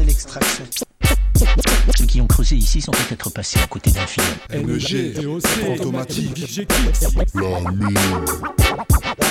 c'est 0.00 0.06
l'extraction. 0.06 0.64
Ceux 1.96 2.06
qui 2.06 2.20
ont 2.20 2.26
creusé 2.26 2.56
ici 2.56 2.80
sont 2.80 2.92
peut-être 2.92 3.30
passés 3.30 3.58
à 3.62 3.66
côté 3.66 3.90
d'un 3.90 4.06
film. 4.06 4.26
MEG, 4.52 5.26
automatique, 5.78 6.66
La 7.34 7.60
mine. 7.72 7.98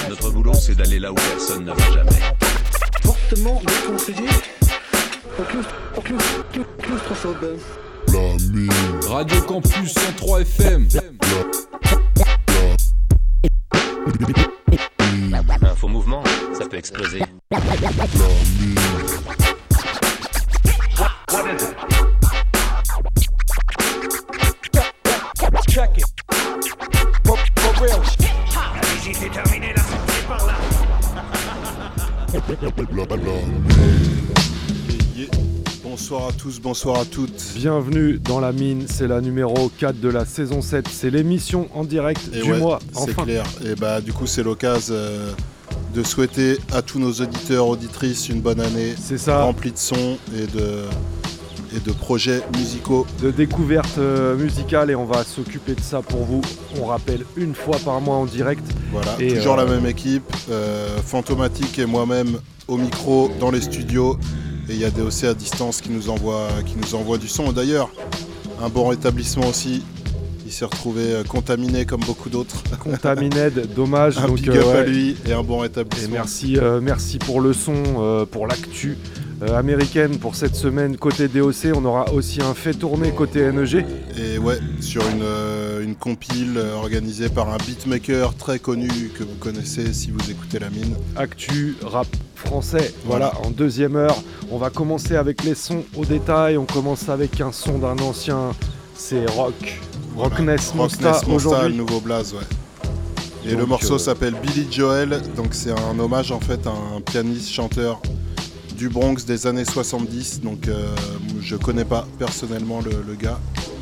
Notre 0.10 0.30
boulot, 0.32 0.54
c'est 0.54 0.76
d'aller 0.76 1.00
là 1.00 1.12
où 1.12 1.16
personne 1.16 1.66
ne 1.66 1.72
va 1.72 1.92
jamais. 1.92 2.20
fortement 3.04 3.62
déconseillé 3.66 4.28
aux 5.40 5.44
claustro- 5.44 5.98
aux 5.98 6.02
claustro- 6.02 6.66
claustrophobes. 6.82 7.58
La 8.08 8.20
mine. 8.52 8.70
Radio 9.08 9.42
Campus 9.42 9.94
103 9.94 10.42
FM. 10.42 10.88
Un 15.62 15.76
faux 15.76 15.88
mouvement, 15.88 16.24
ça 16.58 16.66
peut 16.68 16.78
exploser. 16.78 17.22
La, 17.52 17.60
la. 33.18 33.32
Bonsoir 35.84 36.28
à 36.28 36.32
tous, 36.32 36.60
bonsoir 36.60 37.00
à 37.00 37.06
toutes. 37.06 37.54
Bienvenue 37.56 38.20
dans 38.20 38.40
la 38.40 38.52
mine, 38.52 38.86
c'est 38.88 39.08
la 39.08 39.22
numéro 39.22 39.70
4 39.78 40.00
de 40.00 40.10
la 40.10 40.26
saison 40.26 40.62
7, 40.62 40.88
c'est 40.90 41.10
l'émission 41.10 41.70
en 41.74 41.84
direct 41.84 42.22
Et 42.34 42.42
du 42.42 42.52
ouais, 42.52 42.60
mois. 42.60 42.80
c'est 42.94 43.12
Enfin, 43.12 43.24
clair. 43.24 43.44
Et 43.66 43.76
bah 43.76 44.02
du 44.02 44.12
coup 44.12 44.26
c'est 44.28 44.44
l'occasion 44.44 44.96
euh, 44.96 45.32
de 45.94 46.04
souhaiter 46.04 46.58
à 46.74 46.82
tous 46.82 47.00
nos 47.00 47.12
auditeurs, 47.12 47.68
auditrices 47.68 48.30
une 48.30 48.42
bonne 48.42 48.60
année 48.60 48.96
c'est 49.02 49.18
ça, 49.18 49.44
remplie 49.44 49.72
de 49.72 49.78
sons 49.78 50.18
et 50.36 50.48
de, 50.48 50.84
et 51.76 51.80
de 51.80 51.92
projets 51.92 52.42
musicaux. 52.58 53.06
de 53.22 53.32
découverte 53.32 53.98
euh, 53.98 54.36
musicale 54.36 54.92
et 54.92 54.96
on 54.96 55.06
va 55.06 55.24
s'occuper 55.24 55.76
de 55.76 55.82
ça 55.82 56.02
pour 56.02 56.24
vous. 56.24 56.42
On 56.82 56.86
rappelle 56.86 57.26
une 57.36 57.54
fois 57.56 57.78
par 57.84 58.00
mois 58.02 58.16
en 58.16 58.26
direct. 58.26 58.64
Voilà, 58.92 59.16
Et, 59.20 59.36
toujours 59.36 59.54
euh, 59.60 59.66
la 59.66 59.66
même 59.66 59.86
équipe, 59.86 60.24
euh, 60.50 60.98
Fantomatique 61.06 61.80
et 61.80 61.86
moi-même 61.86 62.40
au 62.68 62.78
micro 62.78 63.30
dans 63.40 63.52
les 63.52 63.62
studios. 63.62 64.18
Et 64.70 64.74
il 64.74 64.80
y 64.80 64.86
a 64.86 64.92
DOC 64.92 65.24
à 65.24 65.34
distance 65.34 65.82
qui 65.82 65.90
nous 65.90 66.10
envoie, 66.10 66.48
qui 66.66 66.76
nous 66.78 66.94
envoie 66.96 67.18
du 67.18 67.28
son. 67.28 67.52
D'ailleurs, 67.52 67.90
un 68.62 68.70
bon 68.70 68.88
rétablissement 68.88 69.48
aussi. 69.48 69.84
Il 70.46 70.52
s'est 70.52 70.66
retrouvé 70.66 71.14
euh, 71.14 71.24
contaminé 71.24 71.86
comme 71.86 72.02
beaucoup 72.02 72.30
d'autres. 72.30 72.64
Contamined, 72.80 73.68
dommage. 73.76 74.18
un 74.18 74.26
donc, 74.28 74.38
big 74.38 74.50
euh, 74.50 74.62
up 74.62 74.76
à 74.78 74.84
lui 74.84 75.16
et 75.28 75.34
un 75.34 75.44
bon 75.44 75.60
Et 75.60 75.68
rétablissement. 75.68 76.10
merci, 76.14 76.58
euh, 76.58 76.80
merci 76.82 77.20
pour 77.20 77.40
le 77.40 77.54
son, 77.54 77.74
euh, 78.00 78.26
pour 78.26 78.48
l'actu 78.48 78.98
euh, 79.42 79.58
américaine 79.58 80.18
pour 80.18 80.36
cette 80.36 80.56
semaine 80.56 80.98
côté 80.98 81.28
DOC. 81.28 81.74
On 81.76 81.86
aura 81.86 82.12
aussi 82.14 82.42
un 82.42 82.54
fait 82.54 82.74
tourner 82.74 83.12
côté 83.12 83.52
NEG. 83.52 83.86
Et 84.18 84.38
ouais, 84.38 84.60
sur 84.82 85.02
une, 85.10 85.22
euh, 85.24 85.84
une 85.84 85.96
compile 85.96 86.58
euh, 86.58 86.76
organisée 86.76 87.30
par 87.30 87.50
un 87.50 87.58
beatmaker 87.58 88.36
très 88.36 88.60
connu 88.60 88.90
que 89.18 89.24
vous 89.24 89.36
connaissez 89.40 89.94
si 89.94 90.12
vous 90.12 90.30
écoutez 90.30 90.60
la 90.60 90.70
mine. 90.70 90.96
Actu, 91.16 91.76
rap 91.84 92.08
français. 92.36 92.94
Voilà, 93.06 93.34
en 93.46 93.50
deuxième 93.50 93.96
heure, 93.96 94.22
on 94.52 94.58
va 94.58 94.70
commencer 94.70 95.16
avec 95.16 95.44
les 95.44 95.56
sons 95.56 95.84
au 95.96 96.06
détail. 96.06 96.58
On 96.58 96.66
commence 96.66 97.10
avec 97.10 97.42
un 97.42 97.52
son 97.52 97.78
d'un 97.80 97.98
ancien, 98.00 98.52
c'est 98.96 99.26
Rock. 99.30 99.80
Voilà. 100.16 100.36
Rockness 100.36 100.74
Monsta 100.76 101.22
le 101.28 101.34
aujourd'hui. 101.34 101.78
nouveau 101.78 102.00
blaze, 102.00 102.34
ouais. 102.34 102.40
Et 103.46 103.52
Donc, 103.52 103.60
le 103.60 103.66
morceau 103.68 103.96
euh, 103.96 104.00
s'appelle 104.00 104.36
Billy 104.42 104.68
Joel, 104.70 105.22
donc 105.36 105.48
c'est 105.52 105.72
un 105.72 105.98
hommage 105.98 106.32
en 106.32 106.42
fait 106.42 106.68
à 106.68 106.72
un 106.72 107.00
pianiste 107.00 107.50
chanteur 107.50 108.02
du 108.80 108.88
Bronx 108.88 109.26
des 109.28 109.46
années 109.46 109.66
70. 109.66 110.40
Donc 110.40 110.70
euh, 110.70 110.96
je 111.42 111.58
connais 111.58 111.84
pas 111.84 112.08
personnellement 112.18 112.80
le, 112.80 112.92
le 113.06 113.14
gars. 113.16 113.38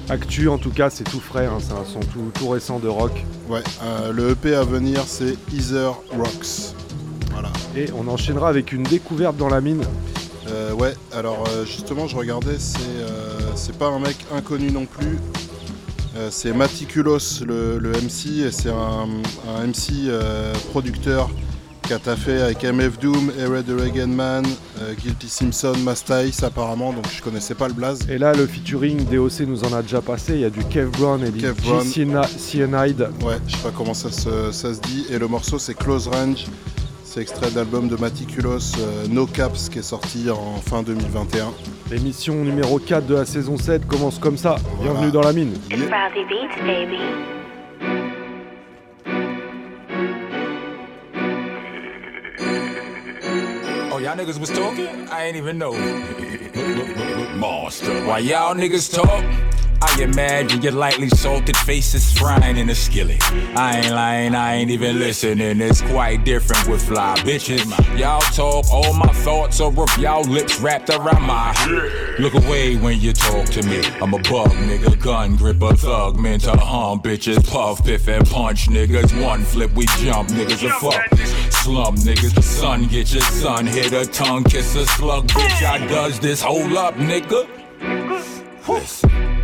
Actu, 0.09 0.49
en 0.49 0.57
tout 0.57 0.71
cas, 0.71 0.89
c'est 0.89 1.03
tout 1.03 1.19
frais. 1.19 1.45
hein, 1.45 1.59
C'est 1.59 1.73
un 1.73 1.85
son 1.85 1.99
tout, 1.99 2.31
tout 2.33 2.49
récent 2.49 2.79
de 2.79 2.87
rock. 2.87 3.23
Ouais, 3.47 3.61
euh, 3.83 4.11
le 4.11 4.31
EP 4.31 4.55
à 4.55 4.63
venir 4.63 5.03
c'est 5.05 5.33
Ether 5.55 5.91
Rocks. 6.17 6.73
Voilà. 7.31 7.49
Et 7.75 7.85
on 7.95 8.07
enchaînera 8.07 8.49
avec 8.49 8.71
une 8.71 8.81
découverte 8.83 9.37
dans 9.37 9.49
la 9.49 9.61
mine. 9.61 9.83
Euh, 10.49 10.73
ouais, 10.73 10.95
alors 11.13 11.43
justement, 11.65 12.07
je 12.07 12.15
regardais, 12.17 12.57
c'est 12.57 12.79
c'est 13.55 13.77
pas 13.77 13.87
un 13.89 13.99
mec 13.99 14.15
inconnu 14.35 14.71
non 14.71 14.85
plus. 14.87 15.19
C'est 16.31 16.53
Maticulos, 16.53 17.43
le, 17.45 17.77
le 17.77 17.91
MC, 17.91 18.45
et 18.47 18.51
c'est 18.51 18.69
un, 18.71 19.07
un 19.55 19.67
MC 19.67 20.09
producteur 20.71 21.29
qui 21.87 21.93
a 21.93 21.99
taffé 21.99 22.41
avec 22.41 22.63
MF 22.63 22.99
Doom, 22.99 23.31
Red 23.49 23.65
the 23.65 23.79
Reagan 23.79 24.07
Man, 24.07 24.45
euh, 24.81 24.93
Guilty 24.93 25.29
Simpson, 25.29 25.73
Mastice 25.85 26.43
apparemment, 26.43 26.91
donc 26.91 27.05
je 27.09 27.21
connaissais 27.21 27.55
pas 27.55 27.69
le 27.69 27.73
blaze. 27.73 28.05
Et 28.09 28.17
là, 28.17 28.33
le 28.33 28.45
featuring 28.45 29.05
DOC 29.05 29.47
nous 29.47 29.63
en 29.63 29.71
a 29.71 29.81
déjà 29.81 30.01
passé. 30.01 30.33
Il 30.33 30.41
y 30.41 30.45
a 30.45 30.49
du 30.49 30.65
Kev 30.65 30.89
Brown 30.89 31.23
et 31.23 31.31
du 31.31 31.39
Kev 31.39 31.53
Brown. 31.61 31.85
Cyanide. 31.85 33.09
Ouais, 33.23 33.37
je 33.47 33.55
sais 33.55 33.63
pas 33.63 33.71
comment 33.75 33.93
ça 33.93 34.11
se, 34.11 34.51
ça 34.51 34.73
se 34.73 34.81
dit. 34.81 35.05
Et 35.09 35.17
le 35.17 35.29
morceau 35.29 35.59
c'est 35.59 35.75
Close 35.75 36.09
Range, 36.09 36.45
c'est 37.05 37.21
extrait 37.21 37.51
de 37.51 37.55
l'album 37.55 37.87
de 37.87 37.95
Maticulos, 37.95 38.75
euh, 38.79 39.07
No 39.09 39.25
Caps, 39.25 39.69
qui 39.69 39.79
est 39.79 39.83
sorti 39.83 40.29
en 40.29 40.57
fin 40.57 40.83
2021. 40.83 41.53
L'émission 41.89 42.35
numéro 42.35 42.79
4 42.79 43.05
de 43.05 43.15
la 43.15 43.25
saison 43.25 43.55
7 43.55 43.87
commence 43.87 44.19
comme 44.19 44.37
ça. 44.37 44.57
Voilà. 44.75 44.91
Bienvenue 44.91 45.11
dans 45.13 45.21
la 45.21 45.31
mine. 45.31 45.53
Yeah. 45.69 47.36
Y'all 54.07 54.15
niggas 54.15 54.39
was 54.39 54.49
talking? 54.49 54.87
I 55.09 55.25
ain't 55.25 55.35
even 55.35 55.57
know. 55.57 55.73
Monster. 57.35 58.05
Why 58.05 58.19
y'all 58.19 58.55
niggas 58.55 58.93
talk, 58.93 59.21
I 59.81 60.01
imagine 60.01 60.61
your 60.61 60.71
lightly 60.71 61.09
salted 61.09 61.55
faces 61.57 62.11
frying 62.17 62.57
in 62.57 62.69
a 62.69 62.75
skillet. 62.75 63.21
I 63.55 63.77
ain't 63.77 63.91
lying, 63.91 64.35
I 64.35 64.55
ain't 64.55 64.71
even 64.71 64.99
listening. 64.99 65.61
It's 65.61 65.81
quite 65.81 66.23
different 66.23 66.67
with 66.67 66.81
fly 66.87 67.15
bitches. 67.19 67.65
Y'all 67.97 68.21
talk, 68.21 68.65
all 68.71 68.93
my 68.93 69.11
thoughts 69.13 69.61
are 69.61 69.67
of 69.67 69.97
y'all 69.97 70.23
lips 70.23 70.59
wrapped 70.59 70.89
around 70.89 71.21
my 71.21 71.53
Look 72.19 72.33
away 72.33 72.75
when 72.77 72.99
you 72.99 73.13
talk 73.13 73.45
to 73.49 73.63
me. 73.63 73.81
I'm 74.01 74.13
a 74.13 74.19
bug, 74.19 74.51
nigga, 74.51 74.99
gun 75.01 75.35
gripper, 75.35 75.75
thug, 75.75 76.19
mentor, 76.19 76.57
hum, 76.57 76.99
bitches, 77.01 77.47
puff, 77.47 77.85
piff, 77.85 78.07
and 78.07 78.27
punch, 78.27 78.67
niggas. 78.69 79.21
One 79.23 79.43
flip, 79.43 79.71
we 79.73 79.85
jump, 79.99 80.29
niggas, 80.29 80.65
a 80.65 80.71
fuck. 80.79 81.53
Slum 81.53 81.95
niggas, 81.97 82.41
son, 82.41 82.87
get 82.87 83.13
your 83.13 83.21
son, 83.21 83.67
hit 83.67 83.93
a 83.93 84.05
tongue, 84.05 84.43
kiss 84.43 84.75
a 84.75 84.85
slug, 84.85 85.27
bitch. 85.27 85.63
I 85.63 85.85
does 85.87 86.19
this, 86.19 86.41
hold 86.41 86.73
up, 86.73 86.95
nigga. 86.95 87.47
Listen. 88.67 89.36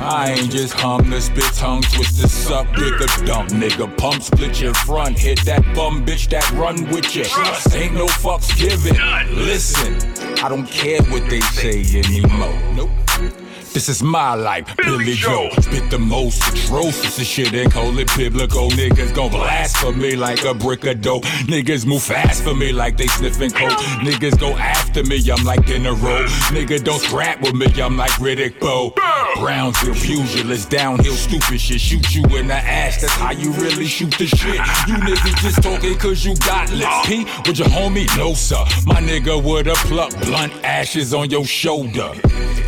I 0.00 0.32
ain't 0.32 0.50
just 0.50 0.74
hum 0.74 1.10
the 1.10 1.20
spit 1.20 1.52
tongue 1.54 1.82
twister 1.82 2.28
suck 2.28 2.66
dick 2.74 3.00
a 3.00 3.06
dump 3.26 3.50
nigga. 3.50 3.96
Pump 3.96 4.22
split 4.22 4.60
your 4.60 4.74
front 4.74 5.18
hit 5.18 5.44
that 5.44 5.62
bum 5.74 6.04
bitch 6.04 6.28
that 6.30 6.50
run 6.52 6.88
with 6.90 7.14
you 7.14 7.24
ain't 7.74 7.94
no 7.94 8.06
fucks 8.06 8.56
given. 8.58 8.96
Listen 9.34 9.94
I 10.42 10.48
don't 10.48 10.66
care 10.66 11.02
what 11.04 11.28
they 11.28 11.40
say 11.40 11.80
anymore. 12.00 12.58
Nope 12.74 13.43
this 13.74 13.88
is 13.88 14.02
my 14.04 14.34
life, 14.34 14.76
Billy 14.76 15.14
Joe. 15.14 15.48
Spit 15.58 15.90
the 15.90 15.98
most 15.98 16.40
atrocious 16.48 17.18
of 17.18 17.24
shit 17.24 17.52
and 17.54 17.70
call 17.70 17.98
it 17.98 18.08
biblical. 18.16 18.70
Niggas 18.70 19.12
gon' 19.14 19.30
blast 19.30 19.76
for 19.78 19.92
me 19.92 20.14
like 20.14 20.44
a 20.44 20.54
brick 20.54 20.84
of 20.86 21.00
dope. 21.00 21.24
Niggas 21.50 21.84
move 21.84 22.02
fast 22.02 22.44
for 22.44 22.54
me 22.54 22.72
like 22.72 22.96
they 22.96 23.08
sniffing 23.08 23.50
coke. 23.50 23.78
Niggas 24.00 24.38
go 24.38 24.52
after 24.52 25.02
me, 25.02 25.20
I'm 25.28 25.44
like 25.44 25.68
in 25.68 25.86
a 25.86 25.92
row. 25.92 26.24
Nigga 26.54 26.82
don't 26.84 27.00
scrap 27.00 27.42
with 27.42 27.54
me, 27.54 27.66
I'm 27.82 27.96
like 27.96 28.12
Riddick 28.12 28.60
Bowe. 28.60 28.94
Brownsville 29.40 29.94
pugilist, 29.94 30.70
downhill 30.70 31.14
stupid 31.14 31.60
shit. 31.60 31.80
Shoot 31.80 32.14
you 32.14 32.22
in 32.36 32.46
the 32.46 32.54
ass, 32.54 33.00
that's 33.00 33.12
how 33.14 33.32
you 33.32 33.50
really 33.54 33.86
shoot 33.86 34.16
the 34.16 34.26
shit. 34.26 34.54
You 34.86 34.94
niggas 35.02 35.42
just 35.42 35.62
talking 35.62 35.98
cause 35.98 36.24
you 36.24 36.36
got 36.36 36.70
lips. 36.70 37.06
P, 37.06 37.24
with 37.44 37.58
your 37.58 37.68
homie? 37.68 38.06
No, 38.16 38.34
sir. 38.34 38.64
My 38.86 39.00
nigga 39.00 39.42
would 39.42 39.66
have 39.66 39.76
plucked 39.78 40.20
blunt 40.20 40.52
ashes 40.62 41.12
on 41.12 41.28
your 41.28 41.44
shoulder. 41.44 42.12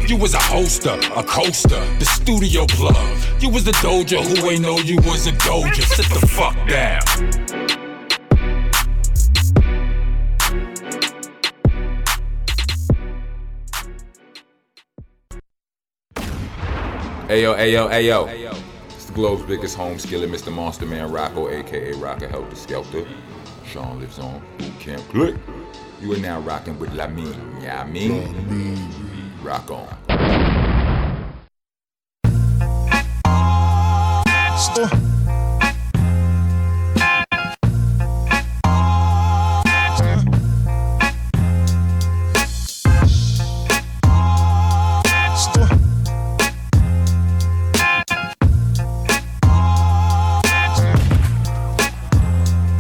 You 0.09 0.17
was 0.17 0.35
a 0.35 0.39
hoster, 0.39 0.96
a 1.17 1.23
coaster, 1.23 1.81
the 1.99 2.05
studio 2.05 2.67
plug. 2.67 2.97
You 3.41 3.51
was 3.51 3.65
the 3.65 3.73
doja 3.73 4.23
who 4.23 4.51
ain't 4.51 4.63
know 4.63 4.79
you 4.79 4.97
was 4.97 5.27
a 5.27 5.33
doja. 5.33 5.83
Sit 5.83 6.07
the 6.09 6.27
fuck 6.27 6.57
down. 6.69 7.03
Ayo, 17.29 17.57
ayo, 17.59 17.91
ayo. 17.91 18.55
It's 18.91 19.07
the 19.07 19.13
globe's 19.13 19.43
biggest 19.43 19.77
home 19.77 19.99
skillet, 19.99 20.31
Mr. 20.31 20.53
Monster 20.53 20.87
Man 20.87 21.11
Rocco, 21.11 21.49
aka 21.49 21.93
Rocker 21.95 22.29
Helter 22.29 22.55
Skelter. 22.55 23.05
Sean 23.67 23.99
lives 23.99 24.21
on 24.21 24.41
Boot 24.59 24.79
Camp 24.79 25.03
Click. 25.09 25.35
You 26.01 26.13
are 26.13 26.19
now 26.19 26.39
rocking 26.41 26.79
with 26.79 26.91
Lamine. 26.91 27.63
Yeah, 27.63 27.83
I 27.83 27.87
mean, 27.91 28.89
rock 29.43 29.71
on. 29.73 30.76
Uh, 34.57 34.89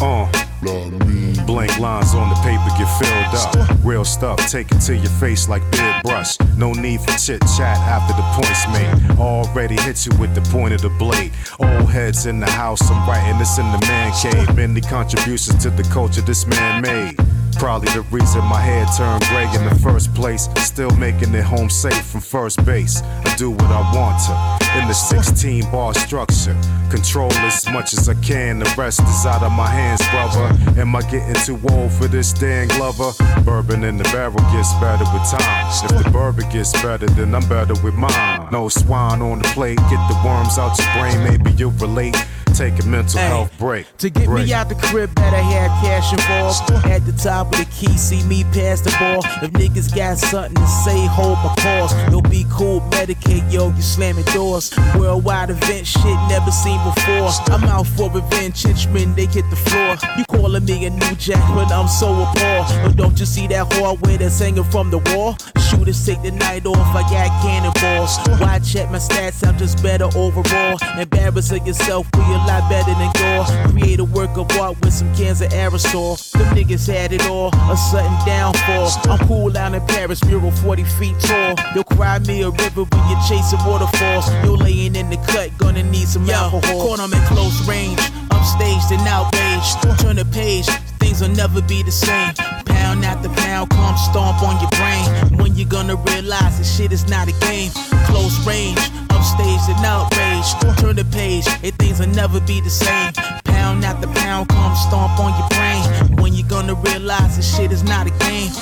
uh, 0.00 0.31
uh, 0.72 1.44
blank 1.44 1.79
lines 1.79 2.14
on 2.14 2.31
the 2.31 2.37
paper 2.37 2.70
get 2.79 2.88
filled 2.99 3.34
up. 3.34 3.56
Real 3.96 4.04
stuff 4.04 4.37
taken 4.50 4.78
to 4.81 4.94
your 4.94 5.08
face 5.12 5.48
like 5.48 5.62
beard 5.70 6.02
brush. 6.02 6.38
No 6.58 6.75
need 6.75 7.00
for 7.00 7.16
chit 7.16 7.40
chat 7.56 7.78
after 7.78 8.12
the 8.12 8.20
point's 8.34 8.69
made. 8.69 9.19
Already 9.19 9.75
hit 9.76 10.04
you 10.04 10.12
with 10.19 10.34
the 10.34 10.43
point 10.52 10.75
of 10.75 10.82
the 10.82 10.90
blade. 10.90 11.32
Old 11.58 11.90
heads 11.90 12.26
in 12.26 12.38
the 12.38 12.50
house, 12.50 12.90
I'm 12.90 13.08
writing 13.08 13.38
this 13.38 13.56
in 13.56 13.64
the 13.72 13.78
man 13.87 14.12
cave. 14.20 14.54
Many 14.54 14.82
contributions 14.82 15.62
to 15.62 15.70
the 15.70 15.82
culture 15.84 16.20
this 16.20 16.46
man 16.46 16.82
made. 16.82 17.16
Probably 17.58 17.88
the 17.93 18.03
reason 18.11 18.44
my 18.44 18.61
head 18.61 18.87
turned 18.97 19.25
gray 19.25 19.49
in 19.55 19.69
the 19.69 19.75
first 19.82 20.14
place. 20.14 20.49
Still 20.56 20.91
making 20.97 21.35
it 21.35 21.44
home 21.44 21.70
safe 21.70 22.05
from 22.06 22.20
first 22.20 22.64
base. 22.64 23.03
I 23.03 23.35
do 23.37 23.50
what 23.50 23.70
I 23.70 23.81
want 23.94 24.20
to 24.26 24.56
in 24.79 24.88
the 24.88 24.94
16 24.94 25.70
bar 25.70 25.94
structure. 25.94 26.55
Control 26.91 27.32
as 27.32 27.67
much 27.70 27.93
as 27.93 28.08
I 28.08 28.14
can, 28.14 28.58
the 28.58 28.75
rest 28.76 29.00
is 29.00 29.26
out 29.26 29.43
of 29.43 29.53
my 29.53 29.69
hands, 29.69 30.03
brother. 30.11 30.81
Am 30.81 30.94
I 30.94 31.00
getting 31.03 31.35
too 31.44 31.58
old 31.70 31.93
for 31.93 32.06
this 32.06 32.32
Dan 32.32 32.69
Glover? 32.69 33.12
Bourbon 33.43 33.85
in 33.85 33.97
the 33.97 34.05
barrel 34.05 34.37
gets 34.53 34.73
better 34.75 35.05
with 35.12 35.29
time. 35.31 35.67
If 35.85 36.05
the 36.05 36.11
bourbon 36.11 36.49
gets 36.50 36.73
better, 36.82 37.06
then 37.06 37.35
I'm 37.35 37.49
better 37.49 37.75
with 37.82 37.94
mine. 37.94 38.49
No 38.53 38.69
swine 38.69 39.23
on 39.23 39.38
the 39.38 39.49
plate, 39.49 39.79
get 39.91 40.03
the 40.08 40.20
worms 40.25 40.58
out 40.58 40.79
your 40.79 40.93
brain, 40.94 41.25
maybe 41.25 41.50
you'll 41.53 41.73
relate. 41.73 42.17
Take 42.56 42.82
a 42.82 42.87
mental 42.87 43.20
health 43.20 43.58
break. 43.58 43.85
To 43.99 44.08
get 44.08 44.25
break. 44.25 44.47
me 44.47 44.55
out 44.55 44.70
the 44.70 44.76
crib, 44.76 45.14
better 45.14 45.37
have 45.37 45.70
cash 45.85 46.11
involved. 46.11 46.87
At 46.87 47.05
the 47.05 47.12
top 47.12 47.53
of 47.53 47.58
the 47.58 47.67
key, 47.67 47.99
see 47.99 48.23
me 48.25 48.44
pass 48.44 48.81
the 48.81 48.97
ball. 48.99 49.20
If 49.44 49.53
niggas 49.53 49.94
got 49.94 50.17
something 50.17 50.55
to 50.55 50.67
say, 50.67 51.05
hold 51.05 51.37
my 51.44 51.55
calls. 51.61 51.93
Yo, 52.11 52.23
be 52.23 52.47
cool, 52.50 52.81
medicate, 52.93 53.44
yo, 53.53 53.69
you 53.69 53.82
slamming 53.82 54.25
doors. 54.32 54.73
Worldwide 54.97 55.50
event, 55.50 55.87
shit 55.87 56.17
never 56.31 56.50
seen 56.50 56.81
before. 56.82 57.29
I'm 57.53 57.64
out 57.64 57.87
for 57.88 58.11
revenge, 58.11 58.62
henchmen, 58.62 59.14
they 59.14 59.26
hit 59.26 59.44
the 59.50 59.56
floor. 59.56 59.99
You 60.17 60.25
calling 60.25 60.64
me 60.64 60.87
a 60.87 60.91
new 60.91 61.14
jack, 61.17 61.47
but 61.55 61.70
I'm 61.70 61.88
so 61.88 62.08
appalled. 62.08 62.69
But 62.85 62.97
don't 62.97 63.20
you 63.20 63.26
see 63.26 63.47
that 63.49 63.70
hardware 63.75 64.17
that's 64.17 64.38
hanging 64.38 64.64
from 64.64 64.91
the 64.91 64.99
wall? 65.12 65.37
Shooters 65.69 66.06
take 66.06 66.23
the 66.23 66.31
night 66.31 66.64
off, 66.64 66.79
I 66.97 67.03
got 67.03 67.29
cannonballs. 67.43 68.17
Why 68.41 68.61
check 68.61 68.91
my 68.91 68.97
stats? 68.97 69.47
I'm 69.47 69.58
just 69.58 69.82
better 69.82 70.08
overall. 70.17 70.79
Embarrassing 70.99 71.67
yourself, 71.67 72.06
we 72.17 72.23
a 72.23 72.45
lot 72.46 72.69
better 72.70 72.94
than 72.94 73.10
Gore. 73.12 73.46
Create 73.70 74.00
a 74.00 74.04
work 74.04 74.37
of 74.37 74.50
art 74.58 74.76
with 74.82 74.94
some 74.94 75.12
cans 75.14 75.40
of 75.40 75.50
aerosol. 75.50 76.16
Them 76.32 76.54
niggas 76.54 76.87
had 76.87 77.12
it 77.12 77.26
all, 77.26 77.48
a 77.54 77.76
sudden 77.76 78.12
downfall. 78.25 78.88
I'm 79.10 79.19
cool 79.26 79.56
out 79.56 79.75
in 79.75 79.84
Paris, 79.87 80.25
mural 80.25 80.50
40 80.50 80.84
feet 80.84 81.19
tall. 81.20 81.54
You'll 81.75 81.84
cry 81.84 82.19
me 82.20 82.43
a 82.43 82.50
river 82.50 82.84
when 82.84 83.10
you're 83.10 83.25
chasing 83.28 83.58
waterfalls. 83.66 84.32
You're 84.44 84.56
laying 84.56 84.96
in 84.96 85.10
the 85.10 85.16
cut, 85.28 85.50
gonna 85.58 85.82
need 85.82 86.08
some 86.08 86.28
alcohol. 86.31 86.60
Caught 86.87 87.00
'em 87.00 87.12
in 87.12 87.22
close 87.26 87.60
range, 87.66 88.00
upstaged 88.31 88.90
and 88.90 89.06
outraged. 89.08 90.00
Turn 90.00 90.16
the 90.16 90.25
page, 90.25 90.66
things 91.00 91.20
will 91.20 91.34
never 91.34 91.60
be 91.60 91.82
the 91.82 91.93
same. 91.93 92.34
Pound 92.64 93.04
after 93.04 93.28
pound, 93.28 93.70
come 93.70 93.96
stomp 93.96 94.43
on 94.43 94.60
your 94.60 94.70
brain. 94.78 95.38
When 95.38 95.56
you 95.56 95.64
gonna 95.64 95.96
realize 95.96 96.58
this 96.58 96.76
shit 96.76 96.93
is 96.93 97.08
not 97.08 97.28
a 97.28 97.32
game? 97.46 97.70
Close 98.06 98.38
range, 98.46 98.78
upstaged 99.26 99.69
and 99.69 99.84
outraged. 99.84 100.78
Turn 100.78 100.96
the 100.96 101.05
page, 101.05 101.46
and 101.62 101.75
things 101.78 101.99
will 101.99 102.08
never 102.08 102.40
be 102.40 102.61
the 102.61 102.70
same. 102.70 103.12
Pound 103.44 103.84
after 103.84 104.08
pound, 104.08 104.49
come 104.49 104.76
stomp 104.76 105.19
on 105.19 105.38
your 105.38 105.49
brain. 105.49 106.23
When 106.23 106.34
you 106.34 106.44
gonna 106.44 106.75
realize 106.75 107.37
this 107.37 107.56
shit 107.56 107.73
is 107.73 107.82
not 107.82 108.06
a 108.06 108.11
game? 108.11 108.52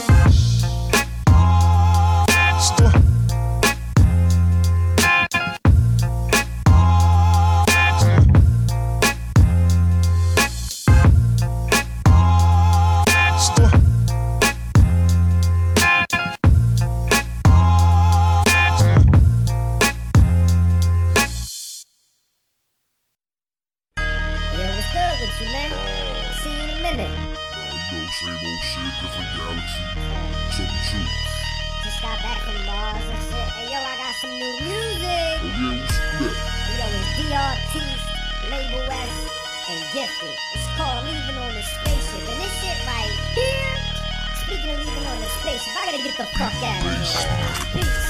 Same 28.15 28.31
old 28.31 28.63
shit, 28.63 28.95
different 29.03 29.27
galaxy. 29.35 29.83
Something 30.55 30.83
true. 30.87 31.09
Just 31.83 31.99
got 31.99 32.19
back 32.23 32.39
from 32.47 32.55
Mars 32.65 33.03
and 33.11 33.23
shit. 33.27 33.49
Hey, 33.59 33.67
yo, 33.75 33.79
I 33.83 33.95
got 33.99 34.15
some 34.23 34.31
new 34.31 34.55
music. 34.63 35.35
Oh 35.43 35.51
yeah, 35.51 35.83
what's 35.83 35.99
that? 35.99 36.31
Yo, 36.79 36.87
it's 36.95 37.11
DRT's, 37.19 38.03
Label 38.55 38.87
S, 38.87 39.15
and 39.67 39.83
Gifted. 39.91 40.37
It's 40.55 40.67
called 40.79 41.03
Leaving 41.11 41.39
on 41.43 41.51
the 41.59 41.63
Spaceship. 41.67 42.23
And 42.23 42.39
this 42.39 42.55
shit 42.63 42.79
right 42.87 43.11
here, 43.35 43.84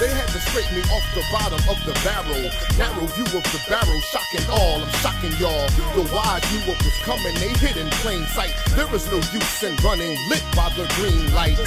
They 0.00 0.11
had 0.11 0.26
to 0.26 0.41
scrape 0.41 0.70
me 0.75 0.82
off 0.91 1.06
the 1.14 1.23
bottom 1.31 1.62
of 1.70 1.79
the 1.87 1.94
barrel. 2.02 2.50
Narrow 2.76 3.06
view 3.14 3.25
of 3.25 3.44
the 3.55 3.61
barrel, 3.69 4.00
shocking 4.11 4.44
all. 4.50 4.82
I'm 4.82 4.91
shocking 4.99 5.32
y'all. 5.38 5.69
The 5.94 6.02
wide 6.12 6.43
knew 6.50 6.67
what 6.67 6.82
was 6.82 6.99
coming, 7.06 7.35
they 7.37 7.55
hid 7.62 7.76
in 7.76 7.88
plain 8.02 8.26
sight. 8.35 8.52
There 8.75 8.93
is 8.94 9.06
no 9.11 9.19
use 9.32 9.62
in 9.62 9.76
running, 9.87 10.19
lit 10.29 10.43
by 10.56 10.69
the 10.76 10.91
green 10.99 11.32
light. 11.32 11.58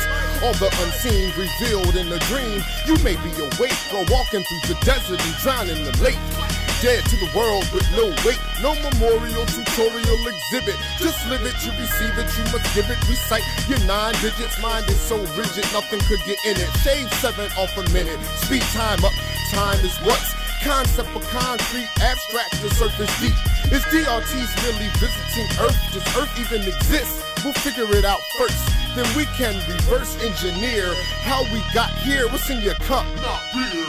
All 0.44 0.54
the 0.60 0.68
unseen 0.84 1.32
revealed 1.40 1.96
in 1.96 2.10
the 2.10 2.20
dream. 2.28 2.62
You 2.86 2.96
may 3.04 3.16
be 3.24 3.32
awake 3.40 3.80
or 3.96 4.04
walking 4.12 4.44
through 4.44 4.76
the 4.76 4.78
desert 4.84 5.24
and 5.24 5.36
drowning 5.40 5.86
the 5.86 5.96
lake. 6.04 6.57
Dead 6.82 7.04
to 7.06 7.16
the 7.18 7.32
world 7.36 7.66
with 7.74 7.90
no 7.98 8.06
weight, 8.24 8.40
no 8.62 8.76
memorial, 8.86 9.46
tutorial 9.46 10.22
exhibit. 10.28 10.76
Just 11.00 11.18
live 11.28 11.42
it, 11.42 11.58
you 11.66 11.72
receive 11.74 12.14
it, 12.18 12.30
you 12.38 12.44
must 12.54 12.70
give 12.76 12.90
it. 12.90 13.00
Recite 13.10 13.44
your 13.68 13.80
nine 13.88 14.14
digits, 14.22 14.62
mind 14.62 14.88
is 14.90 15.00
so 15.02 15.18
rigid, 15.34 15.66
nothing 15.74 16.00
could 16.06 16.22
get 16.26 16.38
in 16.46 16.56
it. 16.56 16.70
Shave 16.86 17.12
seven 17.18 17.50
off 17.58 17.76
a 17.78 17.84
minute, 17.92 18.20
speed 18.46 18.62
time 18.78 19.04
up, 19.04 19.14
time 19.52 19.84
is 19.84 19.98
what's 20.06 20.38
Concept 20.64 21.16
of 21.16 21.24
concrete, 21.30 21.88
abstract 22.02 22.52
to 22.62 22.70
surface 22.72 23.22
deep. 23.22 23.32
Is 23.72 23.84
DRTs 23.86 24.52
really 24.66 24.90
visiting 24.98 25.48
Earth? 25.64 25.78
Does 25.94 26.18
Earth 26.18 26.34
even 26.40 26.68
exist? 26.68 27.24
We'll 27.44 27.54
figure 27.54 27.86
it 27.96 28.06
out 28.06 28.22
first. 28.38 28.68
Then 28.96 29.06
we 29.16 29.26
can 29.38 29.56
reverse 29.70 30.18
engineer 30.24 30.94
how 31.22 31.44
we 31.54 31.62
got 31.74 31.92
here. 32.00 32.28
What's 32.28 32.50
in 32.50 32.62
your 32.62 32.76
cup? 32.76 33.06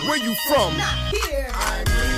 Where 0.07 0.18
you 0.18 0.35
from? 0.47 0.76
Not 0.76 1.14
here. 1.14 2.17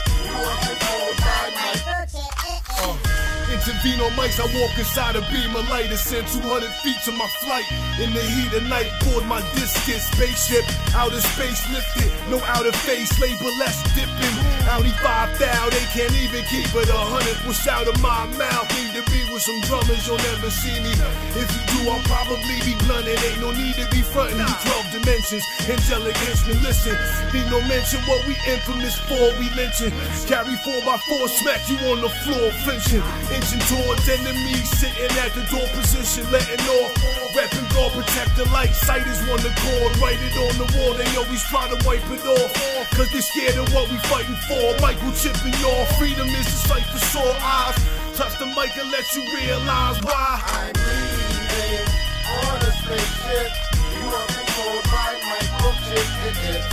Intervene 3.61 4.01
on 4.01 4.09
mics, 4.17 4.41
I 4.41 4.49
walk 4.57 4.73
inside 4.73 5.15
a 5.15 5.21
beam 5.29 5.53
of 5.53 5.69
light 5.69 5.85
and 5.85 5.99
send 5.99 6.25
200 6.25 6.65
feet 6.81 6.97
to 7.05 7.11
my 7.11 7.29
flight. 7.45 7.69
In 8.01 8.09
the 8.09 8.25
heat 8.25 8.49
of 8.57 8.65
night, 8.65 8.89
board 9.05 9.21
my 9.29 9.37
discus 9.53 10.01
spaceship. 10.09 10.65
Outer 10.97 11.21
space 11.21 11.61
lifted, 11.69 12.09
no 12.33 12.41
outer 12.57 12.73
face, 12.81 13.13
label 13.21 13.53
less 13.61 13.77
dipping. 13.93 14.33
Audi 14.65 14.89
5000, 15.05 15.37
they 15.69 15.85
can't 15.93 16.15
even 16.25 16.41
keep 16.49 16.73
it 16.73 16.89
a 16.89 17.01
hundred. 17.05 17.37
What's 17.45 17.61
out 17.69 17.85
of 17.85 17.93
my 18.01 18.25
mouth? 18.33 18.65
Need 18.81 18.97
to 18.97 19.05
be 19.13 19.21
with 19.29 19.45
some 19.45 19.61
drummers, 19.69 20.09
you'll 20.09 20.17
never 20.33 20.49
see 20.49 20.81
me. 20.81 20.97
If 21.37 21.45
you 21.45 21.61
do, 21.69 21.79
I'll 21.93 22.01
probably 22.09 22.57
be 22.65 22.73
blunt. 22.89 23.05
It 23.05 23.21
ain't 23.29 23.45
no 23.45 23.53
need 23.53 23.77
to 23.77 23.85
be 23.93 24.01
frontin'. 24.01 24.41
We 24.41 24.57
12 24.97 25.05
dimensions, 25.05 25.45
angelic 25.69 26.17
henchmen, 26.17 26.57
listen. 26.65 26.97
Need 27.29 27.45
no 27.53 27.61
mention 27.69 28.01
what 28.09 28.25
we 28.25 28.33
infamous 28.49 28.97
for, 29.05 29.21
we 29.37 29.53
lynching. 29.53 29.93
Carry 30.25 30.57
4 30.65 30.81
by 30.81 30.97
4 30.97 31.29
smack 31.29 31.61
you 31.69 31.77
on 31.93 32.01
the 32.01 32.09
floor, 32.25 32.49
flinching. 32.65 33.05
Inching 33.51 33.83
towards 33.83 34.07
enemies, 34.07 34.69
sitting 34.79 35.11
at 35.19 35.35
the 35.35 35.43
door 35.51 35.67
position, 35.75 36.23
letting 36.31 36.63
off. 36.79 36.95
Reppin' 37.35 37.67
God, 37.75 37.91
protect 37.91 38.37
the 38.37 38.47
light. 38.55 38.71
Sight 38.71 39.05
is 39.07 39.19
one 39.27 39.43
accord, 39.43 39.91
write 39.99 40.23
it 40.23 40.31
on 40.39 40.55
the 40.55 40.71
wall. 40.79 40.93
They 40.95 41.03
always 41.19 41.43
try 41.51 41.67
to 41.67 41.75
wipe 41.83 42.05
it 42.15 42.23
off. 42.23 42.51
Cause 42.95 43.11
they 43.11 43.19
scared 43.19 43.59
of 43.59 43.67
what 43.73 43.91
we 43.91 43.97
fighting 44.07 44.39
for. 44.47 44.79
Michael 44.79 45.11
chipping 45.11 45.51
y'all. 45.59 45.83
Freedom 45.99 46.27
is 46.31 46.47
the 46.47 46.59
sight 46.63 46.87
for 46.95 47.03
sore 47.11 47.35
eyes. 47.43 47.75
Touch 48.15 48.39
the 48.39 48.47
mic 48.55 48.71
and 48.79 48.89
let 48.89 49.03
you 49.15 49.23
realize 49.35 49.99
why. 49.99 50.39
I'm 50.47 50.71
leaving 50.71 51.91
on 52.31 52.55
a 52.55 52.71
spaceship. 52.71 53.51
You 53.99 54.07
are 54.15 54.27
controlled 54.31 54.85
by 54.95 55.11
microchip. 55.27 56.07
It 56.23 56.39
is 56.55 56.65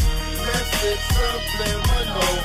message 0.47 1.03
subliminal. 1.11 2.39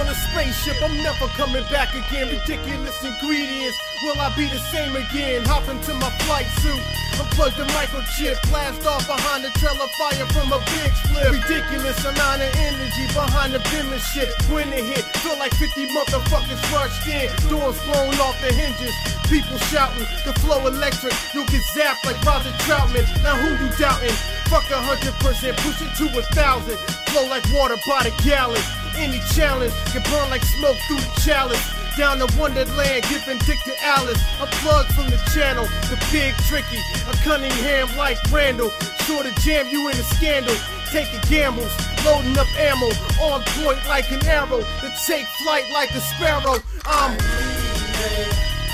On 0.00 0.08
a 0.08 0.14
spaceship, 0.14 0.80
I'm 0.82 0.96
never 1.04 1.28
coming 1.36 1.64
back 1.68 1.92
again. 1.92 2.32
Ridiculous 2.32 2.96
ingredients, 3.04 3.76
will 4.02 4.16
I 4.16 4.32
be 4.34 4.48
the 4.48 4.58
same 4.72 4.96
again? 4.96 5.44
Hop 5.44 5.68
into 5.68 5.92
my 6.00 6.08
flight 6.24 6.48
suit. 6.64 6.80
Unplug 7.20 7.52
the 7.60 7.68
microchip, 7.76 8.40
blast 8.48 8.80
off 8.88 9.04
behind 9.04 9.44
the 9.44 9.52
trail 9.60 9.76
of 9.76 9.92
fire 10.00 10.24
from 10.32 10.56
a 10.56 10.60
big 10.72 10.88
flip. 11.04 11.36
Ridiculous 11.36 12.00
amount 12.08 12.40
of 12.40 12.48
energy 12.56 13.06
behind 13.12 13.52
the 13.52 13.60
penmanship. 13.68 14.32
When 14.48 14.72
it 14.72 14.88
hit, 14.88 15.04
feel 15.20 15.36
like 15.36 15.52
50 15.60 15.92
motherfuckers 15.92 16.62
rushed 16.72 17.04
in. 17.04 17.28
Doors 17.52 17.76
blown 17.84 18.16
off 18.24 18.40
the 18.40 18.56
hinges, 18.56 18.96
people 19.28 19.60
shouting. 19.68 20.08
The 20.24 20.32
flow 20.40 20.64
electric, 20.64 21.12
you'll 21.36 21.50
get 21.52 21.60
zapped 21.76 22.08
like 22.08 22.16
Roger 22.24 22.56
Troutman. 22.64 23.04
Now 23.20 23.36
who 23.36 23.52
you 23.52 23.68
doubting? 23.76 24.16
Fuck 24.48 24.64
a 24.72 24.80
hundred 24.80 25.12
percent, 25.20 25.60
push 25.60 25.84
it 25.84 25.92
to 26.00 26.08
a 26.16 26.22
thousand. 26.32 26.80
Flow 27.12 27.28
like 27.28 27.44
water 27.52 27.76
by 27.84 28.08
the 28.08 28.14
gallon. 28.24 28.64
Any 28.96 29.20
challenge 29.34 29.72
can 29.92 30.02
burn 30.10 30.30
like 30.30 30.44
smoke 30.44 30.76
through 30.86 31.00
the 31.00 31.20
chalice. 31.24 31.62
Down 31.98 32.18
to 32.18 32.38
Wonderland, 32.38 33.04
giving 33.10 33.38
dick 33.44 33.58
to 33.64 33.74
Alice. 33.82 34.20
A 34.40 34.46
plug 34.62 34.86
from 34.94 35.10
the 35.10 35.18
channel, 35.34 35.64
the 35.90 35.98
big 36.12 36.34
tricky. 36.48 36.78
A 37.08 37.12
Cunningham 37.24 37.88
like 37.96 38.16
Randall. 38.30 38.70
Sure 39.04 39.22
to 39.22 39.34
jam 39.42 39.68
you 39.68 39.88
in 39.88 39.96
a 39.96 40.04
scandal. 40.14 40.54
Taking 40.92 41.20
gambles, 41.28 41.72
loading 42.04 42.38
up 42.38 42.48
ammo. 42.58 42.86
On 43.20 43.42
point 43.58 43.78
like 43.88 44.10
an 44.12 44.24
arrow. 44.26 44.60
To 44.60 44.88
take 45.06 45.26
flight 45.42 45.64
like 45.72 45.90
a 45.90 46.00
sparrow. 46.00 46.62
I'm 46.86 47.18
leaving 47.18 48.30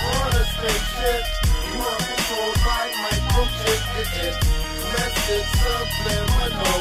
on 0.07 0.33
a 0.33 0.45
spaceship. 0.45 1.25
You 1.73 1.81
are 1.81 1.97
controlled 1.97 2.59
by 2.65 2.89
microchip. 3.01 3.81
It 3.97 4.11
is 4.29 4.37
message 4.93 5.49
subliminal. 5.57 6.81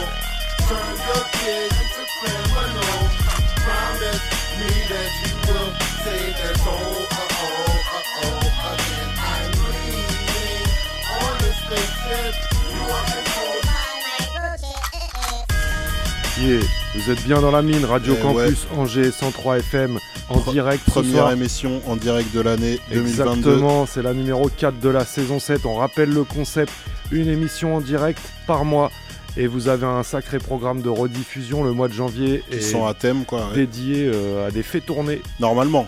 Turn 0.68 0.98
your 1.08 1.24
kid 1.32 1.72
into 1.72 2.04
criminal. 2.20 3.15
Promise 3.66 4.22
me 4.60 4.72
that 4.90 5.10
you 5.26 5.34
will 5.48 5.72
save 6.04 6.34
their 6.38 6.56
soul. 6.64 6.94
Uh-oh, 7.12 7.98
uh-oh, 7.98 8.74
again. 8.74 9.10
I'm 9.18 9.50
leaving 9.66 10.70
on 11.10 11.34
a 11.34 11.52
spaceship. 11.62 12.36
You 12.72 12.84
are 12.94 13.06
controlled 13.10 13.66
Yeah. 16.38 16.64
Vous 16.96 17.10
êtes 17.12 17.24
bien 17.24 17.42
dans 17.42 17.52
la 17.52 17.62
mine, 17.62 17.84
Radio 17.86 18.14
Eh 18.18 18.22
Campus 18.22 18.68
Angers 18.78 19.12
103 19.12 19.58
FM 19.60 20.00
en 20.30 20.38
Pre- 20.40 20.52
direct 20.52 20.84
Première 20.86 21.30
émission 21.32 21.82
en 21.88 21.96
direct 21.98 22.34
de 22.34 22.40
l'année 22.42 22.80
2022. 22.92 23.10
Exactement, 23.52 23.86
c'est 23.86 24.02
la 24.02 24.14
numéro 24.14 24.48
4 24.50 24.80
de 24.80 24.90
la 24.90 25.04
saison 25.06 25.40
7. 25.40 25.66
On 25.66 25.76
rappelle 25.76 26.10
le 26.10 26.24
concept, 26.24 26.72
une 27.12 27.28
émission 27.28 27.76
en 27.76 27.82
direct 27.82 28.20
par 28.48 28.64
mois. 28.64 28.92
Et 29.38 29.48
vous 29.48 29.68
avez 29.68 29.86
un 29.86 30.04
sacré 30.04 30.38
programme 30.39 30.82
de 30.82 30.89
rediffusion 30.89 31.63
le 31.63 31.74
mois 31.74 31.88
de 31.89 31.94
janvier. 31.94 32.42
Qui 32.50 32.58
et 32.58 32.62
sont 32.62 32.86
à 32.86 32.94
thème, 32.94 33.25
quoi, 33.25 33.48
ouais. 33.50 33.56
Dédié 33.56 34.10
euh, 34.13 34.48
à 34.48 34.51
des 34.51 34.63
faits 34.63 34.86
tournés. 34.86 35.22
Normalement. 35.39 35.88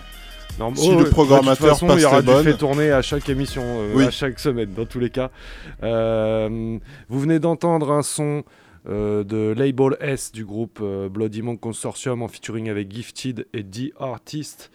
Norm- 0.58 0.76
Si 0.76 0.90
Oh, 0.92 0.98
le 0.98 1.08
programmateur 1.08 1.56
toute 1.56 1.68
façon, 1.68 1.86
passe 1.86 1.98
il 1.98 2.02
y 2.02 2.04
aura 2.04 2.20
du 2.20 2.26
bonnes. 2.26 2.44
fait 2.44 2.54
tourner 2.56 2.90
à 2.90 3.00
chaque 3.00 3.28
émission, 3.28 3.62
euh, 3.64 3.92
Oui. 3.94 4.04
à 4.04 4.10
chaque 4.10 4.38
semaine, 4.38 4.72
dans 4.76 4.84
tous 4.86 4.98
les 4.98 5.08
cas. 5.10 5.30
Euh, 5.82 6.78
vous 7.08 7.20
venez 7.20 7.38
d'entendre 7.38 7.90
un 7.92 8.02
son 8.02 8.42
euh, 8.88 9.24
de 9.24 9.54
Label 9.56 9.96
S 10.00 10.30
du 10.32 10.44
groupe 10.44 10.82
Bloody 11.10 11.42
Monk 11.42 11.60
Consortium 11.60 12.22
en 12.22 12.28
featuring 12.28 12.68
avec 12.68 12.92
Gifted 12.92 13.46
et 13.54 13.64
The 13.64 13.92
Artist. 13.98 14.70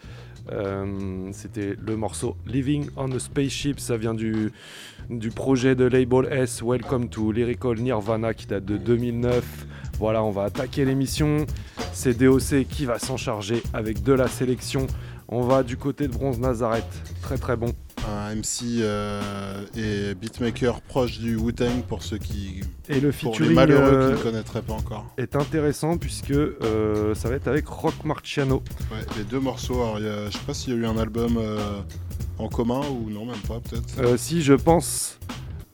Euh, 0.52 1.28
C'était 1.32 1.76
le 1.80 1.96
morceau 1.96 2.36
Living 2.46 2.88
on 2.96 3.10
a 3.12 3.18
Spaceship. 3.18 3.80
Ça 3.80 3.96
vient 3.96 4.14
du, 4.14 4.52
du 5.10 5.30
projet 5.30 5.74
de 5.74 5.84
Label 5.84 6.28
S 6.30 6.62
Welcome 6.62 7.08
to 7.08 7.32
Lyrical 7.32 7.78
Nirvana 7.78 8.34
qui 8.34 8.46
date 8.46 8.64
de 8.64 8.76
2009. 8.76 9.66
Voilà, 9.98 10.22
on 10.24 10.30
va 10.30 10.44
attaquer 10.44 10.84
l'émission. 10.84 11.46
C'est 11.92 12.18
DOC 12.18 12.66
qui 12.68 12.84
va 12.84 12.98
s'en 12.98 13.16
charger 13.16 13.62
avec 13.72 14.02
de 14.02 14.12
la 14.12 14.28
sélection. 14.28 14.86
On 15.28 15.42
va 15.42 15.62
du 15.62 15.76
côté 15.76 16.06
de 16.06 16.12
Bronze 16.12 16.38
Nazareth. 16.38 16.84
Très 17.22 17.38
très 17.38 17.56
bon. 17.56 17.72
Un 18.06 18.34
MC 18.34 18.80
euh, 18.80 19.62
et 19.74 20.14
beatmaker 20.14 20.82
proche 20.82 21.18
du 21.18 21.36
Wu-Tang 21.36 21.82
pour 21.88 22.02
ceux 22.02 22.18
qui. 22.18 22.60
Et 22.90 23.00
le 23.00 23.10
pour 23.12 23.38
les 23.40 23.48
malheureux 23.48 23.82
euh, 23.82 24.12
qui 24.14 24.18
ne 24.18 24.22
connaîtraient 24.30 24.60
pas 24.62 24.74
encore. 24.74 25.06
est 25.16 25.34
intéressant 25.36 25.96
puisque 25.96 26.30
euh, 26.32 27.14
ça 27.14 27.30
va 27.30 27.36
être 27.36 27.48
avec 27.48 27.66
Rock 27.66 27.94
Marciano. 28.04 28.62
Ouais, 28.92 28.98
les 29.16 29.24
deux 29.24 29.40
morceaux. 29.40 29.76
Alors, 29.82 29.96
a- 29.96 30.26
je 30.26 30.32
sais 30.32 30.44
pas 30.46 30.52
s'il 30.52 30.74
y 30.74 30.76
a 30.76 30.80
eu 30.80 30.84
un 30.86 30.98
album 30.98 31.36
euh, 31.38 31.80
en 32.38 32.48
commun 32.48 32.82
ou 32.90 33.08
non, 33.08 33.24
même 33.24 33.40
pas 33.48 33.60
peut-être. 33.60 33.98
Euh, 34.00 34.16
si 34.18 34.42
je 34.42 34.52
pense, 34.52 35.18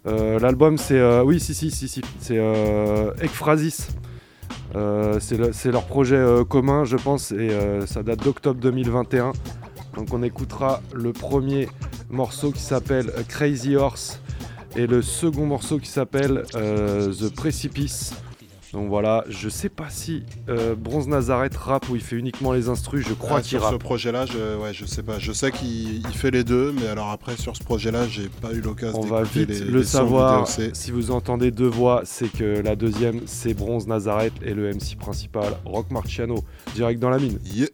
l'album 0.04 0.78
c'est 0.78 0.98
euh, 1.00 1.24
oui 1.24 1.40
si 1.40 1.52
si 1.54 1.72
si 1.72 1.88
si 1.88 2.00
c'est 2.20 2.38
euh, 2.38 3.12
Ekphrasis. 3.20 3.88
Euh, 4.76 5.18
c'est 5.20 5.36
le- 5.36 5.52
c'est 5.52 5.72
leur 5.72 5.84
projet 5.84 6.16
euh, 6.16 6.44
commun 6.44 6.84
je 6.84 6.96
pense 6.96 7.32
et 7.32 7.50
euh, 7.50 7.86
ça 7.86 8.02
date 8.02 8.22
d'octobre 8.22 8.60
2021. 8.60 9.32
Donc 9.96 10.12
on 10.12 10.22
écoutera 10.22 10.80
le 10.94 11.12
premier 11.12 11.68
morceau 12.08 12.52
qui 12.52 12.60
s'appelle 12.62 13.12
Crazy 13.28 13.74
Horse 13.76 14.20
et 14.76 14.86
le 14.86 15.02
second 15.02 15.46
morceau 15.46 15.78
qui 15.78 15.88
s'appelle 15.88 16.44
The 16.52 17.34
Precipice. 17.34 18.14
Donc 18.72 18.88
voilà, 18.88 19.24
je 19.28 19.48
sais 19.48 19.68
pas 19.68 19.90
si 19.90 20.22
euh, 20.48 20.76
Bronze 20.76 21.08
Nazareth 21.08 21.56
rappe 21.56 21.88
ou 21.88 21.96
il 21.96 22.00
fait 22.02 22.14
uniquement 22.16 22.52
les 22.52 22.68
instrus, 22.68 23.04
je 23.08 23.14
crois 23.14 23.38
Ah, 23.38 23.40
qu'il 23.42 23.50
sur 23.58 23.60
ce 23.62 23.72
rappe. 23.72 23.80
projet-là, 23.80 24.26
je, 24.26 24.56
ouais, 24.58 24.72
je 24.72 24.84
sais 24.86 25.02
pas. 25.02 25.18
Je 25.18 25.32
sais 25.32 25.50
qu'il 25.50 25.96
il 25.98 26.14
fait 26.14 26.30
les 26.30 26.44
deux, 26.44 26.72
mais 26.72 26.86
alors 26.86 27.10
après 27.10 27.36
sur 27.36 27.56
ce 27.56 27.64
projet-là, 27.64 28.06
j'ai 28.06 28.28
pas 28.28 28.52
eu 28.52 28.60
l'occasion 28.60 29.00
On 29.00 29.04
va 29.06 29.22
d'écouter 29.22 29.40
vite 29.46 29.48
les, 29.48 29.70
le 29.72 29.78
les 29.78 29.84
sons 29.84 29.98
savoir. 29.98 30.46
Si 30.72 30.90
vous 30.92 31.10
entendez 31.10 31.50
deux 31.50 31.66
voix, 31.66 32.02
c'est 32.04 32.30
que 32.32 32.60
la 32.60 32.76
deuxième, 32.76 33.22
c'est 33.26 33.54
Bronze 33.54 33.88
Nazareth 33.88 34.34
et 34.42 34.54
le 34.54 34.70
MC 34.72 34.96
principal, 34.98 35.52
Rock 35.64 35.90
Marciano, 35.90 36.44
direct 36.76 37.00
dans 37.00 37.10
la 37.10 37.18
mine. 37.18 37.40
Yeah, 37.46 37.66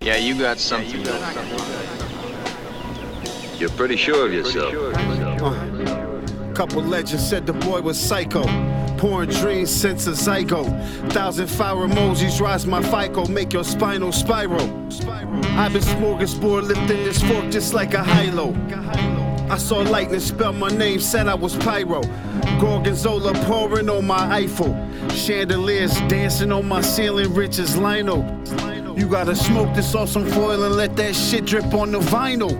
you 0.00 0.38
got 0.38 0.58
something. 0.58 1.04
You're 3.58 3.70
pretty 3.70 3.96
sure 3.96 4.26
of 4.26 4.32
yourself. 4.32 4.72
Couple 6.54 6.82
legends 6.82 7.26
said 7.26 7.46
the 7.46 7.52
boy 7.52 7.80
was 7.80 7.98
psycho. 7.98 8.44
Pouring 8.96 9.30
dreams 9.30 9.70
since 9.70 10.06
a 10.06 10.10
zygote. 10.10 11.12
Thousand 11.12 11.46
fire 11.46 11.74
emojis 11.74 12.40
rise 12.40 12.66
my 12.66 12.82
FICO, 12.82 13.26
make 13.26 13.52
your 13.52 13.64
spinal 13.64 14.12
spiral. 14.12 14.62
I've 15.58 15.72
been 15.72 15.82
smorgasbord 15.82 16.62
lifting 16.62 17.04
this 17.04 17.22
fork 17.22 17.50
just 17.50 17.72
like 17.72 17.94
a 17.94 18.02
high-low. 18.02 18.54
I 19.50 19.58
saw 19.58 19.78
lightning 19.78 20.20
spell 20.20 20.52
my 20.52 20.68
name, 20.68 21.00
said 21.00 21.28
I 21.28 21.34
was 21.34 21.56
pyro. 21.56 22.02
Gorgonzola 22.60 23.32
pouring 23.46 23.88
on 23.88 24.06
my 24.06 24.32
Eiffel. 24.32 24.74
Chandeliers 25.10 25.98
dancing 26.02 26.52
on 26.52 26.68
my 26.68 26.80
ceiling, 26.80 27.34
rich 27.34 27.58
as 27.58 27.76
lino. 27.76 28.22
You 29.00 29.08
gotta 29.08 29.34
smoke 29.34 29.74
this 29.74 29.94
off 29.94 30.10
some 30.10 30.26
foil 30.26 30.62
and 30.62 30.76
let 30.76 30.94
that 30.96 31.16
shit 31.16 31.46
drip 31.46 31.72
on 31.72 31.90
the 31.90 32.00
vinyl. 32.00 32.52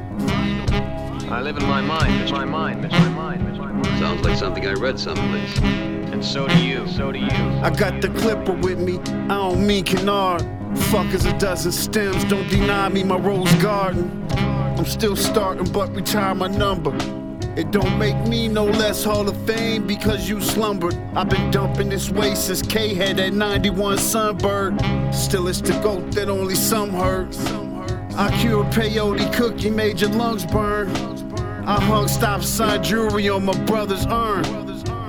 I 1.31 1.43
live 1.43 1.59
in 1.59 1.67
my 1.67 1.83
mind, 1.83 2.23
it's 2.23 2.33
my 2.33 2.47
mind, 2.47 2.83
it's 2.83 2.95
my 2.95 3.11
mind, 3.11 3.47
it's 3.47 3.59
my 3.59 3.71
mind. 3.71 3.87
Sounds 3.99 4.25
like 4.25 4.39
something 4.39 4.67
I 4.67 4.73
read 4.73 4.99
someplace. 4.99 5.59
And 5.59 6.25
so 6.25 6.49
do 6.49 6.65
you, 6.65 6.89
so 6.89 7.13
do 7.13 7.19
you. 7.19 7.29
I 7.29 7.69
got 7.69 8.01
the 8.01 8.09
clipper 8.09 8.55
with 8.55 8.79
me, 8.79 9.01
I 9.25 9.37
don't 9.37 9.67
mean 9.67 9.85
canard. 9.85 10.41
Fuck 10.85 11.13
is 11.13 11.27
a 11.27 11.39
dozen 11.39 11.73
stems, 11.73 12.25
don't 12.25 12.49
deny 12.49 12.89
me 12.89 13.05
my 13.05 13.19
rose 13.19 13.55
garden. 13.57 14.27
I'm 14.33 14.87
still 14.87 15.17
starting, 15.17 15.71
but 15.71 15.95
retire 15.95 16.35
my 16.35 16.49
number. 16.49 17.20
It 17.61 17.73
don't 17.73 17.99
make 17.99 18.17
me 18.27 18.49
no 18.49 18.65
less 18.65 19.05
Hall 19.05 19.29
of 19.29 19.37
Fame 19.47 19.87
because 19.87 20.27
you 20.27 20.41
slumbered. 20.41 20.95
I've 21.15 21.29
been 21.29 21.51
dumping 21.51 21.91
this 21.91 22.09
way 22.09 22.35
since 22.35 22.63
K 22.63 22.95
had 22.95 23.19
that 23.19 23.35
91 23.35 23.99
Sunbird. 23.99 25.15
Still, 25.15 25.47
it's 25.47 25.61
the 25.61 25.79
goat 25.83 26.11
that 26.13 26.31
only 26.31 26.55
some 26.55 26.89
hurt. 26.89 27.37
I 28.17 28.35
cured 28.41 28.69
peyote 28.69 29.31
cookie, 29.35 29.69
made 29.69 30.01
your 30.01 30.09
lungs 30.09 30.47
burn. 30.47 30.89
I 31.67 31.79
hung 31.79 32.09
stop 32.09 32.43
sign 32.43 32.83
jewelry 32.83 33.29
on 33.29 33.45
my 33.45 33.65
brother's 33.65 34.07
urn. 34.07 34.45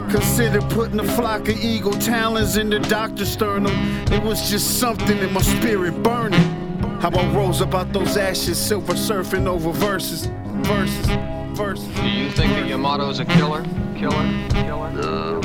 Consider 0.09 0.59
putting 0.63 0.99
a 0.99 1.07
flock 1.15 1.47
of 1.47 1.57
eagle 1.57 1.93
talons 1.93 2.57
in 2.57 2.69
the 2.69 2.79
doctor's 2.79 3.31
sternum. 3.31 3.73
It 4.11 4.21
was 4.23 4.49
just 4.49 4.77
something 4.77 5.19
in 5.19 5.31
my 5.31 5.41
spirit 5.41 6.03
burning. 6.03 6.41
How 6.99 7.11
I 7.11 7.33
rose 7.33 7.61
up 7.61 7.73
out 7.73 7.93
those 7.93 8.17
ashes, 8.17 8.59
silver 8.59 8.95
surfing 8.95 9.47
over 9.47 9.71
verses, 9.71 10.25
verses, 10.65 11.07
verses. 11.51 11.87
Do 11.95 12.07
you 12.07 12.29
think 12.31 12.53
that 12.53 12.65
Yamato's 12.65 13.19
a 13.19 13.25
killer? 13.25 13.63
Killer? 13.95 14.49
Killer? 14.49 14.91
No. 14.91 15.41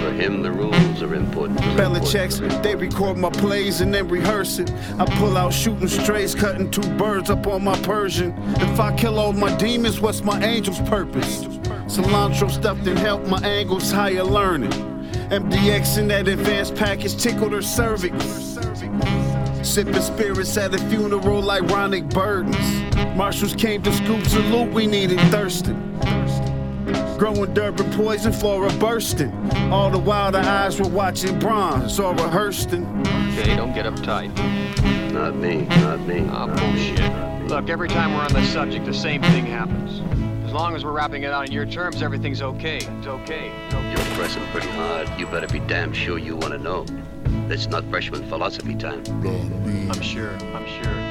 For 0.00 0.12
him, 0.12 0.42
the 0.42 0.52
rules 0.52 1.02
are 1.02 1.14
important. 1.14 1.58
Belichick's, 1.76 2.38
they 2.62 2.74
record 2.74 3.18
my 3.18 3.30
plays 3.30 3.80
and 3.80 3.92
then 3.92 4.08
rehearse 4.08 4.58
it. 4.58 4.72
I 4.98 5.04
pull 5.18 5.36
out 5.36 5.52
shooting 5.52 5.88
strays, 5.88 6.34
cutting 6.34 6.70
two 6.70 6.88
birds 6.96 7.30
up 7.30 7.46
on 7.46 7.64
my 7.64 7.76
Persian. 7.80 8.32
If 8.56 8.78
I 8.78 8.94
kill 8.96 9.18
all 9.18 9.32
my 9.32 9.54
demons, 9.56 10.00
what's 10.00 10.22
my 10.22 10.38
angel's 10.40 10.80
purpose? 10.88 11.44
Cilantro 11.86 12.50
stuffed 12.50 12.86
and 12.86 12.98
help 12.98 13.26
my 13.26 13.40
angles 13.40 13.90
higher 13.90 14.22
learning. 14.22 14.72
MDX 15.30 15.98
in 15.98 16.08
that 16.08 16.28
advanced 16.28 16.74
package 16.74 17.16
tickled 17.16 17.52
her 17.52 17.62
cervix. 17.62 18.24
Sipping 19.62 20.00
spirits 20.00 20.56
at 20.56 20.74
a 20.74 20.78
funeral, 20.88 21.50
ironic 21.50 22.08
burdens. 22.08 22.56
Marshals 23.18 23.56
came 23.56 23.82
to 23.82 23.92
scoop 23.92 24.24
salute, 24.26 24.72
we 24.72 24.86
needed 24.86 25.18
thirsting. 25.32 25.74
Growing 27.18 27.52
Durban 27.52 27.90
poison 27.94 28.32
for 28.32 28.68
a 28.68 28.72
bursting. 28.74 29.32
All 29.72 29.90
the 29.90 29.98
while 29.98 30.30
the 30.30 30.38
eyes 30.38 30.80
were 30.80 30.88
watching 30.88 31.36
bronze 31.40 31.98
or 31.98 32.14
rehearsing. 32.14 32.86
Okay, 33.32 33.56
don't 33.56 33.74
get 33.74 33.86
uptight. 33.86 34.32
Not 35.12 35.34
me, 35.34 35.62
not 35.62 35.98
me. 36.06 36.28
Ah, 36.30 36.46
bullshit. 36.46 37.48
Look, 37.48 37.68
every 37.68 37.88
time 37.88 38.14
we're 38.14 38.22
on 38.22 38.32
the 38.32 38.44
subject, 38.44 38.86
the 38.86 38.94
same 38.94 39.20
thing 39.22 39.46
happens. 39.46 40.00
As 40.46 40.52
long 40.52 40.76
as 40.76 40.84
we're 40.84 40.92
wrapping 40.92 41.24
it 41.24 41.32
out 41.32 41.48
on 41.48 41.50
your 41.50 41.66
terms, 41.66 42.04
everything's 42.04 42.40
okay. 42.40 42.76
It's 42.76 43.06
okay. 43.08 43.50
It's 43.66 43.74
okay. 43.74 43.90
You're 43.90 44.16
pressing 44.16 44.44
pretty 44.52 44.68
hard. 44.68 45.08
You 45.18 45.26
better 45.26 45.48
be 45.48 45.58
damn 45.58 45.92
sure 45.92 46.18
you 46.18 46.36
want 46.36 46.52
to 46.52 46.58
know. 46.58 46.86
It's 47.52 47.66
not 47.66 47.82
freshman 47.90 48.28
philosophy 48.28 48.76
time. 48.76 49.02
I'm. 49.08 49.90
I'm 49.90 50.02
sure. 50.02 50.30
I'm 50.30 50.66
sure. 50.84 51.07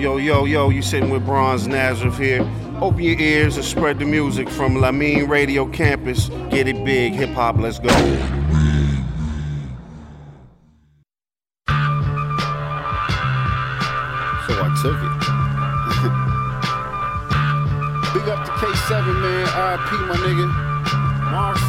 Yo, 0.00 0.16
yo, 0.16 0.46
yo, 0.46 0.46
yo, 0.46 0.70
you 0.70 0.80
sitting 0.80 1.10
with 1.10 1.26
Bronze 1.26 1.68
Nazareth 1.68 2.16
here. 2.16 2.40
Open 2.80 3.00
your 3.00 3.20
ears 3.20 3.56
and 3.56 3.64
spread 3.66 3.98
the 3.98 4.06
music 4.06 4.48
from 4.48 4.76
Lamine 4.76 5.28
Radio 5.28 5.66
Campus. 5.68 6.30
Get 6.48 6.66
it 6.68 6.82
big, 6.86 7.12
hip 7.12 7.28
hop, 7.34 7.58
let's 7.58 7.78
go. 7.78 7.90
So 7.90 7.94
I 14.56 14.72
took 14.80 14.96
it. 14.96 15.12
Big 18.14 18.26
up 18.30 18.46
to 18.46 18.52
K7, 18.52 19.20
man. 19.20 19.44
RIP, 19.44 19.90
my 20.08 20.16
nigga. 20.24 20.46
Mars. 21.30 21.60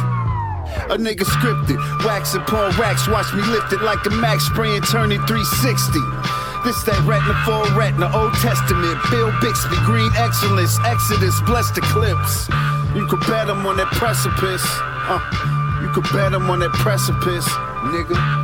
A 0.90 0.96
nigga 0.96 1.26
scripted, 1.26 1.76
wax 2.06 2.32
upon 2.34 2.74
wax, 2.78 3.06
watch 3.08 3.30
me 3.34 3.42
lift 3.42 3.74
it 3.74 3.82
like 3.82 4.02
a 4.06 4.10
max 4.10 4.46
spraying, 4.46 4.80
turning 4.80 5.20
360. 5.26 6.41
This 6.64 6.82
that 6.84 7.02
retina 7.02 7.34
for 7.42 7.66
retina, 7.74 8.06
Old 8.14 8.34
Testament, 8.34 8.98
Bill 9.10 9.32
Bixby, 9.40 9.76
green 9.84 10.10
excellence, 10.14 10.78
Exodus, 10.86 11.40
blessed 11.42 11.78
eclipse. 11.78 12.48
You 12.94 13.06
could 13.08 13.20
bet 13.26 13.48
him 13.48 13.66
on 13.66 13.76
that 13.78 13.90
precipice. 13.98 14.62
Uh, 15.10 15.18
you 15.82 15.88
could 15.90 16.04
bet 16.12 16.32
him 16.32 16.48
on 16.48 16.60
that 16.60 16.70
precipice, 16.70 17.48
nigga. 17.90 18.41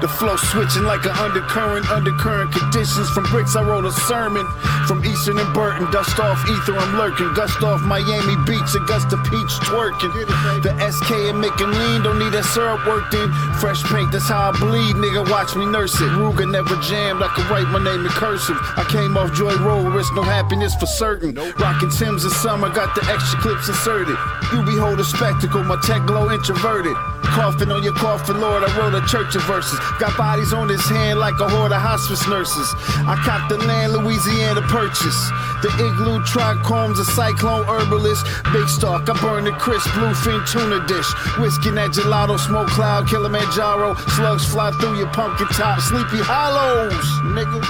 The 0.00 0.06
flow 0.06 0.36
switching 0.36 0.84
like 0.84 1.04
an 1.04 1.16
undercurrent, 1.18 1.90
undercurrent 1.90 2.52
conditions. 2.52 3.10
From 3.10 3.24
bricks, 3.34 3.56
I 3.56 3.66
wrote 3.66 3.84
a 3.84 3.90
sermon. 4.06 4.46
From 4.86 5.04
Eastern 5.04 5.38
and 5.38 5.52
Burton, 5.52 5.90
dust 5.90 6.18
off 6.20 6.38
ether, 6.48 6.78
I'm 6.78 6.96
lurking. 6.96 7.34
Gust 7.34 7.60
off 7.64 7.82
Miami 7.82 8.36
Beach, 8.46 8.70
Augusta 8.78 9.18
Peach 9.26 9.52
twerking. 9.66 10.14
The 10.62 10.70
SK 10.86 11.34
and 11.34 11.40
making 11.40 11.74
lean, 11.74 12.06
don't 12.06 12.18
need 12.18 12.30
that 12.30 12.46
syrup 12.46 12.86
worked 12.86 13.12
in. 13.14 13.26
Fresh 13.58 13.82
paint, 13.90 14.12
that's 14.12 14.28
how 14.28 14.50
I 14.50 14.52
bleed, 14.54 14.94
nigga. 15.02 15.28
Watch 15.28 15.56
me 15.56 15.66
nurse 15.66 15.98
it. 15.98 16.14
Ruger 16.14 16.46
never 16.46 16.78
jammed, 16.86 17.20
I 17.20 17.28
could 17.34 17.50
write 17.50 17.66
my 17.66 17.82
name 17.82 18.06
in 18.06 18.12
cursive. 18.14 18.56
I 18.78 18.86
came 18.86 19.16
off 19.18 19.34
Joy 19.34 19.56
Road, 19.66 19.90
risk 19.92 20.14
no 20.14 20.22
happiness 20.22 20.76
for 20.76 20.86
certain. 20.86 21.34
Rocking 21.58 21.90
Tim's 21.90 22.22
in 22.24 22.30
summer, 22.30 22.70
got 22.70 22.94
the 22.94 23.02
extra 23.10 23.40
clips 23.40 23.66
inserted. 23.68 24.16
You 24.54 24.62
behold 24.62 25.00
a 25.00 25.04
spectacle, 25.04 25.64
my 25.64 25.76
tech 25.82 26.06
glow 26.06 26.30
introverted. 26.30 26.94
Coughing 27.22 27.70
on 27.70 27.82
your 27.82 27.94
coffin, 27.94 28.40
Lord, 28.40 28.64
I 28.64 28.70
wrote 28.78 28.94
a 28.94 29.04
church 29.06 29.36
of 29.36 29.42
verses. 29.44 29.78
Got 29.98 30.16
bodies 30.16 30.52
on 30.52 30.68
his 30.68 30.84
hand 30.88 31.18
like 31.18 31.38
a 31.40 31.48
horde 31.48 31.72
of 31.72 31.80
hospice 31.80 32.26
nurses. 32.28 32.68
I 33.06 33.14
copped 33.24 33.48
the 33.48 33.58
land, 33.58 33.92
Louisiana 33.92 34.62
purchase. 34.62 35.18
The 35.62 35.70
igloo 35.78 36.20
trichomes, 36.24 36.98
a 36.98 37.04
cyclone 37.04 37.64
herbalist. 37.66 38.26
Big 38.52 38.68
stock, 38.68 39.08
I 39.08 39.14
burn 39.20 39.44
the 39.44 39.52
crisp 39.52 39.88
bluefin 39.90 40.46
tuna 40.50 40.84
dish. 40.86 41.06
Whiskey 41.38 41.70
that 41.78 41.90
gelato, 41.90 42.38
smoke 42.38 42.68
cloud, 42.68 43.08
Kilimanjaro. 43.08 43.94
Slugs 44.14 44.44
fly 44.46 44.70
through 44.80 44.98
your 44.98 45.10
pumpkin 45.10 45.48
top, 45.48 45.80
sleepy 45.80 46.18
hollows, 46.22 47.06
nigga. 47.34 47.62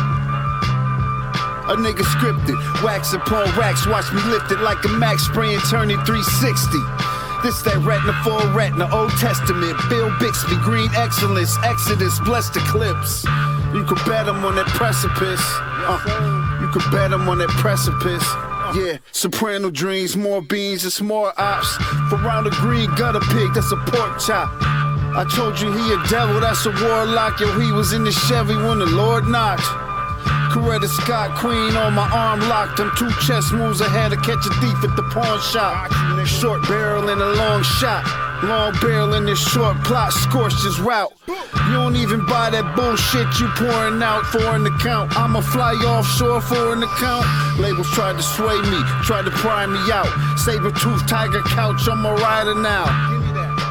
A 1.68 1.76
nigga 1.76 2.00
scripted, 2.16 2.56
wax 2.82 3.12
upon 3.12 3.44
wax, 3.58 3.86
watch 3.86 4.10
me 4.12 4.22
lift 4.32 4.50
it 4.50 4.60
like 4.60 4.82
a 4.84 4.88
max 4.88 5.24
spraying, 5.24 5.60
turning 5.68 6.00
360. 6.04 7.17
This 7.42 7.62
that 7.62 7.78
retina 7.86 8.12
for 8.24 8.42
retina, 8.50 8.92
Old 8.92 9.12
Testament, 9.18 9.78
Bill 9.88 10.10
Bixby, 10.18 10.56
green 10.56 10.90
excellence, 10.96 11.56
Exodus, 11.64 12.18
blessed 12.20 12.56
eclipse. 12.56 13.24
You 13.72 13.84
could 13.84 14.02
bet 14.06 14.26
him 14.26 14.44
on 14.44 14.56
that 14.56 14.66
precipice. 14.66 15.40
Uh, 15.86 16.58
you 16.60 16.68
could 16.68 16.90
bet 16.90 17.12
him 17.12 17.28
on 17.28 17.38
that 17.38 17.48
precipice. 17.50 18.24
Yeah, 18.74 18.98
soprano 19.12 19.70
dreams, 19.70 20.16
more 20.16 20.42
beans, 20.42 20.84
it's 20.84 21.00
more 21.00 21.32
ops. 21.38 21.76
For 22.10 22.16
round 22.16 22.46
a 22.46 22.50
green 22.50 22.92
gutter 22.96 23.20
pig, 23.20 23.54
that's 23.54 23.70
a 23.72 23.76
pork 23.76 24.18
chop. 24.18 24.50
I 25.14 25.24
told 25.34 25.60
you 25.60 25.72
he 25.72 25.92
a 25.92 26.02
devil, 26.08 26.40
that's 26.40 26.66
a 26.66 26.70
warlock. 26.70 27.40
Yo, 27.40 27.58
he 27.58 27.72
was 27.72 27.92
in 27.92 28.04
the 28.04 28.12
Chevy 28.12 28.56
when 28.56 28.80
the 28.80 28.86
Lord 28.86 29.26
knocked. 29.26 29.87
Coretta 30.50 30.88
Scott 30.88 31.36
Queen 31.38 31.76
on 31.76 31.94
my 31.94 32.08
arm 32.10 32.40
locked. 32.40 32.80
I'm 32.80 32.90
two 32.96 33.10
chess 33.26 33.52
moves 33.52 33.80
ahead 33.80 34.10
to 34.10 34.16
catch 34.16 34.44
a 34.46 34.52
thief 34.60 34.84
at 34.84 34.96
the 34.96 35.02
pawn 35.12 35.40
shop. 35.40 35.90
Short 36.26 36.62
barrel 36.68 37.08
and 37.08 37.20
a 37.20 37.32
long 37.34 37.62
shot. 37.62 38.04
Long 38.44 38.72
barrel 38.80 39.14
in 39.14 39.24
this 39.24 39.40
short 39.40 39.76
plot 39.82 40.12
scorched 40.12 40.62
his 40.62 40.78
route. 40.78 41.10
You 41.26 41.72
don't 41.72 41.96
even 41.96 42.24
buy 42.26 42.50
that 42.50 42.76
bullshit 42.76 43.40
you 43.40 43.48
pouring 43.56 44.02
out 44.02 44.24
for 44.26 44.44
an 44.54 44.66
account. 44.66 45.16
I'ma 45.16 45.40
fly 45.40 45.72
offshore 45.72 46.40
for 46.42 46.72
an 46.74 46.82
account. 46.82 47.26
Labels 47.58 47.90
tried 47.90 48.16
to 48.16 48.22
sway 48.22 48.60
me, 48.70 48.80
tried 49.02 49.24
to 49.24 49.32
pry 49.32 49.66
me 49.66 49.80
out. 49.90 50.08
Saber 50.38 50.70
tooth 50.70 51.06
tiger 51.08 51.42
couch, 51.42 51.88
I'm 51.88 52.04
a 52.06 52.14
rider 52.14 52.54
now. 52.54 53.17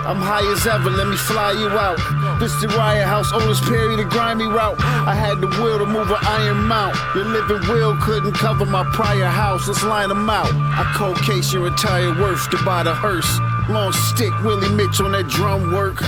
I'm 0.06 0.18
high 0.18 0.46
as 0.52 0.68
ever, 0.68 0.90
let 0.90 1.08
me 1.08 1.18
fly 1.18 1.52
you 1.54 1.70
out. 1.70 1.98
This 2.40 2.54
the 2.62 2.68
riot 2.70 3.08
house, 3.08 3.32
oldest 3.34 3.64
Perry, 3.64 3.96
the 3.96 4.04
grimy 4.04 4.46
route. 4.46 4.76
I 4.80 5.16
had 5.16 5.42
the 5.42 5.48
will 5.48 5.80
to 5.80 5.86
move 5.86 6.12
an 6.12 6.18
iron 6.22 6.64
mount. 6.64 6.96
Your 7.16 7.26
living 7.26 7.68
will 7.70 7.96
couldn't 7.98 8.34
cover 8.34 8.66
my 8.66 8.84
prior 8.94 9.26
house, 9.26 9.68
let's 9.68 9.84
line 9.84 10.10
them 10.10 10.30
out. 10.30 10.52
I 10.54 10.92
cold 10.96 11.18
case 11.24 11.54
your 11.54 11.68
entire 11.68 12.14
worth 12.20 12.50
to 12.52 12.58
buy 12.64 12.84
the 12.84 12.94
hearse. 12.94 13.40
Long 13.70 13.92
stick, 13.92 14.34
Willie 14.44 14.70
Mitch 14.70 15.00
on 15.02 15.14
that 15.14 15.28
drum 15.28 15.74
work. 15.74 16.04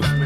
doing 0.00 0.19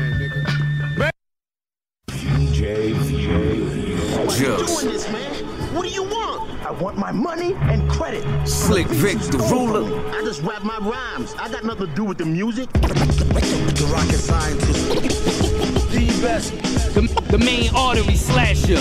Slick 8.67 8.87
Vic, 8.87 9.19
the 9.19 9.37
ruler. 9.51 9.85
I 10.11 10.25
just 10.25 10.41
rap 10.41 10.65
my 10.65 10.79
rhymes. 10.79 11.35
I 11.39 11.51
got 11.51 11.65
nothing 11.65 11.87
to 11.87 11.95
do 11.95 12.03
with 12.03 12.17
the 12.17 12.25
music. 12.25 12.73
The 12.73 13.91
rocket 13.93 14.17
scientist. 14.17 14.89
The 15.93 16.07
best. 16.23 16.84
The, 16.95 17.03
the 17.29 17.39
main 17.39 17.75
artery 17.75 18.15
slasher. 18.15 18.79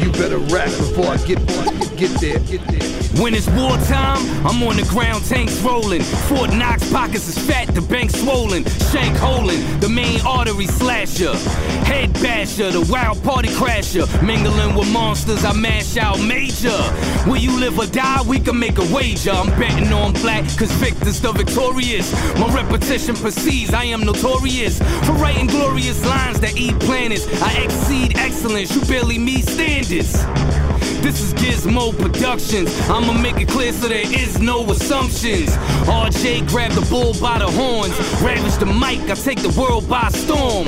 You 0.00 0.12
better 0.12 0.36
rap 0.36 0.68
before 0.68 1.06
I 1.06 1.16
get 1.26 1.38
get 2.00 2.20
there. 2.20 2.38
Get 2.40 2.66
there. 2.68 3.00
When 3.20 3.34
it's 3.34 3.48
wartime, 3.48 4.22
I'm 4.46 4.62
on 4.62 4.76
the 4.76 4.86
ground, 4.88 5.24
tanks 5.24 5.60
rolling. 5.60 6.00
Fort 6.00 6.52
Knox 6.54 6.90
pockets 6.90 7.28
is 7.28 7.38
fat, 7.46 7.74
the 7.74 7.82
bank 7.82 8.10
swollen. 8.10 8.64
Shank 8.92 9.16
holding, 9.18 9.60
the 9.80 9.88
main 9.88 10.20
artery 10.22 10.66
slasher. 10.66 11.34
Head 11.84 12.12
basher, 12.14 12.70
the 12.70 12.80
wild 12.90 13.22
party 13.22 13.48
crasher. 13.48 14.06
Mingling 14.22 14.74
with 14.74 14.90
monsters, 14.90 15.44
I 15.44 15.52
mash 15.52 15.98
out 15.98 16.18
major. 16.20 16.80
Will 17.26 17.36
you 17.36 17.58
live 17.58 17.78
or 17.78 17.86
die? 17.86 18.22
We 18.26 18.40
can 18.40 18.58
make 18.58 18.78
a 18.78 18.94
wager. 18.94 19.32
I'm 19.32 19.50
betting 19.58 19.92
on 19.92 20.12
black, 20.14 20.44
cause 20.56 20.72
victors 20.72 21.20
the 21.20 21.32
victorious. 21.32 22.12
My 22.38 22.48
repetition 22.54 23.14
proceeds, 23.16 23.74
I 23.74 23.84
am 23.84 24.02
notorious. 24.04 24.78
For 25.04 25.12
writing 25.12 25.48
glorious 25.48 26.02
lines 26.06 26.40
that 26.40 26.56
eat 26.56 26.78
planets. 26.90 27.24
I 27.40 27.52
exceed 27.62 28.18
excellence, 28.18 28.74
you 28.74 28.80
barely 28.82 29.16
meet 29.16 29.48
standards. 29.48 30.12
This 31.00 31.22
is 31.22 31.32
Gizmo 31.34 31.96
Productions. 31.96 32.68
I'ma 32.90 33.12
make 33.12 33.36
it 33.36 33.48
clear 33.48 33.72
so 33.72 33.86
there 33.86 34.04
is 34.04 34.40
no 34.40 34.68
assumptions. 34.70 35.50
RJ 35.86 36.48
grab 36.48 36.72
the 36.72 36.84
bull 36.90 37.14
by 37.20 37.38
the 37.38 37.46
horns, 37.46 37.96
ravage 38.20 38.56
the 38.58 38.66
mic. 38.66 39.08
I 39.08 39.14
take 39.14 39.40
the 39.40 39.54
world 39.58 39.88
by 39.88 40.08
storm. 40.08 40.66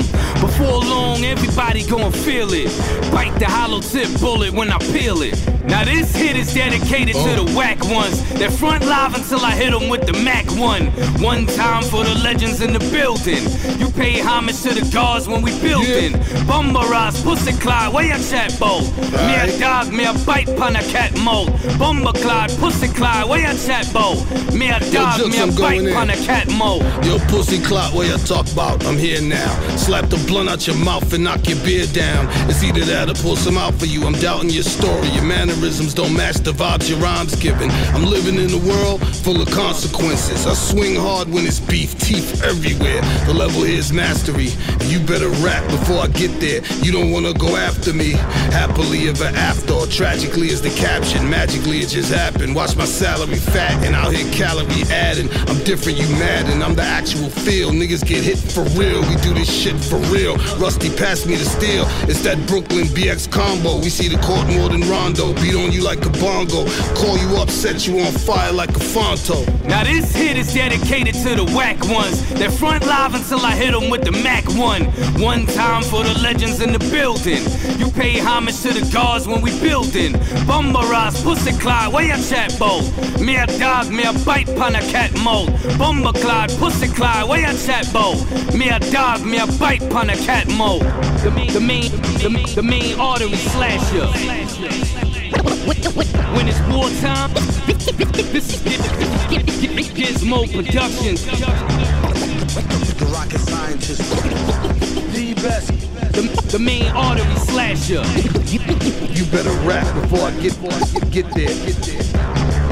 Before 0.63 0.79
long, 0.79 1.25
everybody 1.25 1.85
gon' 1.85 2.13
feel 2.13 2.53
it. 2.53 2.69
Bite 3.11 3.37
the 3.37 3.45
hollow 3.45 3.81
tip 3.81 4.07
bullet 4.21 4.53
when 4.53 4.71
I 4.71 4.77
peel 4.77 5.21
it. 5.21 5.35
Now 5.65 5.83
this 5.83 6.15
hit 6.15 6.37
is 6.37 6.53
dedicated 6.53 7.15
to 7.15 7.31
the 7.43 7.45
oh. 7.49 7.57
whack 7.57 7.83
ones 7.83 8.21
that 8.39 8.51
front 8.53 8.85
live 8.85 9.13
until 9.13 9.39
I 9.39 9.51
hit 9.51 9.71
them 9.71 9.89
with 9.89 10.05
the 10.05 10.13
Mac 10.23 10.45
one. 10.51 10.87
One 11.21 11.45
time 11.47 11.83
for 11.83 12.05
the 12.05 12.15
legends 12.23 12.61
in 12.61 12.71
the 12.71 12.79
building. 12.95 13.43
You 13.77 13.91
pay 13.91 14.21
homage 14.21 14.61
to 14.61 14.73
the 14.73 14.89
gods 14.93 15.27
when 15.27 15.41
we 15.41 15.51
building. 15.59 16.13
Bumba 16.47 16.89
Ross, 16.89 17.21
Pussy 17.23 17.51
Clyde, 17.59 17.93
where 17.93 18.05
your 18.05 18.19
chat 18.19 18.57
bowl? 18.57 18.81
Me 19.27 19.35
a 19.35 19.59
dog, 19.59 19.91
me 19.91 20.05
a 20.05 20.13
bite 20.25 20.47
pon 20.55 20.77
a 20.77 20.83
cat 20.83 21.11
mold. 21.19 21.49
Bumba 21.79 22.13
Clyde, 22.21 22.51
Pussy 22.59 22.87
Clyde, 22.87 23.27
where 23.27 23.41
your 23.41 23.57
chat 23.59 23.91
bowl? 23.91 24.15
Me 24.53 24.69
a 24.69 24.79
Yo, 24.79 25.03
dog, 25.03 25.29
me 25.29 25.39
a 25.39 25.43
I'm 25.43 25.55
bite 25.55 25.93
pon 25.93 26.09
a 26.09 26.15
cat 26.25 26.47
mold. 26.51 26.83
Yo, 27.03 27.19
pussy 27.27 27.59
clock, 27.59 27.93
what 27.93 28.07
you 28.07 28.17
talk 28.19 28.49
about? 28.51 28.85
I'm 28.85 28.97
here 28.97 29.21
now. 29.21 29.51
Slap 29.75 30.09
the 30.09 30.17
blunt 30.27 30.52
out 30.53 30.67
your 30.67 30.77
mouth 30.85 31.11
and 31.13 31.23
knock 31.23 31.49
your 31.49 31.57
beer 31.63 31.87
down. 31.87 32.27
It's 32.47 32.63
either 32.63 32.85
that 32.85 33.09
or 33.09 33.15
pull 33.23 33.35
some 33.35 33.57
out 33.57 33.73
for 33.73 33.87
you. 33.87 34.05
I'm 34.05 34.13
doubting 34.13 34.51
your 34.51 34.61
story. 34.61 35.07
Your 35.07 35.23
mannerisms 35.23 35.95
don't 35.95 36.15
match 36.15 36.35
the 36.35 36.51
vibes 36.51 36.87
your 36.87 36.99
rhymes 36.99 37.33
giving. 37.35 37.71
I'm 37.95 38.05
living 38.05 38.35
in 38.35 38.53
a 38.53 38.61
world 38.69 39.01
full 39.25 39.41
of 39.41 39.49
consequences. 39.49 40.45
I 40.45 40.53
swing 40.53 40.95
hard 40.95 41.27
when 41.27 41.47
it's 41.47 41.59
beef, 41.59 41.97
teeth 41.97 42.43
everywhere. 42.43 43.01
The 43.25 43.33
level 43.33 43.63
is 43.63 43.91
mastery. 43.91 44.49
And 44.69 44.83
You 44.93 44.99
better 44.99 45.29
rap 45.41 45.67
before 45.71 45.97
I 45.97 46.07
get 46.07 46.39
there. 46.39 46.61
You 46.85 46.91
don't 46.91 47.11
wanna 47.11 47.33
go 47.33 47.55
after 47.55 47.91
me. 47.91 48.11
Happily 48.53 49.09
ever 49.09 49.31
after, 49.33 49.73
or 49.73 49.87
tragically 49.87 50.49
is 50.49 50.61
the 50.61 50.69
caption. 50.77 51.27
Magically 51.27 51.79
it 51.79 51.89
just 51.89 52.13
happened. 52.13 52.53
Watch 52.53 52.75
my 52.75 52.85
salary 52.85 53.41
fat 53.41 53.83
and 53.83 53.95
out 53.95 54.13
here 54.13 54.31
calorie 54.31 54.85
adding. 54.91 55.29
I'm 55.49 55.57
different, 55.63 55.97
you 55.97 56.07
mad, 56.21 56.45
and 56.53 56.63
I'm 56.63 56.75
the 56.75 56.83
actual 56.83 57.29
feel. 57.29 57.71
Niggas 57.71 58.05
get 58.05 58.23
hit 58.23 58.37
for 58.37 58.63
real. 58.77 59.01
We 59.09 59.15
do 59.23 59.33
this 59.33 59.49
shit 59.49 59.79
for 59.89 59.97
real. 60.13 60.37
Rusty 60.57 60.89
passed 60.89 61.25
me 61.25 61.35
the 61.35 61.45
steel. 61.45 61.85
It's 62.09 62.21
that 62.23 62.37
Brooklyn 62.47 62.85
BX 62.85 63.31
combo. 63.31 63.77
We 63.77 63.89
see 63.89 64.07
the 64.07 64.21
court 64.21 64.47
more 64.47 64.69
than 64.69 64.81
Rondo. 64.89 65.33
Beat 65.41 65.55
on 65.55 65.71
you 65.71 65.83
like 65.83 66.05
a 66.05 66.09
bongo. 66.09 66.65
Call 66.95 67.17
you 67.17 67.37
up, 67.37 67.49
set 67.49 67.87
you 67.87 67.99
on 67.99 68.11
fire 68.11 68.51
like 68.51 68.69
a 68.69 68.83
Fonto. 68.93 69.45
Now 69.65 69.83
this 69.83 70.15
hit 70.15 70.37
is 70.37 70.53
dedicated 70.53 71.15
to 71.15 71.35
the 71.35 71.45
whack 71.55 71.79
ones 71.87 72.21
that 72.35 72.51
front 72.51 72.85
live 72.85 73.15
until 73.15 73.39
I 73.39 73.55
hit 73.55 73.71
them 73.71 73.89
with 73.89 74.03
the 74.03 74.11
Mac 74.11 74.45
one. 74.55 74.85
One 75.21 75.45
time 75.47 75.83
for 75.83 76.03
the 76.03 76.17
legends 76.19 76.61
in 76.61 76.73
the 76.73 76.79
building. 76.91 77.43
You 77.79 77.91
pay 77.91 78.19
homage 78.19 78.61
to 78.61 78.73
the 78.73 78.89
gods 78.93 79.27
when 79.27 79.41
we 79.41 79.51
building. 79.59 80.13
Bumba 80.47 80.83
Ross, 80.91 81.23
Pussy 81.23 81.51
Clyde, 81.59 81.91
where 81.93 82.05
your 82.05 82.17
chat 82.17 82.57
bowl? 82.59 82.81
Me 83.19 83.37
a 83.37 83.47
dog, 83.59 83.89
me 83.91 84.03
a 84.03 84.13
bite 84.25 84.47
pon 84.57 84.75
a 84.75 84.81
cat 84.91 85.11
mold. 85.23 85.49
Bumba 85.79 86.13
Clyde, 86.13 86.51
Pussy 86.59 86.87
Clyde, 86.87 87.27
where 87.27 87.41
your 87.41 87.57
chat 87.65 87.91
bowl? 87.91 88.15
Me 88.57 88.69
a 88.69 88.79
dog, 88.91 89.25
me 89.25 89.37
a 89.37 89.47
bite 89.59 89.87
pon 89.89 90.09
a 90.09 90.15
cat 90.17 90.32
mold. 90.57 90.81
The 91.21 91.31
main, 91.31 91.53
the 91.53 91.59
main, 91.59 91.91
the 92.21 92.29
main, 92.29 92.55
the 92.55 92.63
main 92.63 92.99
artery 92.99 93.35
slasher. 93.53 94.07
When 96.33 96.47
it's 96.47 96.59
wartime, 96.73 97.31
this 98.33 98.49
is 98.53 98.63
Gizmo 99.93 100.51
Productions. 100.51 101.23
The 102.97 103.05
rocket 103.13 103.39
scientist. 103.39 104.01
The 105.13 105.33
best. 105.35 105.67
The, 106.13 106.21
the 106.51 106.59
main 106.59 106.87
artery 106.87 107.35
slasher. 107.35 108.03
You 109.13 109.25
better 109.25 109.53
rap 109.67 109.85
before 110.01 110.21
I 110.21 110.31
get 110.41 110.53
get 111.11 111.29
there. 111.35 111.53
Get 111.65 111.77
there. 111.83 112.62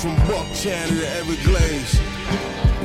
From 0.00 0.14
Bucktown 0.28 0.86
to 0.86 0.94
the 0.94 1.08
Everglades. 1.16 1.98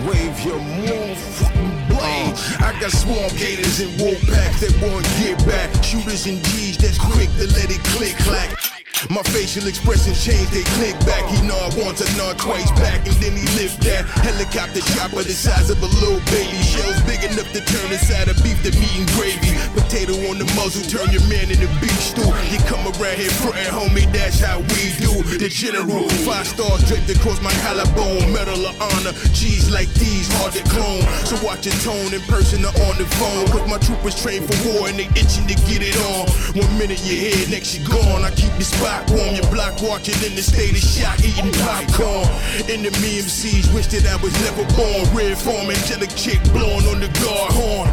Wave 0.07 0.39
your 0.43 0.57
motherfucking 0.57 1.87
blade. 1.87 2.33
I 2.59 2.75
got 2.81 2.91
swarm 2.91 3.29
gators 3.37 3.79
and 3.81 4.01
wolf 4.01 4.19
packs 4.27 4.61
that 4.61 4.73
won't 4.81 5.05
get 5.21 5.37
back. 5.45 5.71
Shooters 5.83 6.25
and 6.25 6.43
G's 6.43 6.77
that's 6.77 6.97
quick 6.97 7.29
to 7.37 7.45
let 7.53 7.69
it 7.69 7.83
click 7.83 8.15
clack. 8.17 8.62
My 9.09 9.21
facial 9.35 9.67
expression 9.67 10.13
changed, 10.15 10.55
they 10.55 10.63
click 10.79 10.95
back. 11.03 11.27
He 11.27 11.43
know 11.43 11.59
I 11.59 11.67
want 11.75 11.99
to 11.99 12.07
know 12.15 12.31
twice 12.39 12.71
back, 12.79 13.03
and 13.03 13.15
then 13.19 13.35
he 13.35 13.43
lift 13.59 13.83
that 13.83 14.07
helicopter 14.23 14.79
chopper 14.95 15.23
the 15.27 15.35
size 15.35 15.69
of 15.69 15.81
a 15.83 15.89
little 15.99 16.23
baby. 16.31 16.55
Shells 16.63 16.95
big 17.03 17.19
enough 17.27 17.51
to 17.51 17.59
turn 17.59 17.91
inside 17.91 18.31
a 18.31 18.35
beef 18.39 18.63
to 18.63 18.71
meat 18.79 18.95
and 18.95 19.07
gravy. 19.11 19.51
Potato 19.75 20.15
on 20.31 20.39
the 20.39 20.47
muzzle, 20.55 20.87
turn 20.87 21.11
your 21.11 21.25
man 21.27 21.51
into 21.51 21.67
beef 21.83 21.99
stew. 21.99 22.23
You 22.47 22.59
come 22.63 22.79
around 22.95 23.19
here 23.19 23.33
frontin', 23.43 23.75
homie, 23.75 24.07
that's 24.15 24.39
how 24.39 24.63
we 24.71 24.95
do. 25.03 25.11
The 25.35 25.51
general, 25.51 26.07
five 26.23 26.47
stars 26.47 26.87
draped 26.87 27.11
across 27.11 27.43
my 27.43 27.51
collarbone, 27.59 28.31
medal 28.31 28.63
of 28.63 28.75
honor. 28.79 29.11
G's 29.35 29.67
like 29.67 29.91
these, 29.99 30.31
hard 30.39 30.55
to 30.55 30.63
clone. 30.71 31.03
So 31.27 31.35
watch 31.43 31.67
your 31.67 31.75
tone 31.83 32.15
in 32.15 32.23
person 32.31 32.63
or 32.63 32.71
on 32.87 32.95
the 32.95 33.07
phone. 33.19 33.51
Cause 33.51 33.67
my 33.67 33.79
troopers 33.83 34.15
trained 34.15 34.47
for 34.47 34.55
war 34.71 34.87
and 34.87 34.95
they 34.95 35.11
itching 35.19 35.47
to 35.51 35.57
get 35.67 35.83
it 35.83 35.97
on. 36.15 36.31
One 36.55 36.71
minute 36.79 37.03
you're 37.03 37.19
here, 37.19 37.43
next 37.51 37.75
you're 37.75 37.87
gone. 37.91 38.23
I 38.23 38.31
keep 38.31 38.53
your 38.55 38.69
spot 38.71 38.92
warm, 39.09 39.35
your 39.35 39.49
block 39.51 39.81
watching 39.81 40.15
in 40.25 40.35
the 40.35 40.41
state 40.41 40.71
of 40.71 40.83
shock, 40.83 41.19
eating 41.19 41.51
popcorn. 41.63 42.27
Enemy 42.69 43.21
MCs 43.23 43.73
wish 43.73 43.87
that 43.87 44.05
I 44.05 44.17
was 44.21 44.33
never 44.41 44.65
born. 44.75 45.03
Red 45.15 45.37
form, 45.37 45.69
angelic 45.69 46.13
chick 46.15 46.41
blowing 46.51 46.85
on 46.87 46.99
the 46.99 47.09
guard 47.21 47.51
horn. 47.53 47.89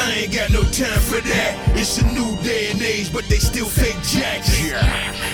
I 0.00 0.24
ain't 0.24 0.32
got 0.32 0.50
no 0.50 0.62
time 0.68 1.00
for 1.00 1.20
that. 1.20 1.52
It's 1.74 1.98
a 1.98 2.06
new 2.12 2.36
day 2.42 2.70
and 2.70 2.82
age, 2.82 3.12
but 3.12 3.24
they 3.28 3.38
still 3.38 3.66
fake 3.66 3.96
jacks. 4.04 4.52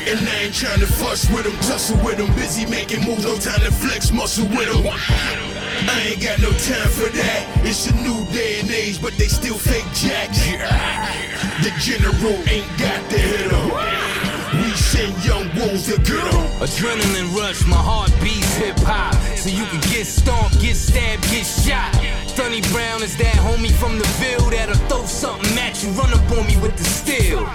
And 0.07 0.21
I 0.29 0.47
ain't 0.47 0.55
trying 0.55 0.81
to 0.81 0.87
fuss 0.87 1.29
with 1.31 1.45
them, 1.45 1.57
tussle 1.67 1.99
with 2.05 2.19
them. 2.19 2.33
Busy 2.37 2.65
making 2.67 3.03
moves, 3.05 3.25
no 3.25 3.37
time 3.37 3.61
to 3.61 3.73
flex 3.73 4.13
muscle 4.13 4.47
with 4.47 4.71
them. 4.71 4.87
I 4.87 6.13
ain't 6.13 6.23
got 6.23 6.39
no 6.41 6.51
time 6.51 6.89
for 6.89 7.11
that. 7.11 7.43
It's 7.65 7.91
a 7.91 7.95
new 7.97 8.25
day 8.33 8.61
and 8.61 8.71
age, 8.71 9.03
but 9.03 9.13
they 9.19 9.27
still 9.27 9.59
fake 9.59 9.91
jacks. 9.93 10.39
The 11.65 11.73
general 11.81 12.39
ain't 12.49 12.71
got 12.79 13.03
the 13.11 13.19
hit 13.19 13.53
'em. 13.53 14.14
We 14.63 14.71
send 14.77 15.13
young 15.25 15.47
wolves 15.57 15.87
to 15.87 15.99
get 15.99 16.25
'em. 16.35 16.45
Adrenaline 16.61 17.35
rush, 17.37 17.67
my 17.67 17.77
heart 17.77 18.13
beats 18.23 18.55
hip 18.55 18.79
hop. 18.81 19.15
So 19.37 19.49
you 19.49 19.65
can 19.67 19.81
get 19.93 20.07
stomped, 20.07 20.61
get 20.61 20.77
stabbed, 20.77 21.23
get 21.31 21.47
shot. 21.47 21.93
Sonny 22.37 22.63
Brown 22.73 23.03
is 23.03 23.17
that 23.17 23.37
homie 23.37 23.73
from 23.73 23.99
the 23.99 24.07
Ville 24.19 24.51
that'll 24.51 24.75
throw 24.89 25.05
something 25.07 25.59
at 25.59 25.83
you, 25.83 25.91
run 25.91 26.13
up 26.13 26.31
on 26.37 26.47
me 26.47 26.57
with 26.57 26.77
the 26.77 26.85
steel. 26.85 27.49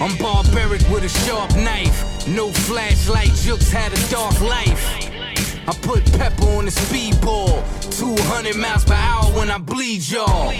I'm 0.00 0.16
barbaric 0.18 0.82
with 0.90 1.04
a 1.04 1.08
sharp 1.08 1.54
knife. 1.56 2.26
No 2.26 2.52
flashlight, 2.52 3.32
Jukes 3.44 3.70
had 3.70 3.92
a 3.92 4.10
dark 4.10 4.38
life. 4.40 4.82
I 5.66 5.72
put 5.80 6.04
pepper 6.18 6.44
on 6.58 6.66
the 6.66 6.70
speedball. 6.70 7.62
200 7.98 8.56
miles 8.56 8.84
per 8.84 8.94
hour 8.94 9.24
when 9.38 9.50
I 9.50 9.58
bleed 9.58 10.02
y'all. 10.08 10.52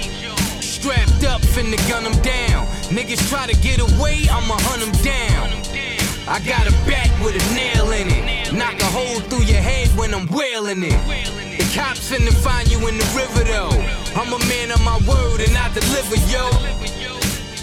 Strapped 0.85 1.25
up, 1.25 1.41
finna 1.41 1.81
gun 1.89 2.05
them 2.05 2.13
down. 2.21 2.67
Niggas 2.93 3.27
try 3.31 3.47
to 3.47 3.57
get 3.63 3.81
away, 3.81 4.29
I'ma 4.31 4.53
hunt 4.69 4.85
them 4.85 4.93
down. 5.01 5.49
I 6.29 6.39
got 6.45 6.69
a 6.69 6.73
bat 6.85 7.09
with 7.25 7.41
a 7.41 7.55
nail 7.55 7.91
in 7.93 8.09
it. 8.13 8.53
Knock 8.53 8.79
a 8.81 8.85
hole 8.93 9.21
through 9.21 9.45
your 9.45 9.63
head 9.63 9.89
when 9.97 10.13
I'm 10.13 10.27
wailing 10.27 10.83
it. 10.85 11.01
The 11.57 11.65
cops 11.75 12.13
finna 12.13 12.35
find 12.45 12.71
you 12.71 12.77
in 12.87 12.99
the 12.99 13.09
river 13.17 13.45
though. 13.45 13.73
I'm 14.13 14.31
a 14.35 14.39
man 14.45 14.73
of 14.73 14.85
my 14.85 15.01
word 15.09 15.41
and 15.41 15.57
I 15.57 15.73
deliver, 15.73 16.21
yo. 16.29 16.51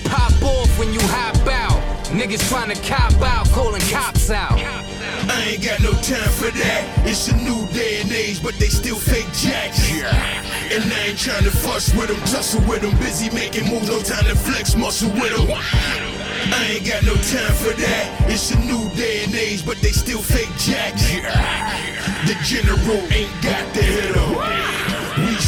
Pop 0.09 0.33
off 0.41 0.79
when 0.79 0.91
you 0.91 1.01
hop 1.13 1.37
out. 1.45 1.70
Niggas 2.11 2.43
tryna 2.51 2.75
cop 2.85 3.13
out, 3.21 3.47
calling 3.51 3.81
cops 3.89 4.29
out. 4.29 4.59
I 4.59 5.53
ain't 5.53 5.63
got 5.63 5.79
no 5.79 5.91
time 5.91 6.29
for 6.29 6.51
that. 6.51 7.07
It's 7.07 7.29
a 7.29 7.37
new 7.37 7.65
day 7.67 8.01
and 8.01 8.11
age, 8.11 8.43
but 8.43 8.53
they 8.55 8.67
still 8.67 8.97
fake 8.97 9.31
jacks. 9.33 9.79
And 10.71 10.83
I 10.91 11.07
ain't 11.07 11.17
trying 11.17 11.45
to 11.45 11.51
fuss 11.51 11.93
with 11.95 12.09
them, 12.09 12.19
tussle 12.27 12.61
with 12.67 12.81
them. 12.81 12.91
Busy 12.99 13.29
making 13.33 13.69
moves, 13.69 13.87
no 13.87 13.99
time 14.01 14.25
to 14.25 14.35
flex 14.35 14.75
muscle 14.75 15.09
with 15.11 15.35
them. 15.35 15.47
I 15.49 16.75
ain't 16.75 16.85
got 16.85 17.03
no 17.03 17.15
time 17.15 17.55
for 17.63 17.73
that. 17.79 18.25
It's 18.29 18.51
a 18.51 18.59
new 18.59 18.89
day 18.95 19.23
and 19.23 19.33
age, 19.33 19.65
but 19.65 19.77
they 19.81 19.91
still 19.91 20.21
fake 20.21 20.51
jacks. 20.57 21.07
The 22.27 22.35
general 22.43 23.01
ain't 23.11 23.31
got 23.41 23.73
the 23.73 23.81
hit 23.81 24.17
'em. 24.17 24.90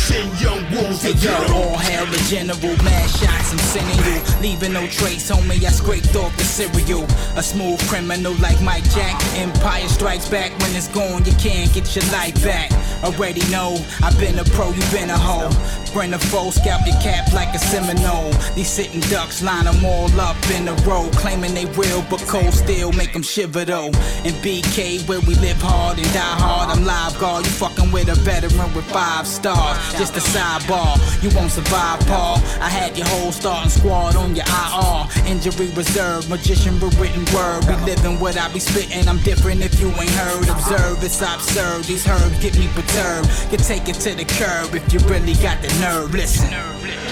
Send 0.03 0.41
young 0.41 0.69
wolves 0.69 0.99
to 1.03 1.13
yo, 1.13 1.31
all 1.53 1.77
hail 1.77 2.05
the 2.07 2.17
general, 2.27 2.75
mad 2.83 3.09
shots 3.09 3.53
I'm 3.53 3.57
sending 3.57 3.97
you 4.05 4.19
Leaving 4.41 4.73
no 4.73 4.85
trace, 4.87 5.31
homie, 5.31 5.63
I 5.63 5.71
scraped 5.71 6.13
off 6.17 6.35
the 6.35 6.43
cereal 6.43 7.05
A 7.37 7.41
smooth 7.41 7.79
criminal 7.87 8.33
like 8.41 8.61
Mike 8.61 8.83
Jack 8.91 9.15
Empire 9.37 9.87
strikes 9.87 10.27
back 10.27 10.51
when 10.59 10.75
it's 10.75 10.89
gone, 10.89 11.23
you 11.23 11.31
can't 11.39 11.73
get 11.73 11.95
your 11.95 12.03
life 12.11 12.35
back 12.43 12.69
Already 13.01 13.49
know, 13.49 13.77
I've 14.03 14.19
been 14.19 14.37
a 14.39 14.43
pro, 14.43 14.71
you've 14.71 14.91
been 14.91 15.09
a 15.09 15.17
hoe 15.17 15.49
Bring 15.93 16.09
the 16.09 16.17
foe, 16.17 16.49
scalp 16.49 16.87
your 16.87 16.99
cap 17.01 17.31
like 17.33 17.53
a 17.53 17.59
Seminole. 17.59 18.33
These 18.55 18.67
sitting 18.67 18.99
ducks 19.11 19.43
line 19.43 19.65
them 19.65 19.85
all 19.85 20.09
up 20.19 20.35
in 20.49 20.67
a 20.67 20.73
row, 20.89 21.07
claiming 21.13 21.53
they 21.53 21.65
real, 21.77 22.03
but 22.09 22.19
cold 22.21 22.51
still 22.51 22.91
make 22.93 23.13
them 23.13 23.21
shiver 23.21 23.63
though. 23.63 23.91
In 24.25 24.33
BK, 24.41 25.07
where 25.07 25.19
we 25.21 25.35
live 25.35 25.61
hard 25.61 25.99
and 25.99 26.07
die 26.11 26.35
hard, 26.41 26.75
I'm 26.75 26.83
live 26.83 27.19
guard. 27.19 27.45
You 27.45 27.51
fucking 27.51 27.91
with 27.91 28.09
a 28.09 28.15
veteran 28.15 28.73
with 28.73 28.85
five 28.85 29.27
stars. 29.27 29.77
Just 29.97 30.17
a 30.17 30.21
sidebar, 30.21 30.97
you 31.21 31.29
won't 31.35 31.51
survive, 31.51 31.99
Paul. 32.07 32.37
I 32.59 32.69
had 32.69 32.97
your 32.97 33.07
whole 33.07 33.31
starting 33.31 33.69
squad 33.69 34.15
on 34.15 34.35
your 34.35 34.45
IR. 34.45 35.05
Injury 35.29 35.67
reserve, 35.75 36.27
magician 36.29 36.79
with 36.79 36.97
written 36.99 37.23
word. 37.33 37.63
We 37.67 37.75
living 37.85 38.19
what 38.19 38.37
I 38.37 38.51
be 38.51 38.59
spitting, 38.59 39.07
I'm 39.07 39.19
different 39.19 39.61
if 39.61 39.79
you 39.79 39.89
ain't 39.89 40.09
heard. 40.09 40.49
Observe, 40.49 41.03
it's 41.03 41.21
absurd. 41.21 41.83
These 41.85 42.07
herbs 42.07 42.39
get 42.39 42.57
me 42.57 42.67
perturbed. 42.73 43.29
You 43.51 43.57
take 43.59 43.87
it 43.87 43.95
to 44.01 44.15
the 44.15 44.25
curb 44.25 44.73
if 44.73 44.91
you 44.91 44.99
really 45.07 45.35
got 45.35 45.61
the 45.61 45.69
nerve. 45.79 46.11
Listen. 46.11 46.51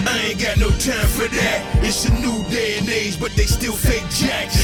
I 0.07 0.31
ain't 0.31 0.41
got 0.41 0.57
no 0.57 0.69
time 0.69 1.07
for 1.07 1.27
that. 1.27 1.79
It's 1.83 2.05
a 2.05 2.13
new 2.19 2.43
day 2.49 2.79
and 2.79 2.89
age, 2.89 3.19
but 3.19 3.31
they 3.33 3.45
still 3.45 3.73
fake 3.73 4.09
jacks. 4.09 4.57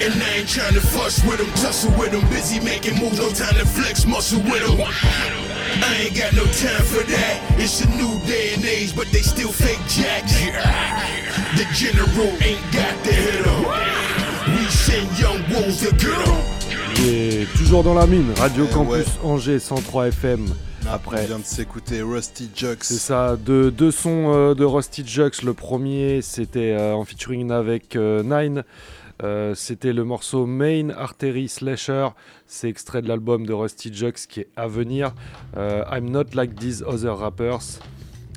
And 0.00 0.14
I 0.22 0.30
ain't 0.38 0.48
trying 0.48 0.74
to 0.74 0.80
fuss 0.80 1.24
with 1.24 1.38
them, 1.38 1.50
tussle 1.58 1.90
with 1.98 2.12
them. 2.12 2.22
Busy 2.30 2.60
making 2.60 3.00
moves, 3.00 3.18
no 3.18 3.30
time 3.30 3.54
to 3.54 3.66
flex 3.66 4.06
muscle 4.06 4.40
with 4.42 4.62
them. 4.66 5.53
I 5.82 6.06
ain't 6.06 6.14
got 6.16 6.32
no 6.34 6.44
time 6.44 6.84
for 6.84 7.02
that. 7.04 7.40
It's 7.58 7.80
a 7.82 7.88
new 7.88 8.18
day 8.26 8.54
and 8.54 8.64
age, 8.64 8.94
but 8.94 9.06
they 9.12 9.22
still 9.22 9.50
fake 9.52 9.80
jacks. 9.88 10.34
The 11.56 11.64
general 11.74 12.28
ain't 12.42 12.62
got 12.72 12.94
the 13.04 13.12
hit 13.12 13.46
'em. 13.46 13.64
We 14.56 14.66
send 14.70 15.08
young 15.18 15.40
wolves 15.50 15.80
to 15.80 15.90
get 15.96 16.12
'em. 16.12 17.06
Et 17.06 17.46
toujours 17.58 17.82
dans 17.82 17.94
la 17.94 18.06
mine, 18.06 18.32
Radio 18.38 18.66
Eh 18.68 18.72
Campus 18.72 18.92
ouais. 18.92 19.04
Angers 19.24 19.58
103 19.58 20.08
FM. 20.08 20.46
Après, 20.86 21.16
Après, 21.16 21.22
on 21.24 21.26
vient 21.26 21.38
de 21.38 21.44
s'écouter 21.44 22.02
Rusty 22.02 22.50
Jux. 22.54 22.76
c'est 22.82 22.94
ça, 22.98 23.36
deux, 23.36 23.70
deux 23.70 23.90
sons 23.90 24.32
euh, 24.34 24.54
de 24.54 24.64
Rusty 24.64 25.02
Jux. 25.06 25.42
Le 25.42 25.54
premier, 25.54 26.20
c'était 26.22 26.74
euh, 26.78 26.92
en 26.94 27.04
featuring 27.04 27.50
avec 27.50 27.96
euh, 27.96 28.22
Nine. 28.22 28.64
Euh, 29.22 29.54
c'était 29.54 29.92
le 29.92 30.04
morceau 30.04 30.46
Main 30.46 30.90
Artery 30.90 31.48
Slasher. 31.48 32.08
C'est 32.46 32.68
extrait 32.68 33.02
de 33.02 33.08
l'album 33.08 33.46
de 33.46 33.52
Rusty 33.52 33.92
Jux 33.92 34.12
qui 34.28 34.40
est 34.40 34.48
à 34.56 34.66
venir. 34.66 35.14
Euh, 35.56 35.84
I'm 35.90 36.10
not 36.10 36.34
like 36.34 36.56
these 36.56 36.82
other 36.82 37.16
rappers. 37.16 37.80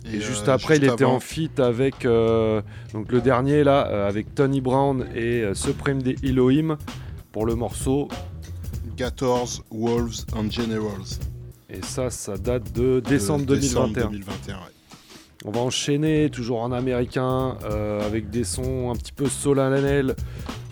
Et, 0.05 0.17
Et, 0.17 0.21
juste 0.21 0.47
euh, 0.47 0.53
après, 0.53 0.75
juste 0.75 0.87
il 0.87 0.93
était 0.93 1.03
en 1.03 1.19
feat 1.19 1.59
avec 1.59 2.03
donc 2.03 3.11
le 3.11 3.21
dernier 3.21 3.63
là, 3.63 3.81
avec 4.07 4.33
Tony 4.35 4.61
Brown 4.61 5.05
et 5.15 5.43
Supreme 5.53 6.01
des 6.01 6.15
Elohim 6.23 6.77
pour 7.31 7.45
le 7.45 7.55
morceau. 7.55 8.07
Gators, 8.95 9.63
Wolves 9.69 10.25
and 10.33 10.49
Generals. 10.49 11.19
Et 11.69 11.81
ça, 11.81 12.09
ça 12.09 12.37
date 12.37 12.71
de 12.71 13.01
décembre 13.01 13.45
De 13.45 13.55
2021. 13.55 14.05
2021, 14.05 14.55
ouais. 14.55 14.61
On 15.45 15.51
va 15.51 15.61
enchaîner 15.61 16.29
toujours 16.29 16.61
en 16.61 16.71
américain 16.71 17.57
euh, 17.63 18.05
avec 18.05 18.29
des 18.29 18.43
sons 18.43 18.91
un 18.91 18.95
petit 18.95 19.11
peu 19.11 19.27
solennels. 19.27 20.15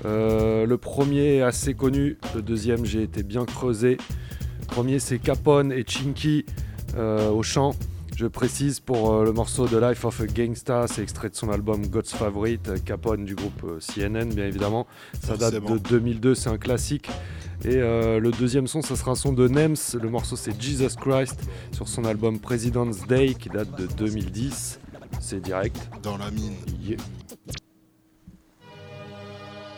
Euh, 0.06 0.65
le 0.65 0.78
premier 0.78 1.38
est 1.38 1.41
assez 1.41 1.73
connu, 1.75 2.17
le 2.34 2.41
deuxième 2.41 2.84
j'ai 2.86 3.04
été 3.04 3.23
bien 3.23 3.45
creusé. 3.45 3.97
Le 4.62 4.65
premier 4.65 4.99
c'est 4.99 5.19
Capone 5.19 5.71
et 5.71 5.86
Chinky 5.88 6.45
euh, 6.97 7.30
au 7.30 7.43
chant. 7.43 7.73
Je 8.15 8.28
précise 8.28 8.80
pour 8.80 9.12
euh, 9.12 9.25
le 9.25 9.34
morceau 9.34 9.67
de 9.67 9.78
Life 9.78 10.06
of 10.06 10.21
a 10.21 10.25
Gangsta, 10.25 10.88
c'est 10.88 11.01
extrait 11.01 11.30
de 11.30 11.36
son 11.36 11.49
album 11.49 11.86
God's 11.88 12.13
Favorite, 12.13 12.69
euh, 12.69 12.78
Capone 12.78 13.25
du 13.25 13.36
groupe 13.36 13.62
euh, 13.65 13.80
CNN 13.80 14.34
bien 14.34 14.45
évidemment. 14.45 14.88
Ça 15.21 15.36
date 15.36 15.56
Forcément. 15.56 15.71
de 15.71 15.80
2002, 15.80 16.34
c'est 16.34 16.49
un 16.49 16.58
classique. 16.58 17.10
Et 17.65 17.75
euh, 17.75 18.21
le 18.21 18.32
deuxième 18.32 18.67
son, 18.67 18.82
ça 18.82 18.95
sera 18.95 19.12
un 19.12 19.15
son 19.15 19.34
de 19.34 19.49
Nems. 19.49 19.75
Le 20.01 20.10
morceau, 20.10 20.38
c'est 20.38 20.60
Jesus 20.62 20.95
Christ 20.95 21.41
sur 21.73 21.89
son 21.89 22.06
album 22.06 22.39
President's 22.39 23.06
Day 23.06 23.34
qui 23.34 23.49
date 23.49 23.78
de 23.78 23.86
2010. 23.86 24.80
C'est 25.19 25.41
direct. 25.41 25.78
Dans 26.01 26.17
la 26.17 26.32
mine. 26.32 26.56
Yeah. 26.82 26.97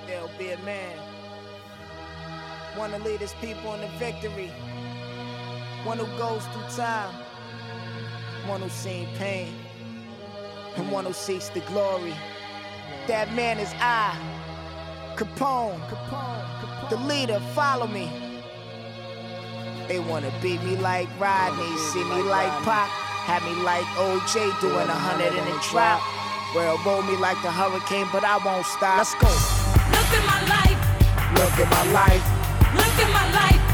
There'll 0.05 0.29
be 0.37 0.53
a 0.53 0.63
man. 0.63 0.95
One 2.77 2.91
to 2.91 3.03
lead 3.03 3.19
his 3.19 3.33
people 3.41 3.73
into 3.73 3.87
victory. 3.97 4.51
One 5.85 5.97
who 5.97 6.05
goes 6.19 6.43
through 6.53 6.85
time. 6.85 7.26
One 8.47 8.61
who's 8.61 8.71
seen 8.71 9.07
pain. 9.17 9.53
And 10.77 10.89
one 10.89 11.05
who 11.05 11.13
seeks 11.13 11.49
the 11.49 11.59
glory. 11.61 12.13
That 13.07 13.33
man 13.33 13.59
is 13.59 13.73
I. 13.79 14.17
Capone. 15.17 15.79
Capone. 15.89 16.89
The 16.89 16.95
leader, 16.95 17.41
follow 17.53 17.87
me. 17.87 18.09
They 19.89 19.99
wanna 19.99 20.31
beat 20.41 20.61
me 20.63 20.77
like 20.77 21.07
Rodney, 21.19 21.77
see 21.77 22.03
me 22.03 22.21
like 22.23 22.51
Pop, 22.63 22.87
have 23.27 23.43
me 23.43 23.55
like 23.63 23.85
OJ 23.95 24.59
doing 24.61 24.87
a 24.87 24.99
hundred 25.07 25.31
in 25.31 25.47
a 25.47 25.59
drop. 25.69 26.01
Well, 26.55 26.79
roll 26.85 27.01
me 27.03 27.15
like 27.17 27.41
the 27.41 27.51
hurricane, 27.51 28.07
but 28.11 28.23
I 28.23 28.37
won't 28.43 28.65
stop. 28.65 28.97
Let's 28.97 29.15
go. 29.15 29.27
Look 29.91 30.11
at 30.11 30.23
my 30.27 30.39
life, 30.47 30.79
Look 31.35 31.55
at 31.59 31.69
my 31.71 31.91
life, 31.91 32.23
look 32.75 32.95
at 32.99 33.11
my 33.11 33.31
life. 33.33 33.66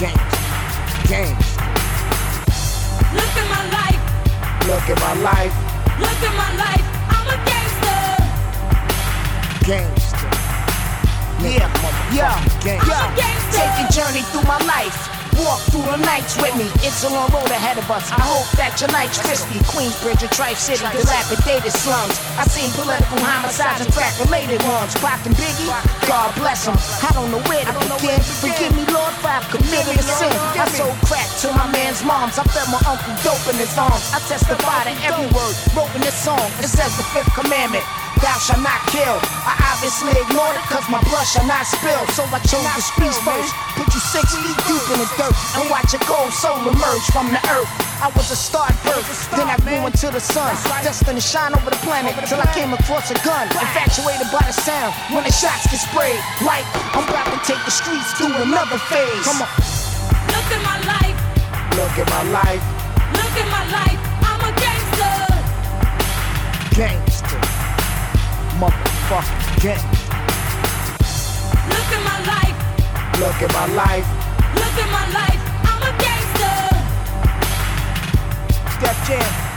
Gangsta, 0.00 0.38
gangsta. 1.08 1.62
Look 3.12 3.36
at 3.36 3.48
my 3.52 3.62
life, 3.76 4.00
Look 4.66 4.88
at 4.88 4.98
my 4.98 5.14
life, 5.20 5.54
look 6.00 6.22
at 6.24 6.34
my 6.40 6.50
life. 6.56 6.86
I'm 7.12 7.28
a 7.28 7.36
gangster. 7.44 8.00
gangsta. 9.68 10.28
Yeah, 11.42 11.68
yeah, 12.64 12.80
yeah. 12.86 13.36
Take 13.52 13.76
a 13.84 13.92
journey 13.92 14.22
through 14.22 14.44
my 14.44 14.58
life. 14.64 15.09
Walk 15.38 15.60
through 15.70 15.86
the 15.86 16.00
nights 16.02 16.34
with 16.40 16.54
me. 16.56 16.66
It's 16.82 17.04
a 17.04 17.10
long 17.10 17.30
road 17.30 17.50
ahead 17.50 17.78
of 17.78 17.86
us. 17.90 18.10
I 18.10 18.20
hope 18.22 18.48
that 18.58 18.80
your 18.80 18.90
night's 18.90 19.18
crispy. 19.22 19.62
Queensbridge 19.70 20.22
or 20.24 20.30
Trife 20.34 20.58
City, 20.58 20.82
dilapidated 20.90 21.72
slums. 21.72 22.18
I 22.34 22.44
seen 22.50 22.70
political 22.74 23.20
homicides 23.22 23.84
and 23.86 23.92
fact-related 23.94 24.60
ones. 24.66 24.94
Pac 24.98 25.24
and 25.26 25.36
Biggie, 25.36 25.70
God 26.08 26.34
bless 26.34 26.66
them. 26.66 26.76
I 26.76 27.10
don't 27.14 27.30
know 27.30 27.42
where 27.46 27.64
to 27.64 27.72
begin. 27.94 28.20
Forgive 28.42 28.72
me, 28.74 28.84
Lord, 28.90 29.14
if 29.14 29.24
I've 29.24 29.46
committed 29.48 29.96
a 29.96 30.04
sin. 30.04 30.32
I 30.58 30.66
sold 30.74 30.96
crack 31.06 31.28
to 31.46 31.48
my 31.54 31.70
man's 31.70 32.02
moms. 32.04 32.36
I 32.38 32.44
fed 32.50 32.68
my 32.68 32.82
uncle 32.84 33.14
dope 33.22 33.46
in 33.48 33.56
his 33.60 33.72
arms. 33.78 34.10
I 34.12 34.18
testify 34.26 34.90
to 34.90 34.94
every 35.06 35.28
word 35.30 35.54
wrote 35.76 35.92
in 35.94 36.02
this 36.02 36.16
song. 36.16 36.42
It 36.58 36.68
says 36.68 36.96
the 36.96 37.04
fifth 37.14 37.32
commandment. 37.34 37.84
Thou 38.20 38.36
shalt 38.36 38.60
not 38.60 38.80
kill. 38.92 39.16
I 39.48 39.56
obviously 39.72 40.12
ignored 40.12 40.52
it 40.52 40.64
cause 40.68 40.84
my 40.92 41.00
blood 41.08 41.24
shall 41.24 41.48
not 41.48 41.64
spill. 41.64 42.04
So 42.12 42.20
I 42.28 42.40
chose 42.44 42.60
the 42.60 42.84
streets 42.84 43.16
first. 43.24 43.48
Put 43.80 43.88
you 43.96 44.02
six 44.12 44.36
feet 44.36 44.58
deep 44.68 44.84
in 44.92 45.00
the 45.00 45.08
dirt 45.16 45.32
and 45.56 45.64
watch 45.72 45.96
a 45.96 46.00
gold 46.04 46.28
soul 46.36 46.60
emerge 46.68 47.06
from 47.16 47.32
the 47.32 47.40
earth. 47.48 47.68
I 48.00 48.12
was 48.16 48.32
a 48.32 48.36
star 48.36 48.68
at 48.68 48.76
birth, 48.80 49.04
then 49.36 49.44
I 49.48 49.56
grew 49.60 49.84
into 49.84 50.08
the 50.08 50.20
sun. 50.20 50.56
Destined 50.84 51.20
to 51.20 51.24
shine 51.24 51.52
over 51.52 51.68
the 51.68 51.80
planet 51.84 52.12
till 52.28 52.40
I 52.40 52.48
came 52.52 52.72
across 52.72 53.10
a 53.10 53.16
gun. 53.24 53.48
Infatuated 53.52 54.28
by 54.32 54.44
the 54.44 54.56
sound 54.56 54.92
when 55.12 55.24
the 55.24 55.32
shots 55.32 55.68
get 55.68 55.80
sprayed. 55.80 56.20
Like 56.44 56.64
I'm 56.96 57.04
about 57.04 57.28
to 57.28 57.40
take 57.44 57.60
the 57.64 57.72
streets 57.72 58.12
through 58.16 58.32
another 58.40 58.80
phase. 58.88 59.24
Come 59.24 59.44
on. 59.44 59.52
Look 60.32 60.48
at 60.48 60.60
my 60.64 60.78
life, 60.88 61.16
Look 61.76 61.96
at 62.00 62.08
my 62.08 62.24
life, 62.32 62.64
look 63.16 63.34
at 63.36 63.48
my 63.52 63.64
life. 63.68 64.00
I'm 64.24 64.40
a 64.44 64.52
gangster. 64.56 65.16
gangster. 66.76 67.09
Motherfucking 68.60 69.62
gangster. 69.62 69.88
Look 71.72 71.90
at 71.96 72.02
my 72.04 72.18
life, 72.32 72.58
Look 73.18 73.40
at 73.42 73.52
my 73.52 73.66
life. 73.74 74.06
look 74.54 74.76
at 74.84 74.90
my 74.92 75.06
life. 75.18 75.42
I'm 75.70 75.82
a 75.82 75.92
gangster. 75.98 76.58
Def 78.80 78.98
Jam. 79.06 79.49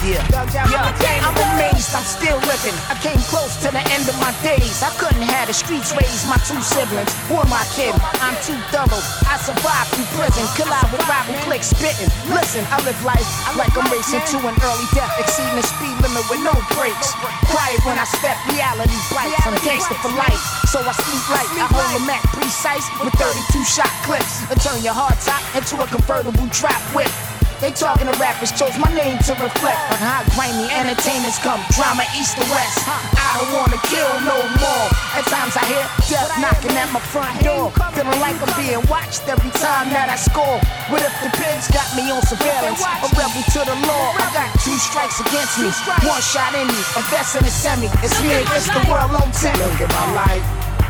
Yeah. 0.00 0.24
yeah. 0.56 1.28
I'm 1.28 1.36
amazed 1.52 1.92
I'm 1.92 2.00
still 2.08 2.40
living. 2.48 2.72
I 2.88 2.96
came 3.04 3.20
close 3.28 3.60
to 3.60 3.68
the 3.68 3.84
end 3.92 4.08
of 4.08 4.16
my 4.16 4.32
days. 4.40 4.80
I 4.80 4.88
couldn't 4.96 5.20
have 5.20 5.52
the 5.52 5.52
streets 5.52 5.92
raise 5.92 6.24
my 6.24 6.40
two 6.48 6.56
siblings 6.64 7.12
or 7.28 7.44
my 7.52 7.60
kid. 7.76 7.92
I'm 8.24 8.32
too 8.40 8.56
thorough. 8.72 9.04
I 9.28 9.36
survived 9.36 9.92
through 9.92 10.08
prison. 10.16 10.48
Collide 10.56 10.88
with 10.88 11.04
rival 11.04 11.36
cliques 11.44 11.76
spitting. 11.76 12.08
Listen, 12.32 12.64
I 12.72 12.80
live 12.88 12.96
life 13.04 13.28
like 13.60 13.76
I'm 13.76 13.84
racing 13.92 14.24
to 14.32 14.38
an 14.48 14.56
early 14.64 14.88
death, 14.96 15.12
exceeding 15.20 15.52
the 15.52 15.66
speed 15.68 15.92
limit 16.00 16.24
with 16.32 16.40
no 16.40 16.56
brakes. 16.72 17.12
Quiet 17.52 17.84
when 17.84 18.00
I 18.00 18.08
step, 18.08 18.40
reality 18.48 18.96
bites. 19.12 19.36
I'm 19.44 19.52
gangster 19.60 20.00
for 20.00 20.12
life, 20.16 20.40
so 20.72 20.80
I 20.80 20.96
sleep 20.96 21.24
light. 21.28 21.50
I 21.60 21.68
hold 21.68 22.00
a 22.00 22.02
Mac 22.08 22.24
precise 22.32 22.88
with 23.04 23.12
32 23.20 23.36
shot 23.68 23.92
clips. 24.08 24.48
And 24.48 24.56
turn 24.64 24.80
your 24.80 24.96
hard 24.96 25.20
top 25.20 25.44
into 25.52 25.76
a 25.76 25.84
convertible 25.84 26.48
trap 26.48 26.80
whip. 26.96 27.12
They 27.60 27.68
talking 27.76 28.08
to 28.08 28.16
rappers, 28.16 28.56
chose 28.56 28.72
my 28.80 28.88
name 28.96 29.20
to 29.28 29.36
reflect 29.36 29.76
on 29.92 30.00
how 30.00 30.24
grimy 30.32 30.64
entertainers 30.72 31.36
come. 31.44 31.60
Drama 31.76 32.08
east 32.16 32.40
to 32.40 32.44
west. 32.48 32.80
I 32.88 33.36
don't 33.36 33.52
wanna 33.52 33.76
kill 33.84 34.08
no 34.24 34.40
more. 34.56 34.88
At 35.12 35.28
times 35.28 35.52
I 35.60 35.68
hear 35.68 35.84
death 36.08 36.32
knocking 36.40 36.72
at 36.72 36.88
my 36.88 37.04
front 37.12 37.36
door. 37.44 37.68
Feeling 37.92 38.16
like 38.16 38.40
I'm 38.40 38.48
being 38.56 38.80
watched 38.88 39.28
every 39.28 39.52
time 39.60 39.92
that 39.92 40.08
I 40.08 40.16
score. 40.16 40.56
What 40.88 41.04
if 41.04 41.12
the 41.20 41.28
pigs 41.36 41.68
got 41.68 41.84
me 41.92 42.08
on 42.08 42.24
surveillance? 42.24 42.80
A 42.80 43.08
rebel 43.12 43.44
to 43.52 43.60
the 43.60 43.76
law. 43.84 44.08
I 44.16 44.32
got 44.32 44.48
two 44.64 44.80
strikes 44.80 45.20
against 45.20 45.60
me. 45.60 45.68
One 46.08 46.24
shot 46.24 46.56
in 46.56 46.64
me. 46.64 46.80
A 46.96 47.04
vest 47.12 47.36
and 47.36 47.44
a 47.44 47.52
semi. 47.52 47.92
It's 48.00 48.16
me 48.24 48.40
against 48.40 48.72
the 48.72 48.88
world 48.88 49.12
on 49.12 49.28
ten. 49.36 49.52
Look 49.60 49.84
at 49.84 49.92
my 49.92 50.08
life. 50.16 50.44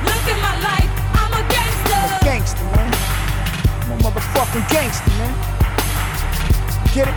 Look 0.07 0.23
at 0.23 0.39
my 0.39 0.55
life. 0.63 0.91
I'm 1.19 1.35
a 1.35 1.43
gangster. 1.51 1.99
I'm 1.99 2.15
a 2.15 2.23
gangster, 2.23 2.67
man. 2.79 2.95
I'm 2.95 3.91
a 3.91 3.97
motherfucking 4.07 4.71
gangster, 4.71 5.11
man. 5.19 5.60
Get 6.93 7.07
it? 7.07 7.15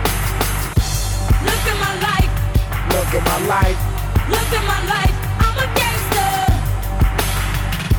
Look 1.42 1.66
at 1.66 1.76
my 1.80 1.94
life. 2.00 2.30
Look 2.90 3.12
at 3.12 3.24
my 3.26 3.38
life. 3.48 3.76
Look 4.30 4.52
at 4.52 4.64
my 4.68 4.80
life. 4.86 5.14
I'm 5.40 5.58
a 5.58 5.66
gangster. 5.74 6.46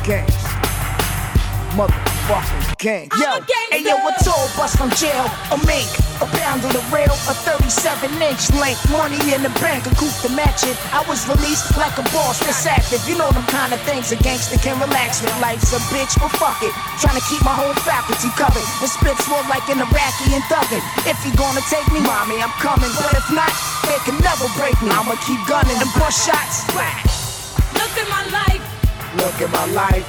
Gangsta. 0.02 2.05
Motherfucking 2.26 2.78
gang. 2.82 3.06
Yo, 3.22 3.38
hey 3.70 3.86
yo, 3.86 3.94
a 4.02 4.10
toll 4.26 4.50
bus 4.58 4.74
from 4.74 4.90
jail, 4.98 5.30
a 5.54 5.58
mink, 5.62 5.86
a 6.18 6.26
pound 6.42 6.66
of 6.66 6.74
the 6.74 6.82
rail, 6.90 7.14
a 7.30 7.34
37 7.46 8.10
inch 8.18 8.50
length, 8.58 8.82
money 8.90 9.14
in 9.30 9.46
the 9.46 9.52
bank, 9.62 9.86
a 9.86 9.94
coupe 9.94 10.10
to 10.26 10.30
match 10.34 10.66
it. 10.66 10.74
I 10.90 11.06
was 11.06 11.22
released 11.30 11.78
like 11.78 11.94
a 12.02 12.06
boss, 12.10 12.42
it's 12.42 12.66
active. 12.66 12.98
You 13.06 13.14
know 13.14 13.30
them 13.30 13.46
kind 13.46 13.70
of 13.70 13.78
things 13.86 14.10
a 14.10 14.18
gangster 14.18 14.58
can 14.58 14.74
relax 14.82 15.22
with. 15.22 15.38
Life's 15.38 15.70
a 15.70 15.78
bitch, 15.94 16.18
but 16.18 16.34
fuck 16.34 16.58
it. 16.66 16.74
Trying 16.98 17.14
to 17.14 17.22
keep 17.30 17.38
my 17.46 17.54
whole 17.54 17.74
faculty 17.86 18.26
covered. 18.34 18.66
The 18.82 18.90
spits 18.90 19.22
more 19.30 19.46
like 19.46 19.62
an 19.70 19.78
Iraqi 19.78 20.34
and 20.34 20.42
thuggin'. 20.50 20.82
If 21.06 21.22
you 21.22 21.30
gonna 21.38 21.62
take 21.70 21.86
me, 21.94 22.02
mommy, 22.02 22.42
I'm 22.42 22.50
coming. 22.58 22.90
But 22.98 23.14
if 23.14 23.30
not, 23.30 23.54
they 23.86 24.02
can 24.02 24.18
never 24.18 24.50
break 24.58 24.74
me. 24.82 24.90
I'ma 24.90 25.14
keep 25.22 25.38
gunning 25.46 25.78
and 25.78 25.92
bust 25.94 26.26
shots. 26.26 26.66
Look 26.74 27.94
at 27.94 28.08
my 28.10 28.26
life. 28.34 28.66
Look 29.14 29.38
at 29.38 29.50
my 29.54 29.66
life. 29.78 30.06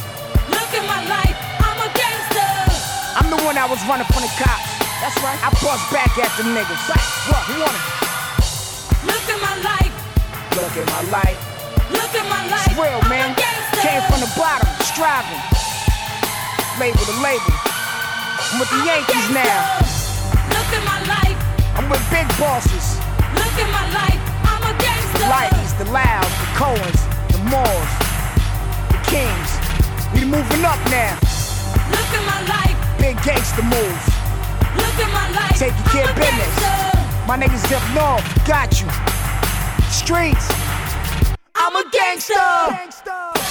Look 0.50 0.72
at 0.74 0.86
my 0.90 1.02
life. 1.06 1.47
I'm. 3.28 3.34
I'm 3.34 3.40
the 3.40 3.44
one 3.44 3.56
that 3.60 3.68
was 3.68 3.84
running 3.92 4.08
from 4.08 4.24
the 4.24 4.32
cops. 4.40 4.72
That's 5.04 5.20
right. 5.20 5.36
I 5.44 5.52
bust 5.60 5.84
back 5.92 6.16
at 6.16 6.32
the 6.40 6.48
niggas. 6.48 6.80
What? 7.28 7.44
You 7.52 7.60
want 7.60 7.76
it? 7.76 7.84
Look 9.04 9.26
at 9.28 9.40
my 9.44 9.56
life. 9.68 9.92
Look 10.56 10.72
at 10.80 10.88
my 10.88 11.04
life. 11.12 11.40
Look 11.92 12.14
at 12.16 12.24
my 12.32 12.48
life. 12.48 12.72
It's 12.72 12.80
real, 12.80 13.04
man. 13.12 13.36
Came 13.84 14.00
from 14.08 14.24
the 14.24 14.32
bottom, 14.40 14.72
striving. 14.80 15.44
Label 16.80 17.04
to 17.04 17.18
label. 17.20 17.52
I'm 17.52 18.64
with 18.64 18.72
the 18.72 18.80
Yankees 18.88 19.28
now. 19.36 19.60
Look 20.56 20.72
at 20.72 20.84
my 20.88 21.00
life. 21.12 21.36
I'm 21.76 21.92
with 21.92 22.04
big 22.08 22.32
bosses. 22.40 22.96
Look 23.36 23.56
at 23.60 23.70
my 23.76 23.86
life. 23.92 24.24
I'm 24.48 24.64
a 24.64 24.74
gangster. 24.80 25.20
The. 25.20 25.28
Lighties, 25.28 25.76
the 25.76 25.88
Louds, 25.92 26.32
the 26.32 26.48
Cohens, 26.56 27.02
the 27.36 27.44
Moores, 27.52 27.92
the 28.88 29.00
Kings. 29.12 29.52
We 30.16 30.24
moving 30.24 30.64
up 30.64 30.80
now. 30.88 31.20
Look 31.92 32.08
at 32.16 32.24
my 32.24 32.40
life. 32.48 32.67
Big 33.08 33.24
gangster 33.24 33.64
moves. 33.64 34.08
Look 34.76 35.00
at 35.00 35.10
my 35.14 35.32
life. 35.32 35.58
Taking 35.58 35.82
care 35.96 36.10
of 36.10 36.16
business. 36.18 36.56
My 37.26 37.38
niggas 37.40 37.72
up 37.72 37.82
north, 37.96 38.26
got 38.46 38.82
you. 38.82 38.90
Streets. 39.90 40.52
I'm 41.56 41.74
a 41.78 41.90
gangster. 41.90 42.34
Yo, 42.34 43.47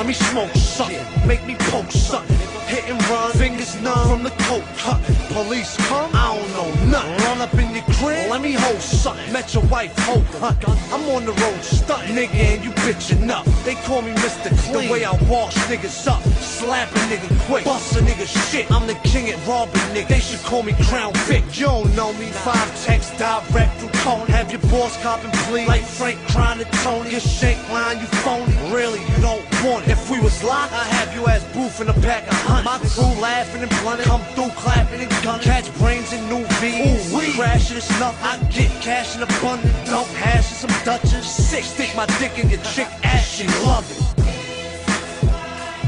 Let 0.00 0.06
me 0.06 0.14
smoke 0.14 0.50
something. 0.52 1.28
Make 1.28 1.44
me 1.44 1.56
poke 1.56 1.90
something. 1.90 2.34
Hit 2.68 2.88
and 2.88 2.98
run, 3.10 3.32
fingers 3.32 3.78
numb 3.82 4.08
from 4.08 4.22
the 4.22 4.30
coke 4.48 4.64
cut. 4.78 4.98
Police 5.28 5.76
come, 5.88 6.10
I 6.14 6.38
don't 6.38 6.50
know 6.52 6.86
nothing. 6.86 7.26
Run 7.26 7.42
up 7.42 7.52
in 7.52 7.74
your 7.74 7.84
crib, 7.84 8.30
let 8.30 8.40
me 8.40 8.52
hold 8.52 8.80
something. 8.80 9.30
Met 9.30 9.52
your 9.52 9.62
wife, 9.64 9.92
hold 9.98 10.24
her. 10.40 10.56
I'm 10.90 11.06
on 11.10 11.26
the 11.26 11.32
road, 11.32 11.62
stunt 11.62 12.08
nigga, 12.16 12.32
and 12.32 12.64
you 12.64 12.70
bitchin' 12.80 13.28
up. 13.28 13.44
They 13.62 13.74
call 13.74 14.00
me 14.00 14.12
Mr. 14.12 14.48
Clean. 14.72 14.86
The 14.86 14.90
way 14.90 15.04
I 15.04 15.12
wash 15.28 15.54
niggas 15.68 16.08
up, 16.08 16.22
slap 16.40 16.90
a 16.92 16.98
nigga 17.12 17.28
quick, 17.46 17.66
bust 17.66 17.94
a 17.94 18.00
nigga 18.00 18.26
shit. 18.50 18.72
I'm 18.72 18.86
the 18.86 18.94
king 19.04 19.28
at 19.28 19.46
robbing 19.46 19.82
niggas. 19.92 20.08
They 20.08 20.20
should 20.20 20.40
call 20.40 20.62
me 20.62 20.72
Crown 20.84 21.12
Vic. 21.28 21.44
You 21.58 21.66
don't 21.66 21.94
know 21.94 22.14
me. 22.14 22.28
Five 22.48 22.84
texts 22.86 23.18
direct 23.18 23.89
Have 24.00 24.50
your 24.50 24.62
boss 24.72 24.96
copping 25.02 25.30
plea 25.44 25.66
like 25.66 25.82
Frank 25.82 26.18
crying 26.28 26.58
to 26.58 26.64
Tony. 26.82 27.10
Your 27.10 27.20
shank 27.20 27.60
line, 27.68 27.98
you 28.00 28.06
phony. 28.24 28.52
Really, 28.74 28.98
you 28.98 29.16
don't 29.20 29.44
want 29.62 29.86
it. 29.86 29.90
If 29.90 30.10
we 30.10 30.18
was 30.18 30.42
locked, 30.42 30.72
I'd 30.72 30.86
have 30.86 31.14
you 31.14 31.26
as 31.26 31.44
booth 31.52 31.82
in 31.82 31.88
a 31.88 31.92
pack 31.92 32.26
of 32.26 32.32
hunt. 32.48 32.64
My 32.64 32.78
crew 32.78 33.20
laughing 33.20 33.60
and 33.60 33.70
blunting. 33.82 34.06
Come 34.06 34.22
through 34.34 34.48
clapping 34.56 35.02
and 35.02 35.10
gunning. 35.22 35.42
Catch 35.42 35.72
brains 35.76 36.14
in 36.14 36.26
new 36.30 36.46
V's. 36.58 37.12
Ooh, 37.12 37.18
we 37.18 37.34
crashing 37.34 37.76
it's 37.76 37.90
nothing. 38.00 38.24
I 38.24 38.38
get 38.50 38.70
cash 38.80 39.16
in 39.16 39.22
abundance. 39.22 39.90
Dump 39.90 40.08
hash 40.08 40.48
and 40.48 40.72
some 40.72 40.84
Dutchess. 40.84 41.28
Sick, 41.28 41.64
stick 41.64 41.94
my 41.94 42.06
dick 42.18 42.38
in 42.38 42.48
your 42.48 42.62
chick 42.62 42.88
ass. 43.04 43.28
She 43.28 43.46
love 43.68 43.84
it. 43.84 44.00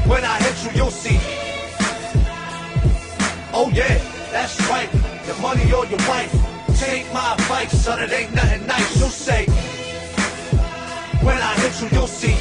When 0.07 0.23
I 0.23 0.37
hit 0.37 0.63
you, 0.63 0.77
you'll 0.77 0.91
see. 0.91 1.17
Oh 3.51 3.71
yeah, 3.73 3.97
that's 4.31 4.61
right. 4.69 4.89
Your 5.25 5.37
money 5.37 5.73
or 5.73 5.87
your 5.87 5.99
wife. 6.07 6.52
Take 6.85 7.11
my 7.13 7.33
advice, 7.33 7.71
son. 7.83 8.01
It 8.03 8.11
ain't 8.11 8.33
nothing 8.35 8.67
nice. 8.67 8.99
You'll 8.99 9.09
say. 9.09 9.45
When 11.25 11.37
I 11.37 11.53
hit 11.61 11.81
you, 11.81 11.87
you'll 11.95 12.07
see. 12.07 12.35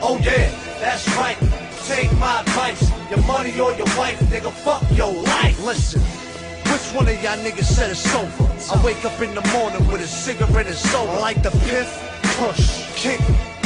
Oh 0.00 0.18
yeah, 0.22 0.48
that's 0.78 1.08
right. 1.16 1.36
Take 1.86 2.12
my 2.18 2.40
advice. 2.40 2.82
Your 3.10 3.22
money 3.26 3.50
or 3.58 3.72
your 3.74 3.90
wife, 3.98 4.20
nigga. 4.30 4.52
Fuck 4.52 4.82
your 4.96 5.12
life. 5.12 5.58
Listen. 5.64 6.00
Which 6.70 6.86
one 6.94 7.08
of 7.08 7.22
y'all 7.22 7.36
niggas 7.38 7.64
said 7.64 7.90
it's 7.90 8.14
over? 8.14 8.44
I 8.72 8.84
wake 8.84 9.04
up 9.04 9.20
in 9.20 9.34
the 9.34 9.46
morning 9.52 9.86
with 9.90 10.00
a 10.00 10.06
cigarette 10.06 10.66
and 10.66 10.76
soda. 10.76 11.12
I 11.12 11.18
like 11.18 11.42
the 11.42 11.50
piff, 11.50 11.90
push, 12.38 12.86
kick, 12.94 13.20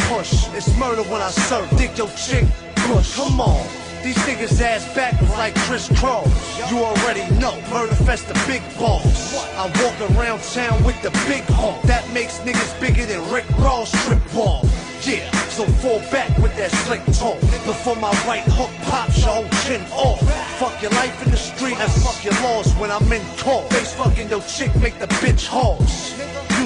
push. 0.09 0.49
It's 0.55 0.75
murder 0.79 1.03
when 1.05 1.21
I 1.21 1.31
serve. 1.31 1.69
Dick 1.77 1.97
your 1.99 2.09
chick, 2.11 2.47
push. 2.77 3.15
Come 3.15 3.41
on. 3.41 3.88
These 4.03 4.17
niggas 4.19 4.61
ass 4.61 4.95
backwards 4.95 5.33
like 5.33 5.55
Chris 5.67 5.89
Cross. 5.99 6.71
You 6.71 6.79
already 6.79 7.23
know. 7.37 7.61
Murder 7.71 7.95
fest 7.95 8.29
the 8.29 8.35
big 8.47 8.63
boss. 8.79 9.35
I 9.57 9.67
walk 9.83 10.17
around 10.17 10.41
town 10.43 10.83
with 10.85 11.01
the 11.03 11.11
big 11.27 11.45
hawk. 11.45 11.83
That 11.83 12.09
makes 12.13 12.39
niggas 12.39 12.81
bigger 12.81 13.05
than 13.07 13.21
Rick 13.33 13.49
Ross 13.59 13.91
strip 13.91 14.23
ball. 14.33 14.65
Yeah, 15.03 15.31
so 15.49 15.65
fall 15.83 16.01
back 16.11 16.37
with 16.39 16.57
that 16.57 16.71
slick 16.71 17.05
talk. 17.19 17.41
Before 17.67 17.97
my 17.97 18.11
right 18.27 18.45
hook 18.47 18.71
pops 18.85 19.19
your 19.21 19.35
whole 19.35 19.49
chin 19.65 19.83
off. 19.93 20.21
Fuck 20.59 20.81
your 20.81 20.93
life 20.93 21.23
in 21.25 21.31
the 21.31 21.37
street 21.37 21.79
and 21.79 21.91
fuck 21.93 22.25
your 22.25 22.35
laws 22.43 22.73
when 22.75 22.91
I'm 22.91 23.13
in 23.13 23.23
court. 23.37 23.69
Face 23.73 23.95
fucking 23.95 24.29
your 24.29 24.43
chick, 24.43 24.75
make 24.77 24.99
the 24.99 25.07
bitch 25.07 25.47
horse. 25.47 26.15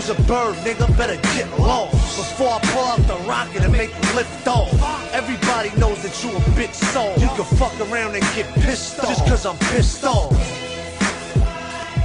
Use 0.02 0.10
a 0.10 0.22
bird, 0.22 0.56
nigga, 0.66 0.96
better 0.98 1.14
get 1.36 1.48
lost. 1.60 1.94
Before 2.16 2.54
I 2.54 2.58
pull 2.72 2.84
out 2.86 3.06
the 3.06 3.24
rocket 3.28 3.62
and 3.62 3.72
make 3.72 3.90
you 3.90 4.16
lift 4.16 4.48
off. 4.48 4.72
Everybody 5.12 5.70
knows 5.78 6.02
that 6.02 6.24
you 6.24 6.30
a 6.30 6.40
bitch 6.58 6.74
soul. 6.74 7.12
You 7.18 7.28
can 7.36 7.44
fuck 7.56 7.72
around 7.88 8.16
and 8.16 8.24
get 8.34 8.52
pissed 8.54 8.98
off. 8.98 9.06
Just 9.06 9.24
cause 9.26 9.46
I'm 9.46 9.56
pissed 9.70 10.02
off. 10.02 10.32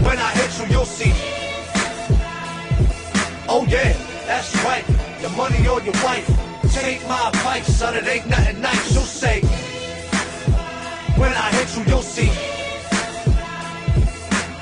When 0.05 0.15
I 0.15 0.31
hit 0.33 0.59
you, 0.59 0.75
you'll 0.75 0.85
see. 0.85 1.11
Oh 3.49 3.65
yeah, 3.67 3.93
that's 4.27 4.53
right. 4.63 4.85
Your 5.19 5.31
money 5.31 5.67
or 5.67 5.81
your 5.81 5.97
wife. 6.03 6.27
Take 6.73 7.01
my 7.07 7.29
advice, 7.29 7.65
son. 7.65 7.95
It 7.95 8.05
ain't 8.05 8.27
nothing 8.27 8.61
nice. 8.61 8.93
You'll 8.93 9.01
say. 9.01 9.41
When 11.17 11.33
I 11.33 11.49
hit 11.49 11.75
you, 11.75 11.83
you'll 11.89 12.03
see. 12.03 12.29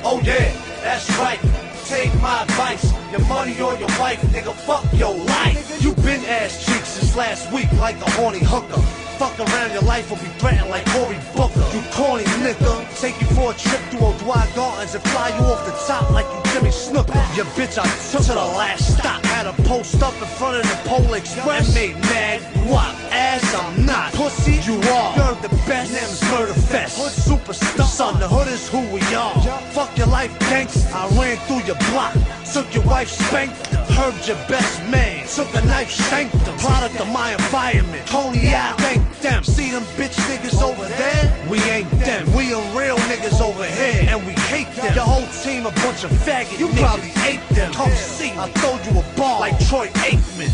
Oh 0.06 0.22
yeah, 0.24 0.54
that's 0.84 1.10
right. 1.20 1.65
Take 1.86 2.14
my 2.20 2.42
advice. 2.42 2.92
Your 3.12 3.22
money 3.28 3.54
or 3.62 3.76
your 3.76 3.90
wife, 4.00 4.20
nigga. 4.34 4.54
Fuck 4.54 4.86
your 4.94 5.14
life. 5.14 5.84
You 5.84 5.94
been 6.02 6.26
ass 6.26 6.66
cheeks 6.66 6.90
since 6.90 7.16
last 7.16 7.52
week 7.54 7.72
like 7.74 7.96
a 8.02 8.10
horny 8.12 8.40
hooker. 8.42 8.82
Fuck 9.20 9.40
around 9.40 9.72
your 9.72 9.84
life 9.84 10.10
will 10.10 10.18
be 10.18 10.32
threatened 10.40 10.70
like 10.72 10.86
Cory 10.88 11.18
Booker. 11.36 11.64
You 11.74 11.82
corny 11.92 12.24
nigga. 12.42 12.74
Take 13.00 13.22
you 13.22 13.28
for 13.28 13.52
a 13.52 13.54
trip 13.54 13.80
through 13.92 14.08
O'Dwyer 14.08 14.50
Gardens 14.56 14.96
and 14.96 15.04
fly 15.04 15.30
you 15.30 15.46
off 15.46 15.64
the 15.66 15.72
top 15.86 16.10
like 16.10 16.26
you 16.26 16.54
Jimmy 16.54 16.72
Snooker. 16.72 17.24
Your 17.36 17.46
bitch 17.54 17.78
I 17.78 17.86
took 18.12 18.26
to 18.26 18.34
the 18.34 18.50
last 18.58 18.98
stop. 18.98 19.22
Had 19.36 19.48
a 19.48 19.54
post 19.64 20.02
up 20.02 20.14
in 20.14 20.28
front 20.40 20.56
of 20.56 20.64
the 20.64 20.90
Pole 20.90 21.14
Express 21.14 21.68
and 21.68 21.76
made 21.76 22.02
mad 22.04 22.40
guap. 22.64 22.96
Ass, 23.12 23.44
I'm 23.54 23.86
not. 23.86 24.14
Pussy, 24.14 24.54
you 24.64 24.80
are. 24.80 25.16
You're 25.18 25.36
the 25.42 25.50
best. 25.68 25.92
Name's 25.92 26.22
Murder 26.32 26.54
Fest. 26.54 26.98
Hood 26.98 27.12
superstar. 27.12 27.84
Son, 27.84 28.18
the 28.18 28.30
hood 28.30 28.48
is 28.48 28.70
who 28.70 28.80
we 28.94 29.02
are. 29.14 29.36
Fuck 29.76 29.98
your 29.98 30.08
life, 30.08 30.32
gangsta. 30.48 30.88
I 30.96 31.04
ran 31.20 31.36
through 31.48 31.68
your 31.68 31.76
block. 31.92 32.16
Took 32.54 32.74
your 32.74 32.86
wife, 32.86 33.10
spanked 33.10 33.68
her. 33.68 33.84
Heard 33.96 34.16
your 34.26 34.38
best 34.48 34.82
man. 34.90 35.28
Took 35.28 35.54
a 35.54 35.66
knife, 35.66 35.90
shanked 35.90 36.36
him. 36.36 36.58
Product 36.58 36.98
of 37.02 37.10
my 37.12 37.34
environment. 37.34 38.08
Tony 38.08 38.54
out, 38.54 38.80
thank 38.80 39.04
them. 39.20 39.44
See 39.44 39.72
them 39.72 39.84
bitch 39.98 40.16
niggas 40.30 40.62
over 40.62 40.86
there? 40.86 41.26
We 41.50 41.60
ain't 41.64 41.92
them. 42.00 42.32
We 42.34 42.54
are 42.54 42.64
real 42.78 42.98
niggas 43.12 43.42
over 43.42 43.66
here. 43.66 44.08
And 44.08 44.26
we 44.26 44.34
hate 44.48 44.72
them. 44.76 44.94
Your 44.96 45.04
whole 45.04 45.28
team 45.44 45.66
a 45.66 45.72
bunch 45.84 46.04
of 46.04 46.12
faggot 46.12 46.58
You 46.60 46.68
probably 46.80 47.12
ate 47.24 47.44
them. 47.50 47.74
Come 47.74 47.92
see. 47.92 48.32
I 48.38 48.50
told 48.64 48.86
you 48.86 49.00
a 49.00 49.04
ball 49.26 49.40
like 49.40 49.58
Troy 49.68 49.88
Aikman. 50.06 50.54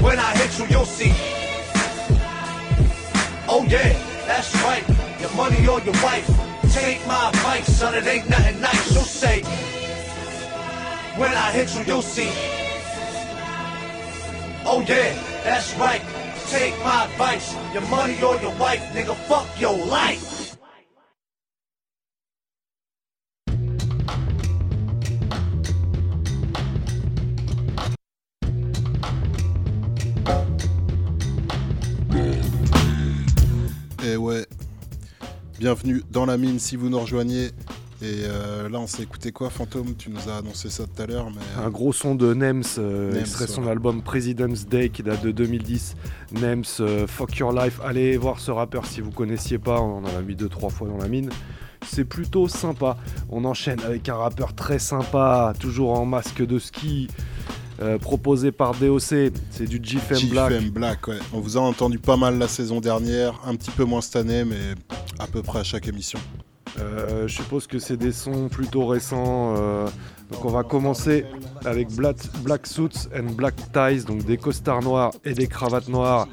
When 0.00 0.18
I 0.20 0.30
hit 0.40 0.52
you, 0.58 0.66
you'll 0.72 0.92
see. 0.98 1.12
Oh 3.48 3.64
yeah, 3.68 3.92
that's 4.28 4.54
right. 4.66 4.84
Your 5.20 5.32
money 5.42 5.60
or 5.66 5.80
your 5.88 5.98
wife. 6.08 6.28
Take 6.72 7.04
my 7.06 7.30
advice, 7.30 7.66
son. 7.78 7.94
It 7.94 8.06
ain't 8.06 8.28
nothing 8.28 8.60
nice. 8.60 8.94
You'll 8.94 9.12
say. 9.22 9.42
When 11.20 11.32
I 11.32 11.50
hit 11.56 11.74
you, 11.74 11.82
you'll 11.88 12.08
see. 12.16 12.30
Oh 14.64 14.84
yeah, 14.86 15.10
that's 15.42 15.74
right. 15.84 16.02
Take 16.54 16.78
my 16.84 17.06
advice. 17.06 17.46
Your 17.74 17.86
money 17.96 18.16
or 18.22 18.36
your 18.44 18.54
wife, 18.64 18.84
nigga. 18.94 19.16
Fuck 19.28 19.48
your 19.60 19.76
life. 19.76 20.45
Et 34.06 34.16
ouais, 34.16 34.46
bienvenue 35.58 36.00
dans 36.12 36.26
la 36.26 36.38
mine 36.38 36.60
si 36.60 36.76
vous 36.76 36.88
nous 36.88 37.00
rejoignez. 37.00 37.46
Et 38.02 38.22
euh, 38.22 38.68
là, 38.68 38.78
on 38.78 38.86
s'est 38.86 39.02
écouté 39.02 39.32
quoi, 39.32 39.50
Fantôme? 39.50 39.96
Tu 39.96 40.10
nous 40.10 40.28
as 40.28 40.36
annoncé 40.36 40.70
ça 40.70 40.84
tout 40.84 41.02
à 41.02 41.06
l'heure. 41.06 41.28
mais 41.28 41.40
euh, 41.58 41.66
Un 41.66 41.70
gros 41.70 41.92
son 41.92 42.14
de 42.14 42.32
Nems, 42.32 42.62
euh, 42.78 43.10
Nems, 43.10 43.18
extrait 43.18 43.48
son 43.48 43.66
album 43.66 44.02
President's 44.02 44.64
Day 44.68 44.90
qui 44.90 45.02
date 45.02 45.24
de 45.24 45.32
2010. 45.32 45.96
Nems, 46.40 46.62
euh, 46.78 47.08
Fuck 47.08 47.36
Your 47.38 47.52
Life. 47.52 47.80
Allez 47.82 48.16
voir 48.16 48.38
ce 48.38 48.52
rappeur 48.52 48.86
si 48.86 49.00
vous 49.00 49.10
connaissiez 49.10 49.58
pas, 49.58 49.80
on 49.80 50.04
en 50.04 50.16
a 50.16 50.22
mis 50.22 50.36
deux 50.36 50.48
trois 50.48 50.70
fois 50.70 50.86
dans 50.86 50.98
la 50.98 51.08
mine. 51.08 51.30
C'est 51.84 52.04
plutôt 52.04 52.46
sympa. 52.46 52.98
On 53.28 53.44
enchaîne 53.44 53.80
avec 53.80 54.08
un 54.08 54.16
rappeur 54.16 54.54
très 54.54 54.78
sympa, 54.78 55.52
toujours 55.58 55.98
en 55.98 56.06
masque 56.06 56.46
de 56.46 56.60
ski, 56.60 57.08
euh, 57.82 57.98
proposé 57.98 58.52
par 58.52 58.74
DOC. 58.74 59.32
C'est 59.50 59.66
du 59.66 59.78
GFM 59.82 60.28
Black. 60.28 60.50
GFM 60.52 60.70
Black, 60.70 61.08
ouais. 61.08 61.18
On 61.32 61.40
vous 61.40 61.56
a 61.56 61.60
entendu 61.60 61.98
pas 61.98 62.16
mal 62.16 62.38
la 62.38 62.48
saison 62.48 62.80
dernière, 62.80 63.40
un 63.44 63.54
petit 63.54 63.70
peu 63.70 63.84
moins 63.84 64.00
cette 64.00 64.16
année, 64.16 64.44
mais 64.44 64.74
à 65.18 65.26
peu 65.26 65.42
près 65.42 65.60
à 65.60 65.64
chaque 65.64 65.86
émission. 65.88 66.18
Euh, 66.78 67.26
je 67.26 67.34
suppose 67.34 67.66
que 67.66 67.78
c'est 67.78 67.96
des 67.96 68.12
sons 68.12 68.48
plutôt 68.48 68.86
récents. 68.86 69.54
euh, 69.56 69.86
donc 70.30 70.44
on 70.44 70.50
va 70.50 70.62
commencer 70.62 71.24
avec 71.64 71.88
Black, 71.92 72.16
Black 72.42 72.66
Suits 72.66 73.08
and 73.16 73.32
Black 73.32 73.54
Ties, 73.72 74.04
donc 74.04 74.24
des 74.24 74.36
costards 74.36 74.82
noirs 74.82 75.12
et 75.24 75.32
des 75.32 75.46
cravates 75.46 75.88
noires. 75.88 76.28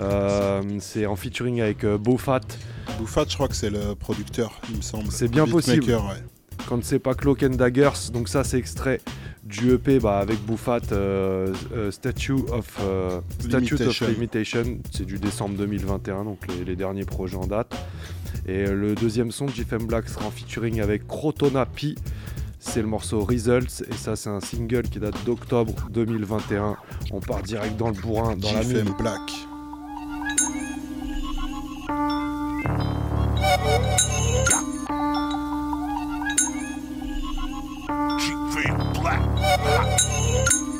Euh, 0.00 0.62
c'est 0.80 1.06
en 1.06 1.16
featuring 1.16 1.60
avec 1.60 1.86
Beaufat. 1.86 2.40
Beaufat, 2.98 3.26
je 3.28 3.34
crois 3.34 3.48
que 3.48 3.54
c'est 3.54 3.70
le 3.70 3.94
producteur, 3.94 4.60
il 4.70 4.76
me 4.78 4.82
semble. 4.82 5.10
C'est 5.10 5.28
bien 5.28 5.46
possible. 5.46 5.84
ouais. 5.90 5.98
Quand 6.68 6.82
c'est 6.84 6.98
pas 6.98 7.14
Cloak 7.14 7.44
and 7.44 7.50
Daggers, 7.54 8.10
donc 8.12 8.28
ça 8.28 8.44
c'est 8.44 8.58
extrait 8.58 9.00
du 9.48 9.72
EP 9.72 9.98
bah, 9.98 10.18
avec 10.18 10.44
Bouffat, 10.44 10.80
euh, 10.92 11.54
euh, 11.72 11.90
Statue 11.90 12.32
of 12.52 12.78
euh, 12.80 13.20
Statute 13.40 13.80
of 13.80 14.00
Limitation. 14.02 14.78
C'est 14.92 15.06
du 15.06 15.18
décembre 15.18 15.56
2021, 15.56 16.24
donc 16.24 16.46
les, 16.48 16.64
les 16.64 16.76
derniers 16.76 17.04
projets 17.04 17.36
en 17.36 17.46
date. 17.46 17.74
Et 18.46 18.66
le 18.66 18.94
deuxième 18.94 19.30
son 19.30 19.46
de 19.46 19.50
GFM 19.50 19.86
Black 19.86 20.08
sera 20.08 20.26
en 20.26 20.30
featuring 20.30 20.80
avec 20.80 21.06
Crotona 21.06 21.64
P. 21.66 21.94
C'est 22.60 22.82
le 22.82 22.88
morceau 22.88 23.24
Results 23.24 23.84
et 23.88 23.94
ça 23.94 24.16
c'est 24.16 24.30
un 24.30 24.40
single 24.40 24.82
qui 24.82 24.98
date 24.98 25.24
d'octobre 25.24 25.74
2021. 25.90 26.76
On 27.12 27.20
part 27.20 27.42
direct 27.42 27.76
dans 27.76 27.88
le 27.88 27.94
bourrin, 27.94 28.36
dans 28.36 28.52
la 28.52 28.64
mine. 28.64 28.92
Black. 28.98 29.20
Black. 38.94 39.20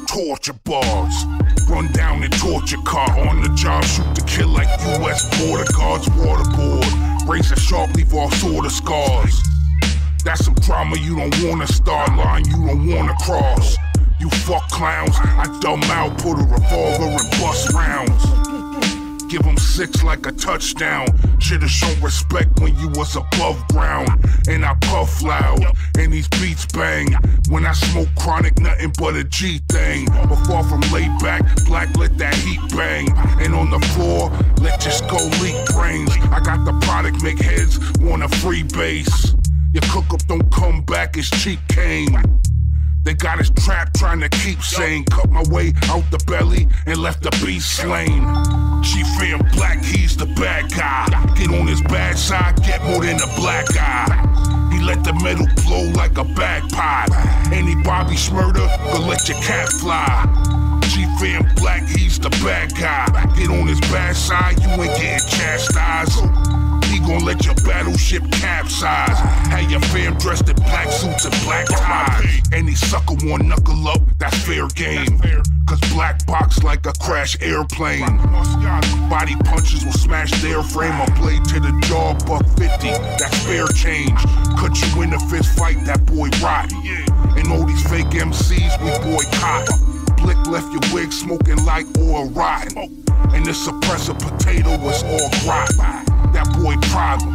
Torture 0.08 0.54
bars. 0.64 1.24
Run 1.68 1.92
down 1.92 2.22
the 2.22 2.28
torture 2.40 2.80
car. 2.86 3.10
On 3.28 3.42
the 3.42 3.50
job, 3.54 3.84
shoot 3.84 4.14
to 4.14 4.24
kill 4.24 4.48
like 4.48 4.68
U.S. 4.98 5.24
border 5.38 5.70
guards. 5.76 6.06
Waterboard. 6.08 7.28
Razor 7.28 7.56
sharp, 7.56 7.92
leave 7.94 8.14
all 8.14 8.30
sort 8.30 8.64
of 8.64 8.72
scars. 8.72 9.42
That's 10.24 10.44
some 10.44 10.54
drama 10.54 10.96
you 10.98 11.16
don't 11.16 11.34
wanna 11.44 11.66
start, 11.66 12.16
line 12.16 12.46
you 12.46 12.66
don't 12.66 12.86
wanna 12.86 13.14
cross. 13.20 13.76
You 14.18 14.30
fuck 14.30 14.66
clowns, 14.70 15.14
I 15.18 15.44
dumb 15.60 15.82
out, 15.84 16.16
put 16.18 16.38
a 16.38 16.42
revolver 16.42 17.04
and 17.04 17.30
bust 17.32 17.72
rounds. 17.74 18.24
Give 19.28 19.46
'em 19.46 19.58
six 19.58 20.02
like 20.02 20.24
a 20.24 20.32
touchdown. 20.32 21.06
Should've 21.38 21.70
shown 21.70 22.00
respect 22.00 22.60
when 22.60 22.74
you 22.78 22.88
was 22.88 23.14
above 23.14 23.62
ground. 23.68 24.08
And 24.48 24.64
I 24.64 24.74
puff 24.80 25.22
loud, 25.22 25.64
and 25.98 26.12
these 26.12 26.28
beats 26.28 26.64
bang. 26.66 27.14
When 27.50 27.66
I 27.66 27.72
smoke 27.72 28.08
chronic, 28.16 28.58
nothing 28.58 28.92
but 28.98 29.16
a 29.16 29.24
G 29.24 29.60
thing. 29.68 30.06
But 30.06 30.36
far 30.46 30.64
from 30.64 30.80
laid 30.92 31.12
back, 31.18 31.42
black 31.66 31.94
let 31.98 32.16
that 32.16 32.34
heat 32.36 32.60
bang. 32.74 33.12
And 33.38 33.54
on 33.54 33.70
the 33.70 33.80
floor, 33.88 34.32
let 34.62 34.80
just 34.80 35.06
go 35.08 35.18
leak 35.42 35.56
brains. 35.74 36.10
I 36.32 36.40
got 36.40 36.64
the 36.64 36.72
product, 36.86 37.22
make 37.22 37.38
heads 37.38 37.78
want 38.00 38.22
a 38.22 38.28
free 38.38 38.62
base. 38.62 39.34
Your 39.74 39.82
cook 39.92 40.14
up 40.14 40.26
don't 40.26 40.50
come 40.50 40.82
back 40.82 41.18
as 41.18 41.28
cheap 41.28 41.60
cane. 41.68 42.16
They 43.04 43.14
got 43.14 43.38
us 43.38 43.50
trapped 43.50 43.96
trying 43.98 44.20
to 44.20 44.28
keep 44.30 44.62
saying 44.62 45.04
cut 45.04 45.30
my 45.30 45.42
way 45.50 45.72
out 45.84 46.10
the 46.10 46.18
belly 46.26 46.66
and 46.86 46.98
left 46.98 47.22
the 47.22 47.30
beast 47.44 47.76
slain. 47.76 48.24
Chief 48.82 49.06
fan 49.18 49.38
black, 49.54 49.82
he's 49.84 50.16
the 50.16 50.26
bad 50.26 50.70
guy. 50.72 51.06
Get 51.36 51.50
on 51.50 51.66
his 51.66 51.82
bad 51.82 52.18
side, 52.18 52.56
get 52.62 52.82
more 52.84 53.04
than 53.04 53.16
a 53.16 53.26
black 53.36 53.66
eye. 53.76 54.70
He 54.72 54.82
let 54.82 55.04
the 55.04 55.14
metal 55.22 55.46
blow 55.64 55.90
like 55.92 56.18
a 56.18 56.24
bagpipe. 56.24 57.10
Any 57.52 57.74
Bobby 57.82 58.16
Schmurder, 58.16 58.68
go 58.92 59.00
let 59.06 59.28
your 59.28 59.38
cat 59.38 59.68
fly. 59.68 60.48
Fan 61.18 61.52
black, 61.56 61.82
he's 61.82 62.16
the 62.20 62.30
bad 62.44 62.72
guy. 62.76 63.06
Get 63.36 63.50
on 63.50 63.66
his 63.66 63.80
bad 63.90 64.14
side, 64.14 64.62
you 64.62 64.68
ain't 64.68 64.96
getting 65.00 65.28
chastised. 65.28 66.14
He 66.88 66.98
gon' 67.00 67.24
let 67.24 67.44
your 67.44 67.54
battleship 67.56 68.22
capsize. 68.32 69.18
Have 69.48 69.70
your 69.70 69.80
fam 69.80 70.16
dressed 70.16 70.48
in 70.48 70.56
black 70.56 70.90
suits 70.90 71.26
and 71.26 71.34
black 71.44 71.66
ties. 71.68 72.40
Any 72.52 72.74
sucker 72.74 73.14
want 73.24 73.44
knuckle 73.44 73.86
up, 73.88 74.00
that's 74.18 74.38
fair 74.46 74.66
game. 74.68 75.20
Cause 75.66 75.80
black 75.92 76.24
box 76.26 76.62
like 76.62 76.86
a 76.86 76.92
crash 76.94 77.36
airplane. 77.42 78.16
Body 79.10 79.36
punches 79.44 79.84
will 79.84 79.92
smash 79.92 80.30
their 80.40 80.62
frame. 80.62 80.98
A 81.00 81.10
blade 81.20 81.44
to 81.46 81.60
the 81.60 81.78
jaw, 81.86 82.14
buck 82.26 82.46
50, 82.56 82.88
that's 83.20 83.44
fair 83.44 83.66
change. 83.68 84.18
Cut 84.56 84.72
you 84.80 85.02
in 85.02 85.12
a 85.12 85.20
fist 85.28 85.58
fight, 85.58 85.84
that 85.84 86.06
boy 86.06 86.30
rot. 86.42 86.72
And 87.36 87.52
all 87.52 87.64
these 87.64 87.82
fake 87.88 88.06
MCs, 88.06 88.80
we 88.80 89.12
boycott. 89.12 89.68
Blick 90.16 90.46
left 90.46 90.72
your 90.72 90.94
wig 90.94 91.12
smoking 91.12 91.62
like 91.64 91.86
oil 91.98 92.30
rotten. 92.30 93.04
And 93.34 93.44
the 93.44 93.52
suppressor 93.52 94.18
potato 94.18 94.78
was 94.78 95.04
all 95.04 95.30
grot. 95.44 96.17
That 96.38 96.54
boy 96.62 96.76
problem, 96.86 97.34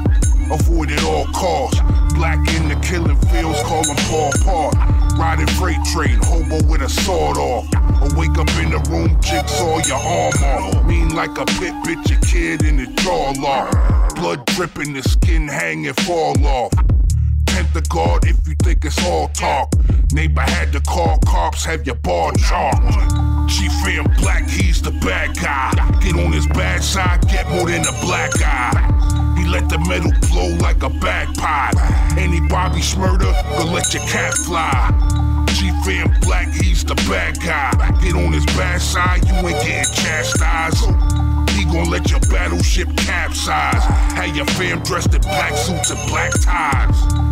avoid 0.50 0.90
at 0.90 1.04
all 1.04 1.26
costs. 1.36 1.82
Black 2.16 2.40
in 2.56 2.70
the 2.70 2.80
killing 2.88 3.20
fields, 3.28 3.62
call 3.64 3.84
him 3.84 3.98
Paul 4.08 4.32
Park. 4.46 5.20
Riding 5.20 5.48
freight 5.60 5.84
train, 5.92 6.18
hobo 6.24 6.66
with 6.72 6.82
a 6.82 6.88
sword 6.88 7.36
off. 7.36 7.68
Or 8.02 8.18
wake 8.18 8.38
up 8.38 8.48
in 8.64 8.72
the 8.72 8.80
room, 8.90 9.20
jigsaw 9.20 9.80
your 9.84 10.00
arm 10.00 10.34
off. 10.42 10.86
Mean 10.86 11.14
like 11.14 11.38
a 11.38 11.44
pit 11.60 11.74
bitch, 11.84 12.16
a 12.16 12.26
kid 12.26 12.64
in 12.64 12.78
the 12.78 12.86
jaw 13.04 13.34
lock. 13.42 14.16
Blood 14.16 14.46
dripping, 14.56 14.94
the 14.94 15.04
skin 15.04 15.50
hanging, 15.50 15.92
fall 16.08 16.38
off. 16.48 16.72
Tempt 17.48 17.74
the 17.74 17.84
if 18.24 18.48
you 18.48 18.56
think 18.64 18.86
it's 18.86 19.06
all 19.06 19.28
talk. 19.34 19.74
Neighbor 20.14 20.44
had 20.44 20.72
to 20.72 20.80
call 20.80 21.18
cops, 21.26 21.66
have 21.66 21.86
your 21.86 21.96
bar 21.96 22.32
chalked. 22.38 23.33
Chief 23.48 23.72
fan 23.84 24.04
black, 24.20 24.48
he's 24.50 24.82
the 24.82 24.92
bad 24.92 25.36
guy. 25.36 25.72
Get 26.02 26.16
on 26.16 26.32
his 26.32 26.48
bad 26.48 26.84
side, 26.84 27.22
get 27.28 27.48
more 27.50 27.68
than 27.68 27.82
a 27.82 27.92
black 28.02 28.32
eye. 28.42 29.36
He 29.38 29.46
let 29.46 29.70
the 29.70 29.80
metal 29.80 30.12
blow 30.30 30.56
like 30.58 30.84
a 30.84 30.90
bagpipe. 30.90 31.76
Any 32.18 32.40
Bobby 32.48 32.82
Schmurder, 32.82 33.34
go 33.58 33.66
let 33.66 33.94
your 33.94 34.04
cat 34.04 34.34
fly. 34.34 34.92
Chief 35.56 35.74
fan 35.86 36.16
black, 36.22 36.48
he's 36.50 36.84
the 36.84 36.96
bad 37.10 37.40
guy. 37.40 37.72
Get 38.02 38.16
on 38.16 38.32
his 38.32 38.46
bad 38.58 38.82
side, 38.82 39.28
you 39.28 39.34
ain't 39.36 39.62
getting 39.66 39.94
chastised. 39.94 40.86
He 41.52 41.66
gon' 41.66 41.90
let 41.90 42.10
your 42.10 42.20
battleship 42.22 42.90
capsize. 42.98 43.84
Have 44.16 44.36
your 44.36 44.46
fam 44.46 44.82
dressed 44.84 45.14
in 45.14 45.22
black 45.22 45.56
suits 45.56 45.92
and 45.92 46.10
black 46.10 46.32
ties. 46.42 47.24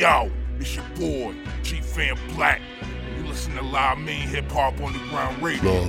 Yo, 0.00 0.30
it's 0.58 0.74
your 0.76 0.84
boy, 0.96 1.34
Chief 1.62 1.84
Fan 1.84 2.16
Black. 2.34 2.62
You 3.18 3.26
listen 3.26 3.54
to 3.56 3.62
Live 3.62 3.98
Mean 3.98 4.26
Hip 4.28 4.50
Hop 4.50 4.80
on 4.80 4.94
the 4.94 4.98
Ground 5.10 5.42
Radio. 5.42 5.84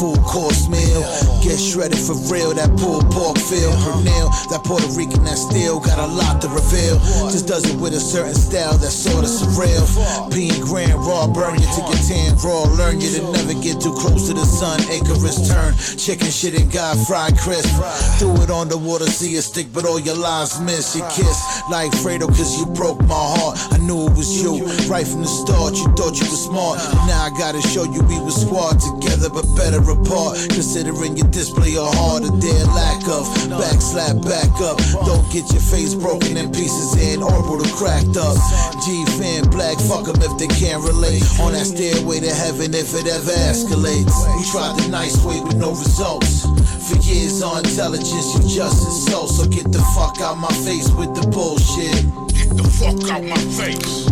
Full 0.00 0.16
course 0.24 0.66
meal. 0.72 1.04
Get 1.44 1.60
shredded 1.60 2.00
for 2.00 2.16
real, 2.32 2.56
that 2.56 2.72
pulled 2.80 3.04
pork 3.12 3.36
feel. 3.36 3.68
Pernil, 3.84 4.32
that 4.48 4.64
Puerto 4.64 4.88
Rican 4.96 5.22
that 5.28 5.36
still 5.36 5.78
got 5.78 6.00
a 6.00 6.08
lot 6.08 6.40
to 6.40 6.48
reveal. 6.48 6.96
Just 7.28 7.46
does 7.46 7.68
it 7.68 7.76
with 7.76 7.92
a 7.92 8.00
certain 8.00 8.34
style 8.34 8.80
that's 8.80 8.96
sorta 8.96 9.28
surreal. 9.28 9.84
Being 10.32 10.56
grand 10.64 10.96
raw, 11.04 11.28
burn 11.28 11.60
you 11.60 11.68
to 11.76 11.82
your 11.84 12.00
tan 12.08 12.32
raw. 12.40 12.64
Learn 12.80 12.96
you 12.96 13.12
to 13.20 13.22
never 13.28 13.52
get 13.60 13.76
too 13.76 13.92
close 13.92 14.26
to 14.28 14.32
the 14.32 14.48
sun. 14.48 14.80
Icarus 14.88 15.44
turn, 15.44 15.76
chicken 16.00 16.32
shit 16.32 16.56
and 16.56 16.72
God 16.72 16.96
fried 17.04 17.36
crisp. 17.36 17.68
Threw 18.16 18.32
it 18.40 18.48
on 18.48 18.72
the 18.72 18.80
water, 18.80 19.04
see 19.04 19.36
it 19.36 19.44
stick, 19.44 19.68
but 19.68 19.84
all 19.84 20.00
your 20.00 20.16
lies 20.16 20.56
miss. 20.64 20.96
You 20.96 21.04
kiss 21.12 21.36
like 21.68 21.92
Fredo, 22.00 22.24
cause 22.32 22.56
you 22.56 22.64
broke 22.72 23.04
my 23.04 23.20
heart. 23.36 23.60
I 23.76 23.76
knew 23.84 24.08
it 24.08 24.16
was 24.16 24.32
you. 24.40 24.64
Right 24.88 25.06
from 25.06 25.20
the 25.20 25.28
start, 25.28 25.76
you 25.76 25.84
thought 25.92 26.16
you 26.16 26.24
were 26.24 26.40
smart. 26.48 26.80
Now 27.04 27.28
I 27.28 27.30
gotta 27.36 27.60
show 27.60 27.84
you 27.84 28.00
we 28.08 28.16
were 28.16 28.32
squad 28.32 28.80
together, 28.80 29.28
but 29.28 29.44
better 29.60 29.89
apart. 29.90 30.38
Considering 30.50 31.16
your 31.16 31.28
display 31.28 31.76
of 31.76 31.90
heart, 31.94 32.24
a 32.24 32.30
dead 32.40 32.66
lack 32.72 33.02
of 33.08 33.26
backslap, 33.58 34.22
back 34.22 34.50
up. 34.62 34.78
Don't 35.04 35.26
get 35.32 35.50
your 35.52 35.62
face 35.62 35.94
broken 35.94 36.36
in 36.36 36.50
pieces 36.52 36.94
and 36.98 37.22
orbital 37.22 37.66
cracked 37.74 38.16
up. 38.16 38.36
G 38.84 39.04
fan 39.18 39.44
black, 39.50 39.78
fuck 39.90 40.08
'em 40.08 40.22
if 40.22 40.34
they 40.38 40.48
can't 40.48 40.82
relate. 40.82 41.22
On 41.40 41.52
that 41.52 41.66
stairway 41.66 42.20
to 42.20 42.32
heaven 42.34 42.74
if 42.74 42.94
it 42.94 43.06
ever 43.06 43.32
escalates. 43.50 44.14
We 44.36 44.42
tried 44.50 44.78
the 44.78 44.88
nice 44.88 45.16
way 45.24 45.40
with 45.40 45.56
no 45.56 45.70
results. 45.70 46.46
For 46.88 46.96
years 47.06 47.42
on 47.42 47.64
intelligence, 47.64 48.34
you 48.34 48.40
just 48.48 48.82
insult. 48.82 49.30
So 49.30 49.44
get 49.46 49.70
the 49.70 49.82
fuck 49.94 50.20
out 50.20 50.38
my 50.38 50.52
face 50.66 50.88
with 50.90 51.14
the 51.14 51.26
bullshit. 51.28 52.02
Get 52.34 52.56
the 52.56 52.66
fuck 52.78 52.98
out 53.10 53.22
my 53.22 53.42
face. 53.54 54.06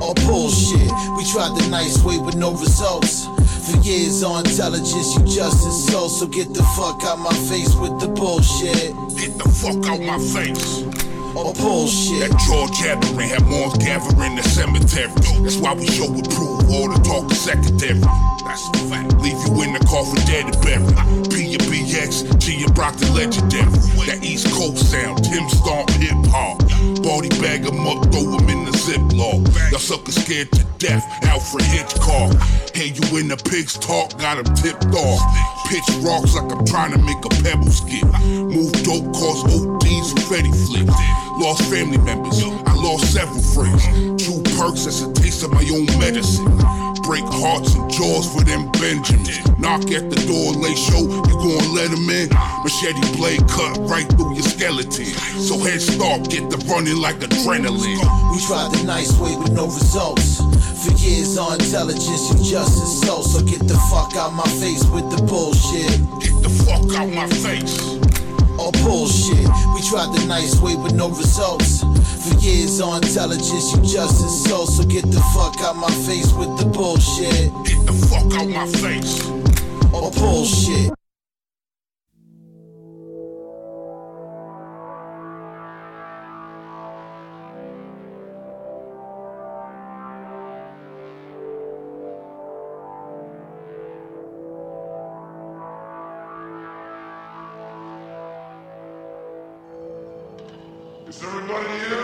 All 0.00 0.14
bullshit. 0.26 0.90
We 1.16 1.24
tried 1.32 1.56
the 1.56 1.66
nice 1.70 1.98
way 2.04 2.18
with 2.18 2.36
no 2.36 2.52
results. 2.52 3.26
For 3.68 3.76
years 3.78 4.22
on 4.22 4.46
intelligence, 4.46 5.14
you 5.14 5.24
just 5.26 5.66
insult. 5.66 6.12
So 6.12 6.26
get 6.26 6.54
the 6.54 6.62
fuck 6.74 7.02
out 7.04 7.18
my 7.18 7.34
face 7.50 7.74
with 7.76 8.00
the 8.00 8.08
bullshit. 8.08 8.94
Get 9.18 9.36
the 9.36 9.48
fuck 9.48 9.84
out 9.86 10.00
my 10.00 10.18
face. 10.18 11.07
All 11.38 11.54
bullshit. 11.54 12.18
That 12.18 12.34
jaw 12.50 12.66
gathering 12.82 13.28
had 13.28 13.46
more 13.46 13.70
gathering 13.78 14.32
in 14.32 14.36
the 14.36 14.42
cemetery. 14.42 15.14
That's 15.46 15.56
why 15.58 15.72
we 15.72 15.86
show 15.86 16.10
and 16.10 16.28
prove 16.34 16.66
all 16.66 16.90
the 16.90 16.98
talk 17.06 17.30
is 17.30 17.38
secondary. 17.38 18.02
That's 18.42 18.66
a 18.74 18.90
fact. 18.90 19.14
Leave 19.22 19.38
you 19.46 19.62
in 19.62 19.70
the 19.72 19.78
coffin 19.86 20.18
dead 20.26 20.50
and 20.50 20.58
buried. 20.66 21.30
P 21.30 21.54
your 21.54 21.62
BX, 21.70 22.26
G 22.42 22.64
and 22.64 22.74
Brock 22.74 22.96
the 22.96 23.06
legendary. 23.14 23.70
That 24.10 24.18
East 24.24 24.50
Coast 24.50 24.90
sound, 24.90 25.22
Tim 25.22 25.46
Stomp 25.48 25.90
hip 26.02 26.18
hop. 26.26 26.58
Body 27.06 27.30
bag 27.38 27.62
'em 27.70 27.86
up, 27.86 28.02
throw 28.10 28.34
'em 28.34 28.48
in 28.50 28.64
the 28.66 28.74
ziploc. 28.74 29.46
Y'all 29.70 29.78
suckers 29.78 30.18
scared 30.18 30.50
to 30.58 30.64
death, 30.82 31.06
Alfred 31.22 31.64
Hitchcock. 31.70 32.34
Hear 32.74 32.90
you 32.98 33.16
in 33.18 33.28
the 33.28 33.36
pigs 33.36 33.78
talk, 33.78 34.10
got 34.18 34.42
got 34.42 34.42
'em 34.42 34.54
tipped 34.56 34.90
off. 34.90 35.22
Pitch 35.68 35.84
rocks 36.00 36.34
like 36.34 36.50
I'm 36.50 36.64
trying 36.64 36.92
to 36.92 36.98
make 36.98 37.22
a 37.26 37.28
pebble 37.42 37.70
skip. 37.70 38.08
Move 38.24 38.72
dope, 38.84 39.12
cause 39.12 39.44
ODs 39.44 40.12
and 40.12 40.22
Freddy 40.22 40.50
flips. 40.50 40.94
Lost 41.36 41.62
family 41.70 41.98
members, 41.98 42.42
I 42.42 42.74
lost 42.74 43.12
several 43.12 43.42
friends. 43.42 43.84
Two 44.24 44.40
perks, 44.56 44.86
that's 44.86 45.02
a 45.02 45.12
taste 45.12 45.42
of 45.42 45.52
my 45.52 45.62
own 45.70 45.84
medicine. 46.00 46.46
Break 47.08 47.24
hearts 47.24 47.74
and 47.74 47.90
jaws 47.90 48.28
for 48.34 48.44
them 48.44 48.70
Benjamins. 48.72 49.40
Knock 49.58 49.80
at 49.96 50.10
the 50.12 50.20
door, 50.28 50.52
lay 50.52 50.76
show, 50.76 51.00
you 51.00 51.34
gon' 51.40 51.74
let 51.74 51.88
'em 51.88 52.04
in. 52.10 52.28
Machete 52.62 53.00
blade 53.16 53.40
cut 53.48 53.80
right 53.88 54.06
through 54.12 54.34
your 54.34 54.44
skeleton. 54.44 55.08
So 55.40 55.56
head 55.56 55.80
start, 55.80 56.28
get 56.28 56.50
the 56.50 56.58
running 56.68 57.00
like 57.00 57.16
adrenaline. 57.20 58.04
We 58.30 58.38
tried 58.44 58.72
the 58.72 58.84
nice 58.84 59.12
way 59.16 59.34
with 59.36 59.52
no 59.52 59.64
results. 59.64 60.42
For 60.84 60.92
years 61.00 61.38
on 61.38 61.58
intelligence, 61.58 62.28
you 62.28 62.44
just 62.44 62.76
insult. 62.76 63.24
So 63.24 63.40
get 63.40 63.66
the 63.66 63.78
fuck 63.88 64.14
out 64.14 64.34
my 64.34 64.48
face 64.60 64.84
with 64.84 65.08
the 65.08 65.22
bullshit. 65.22 65.96
Get 66.20 66.36
the 66.42 66.50
fuck 66.50 66.92
out 66.94 67.08
my 67.08 67.26
face. 67.40 68.07
All 68.58 68.72
bullshit. 68.72 69.46
We 69.74 69.80
tried 69.88 70.12
the 70.14 70.24
nice 70.26 70.60
way 70.60 70.74
with 70.74 70.94
no 70.94 71.08
results. 71.08 71.82
For 71.82 72.34
years 72.38 72.80
on 72.80 73.02
intelligence, 73.04 73.72
you 73.72 73.82
just 73.82 74.20
insult. 74.22 74.68
So 74.70 74.84
get 74.84 75.04
the 75.04 75.20
fuck 75.34 75.60
out 75.60 75.76
my 75.76 75.90
face 76.06 76.32
with 76.32 76.58
the 76.58 76.66
bullshit. 76.66 77.52
Get 77.64 77.86
the 77.86 77.92
fuck 78.10 78.32
out 78.34 78.48
my 78.48 78.66
face. 78.66 79.24
All 79.92 80.10
bullshit. 80.10 80.92
Everybody 101.50 101.78
here? 101.88 101.97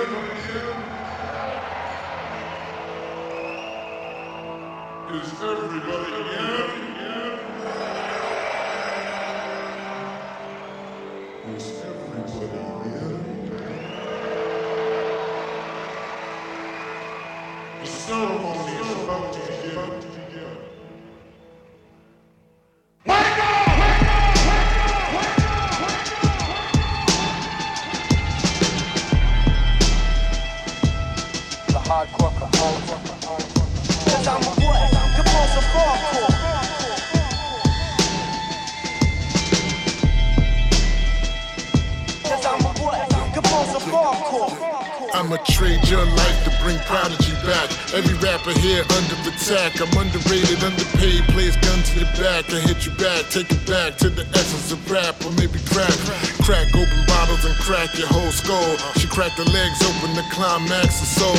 She 59.14 59.20
the 59.20 59.48
legs 59.52 59.80
open, 59.80 60.16
the 60.16 60.24
climax 60.32 61.00
of 61.00 61.06
soul. 61.06 61.36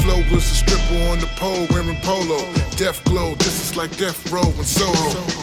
Flow 0.00 0.16
was 0.32 0.50
a 0.50 0.54
stripper 0.54 0.96
on 1.10 1.18
the 1.18 1.26
pole 1.36 1.66
wearing 1.68 2.00
polo. 2.00 2.40
Death 2.76 3.04
glow, 3.04 3.34
this 3.34 3.70
is 3.70 3.76
like 3.76 3.94
death 3.98 4.32
row 4.32 4.40
and 4.40 4.64
solo. 4.64 5.38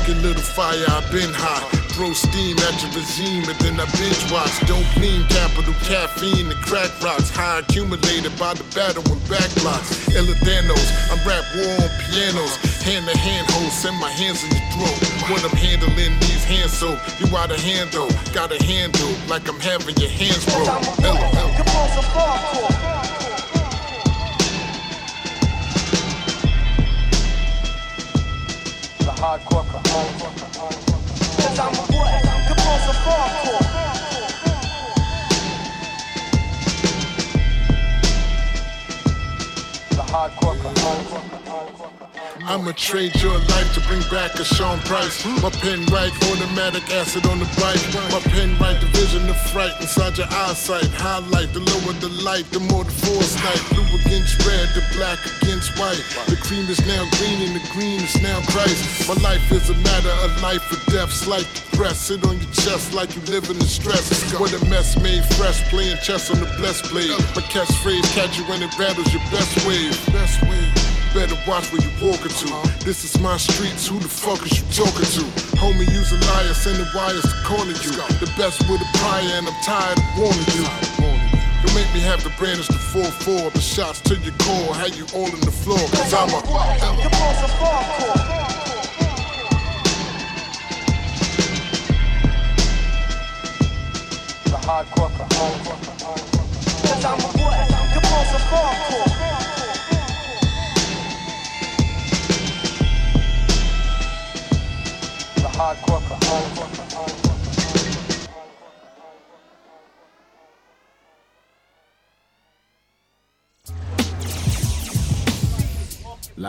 Fucking 0.00 0.22
little 0.22 0.42
fire, 0.42 0.80
i 0.88 1.04
been 1.12 1.28
hot. 1.28 1.60
Throw 1.92 2.14
steam 2.14 2.56
at 2.56 2.72
your 2.80 2.88
regime 2.96 3.44
and 3.44 3.58
then 3.60 3.76
I 3.76 3.84
binge 4.00 4.32
watch. 4.32 4.56
Don't 4.64 4.80
capital 5.28 5.76
caffeine 5.84 6.48
and 6.48 6.56
crack 6.64 6.88
rocks. 7.04 7.28
High 7.28 7.60
accumulated 7.60 8.32
by 8.40 8.54
the 8.54 8.64
battle 8.72 9.04
and 9.04 9.20
back 9.28 9.52
blocks. 9.60 10.08
Illidanos, 10.16 10.88
I'm 11.12 11.20
rap 11.28 11.44
war 11.52 11.84
on 11.84 11.92
pianos. 12.08 12.56
Hand 12.80 13.12
to 13.12 13.16
hand 13.18 13.44
hold, 13.52 13.72
send 13.72 14.00
my 14.00 14.08
hands 14.08 14.40
in 14.40 14.56
your 14.56 14.64
throat. 14.72 14.96
What 15.28 15.44
I'm 15.44 15.56
handling 15.60 16.16
these 16.24 16.44
hands 16.48 16.72
so 16.72 16.96
you 17.20 17.28
out 17.36 17.52
of 17.52 17.60
hand 17.60 17.92
though. 17.92 18.08
Got 18.32 18.56
a 18.56 18.60
handle 18.64 19.12
like 19.28 19.44
I'm 19.52 19.60
having 19.60 19.96
your 20.00 20.08
hands 20.08 20.48
broke. 20.48 20.80
Ella. 21.04 22.99
alcohol. 29.88 30.49
I'ma 42.50 42.72
trade 42.74 43.14
your 43.22 43.38
life 43.54 43.70
to 43.74 43.80
bring 43.86 44.02
back 44.10 44.34
a 44.34 44.42
Sean 44.42 44.80
Price. 44.80 45.24
My 45.38 45.50
pen 45.62 45.86
right, 45.86 46.10
automatic 46.34 46.82
acid 46.90 47.24
on 47.30 47.38
the 47.38 47.46
bike. 47.62 47.78
My 48.10 48.18
pen 48.26 48.58
right, 48.58 48.74
the 48.80 48.90
vision 48.90 49.22
of 49.30 49.38
fright 49.54 49.70
inside 49.80 50.18
your 50.18 50.26
eyesight. 50.26 50.90
Highlight, 50.98 51.54
the 51.54 51.62
lower 51.62 51.94
the 52.02 52.10
light, 52.26 52.50
the 52.50 52.58
more 52.58 52.82
the 52.82 52.90
foresight. 52.90 53.62
Blue 53.70 53.86
against 54.02 54.42
red, 54.42 54.66
the 54.74 54.82
black 54.98 55.22
against 55.38 55.78
white. 55.78 56.02
The 56.26 56.34
cream 56.42 56.66
is 56.66 56.82
now 56.90 57.06
green 57.22 57.38
and 57.38 57.54
the 57.54 57.62
green 57.70 58.02
is 58.02 58.20
now 58.20 58.42
Christ. 58.50 59.06
My 59.06 59.14
life 59.22 59.46
is 59.52 59.70
a 59.70 59.78
matter 59.86 60.10
of 60.26 60.42
life 60.42 60.66
or 60.74 60.82
death. 60.90 61.12
Slight 61.14 61.46
press, 61.78 62.10
sit 62.10 62.26
on 62.26 62.34
your 62.34 62.50
chest 62.50 62.92
like 62.92 63.14
you 63.14 63.22
live 63.30 63.46
in 63.46 63.62
the 63.62 63.70
stress. 63.70 64.10
What 64.34 64.50
a 64.50 64.64
mess 64.66 64.98
made 64.98 65.22
fresh, 65.38 65.62
playing 65.70 66.02
chess 66.02 66.34
on 66.34 66.40
the 66.40 66.50
blessed 66.58 66.90
blade. 66.90 67.14
My 67.14 67.46
catchphrase, 67.46 68.10
catch 68.10 68.38
you 68.38 68.44
when 68.50 68.60
it 68.60 68.74
battles 68.74 69.06
your 69.14 69.22
best 69.30 69.54
wave. 69.62 69.94
Best 70.10 70.42
wave. 70.42 70.99
Better 71.12 71.34
watch 71.48 71.72
where 71.72 71.82
you 71.82 71.90
walking 72.00 72.30
to. 72.30 72.84
This 72.84 73.02
is 73.02 73.20
my 73.20 73.36
streets, 73.36 73.88
who 73.88 73.98
the 73.98 74.08
fuck 74.08 74.46
is 74.46 74.60
you 74.60 74.66
talking 74.70 75.04
to? 75.18 75.22
Homie, 75.58 75.90
use 75.90 76.12
a 76.12 76.18
liar, 76.30 76.54
sending 76.54 76.86
wires 76.94 77.22
to 77.22 77.34
corner 77.44 77.72
you. 77.72 77.90
The 78.22 78.32
best 78.38 78.60
with 78.70 78.80
a 78.80 78.98
prior, 78.98 79.26
and 79.34 79.48
I'm 79.48 79.62
tired 79.64 79.98
of 79.98 80.04
warning 80.16 80.46
you. 80.54 80.62
Don't 81.66 81.74
make 81.74 81.92
me 81.92 82.00
have 82.00 82.22
to 82.22 82.30
brandish 82.38 82.68
the 82.68 82.74
4-4, 82.74 83.52
the 83.52 83.60
shots 83.60 84.00
to 84.02 84.14
your 84.18 84.34
core, 84.38 84.72
had 84.76 84.94
you 84.94 85.04
all 85.12 85.26
in 85.26 85.40
the 85.40 85.50
floor. 85.50 85.78
Cause 85.90 86.14
I'm 86.14 86.30
a. 86.30 86.40
The 94.44 94.56
hardcore 94.62 95.10
Cause 95.18 95.89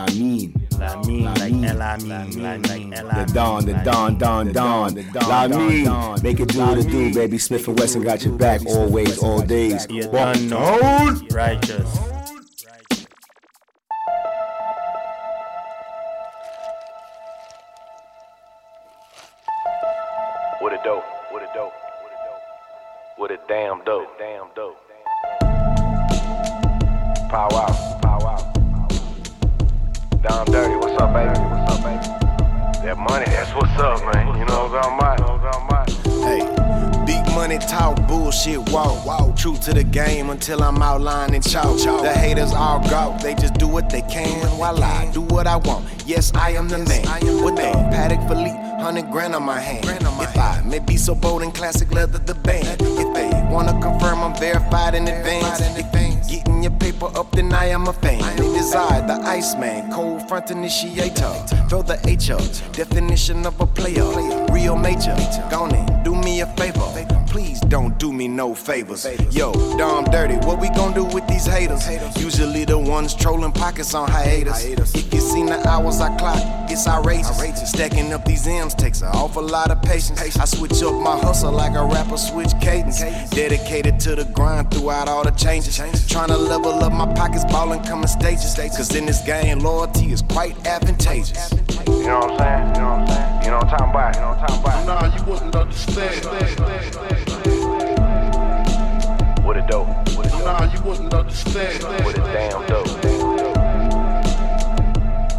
Lamine. 0.06 0.52
Lamine, 0.72 1.78
like 1.78 2.00
Lamine, 2.00 3.04
like 3.04 3.26
The 3.26 3.32
Don, 3.32 3.64
the 3.64 3.72
Don, 3.84 4.18
Don, 4.18 4.52
Don, 4.52 4.94
Lamine. 4.94 6.22
Make 6.22 6.40
it 6.40 6.48
do 6.48 6.58
what 6.60 6.78
it 6.78 6.90
do, 6.90 7.14
baby. 7.14 7.38
Smith 7.38 7.68
and 7.68 7.78
Wesson 7.78 8.02
got 8.02 8.24
your 8.24 8.36
back 8.36 8.66
always, 8.66 9.18
all 9.18 9.42
days. 9.42 9.86
You're. 9.90 10.10
Righteous. 10.10 12.11
True 39.42 39.56
to 39.56 39.74
the 39.74 39.82
game 39.82 40.30
until 40.30 40.62
I'm 40.62 40.80
outlining 40.80 41.42
chalk. 41.42 41.76
The 41.76 42.12
haters 42.12 42.52
all 42.52 42.78
gawk, 42.88 43.20
they 43.22 43.34
just 43.34 43.54
do 43.54 43.66
what 43.66 43.90
they 43.90 44.02
can 44.02 44.38
while 44.56 44.80
I 44.84 45.10
do 45.10 45.20
what 45.20 45.48
I 45.48 45.56
want. 45.56 45.84
Yes, 46.06 46.32
I 46.32 46.50
am 46.50 46.68
the 46.68 46.78
man. 46.78 47.02
With 47.44 47.56
that 47.56 47.74
paddock 47.90 48.20
Philippe, 48.28 48.56
hundred 48.80 49.10
grand 49.10 49.34
on 49.34 49.42
my 49.42 49.58
hand. 49.58 49.84
If 49.84 50.38
I 50.38 50.62
may 50.64 50.78
be 50.78 50.96
so 50.96 51.16
bold 51.16 51.42
in 51.42 51.50
classic 51.50 51.90
leather, 51.90 52.18
the 52.18 52.36
band. 52.36 52.82
If 52.82 53.14
they 53.14 53.30
wanna 53.50 53.72
confirm, 53.82 54.20
I'm 54.20 54.36
verified 54.36 54.94
in 54.94 55.08
advance. 55.08 55.58
Getting 56.30 56.62
your 56.62 56.72
paper 56.78 57.06
up, 57.06 57.32
then 57.32 57.52
I 57.52 57.64
am 57.64 57.88
a 57.88 57.92
fan. 57.94 58.20
They 58.36 58.46
desire 58.54 59.04
the 59.04 59.14
Iceman, 59.26 59.90
cold 59.90 60.28
front 60.28 60.52
initiator. 60.52 61.32
Throw 61.68 61.82
the 61.82 61.98
H 62.06 62.30
up, 62.30 62.42
definition 62.74 63.44
of 63.44 63.60
a 63.60 63.66
player. 63.66 64.04
Real 64.52 64.76
major, 64.76 65.16
gone 65.50 65.74
in, 65.74 66.04
do 66.04 66.14
me 66.14 66.42
a 66.42 66.46
favor. 66.54 66.78
Please 67.32 67.60
don't 67.60 67.98
do 67.98 68.12
me 68.12 68.28
no 68.28 68.54
favors. 68.54 69.06
Yo, 69.30 69.54
Dom 69.78 70.04
Dirty, 70.04 70.36
what 70.46 70.60
we 70.60 70.68
gon' 70.68 70.92
do 70.92 71.02
with 71.02 71.26
these 71.26 71.46
haters? 71.46 71.88
Usually 72.20 72.66
the 72.66 72.78
ones 72.78 73.14
trolling 73.14 73.52
pockets 73.52 73.94
on 73.94 74.06
hiatus. 74.06 74.66
If 74.94 75.14
you 75.14 75.20
seen 75.20 75.46
the 75.46 75.66
hours 75.66 75.98
I 76.02 76.14
clock, 76.18 76.36
it's 76.70 76.86
outrageous. 76.86 77.70
Stacking 77.70 78.12
up 78.12 78.26
these 78.26 78.46
M's 78.46 78.74
takes 78.74 79.00
an 79.00 79.08
awful 79.14 79.42
lot 79.42 79.70
of 79.70 79.80
patience. 79.80 80.20
I 80.20 80.44
switch 80.44 80.82
up 80.82 80.92
my 81.00 81.18
hustle 81.18 81.52
like 81.52 81.74
a 81.74 81.82
rapper 81.82 82.18
switch 82.18 82.52
cadence. 82.60 83.00
Dedicated 83.30 83.98
to 84.00 84.14
the 84.14 84.26
grind 84.26 84.70
throughout 84.70 85.08
all 85.08 85.24
the 85.24 85.30
changes. 85.30 85.78
Trying 86.08 86.28
to 86.28 86.36
level 86.36 86.84
up 86.84 86.92
my 86.92 87.10
pockets, 87.14 87.46
ballin' 87.46 87.82
coming 87.84 88.08
stages. 88.08 88.54
Cause 88.56 88.94
in 88.94 89.06
this 89.06 89.22
game, 89.22 89.60
loyalty 89.60 90.12
is 90.12 90.20
quite 90.20 90.54
advantageous. 90.66 91.50
You 91.86 92.08
know 92.08 92.18
what 92.18 92.42
I'm 92.42 92.74
saying? 92.74 92.74
You 92.74 92.82
know 92.82 92.90
what 92.90 93.00
I'm 93.00 93.06
saying? 93.08 93.44
You 93.44 93.50
know 93.52 93.56
what 93.56 93.64
I'm 93.64 93.70
talking 93.70 93.90
about? 93.90 94.14
You 94.16 94.20
know 94.20 94.28
what 94.28 94.38
I'm 94.38 94.46
talking 94.48 94.84
about? 94.84 94.86
Nah, 94.86 95.16
you 95.16 95.32
wouldn't 95.32 95.56
understand. 95.56 97.21
What 99.62 99.68
a 99.68 99.72
dope, 99.72 100.16
what 100.16 100.26
a 100.26 100.30
dope, 100.30 100.44
Nah, 100.44 100.72
you 100.74 100.82
wouldn't 100.82 101.14
understand. 101.14 101.82
what 102.04 102.18
a 102.18 102.20
damn 102.20 102.66
dope. 102.66 102.88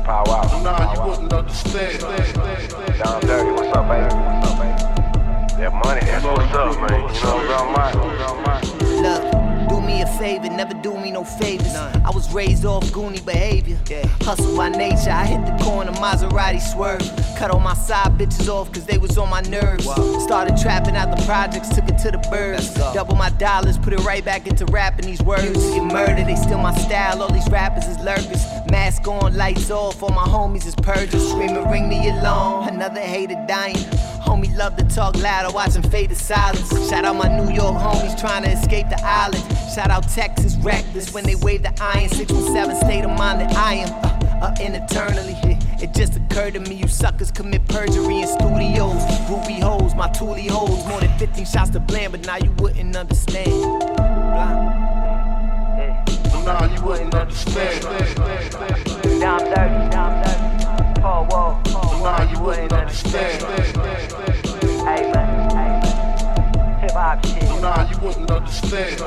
Pow 0.06 0.24
out, 0.30 0.64
Nah, 0.64 0.94
you 0.94 1.02
wouldn't 1.10 1.34
understand. 1.34 2.00
down 2.00 3.20
dirty, 3.22 3.52
what's 3.52 3.76
up, 3.76 3.90
baby? 3.90 4.16
What's 4.16 4.48
up, 4.50 4.58
baby? 4.60 5.62
That 5.62 5.74
money, 5.74 6.02
that's 6.06 6.24
what's 6.24 6.54
up, 6.54 6.80
man. 6.80 7.02
You 7.02 7.20
know 7.22 7.36
what 7.36 7.44
I'm 7.44 7.48
talking 7.50 7.74
about? 7.74 7.94
You 7.94 8.00
know 8.00 8.06
what 8.08 8.22
I'm 8.22 8.24
talking 8.24 8.44
about? 8.44 8.64
Look, 9.04 9.24
do 9.32 9.38
me 9.38 9.43
a 10.04 10.18
favor, 10.18 10.50
never 10.50 10.74
do 10.74 10.98
me 10.98 11.12
no 11.12 11.24
favors. 11.24 11.76
I 11.76 12.12
was 12.14 12.32
raised 12.34 12.66
off 12.66 12.84
goony 12.86 13.24
behavior. 13.26 13.80
Yeah. 13.90 14.06
Hustle 14.22 14.56
by 14.56 14.70
nature, 14.70 15.12
I 15.12 15.26
hit 15.26 15.46
the 15.46 15.64
corner, 15.64 15.92
Maserati 15.94 16.62
swerve. 16.62 17.02
Cut 17.38 17.52
all 17.52 17.60
my 17.60 17.74
side 17.74 18.18
bitches 18.18 18.48
off 18.48 18.72
cause 18.72 18.86
they 18.86 18.98
was 18.98 19.18
on 19.18 19.30
my 19.30 19.42
nerves. 19.42 19.86
Started 20.24 20.58
trapping 20.58 20.96
out 20.96 21.16
the 21.16 21.24
projects, 21.26 21.70
took 21.70 21.88
it 21.88 21.98
to 22.00 22.12
the 22.12 22.18
birds. 22.30 22.74
Double 22.94 23.16
my 23.16 23.30
dollars, 23.32 23.78
put 23.78 23.94
it 23.94 24.00
right 24.02 24.24
back 24.24 24.46
into 24.46 24.66
rapping 24.66 25.06
these 25.06 25.22
words. 25.22 25.46
Used 25.46 25.74
Get 25.74 25.84
murdered, 25.84 26.28
they 26.28 26.36
steal 26.36 26.60
my 26.60 26.76
style, 26.78 27.22
all 27.22 27.32
these 27.32 27.50
rappers 27.50 27.86
is 27.86 27.98
lurkers. 28.00 28.46
Mask 28.70 29.08
on, 29.08 29.36
lights 29.36 29.72
off, 29.72 30.04
all 30.04 30.10
my 30.10 30.26
homies 30.26 30.66
is 30.66 30.76
purgers. 30.76 31.30
Screaming, 31.30 31.70
ring 31.70 31.88
me 31.88 32.10
along, 32.10 32.70
another 32.70 33.02
hater 33.02 33.44
dying. 33.48 33.76
Homie 34.26 34.56
love 34.58 34.76
to 34.78 34.84
talk 34.86 35.16
loud, 35.18 35.46
I 35.46 35.52
watch 35.52 35.76
watching 35.76 35.90
fade 35.90 36.10
to 36.10 36.16
silence. 36.16 36.70
Shout 36.90 37.06
out 37.06 37.16
my 37.16 37.28
New 37.28 37.54
York 37.54 37.76
homies 37.76 38.20
trying 38.20 38.44
to 38.44 38.52
escape 38.52 38.90
the 38.90 39.00
island. 39.04 39.44
Shout 39.74 39.90
out 39.90 40.08
Texas 40.10 40.56
reckless 40.58 41.14
when 41.14 41.24
they 41.24 41.36
wave 41.36 41.64
the 41.64 41.74
iron. 41.82 42.10
617 42.10 42.76
state 42.82 43.04
of 43.04 43.18
mind 43.18 43.42
that 43.42 43.56
I 43.56 43.76
am. 43.76 44.06
Uh, 44.06 44.24
uh, 44.44 44.54
in 44.60 44.76
eternally. 44.76 45.38
It 45.82 45.94
just 45.94 46.18
occurred 46.18 46.54
to 46.56 46.60
me 46.60 46.76
you 46.76 46.88
suckers 46.88 47.32
commit 47.32 47.66
perjury 47.68 48.20
in 48.20 48.28
studios. 48.28 49.02
Ruby 49.30 49.60
hoes, 49.60 49.96
my 49.96 50.10
toolie 50.10 50.50
hoes. 50.50 50.86
More 50.88 51.00
than 51.00 51.18
15 51.18 51.46
shots 51.46 51.70
to 51.72 51.80
blame, 51.80 52.12
but 52.12 52.26
now 52.26 52.38
you 52.38 52.52
wouldn't 52.60 52.96
understand. 52.96 53.50
Nah, 56.46 56.66
you 56.66 56.84
wouldn't 56.84 57.16
understand. 57.16 57.82
Down 59.22 59.40
dirty, 59.40 59.90
down 59.92 60.24
dirty. 60.24 61.02
Oh, 61.06 61.26
whoa. 61.32 61.73
Nah, 62.04 62.24
you 62.30 62.40
wouldn't 62.42 62.74
understand. 62.74 63.42
Hey, 64.86 65.12
man. 65.14 65.50
Hey. 65.56 65.80
Hip 66.82 66.92
hop 66.92 67.26
shit. 67.26 67.62
Nah, 67.62 67.90
you 67.90 67.98
wouldn't 68.00 68.30
understand. 68.30 69.00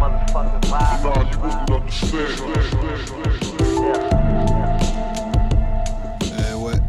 Motherfucking 0.00 0.64
vibe. 0.70 1.04
Nah, 1.04 1.22
you 1.30 1.38
wouldn't 1.38 1.70
understand. 1.70 2.30
Eh 6.38 6.54
ouais. 6.54 6.80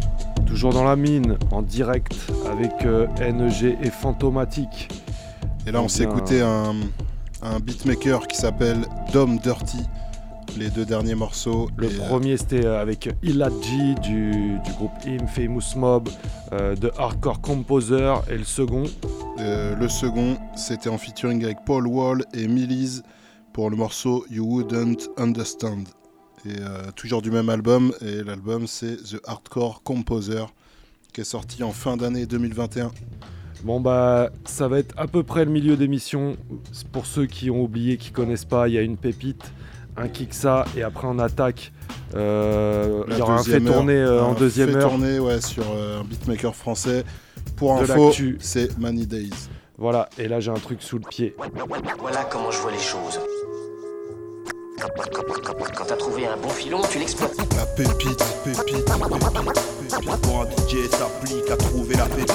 Toujours 0.46 0.74
dans 0.74 0.84
la 0.84 0.96
mine, 0.96 1.38
en 1.52 1.62
direct 1.62 2.16
avec 2.52 2.86
euh, 2.86 3.08
NEG 3.20 3.78
et 3.82 3.90
Fantomatique. 3.92 4.90
Et 5.68 5.72
là, 5.72 5.80
on 5.80 5.84
Donc, 5.84 5.92
s'est 5.92 6.04
écouté 6.04 6.42
un, 6.42 6.74
un 7.42 7.60
beatmaker 7.60 8.28
qui 8.28 8.38
s'appelle 8.38 8.86
Dom 9.12 9.38
Dirty. 9.38 9.86
Les 10.58 10.70
deux 10.70 10.86
derniers 10.86 11.16
morceaux. 11.16 11.70
Le 11.76 11.88
euh, 11.88 12.08
premier 12.08 12.38
c'était 12.38 12.66
avec 12.66 13.10
Iladji 13.22 13.96
du, 13.96 14.58
du 14.60 14.72
groupe 14.78 14.94
Infamous 15.06 15.76
Mob 15.76 16.10
euh, 16.54 16.76
de 16.76 16.92
Hardcore 16.98 17.42
Composer 17.42 18.14
et 18.30 18.38
le 18.38 18.46
second? 18.46 18.86
Euh, 19.40 19.76
le 19.76 19.90
second, 19.90 20.38
c'était 20.56 20.88
en 20.88 20.98
featuring 20.98 21.44
avec 21.44 21.58
Paul 21.66 21.88
Wall 21.88 22.24
et 22.34 22.48
Millie's 22.48 23.04
pour 23.52 23.70
le 23.70 23.76
morceau 23.76 24.26
You 24.30 24.46
Wouldn't 24.46 25.10
Understand. 25.18 25.84
Et 26.46 26.54
euh, 26.60 26.92
toujours 26.96 27.22
du 27.22 27.32
même 27.32 27.50
album. 27.50 27.92
Et 28.02 28.24
l'album, 28.24 28.66
c'est 28.66 28.96
The 28.96 29.20
Hardcore 29.26 29.84
Composer, 29.84 30.46
qui 31.12 31.22
est 31.22 31.26
sorti 31.26 31.64
en 31.64 31.72
fin 31.72 31.98
d'année 31.98 32.26
2021. 32.26 32.92
Bon 33.64 33.82
bah 33.82 34.30
ça 34.46 34.68
va 34.68 34.80
être 34.80 34.94
à 34.98 35.08
peu 35.08 35.24
près 35.24 35.44
le 35.44 35.52
milieu 35.52 35.76
d'émission. 35.76 36.38
Pour 36.94 37.06
ceux 37.06 37.26
qui 37.26 37.50
ont 37.50 37.64
oublié, 37.64 37.98
qui 37.98 38.12
connaissent 38.12 38.46
pas, 38.46 38.70
il 38.70 38.76
y 38.76 38.78
a 38.78 38.82
une 38.82 38.98
pépite 38.98 39.52
un 39.98 40.08
kick 40.08 40.34
ça 40.34 40.66
et 40.76 40.84
après 40.84 41.08
on 41.08 41.20
attaque. 41.20 41.72
Euh, 42.16 43.04
il 43.10 43.18
y 43.18 43.22
aura 43.22 43.36
un 43.36 43.44
fait 43.44 43.60
deuxième 43.60 43.68
heure, 43.68 43.74
tourner 43.74 43.98
euh, 43.98 44.24
en 44.24 44.32
un 44.32 44.36
deuxième 44.36 44.72
fait 44.72 44.78
heure. 44.78 45.24
ouais, 45.24 45.42
sur 45.42 45.64
euh, 45.76 46.02
un 46.02 46.04
beatmaker 46.04 46.56
français. 46.56 47.04
Pour 47.56 47.78
De 47.80 47.84
info, 47.84 48.12
c'est 48.40 48.78
Many 48.78 49.06
Days. 49.06 49.32
Voilà, 49.78 50.10
et 50.18 50.28
là 50.28 50.40
j'ai 50.40 50.52
un 50.52 50.56
truc 50.56 50.82
sous 50.82 50.98
le 50.98 51.08
pied. 51.10 51.36
Voilà 52.00 52.24
comment 52.30 52.52
je 52.52 52.60
vois 52.60 52.72
les 52.72 52.80
choses. 52.80 53.20
Quand, 54.78 55.86
t'as 55.86 55.96
trouvé 55.96 56.28
un 56.28 56.38
bon 56.38 56.50
filon, 56.50 56.82
tu 56.90 57.00
l'exploites. 57.00 57.38
La 57.56 57.66
pépite, 57.66 58.24
pépite, 58.44 58.86
pépite. 58.86 60.22
Pour 60.22 60.42
un 60.42 60.46
DJ 60.46 60.90
s'applique 60.90 61.50
à 61.50 61.58
trouver 61.58 61.96
la 61.96 62.06
pépite. 62.06 62.34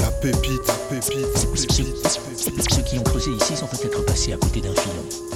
La 0.00 0.10
pépite, 0.20 0.72
pépite, 0.90 1.50
pépite. 1.52 2.68
Ceux 2.70 2.82
qui 2.82 2.98
ont 2.98 3.04
creusé 3.04 3.30
ici 3.30 3.56
sont 3.56 3.66
peut-être 3.66 4.04
passés 4.04 4.32
à 4.32 4.36
côté 4.36 4.60
d'un 4.60 4.74
filon. 4.74 5.28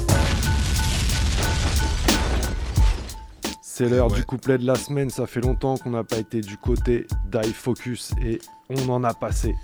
C'est 3.74 3.88
l'heure 3.88 4.10
du 4.10 4.22
couplet 4.22 4.58
de 4.58 4.66
la 4.66 4.74
semaine, 4.74 5.08
ça 5.08 5.26
fait 5.26 5.40
longtemps 5.40 5.78
qu'on 5.78 5.92
n'a 5.92 6.04
pas 6.04 6.18
été 6.18 6.42
du 6.42 6.58
côté 6.58 7.06
d'I 7.24 7.54
Focus 7.54 8.10
et 8.22 8.38
on 8.68 8.86
en 8.90 9.02
a 9.02 9.14
passé. 9.14 9.54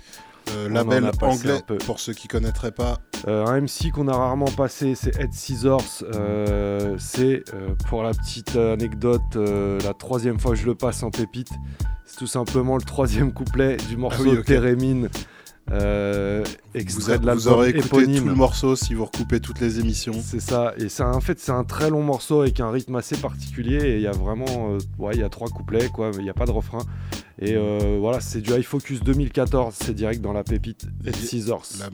Euh, 0.49 0.67
label 0.67 1.05
en 1.05 1.09
a 1.09 1.11
passé 1.11 1.47
anglais, 1.47 1.61
pour 1.85 1.99
ceux 1.99 2.13
qui 2.13 2.27
connaîtraient 2.27 2.71
pas. 2.71 2.97
Euh, 3.27 3.45
un 3.45 3.61
MC 3.61 3.91
qu'on 3.93 4.07
a 4.07 4.17
rarement 4.17 4.49
passé, 4.49 4.95
c'est 4.95 5.15
Ed 5.19 5.31
Scissors. 5.31 6.03
Euh, 6.15 6.95
c'est, 6.97 7.43
euh, 7.53 7.75
pour 7.87 8.01
la 8.01 8.15
petite 8.15 8.55
anecdote, 8.55 9.35
la 9.35 9.93
troisième 9.93 10.39
fois 10.39 10.53
que 10.53 10.57
je 10.57 10.65
le 10.65 10.73
passe 10.73 11.03
en 11.03 11.11
pépite. 11.11 11.51
C'est 12.03 12.17
tout 12.17 12.25
simplement 12.25 12.77
le 12.77 12.81
troisième 12.81 13.31
couplet 13.31 13.77
du 13.89 13.95
morceau 13.95 14.23
Ah 14.25 14.29
oui, 14.31 14.37
ok. 14.39 14.45
Térémine. 14.45 15.09
Euh, 15.71 16.43
extrait 16.73 17.17
Vous, 17.17 17.23
de 17.25 17.29
a- 17.29 17.33
vous 17.35 17.45
l'album 17.45 17.53
aurez 17.53 17.69
écouté 17.69 17.85
éponyme. 17.85 18.23
tout 18.23 18.29
le 18.29 18.35
morceau 18.35 18.75
si 18.75 18.93
vous 18.95 19.05
recoupez 19.05 19.39
toutes 19.39 19.59
les 19.59 19.79
émissions. 19.79 20.13
C'est 20.23 20.39
ça, 20.41 20.73
et 20.77 20.89
c'est 20.89 21.03
en 21.03 21.19
fait 21.21 21.39
c'est 21.39 21.51
un 21.51 21.63
très 21.63 21.89
long 21.89 22.01
morceau 22.01 22.41
avec 22.41 22.59
un 22.59 22.71
rythme 22.71 22.95
assez 22.95 23.15
particulier 23.17 23.77
et 23.77 23.95
il 23.97 24.01
y 24.01 24.07
a 24.07 24.11
vraiment, 24.11 24.73
euh, 24.73 24.77
ouais 24.97 25.13
il 25.13 25.19
y 25.19 25.23
a 25.23 25.29
trois 25.29 25.49
couplets 25.49 25.89
quoi, 25.89 26.09
mais 26.11 26.17
il 26.17 26.23
n'y 26.23 26.29
a 26.29 26.33
pas 26.33 26.45
de 26.45 26.51
refrain. 26.51 26.79
Et 27.41 27.55
euh, 27.55 27.97
voilà, 28.01 28.19
c'est 28.19 28.41
du 28.41 28.51
High 28.51 28.63
Focus 28.63 29.01
2014, 29.01 29.73
c'est 29.73 29.93
direct 29.93 30.19
dans 30.19 30.33
la 30.33 30.43
pépite 30.43 30.87
Ed 31.05 31.15
Scissors. 31.15 31.63
La 31.79 31.85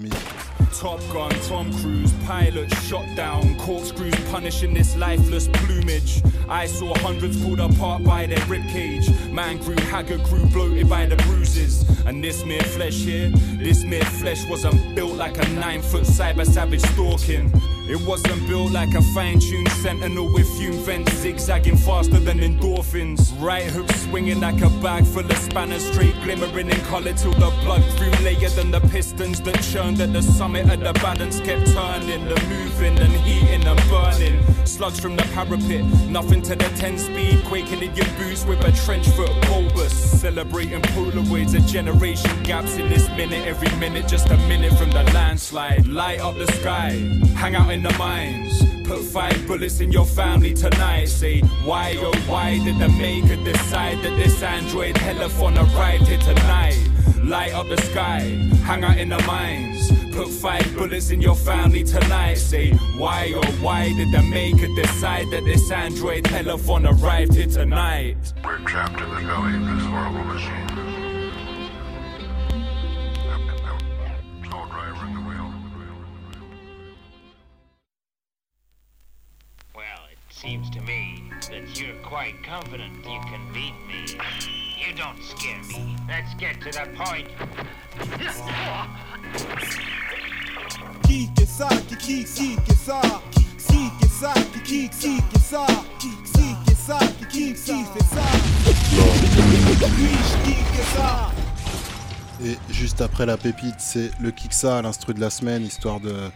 Top 0.80 1.00
Gun, 1.14 1.30
Tom 1.48 1.72
Cruise, 1.82 2.12
pilot 2.28 2.68
shot 2.90 3.06
down, 3.16 3.56
corkscrews 3.58 4.16
punishing 4.32 4.74
this 4.74 4.96
lifeless 4.98 5.48
plumage. 5.48 6.24
I 6.50 6.66
saw 6.66 6.96
hundreds 6.98 7.42
pulled 7.42 7.60
apart 7.60 8.04
by 8.04 8.26
their 8.26 8.44
ribcage. 8.48 9.08
Man 9.32 9.58
grew 9.60 9.78
haggard, 9.92 10.24
grew 10.24 10.46
bloated 10.48 10.90
by 10.90 11.06
the 11.06 11.16
bruises. 11.28 11.86
And 12.08 12.24
this 12.24 12.44
mere 12.44 12.64
flesh 12.64 12.96
here, 12.96 13.30
this 13.58 13.84
mere 13.84 14.04
flesh 14.04 14.48
wasn't 14.50 14.96
built 14.96 15.16
like 15.16 15.38
a 15.38 15.48
nine 15.50 15.82
foot 15.82 16.04
cyber 16.04 16.46
savage 16.46 16.82
stalking. 16.82 17.52
It 17.88 18.02
wasn't 18.02 18.48
built 18.48 18.72
like 18.72 18.96
a 18.96 19.02
fine 19.14 19.40
tuned 19.40 19.70
sentinel 19.70 20.34
with 20.34 20.48
fume 20.58 20.74
vents 20.86 21.14
zigzagging 21.18 21.78
faster 21.78 22.20
than 22.20 22.40
endorphins. 22.40 23.32
Right 23.40 23.64
hook 23.64 23.92
swinging 23.92 24.40
like 24.40 24.60
a 24.62 24.70
bag 24.82 25.06
full 25.06 25.24
of 25.24 25.35
spanners, 25.38 25.86
straight 25.92 26.16
glimmering 26.24 26.70
in 26.70 26.80
color 26.86 27.14
till 27.14 27.34
the 27.34 27.50
blood 27.64 27.84
grew 27.98 28.12
layer 28.24 28.50
than 28.50 28.72
the 28.72 28.82
pistons 28.82 29.42
that 29.42 29.62
churned 29.62 30.00
at 30.02 30.14
the 30.14 30.22
summit 30.22 30.70
of 30.70 30.80
the 30.80 30.94
balance 30.94 31.40
kept 31.40 31.68
turning, 31.74 32.26
the 32.26 32.40
moving 32.50 32.98
and 33.00 33.14
heating 33.14 33.66
and 33.66 33.90
burning. 33.90 34.42
Slugs 34.66 35.00
from 35.00 35.16
the 35.16 35.24
parapet, 35.34 35.84
nothing 36.10 36.42
to 36.42 36.56
the 36.56 36.70
10 36.78 36.98
speed, 36.98 37.44
quaking 37.46 37.82
in 37.82 37.96
your 37.96 38.08
boots 38.18 38.46
with 38.46 38.64
a 38.66 38.72
trench 38.84 39.08
foot 39.10 39.32
bulbous. 39.48 39.94
Celebrating 40.22 40.82
Polaroids, 40.94 41.56
a 41.56 41.62
generation 41.72 42.44
gaps 42.44 42.76
in 42.76 42.90
this 42.90 43.08
minute, 43.10 43.46
every 43.48 43.74
minute, 43.78 44.08
just 44.08 44.30
a 44.30 44.38
minute 44.48 44.74
from 44.74 44.90
the 44.92 45.04
landslide. 45.14 45.88
Light 45.88 46.20
up 46.20 46.36
the 46.36 46.48
sky, 46.54 46.92
hang 47.36 47.56
out 47.56 47.72
in 47.72 47.84
the 47.84 47.94
mines. 47.98 48.85
Put 48.88 49.02
five 49.02 49.48
bullets 49.48 49.80
in 49.80 49.92
your 49.92 50.06
family 50.06 50.54
tonight. 50.54 51.06
Say, 51.06 51.42
why 51.64 51.96
oh 51.98 52.14
why 52.28 52.60
did 52.64 52.78
the 52.78 52.90
maker 52.90 53.36
decide 53.44 54.04
that 54.04 54.16
this 54.16 54.44
android 54.44 54.96
telephone 54.96 55.58
arrived 55.58 56.08
here 56.08 56.20
tonight? 56.20 56.80
Light 57.24 57.54
up 57.56 57.68
the 57.68 57.82
sky, 57.82 58.20
hang 58.64 58.84
out 58.84 58.98
in 58.98 59.10
the 59.10 59.20
mines. 59.24 59.92
Put 60.16 60.30
five 60.30 60.72
bullets 60.76 61.10
in 61.10 61.20
your 61.20 61.36
family 61.36 61.84
tonight. 61.84 62.36
Say, 62.36 62.74
why 62.96 63.34
oh 63.36 63.52
why 63.60 63.92
did 63.94 64.12
the 64.12 64.22
maker 64.22 64.68
decide 64.76 65.32
that 65.32 65.44
this 65.46 65.72
android 65.72 66.26
telephone 66.26 66.86
arrived 66.86 67.34
here 67.34 67.48
tonight? 67.48 68.18
We're 68.44 68.60
trapped 68.60 69.02
in 69.02 69.10
the 69.10 69.22
belly 69.22 69.56
of 69.56 69.66
this 69.66 69.86
horrible 69.86 70.24
machine. 70.26 70.95
Seems 80.36 80.70
to 80.70 80.82
me 80.82 81.24
that 81.50 81.80
you're 81.80 81.96
quite 82.04 82.36
confident 82.44 82.94
you 83.06 83.20
can 83.22 83.42
beat 83.54 83.74
me. 83.88 84.20
You 84.78 84.94
don't 84.94 85.18
scare 85.24 85.64
me. 85.64 85.96
Let's 86.10 86.34
get 86.38 86.60
to 86.60 86.72
the 86.72 86.90
point. 86.94 87.28
Qui 91.04 91.30
que 91.34 91.46
ça, 91.46 91.70
qui 91.88 91.96
qui 91.96 92.26
qui 92.26 92.56
que 92.68 92.74
ça, 92.74 93.02
qui 93.32 93.46
que 94.02 94.08
ça, 94.08 94.34
qui 94.52 94.62
qui 94.62 94.90
qui 94.90 95.22
que 95.22 95.40
ça, 95.40 95.66
qui 96.00 96.10
que 96.66 96.76
ça, 96.76 97.00
qui 97.20 97.26
qui 97.28 97.54
qui 97.54 97.84
fait 97.86 98.04
ça? 98.04 98.26
Qui 100.44 100.56
que 100.56 100.84
ça? 100.96 101.32
Et 102.44 102.58
juste 102.74 103.00
après 103.00 103.26
la 103.26 103.38
pépite, 103.38 103.80
c'est 103.80 104.12
le 104.20 104.32
Kiksa 104.32 104.80
à 104.80 104.82
l'instru 104.82 105.14
de 105.14 105.22
la 105.22 105.30
semaine, 105.30 105.64
histoire 105.66 106.02
de, 106.02 106.30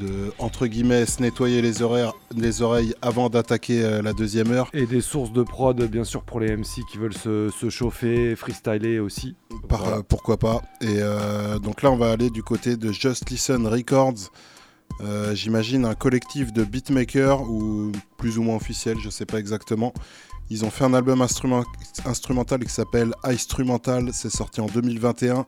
de 0.00 0.32
entre 0.38 0.66
guillemets, 0.66 1.06
se 1.06 1.20
nettoyer 1.22 1.62
les, 1.62 1.82
horaires, 1.82 2.12
les 2.36 2.62
oreilles 2.62 2.94
avant 3.02 3.28
d'attaquer 3.28 3.84
euh, 3.84 4.02
la 4.02 4.12
deuxième 4.12 4.50
heure. 4.52 4.68
Et 4.72 4.86
des 4.86 5.00
sources 5.00 5.32
de 5.32 5.42
prod, 5.42 5.80
bien 5.88 6.04
sûr, 6.04 6.22
pour 6.22 6.40
les 6.40 6.56
MC 6.56 6.80
qui 6.90 6.98
veulent 6.98 7.14
se, 7.14 7.50
se 7.50 7.70
chauffer, 7.70 8.34
freestyler 8.36 8.98
aussi. 8.98 9.34
Par- 9.68 9.82
Voilà. 9.82 9.96
euh, 9.98 10.02
pourquoi 10.08 10.36
pas. 10.38 10.62
Et 10.80 10.96
euh, 10.98 11.58
donc 11.58 11.82
là, 11.82 11.90
on 11.90 11.96
va 11.96 12.10
aller 12.10 12.30
du 12.30 12.42
côté 12.42 12.76
de 12.76 12.90
Just 12.92 13.30
Listen 13.30 13.66
Records. 13.66 14.30
J'imagine 15.34 15.84
un 15.84 15.94
collectif 15.94 16.52
de 16.52 16.62
beatmakers 16.64 17.42
ou 17.50 17.90
plus 18.18 18.38
ou 18.38 18.42
moins 18.42 18.56
officiel, 18.56 18.98
je 19.00 19.10
sais 19.10 19.26
pas 19.26 19.38
exactement. 19.38 19.92
Ils 20.50 20.64
ont 20.64 20.70
fait 20.70 20.84
un 20.84 20.94
album 20.94 21.22
instrument- 21.22 21.64
instrumental 22.04 22.62
qui 22.64 22.70
s'appelle 22.72 23.12
Instrumental, 23.24 24.10
c'est 24.12 24.30
sorti 24.30 24.60
en 24.60 24.66
2021. 24.66 25.46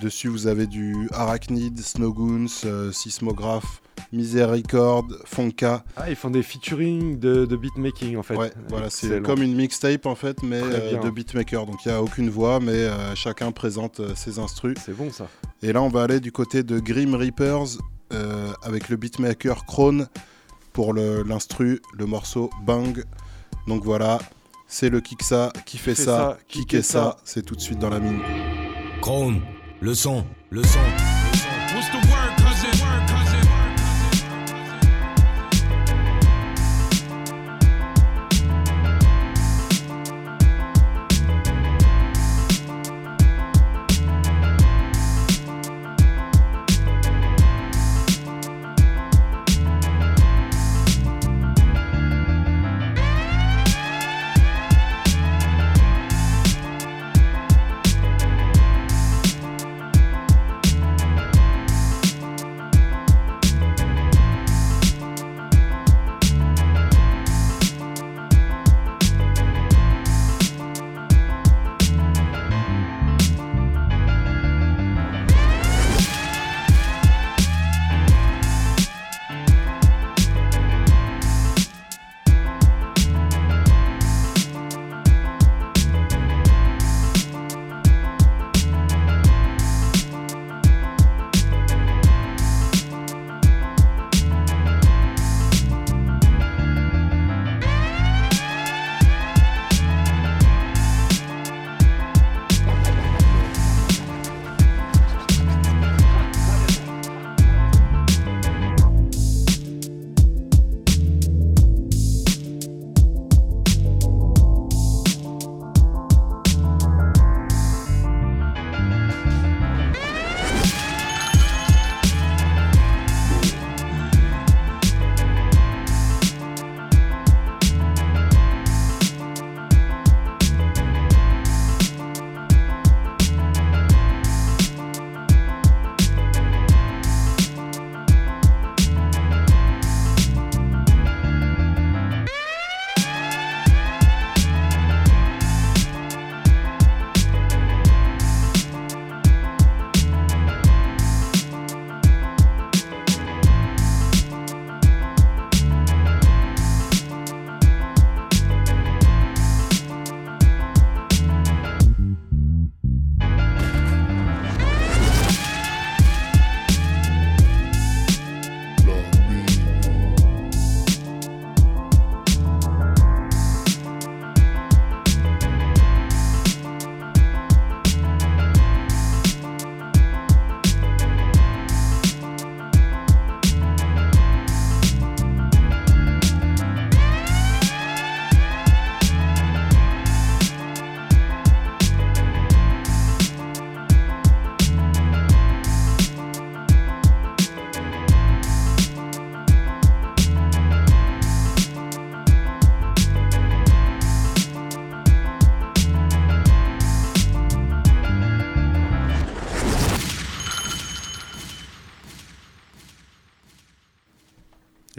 Dessus, 0.00 0.28
vous 0.28 0.46
avez 0.46 0.66
du 0.66 1.08
Arachnid, 1.12 1.78
Snowgoons, 1.78 2.46
euh, 2.64 2.90
Sismograph, 2.92 3.82
Miséricorde, 4.12 5.18
Fonka. 5.24 5.84
Ah, 5.96 6.10
ils 6.10 6.16
font 6.16 6.30
des 6.30 6.42
featuring 6.42 7.18
de, 7.18 7.46
de 7.46 7.56
beatmaking 7.56 8.16
en 8.16 8.22
fait. 8.22 8.36
Ouais, 8.36 8.52
voilà, 8.68 8.90
c'est 8.90 9.22
comme 9.22 9.42
une 9.42 9.54
mixtape 9.54 10.06
en 10.06 10.14
fait, 10.14 10.42
mais 10.42 10.60
euh, 10.62 10.98
de 10.98 11.10
beatmaker. 11.10 11.66
Donc 11.66 11.84
il 11.84 11.88
n'y 11.88 11.94
a 11.94 12.02
aucune 12.02 12.28
voix, 12.28 12.60
mais 12.60 12.72
euh, 12.72 13.14
chacun 13.14 13.52
présente 13.52 14.00
euh, 14.00 14.14
ses 14.14 14.38
instrus. 14.38 14.76
C'est 14.84 14.96
bon 14.96 15.10
ça. 15.10 15.28
Et 15.62 15.72
là, 15.72 15.80
on 15.82 15.88
va 15.88 16.02
aller 16.02 16.20
du 16.20 16.32
côté 16.32 16.62
de 16.62 16.78
Grim 16.78 17.14
Reapers 17.14 17.78
euh, 18.12 18.52
avec 18.62 18.88
le 18.90 18.96
beatmaker 18.96 19.64
Krone 19.64 20.08
pour 20.72 20.92
l'instru, 20.94 21.80
le, 21.94 22.06
morceau 22.06 22.50
Bang. 22.64 23.04
Donc 23.66 23.84
voilà, 23.84 24.18
c'est 24.66 24.90
le 24.90 25.00
Kiksa 25.00 25.52
qui 25.66 25.78
fait, 25.78 25.94
fait 25.94 26.04
ça, 26.04 26.16
ça, 26.16 26.38
qui 26.48 26.66
ça, 26.70 26.82
ça. 26.82 27.16
c'est 27.24 27.42
tout 27.42 27.54
de 27.54 27.60
suite 27.60 27.78
dans 27.78 27.90
la 27.90 28.00
mine. 28.00 28.20
Chrome, 29.00 29.40
le 29.82 29.94
son, 29.94 30.24
le 30.50 30.62
son. 30.62 31.21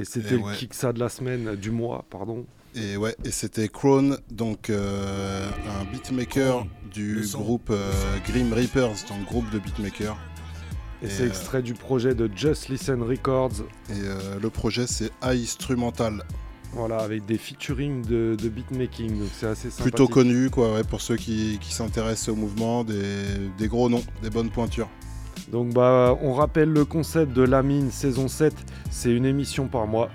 Et 0.03 0.05
c'était 0.05 0.35
le 0.35 0.41
ouais. 0.41 0.55
kick 0.57 0.73
ça 0.73 0.91
de 0.91 0.99
la 0.99 1.07
semaine, 1.07 1.55
du 1.55 1.71
mois, 1.71 2.03
pardon. 2.09 2.45
Et 2.75 2.97
ouais, 2.97 3.15
et 3.23 3.31
c'était 3.31 3.69
Krone, 3.69 4.17
donc 4.29 4.69
euh, 4.69 5.47
un 5.79 5.85
beatmaker 5.85 6.67
du 6.91 7.21
Le 7.21 7.37
groupe 7.37 7.69
euh, 7.69 7.89
Grim 8.27 8.51
Reapers, 8.51 9.05
donc 9.07 9.25
groupe 9.25 9.49
de 9.51 9.59
beatmakers. 9.59 10.17
Et, 11.01 11.07
c'est 11.07 11.23
euh, 11.23 11.27
extrait 11.27 11.61
du 11.61 11.73
projet 11.73 12.15
de 12.15 12.29
Just 12.35 12.67
Listen 12.67 13.01
Records. 13.01 13.61
Et 13.89 13.93
euh, 13.93 14.39
le 14.41 14.49
projet 14.49 14.87
c'est 14.87 15.11
Instrumental. 15.21 16.21
Voilà, 16.73 16.97
avec 16.97 17.25
des 17.25 17.37
featuring 17.37 18.05
de, 18.05 18.35
de 18.37 18.49
beatmaking, 18.49 19.19
donc 19.19 19.29
c'est 19.39 19.47
assez 19.47 19.69
sympa. 19.69 19.83
Plutôt 19.83 20.09
connu, 20.09 20.49
quoi, 20.49 20.73
ouais, 20.73 20.83
pour 20.83 20.99
ceux 20.99 21.15
qui, 21.15 21.59
qui 21.61 21.73
s'intéressent 21.73 22.27
au 22.27 22.35
mouvement, 22.35 22.83
des, 22.83 22.97
des 23.57 23.67
gros 23.69 23.87
noms, 23.87 24.03
des 24.21 24.29
bonnes 24.29 24.49
pointures. 24.49 24.89
Donc 25.53 25.71
bah 25.71 26.17
on 26.23 26.33
rappelle 26.33 26.69
le 26.69 26.83
concept 26.83 27.31
de 27.31 27.43
La 27.43 27.61
Mine 27.61 27.91
saison 27.91 28.27
7, 28.27 28.55
c'est 28.89 29.11
une 29.11 29.23
émission 29.23 29.67
par 29.67 29.85
mois. 29.85 30.09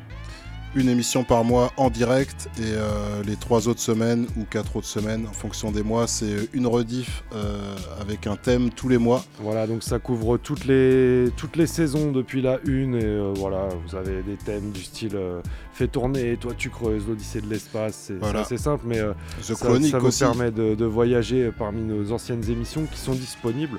Une 0.74 0.88
émission 0.88 1.22
par 1.22 1.44
mois 1.44 1.70
en 1.76 1.90
direct 1.90 2.48
et 2.58 2.62
euh, 2.64 3.22
les 3.24 3.36
trois 3.36 3.68
autres 3.68 3.80
semaines 3.80 4.26
ou 4.36 4.42
quatre 4.44 4.74
autres 4.76 4.88
semaines 4.88 5.26
en 5.28 5.32
fonction 5.32 5.70
des 5.70 5.84
mois, 5.84 6.08
c'est 6.08 6.48
une 6.52 6.66
rediff 6.66 7.22
euh, 7.32 7.76
avec 8.00 8.26
un 8.26 8.34
thème 8.34 8.70
tous 8.70 8.88
les 8.88 8.98
mois. 8.98 9.24
Voilà, 9.40 9.68
donc 9.68 9.84
ça 9.84 10.00
couvre 10.00 10.38
toutes 10.38 10.64
les, 10.64 11.30
toutes 11.36 11.54
les 11.56 11.68
saisons 11.68 12.10
depuis 12.10 12.42
la 12.42 12.58
une 12.66 12.96
et 12.96 13.04
euh, 13.04 13.32
voilà, 13.36 13.68
vous 13.86 13.94
avez 13.96 14.22
des 14.22 14.36
thèmes 14.36 14.72
du 14.72 14.82
style 14.82 15.16
fais 15.72 15.86
tourner, 15.86 16.36
toi 16.36 16.52
tu 16.58 16.68
creuses, 16.68 17.06
l'Odyssée 17.06 17.40
de 17.40 17.48
l'espace, 17.48 18.06
c'est 18.08 18.18
Voilà. 18.18 18.40
assez 18.40 18.58
simple 18.58 18.82
mais 18.88 18.98
ça, 19.40 19.54
ça 19.54 19.68
vous 19.98 20.06
aussi. 20.08 20.18
permet 20.24 20.50
de, 20.50 20.74
de 20.74 20.84
voyager 20.84 21.50
parmi 21.56 21.82
nos 21.82 22.10
anciennes 22.10 22.42
émissions 22.50 22.86
qui 22.92 22.98
sont 22.98 23.14
disponibles. 23.14 23.78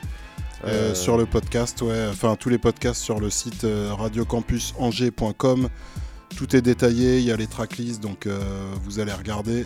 Euh, 0.66 0.92
Euh, 0.92 0.96
sur 0.96 1.18
le 1.18 1.26
podcast, 1.26 1.82
ouais, 1.82 2.08
enfin 2.10 2.36
tous 2.36 2.50
les 2.50 2.58
podcasts 2.58 3.02
sur 3.02 3.20
le 3.20 3.30
site 3.30 3.64
euh, 3.64 3.94
radiocampusangers.com. 3.94 5.70
Tout 6.36 6.56
est 6.56 6.62
détaillé, 6.62 7.20
il 7.20 7.26
y 7.26 7.32
a 7.32 7.38
les 7.38 7.48
tracklists, 7.48 8.02
donc 8.02 8.28
vous 8.84 9.00
allez 9.00 9.12
regarder. 9.12 9.66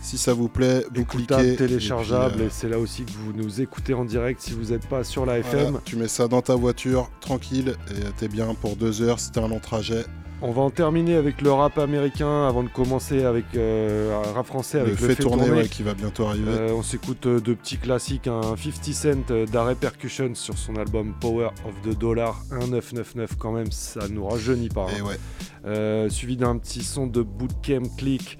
Si 0.00 0.16
ça 0.16 0.32
vous 0.32 0.48
plaît, 0.48 0.84
vous 0.94 1.02
écoutable, 1.02 1.42
cliquez. 1.42 1.56
téléchargeable, 1.56 2.34
et 2.34 2.36
puis, 2.36 2.46
et 2.46 2.50
c'est 2.50 2.68
là 2.68 2.78
aussi 2.78 3.04
que 3.04 3.10
vous 3.10 3.32
nous 3.32 3.60
écoutez 3.60 3.94
en 3.94 4.04
direct 4.04 4.40
si 4.40 4.52
vous 4.52 4.72
n'êtes 4.72 4.86
pas 4.86 5.04
sur 5.04 5.26
la 5.26 5.38
FM. 5.40 5.80
tu 5.84 5.96
mets 5.96 6.08
ça 6.08 6.28
dans 6.28 6.40
ta 6.40 6.54
voiture, 6.54 7.10
tranquille, 7.20 7.74
et 7.90 8.10
t'es 8.16 8.28
bien 8.28 8.54
pour 8.54 8.76
deux 8.76 9.02
heures 9.02 9.20
si 9.20 9.30
t'as 9.32 9.42
un 9.42 9.48
long 9.48 9.58
trajet. 9.60 10.04
On 10.40 10.52
va 10.52 10.62
en 10.62 10.70
terminer 10.70 11.16
avec 11.16 11.42
le 11.42 11.50
rap 11.50 11.78
américain 11.78 12.46
avant 12.46 12.62
de 12.62 12.68
commencer 12.68 13.24
avec 13.24 13.44
euh, 13.56 14.22
un 14.24 14.32
rap 14.34 14.46
français 14.46 14.78
avec 14.78 15.00
Le 15.00 15.08
le, 15.08 15.14
fait 15.14 15.20
tourner, 15.22 15.50
ouais, 15.50 15.66
qui 15.66 15.82
va 15.82 15.94
bientôt 15.94 16.26
arriver. 16.26 16.44
Euh, 16.48 16.72
on 16.76 16.82
s'écoute 16.84 17.26
euh, 17.26 17.40
de 17.40 17.54
petits 17.54 17.76
classiques, 17.76 18.28
un 18.28 18.40
50 18.56 18.84
Cent 18.94 19.30
euh, 19.32 19.46
d'Arrêt 19.46 19.74
Percussion 19.74 20.30
sur 20.34 20.56
son 20.56 20.76
album 20.76 21.12
Power 21.20 21.48
of 21.66 21.74
the 21.82 21.98
Dollar 21.98 22.40
1999 22.52 23.30
quand 23.36 23.50
même, 23.50 23.72
ça 23.72 24.06
nous 24.08 24.28
rajeunit 24.28 24.68
pas. 24.68 24.86
hein. 24.88 25.02
Ouais. 25.04 25.18
Euh, 25.66 26.08
suivi 26.08 26.36
d'un 26.36 26.56
petit 26.58 26.84
son 26.84 27.08
de 27.08 27.20
Bootcamp 27.22 27.88
Click, 27.96 28.38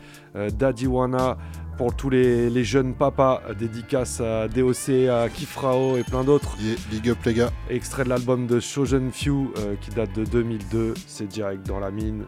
Daddy 0.57 0.87
Wanna 0.87 1.37
pour 1.79 1.95
tous 1.95 2.11
les, 2.11 2.51
les 2.51 2.65
jeunes 2.65 2.93
papas, 2.93 3.41
dédicace 3.57 4.21
à 4.21 4.49
DOC, 4.49 5.09
à 5.09 5.29
Kifrao 5.29 5.97
et 5.97 6.03
plein 6.03 6.25
d'autres. 6.25 6.57
big 6.91 7.09
up 7.09 7.19
les 7.25 7.35
gars. 7.35 7.51
Extrait 7.71 8.03
de 8.03 8.09
l'album 8.09 8.49
de 8.49 8.59
Shonen 8.59 9.13
Few 9.13 9.55
euh, 9.57 9.77
qui 9.81 9.91
date 9.91 10.13
de 10.13 10.25
2002, 10.25 10.95
c'est 11.07 11.29
direct 11.29 11.65
dans 11.67 11.79
la 11.79 11.93
mine. 11.93 12.27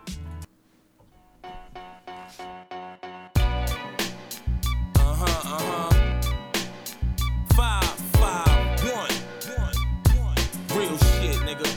Five, 7.56 7.84
five, 8.14 8.84
one, 8.84 9.10
one, 9.58 9.74
one. 10.16 10.78
Real 10.78 10.96
shit, 10.96 11.40
nigga. 11.44 11.68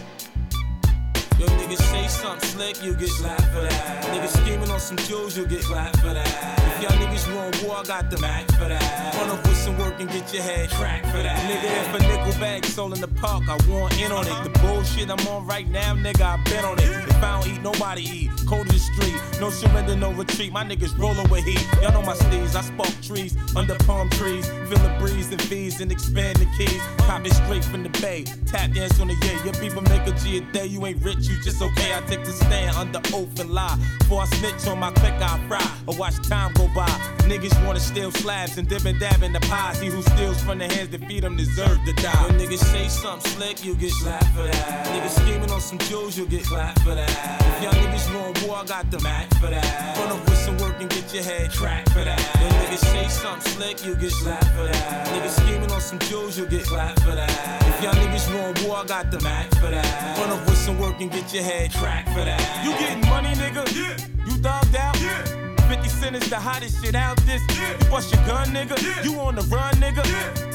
Yo, 1.39 1.47
niggas 1.47 1.82
say 1.82 2.07
something 2.07 2.49
slick, 2.49 2.84
you 2.84 2.93
get 2.95 3.09
slapped 3.09 3.41
for 3.45 3.61
that. 3.61 4.03
Niggas 4.13 4.38
scheming 4.43 4.69
on 4.69 4.80
some 4.80 4.97
jewels, 4.97 5.36
you 5.36 5.47
get 5.47 5.63
slapped 5.63 5.97
for 5.97 6.13
that. 6.13 6.62
I 7.51 7.83
got 7.83 8.09
the 8.09 8.17
match 8.19 8.49
for 8.53 8.69
that. 8.69 9.62
Some 9.64 9.78
work 9.78 9.97
and 10.01 10.09
get 10.09 10.34
your 10.34 10.43
head 10.43 10.70
cracked 10.72 11.05
for 11.05 11.24
that. 11.24 11.39
Nigga, 11.49 11.95
if 11.95 11.95
a 11.95 11.99
nickel 12.05 12.38
bag 12.38 12.66
sold 12.66 12.93
in 12.95 12.99
the 12.99 13.07
park, 13.07 13.43
I 13.47 13.55
want 13.70 13.97
in 13.97 14.11
on 14.11 14.26
it. 14.26 14.32
Uh-huh. 14.32 14.43
The 14.43 14.59
bullshit 14.59 15.09
I'm 15.09 15.26
on 15.26 15.47
right 15.47 15.66
now, 15.70 15.95
nigga, 15.95 16.22
I 16.22 16.43
bet 16.43 16.66
on 16.66 16.80
it. 16.80 16.89
If 16.89 17.24
I 17.24 17.39
don't 17.39 17.47
eat, 17.49 17.61
nobody 17.61 18.01
eat. 18.01 18.32
Cold 18.45 18.68
as 18.68 18.74
the 18.74 18.80
street, 18.80 19.39
no 19.39 19.49
surrender, 19.49 19.95
no 19.95 20.11
retreat. 20.11 20.51
My 20.51 20.66
niggas 20.66 20.99
rolling 20.99 21.30
with 21.30 21.45
heat. 21.45 21.66
Y'all 21.82 21.93
know 21.93 22.01
my 22.01 22.11
steez, 22.14 22.55
I 22.55 22.61
spark 22.61 22.91
trees 23.01 23.38
under 23.55 23.76
palm 23.86 24.09
trees. 24.09 24.45
Feel 24.68 24.80
the 24.80 24.93
breeze 24.99 25.32
and 25.32 25.41
fees 25.41 25.80
and 25.80 25.93
expand 25.93 26.39
the 26.39 26.45
keys. 26.57 26.82
Pop 26.97 27.26
it 27.26 27.34
straight 27.34 27.64
from 27.64 27.84
the 27.84 27.89
bay. 28.01 28.26
Tap 28.45 28.74
dance 28.74 28.99
on 28.99 29.07
the 29.07 29.16
yeah. 29.24 29.45
Your 29.45 29.53
people 29.53 29.82
make 29.84 30.05
a 30.05 30.11
G 30.11 30.39
a 30.39 30.41
day. 30.51 30.66
You 30.66 30.86
ain't 30.86 31.01
rich, 31.01 31.26
you 31.30 31.41
just 31.41 31.61
okay. 31.61 31.93
I 31.95 32.01
take 32.01 32.26
the 32.26 32.34
stand 32.34 32.76
under 32.76 32.99
oath 33.16 33.39
and 33.39 33.49
lie. 33.49 33.78
Before 33.99 34.24
I 34.24 34.26
snitch 34.26 34.68
on 34.68 34.80
my 34.80 34.91
click, 34.91 35.14
I 35.22 35.39
fry. 35.47 35.66
Or 35.88 35.95
watch 35.95 36.18
time 36.28 36.51
go 36.53 36.68
by. 36.76 36.91
Niggas 37.30 37.55
wanna 37.66 37.80
steal 37.80 38.11
slabs 38.11 38.57
and 38.57 38.68
dip 38.68 38.84
and 38.84 38.99
dab 38.99 39.24
in 39.24 39.32
the 39.32 39.39
pies. 39.53 39.79
He 39.79 39.87
who 39.87 40.01
steals 40.01 40.41
from 40.41 40.57
the 40.57 40.67
hands 40.73 40.89
that 40.89 41.01
feed 41.07 41.23
him 41.23 41.35
deserve 41.35 41.77
to 41.85 41.93
die. 41.93 42.23
When 42.25 42.39
niggas 42.39 42.63
say 42.73 42.87
something 42.87 43.31
slick, 43.31 43.63
you 43.63 43.75
get 43.75 43.91
slapped 43.91 44.31
for 44.35 44.45
that. 44.51 44.87
Niggas 44.87 45.15
scheming 45.21 45.51
on 45.51 45.61
some 45.61 45.79
jewels, 45.89 46.17
you 46.17 46.25
get 46.25 46.45
slapped 46.45 46.81
for 46.81 46.95
that. 46.95 47.09
If 47.49 47.63
y'all 47.63 47.77
niggas 47.81 48.07
want 48.15 48.33
war, 48.43 48.57
I 48.57 48.65
got 48.65 48.89
the 48.89 48.99
max 49.01 49.37
for 49.37 49.49
that. 49.55 49.97
Run 49.97 50.11
up 50.15 50.21
with 50.27 50.39
some 50.45 50.57
work 50.57 50.81
and 50.81 50.89
get 50.89 51.13
your 51.13 51.23
head 51.23 51.51
cracked 51.51 51.89
for 51.89 52.03
that. 52.03 52.19
When 52.41 52.51
niggas 52.61 52.85
say 52.93 53.07
something 53.07 53.51
slick, 53.53 53.85
you 53.85 53.95
get 53.95 54.11
slapped 54.11 54.51
for 54.57 54.65
that. 54.71 55.07
Niggas 55.13 55.35
scheming 55.41 55.71
on 55.71 55.81
some 55.81 55.99
jewels, 55.99 56.37
you 56.37 56.45
get 56.47 56.65
slapped 56.65 57.01
for 57.01 57.15
that. 57.19 57.31
If 57.69 57.83
y'all 57.83 57.93
niggas 58.01 58.27
want 58.35 58.63
war, 58.63 58.77
I 58.77 58.85
got 58.85 59.11
the 59.11 59.19
max 59.21 59.55
for 59.57 59.69
that. 59.69 60.17
Run 60.17 60.29
up 60.31 60.43
with 60.47 60.57
some 60.57 60.79
work 60.79 60.99
and 60.99 61.11
get 61.11 61.33
your 61.33 61.43
head 61.43 61.73
cracked 61.73 62.09
for 62.09 62.23
that. 62.29 62.41
You 62.65 62.71
getting 62.81 63.05
money, 63.09 63.33
nigga? 63.43 63.63
Yeah. 63.75 63.97
You 64.25 64.37
dogged 64.37 64.75
out? 64.75 65.02
Yeah. 65.74 65.82
50 65.82 65.89
Cent 65.89 66.15
is 66.15 66.30
the 66.30 66.36
hottest 66.36 66.84
shit 66.84 66.95
out 66.95 67.17
this. 67.26 67.41
You 67.57 67.89
bust 67.89 68.13
your 68.13 68.24
gun, 68.28 68.47
nigga. 68.49 68.78
You 69.03 69.19
on 69.19 69.36
the 69.36 69.41
run, 69.43 69.74
nigga. 69.76 70.03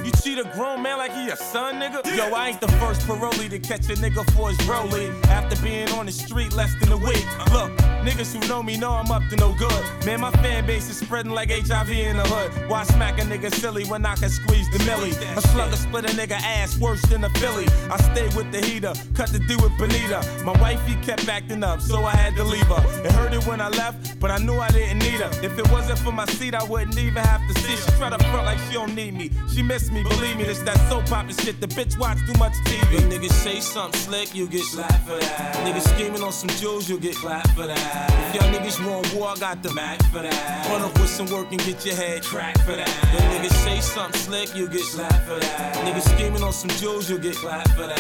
You 0.05 0.13
cheat 0.23 0.39
a 0.39 0.45
grown 0.55 0.83
man 0.83 0.99
like 0.99 1.13
he 1.13 1.29
a 1.29 1.37
son, 1.37 1.75
nigga. 1.81 2.05
Yo, 2.17 2.33
I 2.35 2.49
ain't 2.49 2.61
the 2.61 2.69
first 2.81 3.03
parolee 3.03 3.51
to 3.51 3.59
catch 3.59 3.89
a 3.91 3.95
nigga 3.95 4.25
for 4.33 4.49
his 4.49 4.59
rollie. 4.59 5.11
After 5.27 5.61
being 5.63 5.89
on 5.91 6.07
the 6.07 6.13
street 6.13 6.53
less 6.53 6.75
than 6.81 6.93
a 6.93 6.97
week. 6.97 7.27
Look, 7.53 7.71
niggas 8.07 8.33
who 8.33 8.47
know 8.49 8.63
me 8.63 8.77
know 8.77 8.93
I'm 8.93 9.11
up 9.11 9.23
to 9.31 9.37
no 9.37 9.53
good. 9.55 10.07
Man, 10.07 10.21
my 10.21 10.31
fan 10.43 10.67
base 10.67 10.89
is 10.89 10.99
spreading 10.99 11.33
like 11.33 11.51
HIV 11.51 11.91
in 11.91 12.17
the 12.17 12.25
hood. 12.25 12.71
Why 12.71 12.85
smack 12.85 13.19
a 13.19 13.23
nigga 13.23 13.53
silly 13.53 13.85
when 13.87 14.07
I 14.07 14.15
can 14.15 14.31
squeeze 14.31 14.71
the 14.71 14.79
millie? 14.85 15.11
A 15.37 15.41
slugger 15.41 15.77
split 15.77 16.05
a 16.05 16.15
nigga 16.15 16.39
ass 16.41 16.79
worse 16.79 17.03
than 17.03 17.25
a 17.25 17.31
Philly. 17.41 17.67
I 17.91 17.97
stay 18.13 18.29
with 18.37 18.53
the 18.53 18.65
heater, 18.65 18.95
cut 19.15 19.31
the 19.31 19.41
deal 19.41 19.61
with 19.63 19.77
Benita. 19.79 20.25
My 20.45 20.53
wifey 20.61 20.95
kept 21.03 21.29
acting 21.29 21.65
up, 21.65 21.81
so 21.81 22.05
I 22.05 22.15
had 22.15 22.37
to 22.37 22.45
leave 22.45 22.67
her. 22.67 22.83
It 23.05 23.13
hurted 23.13 23.45
when 23.47 23.61
I 23.61 23.69
left, 23.69 24.21
but 24.21 24.31
I 24.31 24.39
knew 24.39 24.59
I 24.59 24.71
didn't 24.71 25.08
need 25.11 25.21
her. 25.21 25.31
If 25.43 25.59
it 25.59 25.71
wasn't 25.71 25.99
for 25.99 26.13
my 26.13 26.27
seat, 26.27 26.55
I 26.55 26.63
wouldn't 26.65 26.99
even 26.99 27.23
have 27.23 27.41
to 27.49 27.61
see. 27.61 27.77
She 27.77 27.91
try 27.99 28.11
to 28.11 28.19
front 28.31 28.47
like 28.47 28.59
she 28.69 28.75
don't 28.75 28.95
need 28.95 29.15
me. 29.15 29.31
She 29.55 29.63
miss 29.63 29.91
me, 29.91 30.03
believe 30.03 30.37
me, 30.37 30.45
this 30.45 30.61
that 30.61 30.79
soap 30.89 31.11
opera 31.13 31.33
shit. 31.33 31.61
The 31.61 31.67
bitch 31.69 31.99
watch 31.99 32.19
too 32.27 32.39
much 32.39 32.53
TV. 32.67 33.01
When 33.01 33.11
niggas 33.11 33.33
say 33.33 33.61
something 33.61 33.99
slick, 34.01 34.35
you 34.35 34.47
get 34.47 34.63
slapped 34.63 35.07
for 35.07 35.19
that. 35.19 35.55
Niggas 35.65 35.89
scheming 35.95 36.23
on 36.23 36.33
some 36.33 36.51
jewels, 36.61 36.89
you 36.89 36.99
get 36.99 37.15
clapped 37.17 37.51
for 37.53 37.67
that. 37.67 38.35
If 38.35 38.41
y'all 38.41 38.53
niggas 38.53 38.79
want 38.87 39.13
war, 39.15 39.29
I 39.29 39.37
got 39.37 39.63
the 39.63 39.73
max 39.75 40.05
for 40.07 40.23
that. 40.23 40.69
Run 40.71 40.83
up 40.83 40.99
with 40.99 41.11
some 41.11 41.27
work 41.27 41.51
and 41.51 41.61
get 41.65 41.85
your 41.85 41.95
head 41.95 42.23
cracked 42.23 42.63
for 42.63 42.73
that. 42.73 42.89
When 43.13 43.43
niggas 43.43 43.55
say 43.65 43.81
something 43.81 44.21
slick, 44.21 44.55
you 44.55 44.69
get 44.69 44.83
slapped 44.83 45.25
for 45.27 45.39
that. 45.39 45.75
Niggas 45.85 46.09
scheming 46.15 46.43
on 46.43 46.53
some 46.53 46.71
jewels, 46.71 47.09
you 47.11 47.19
get 47.19 47.37
clapped 47.37 47.71
for 47.73 47.87
that. 47.87 47.99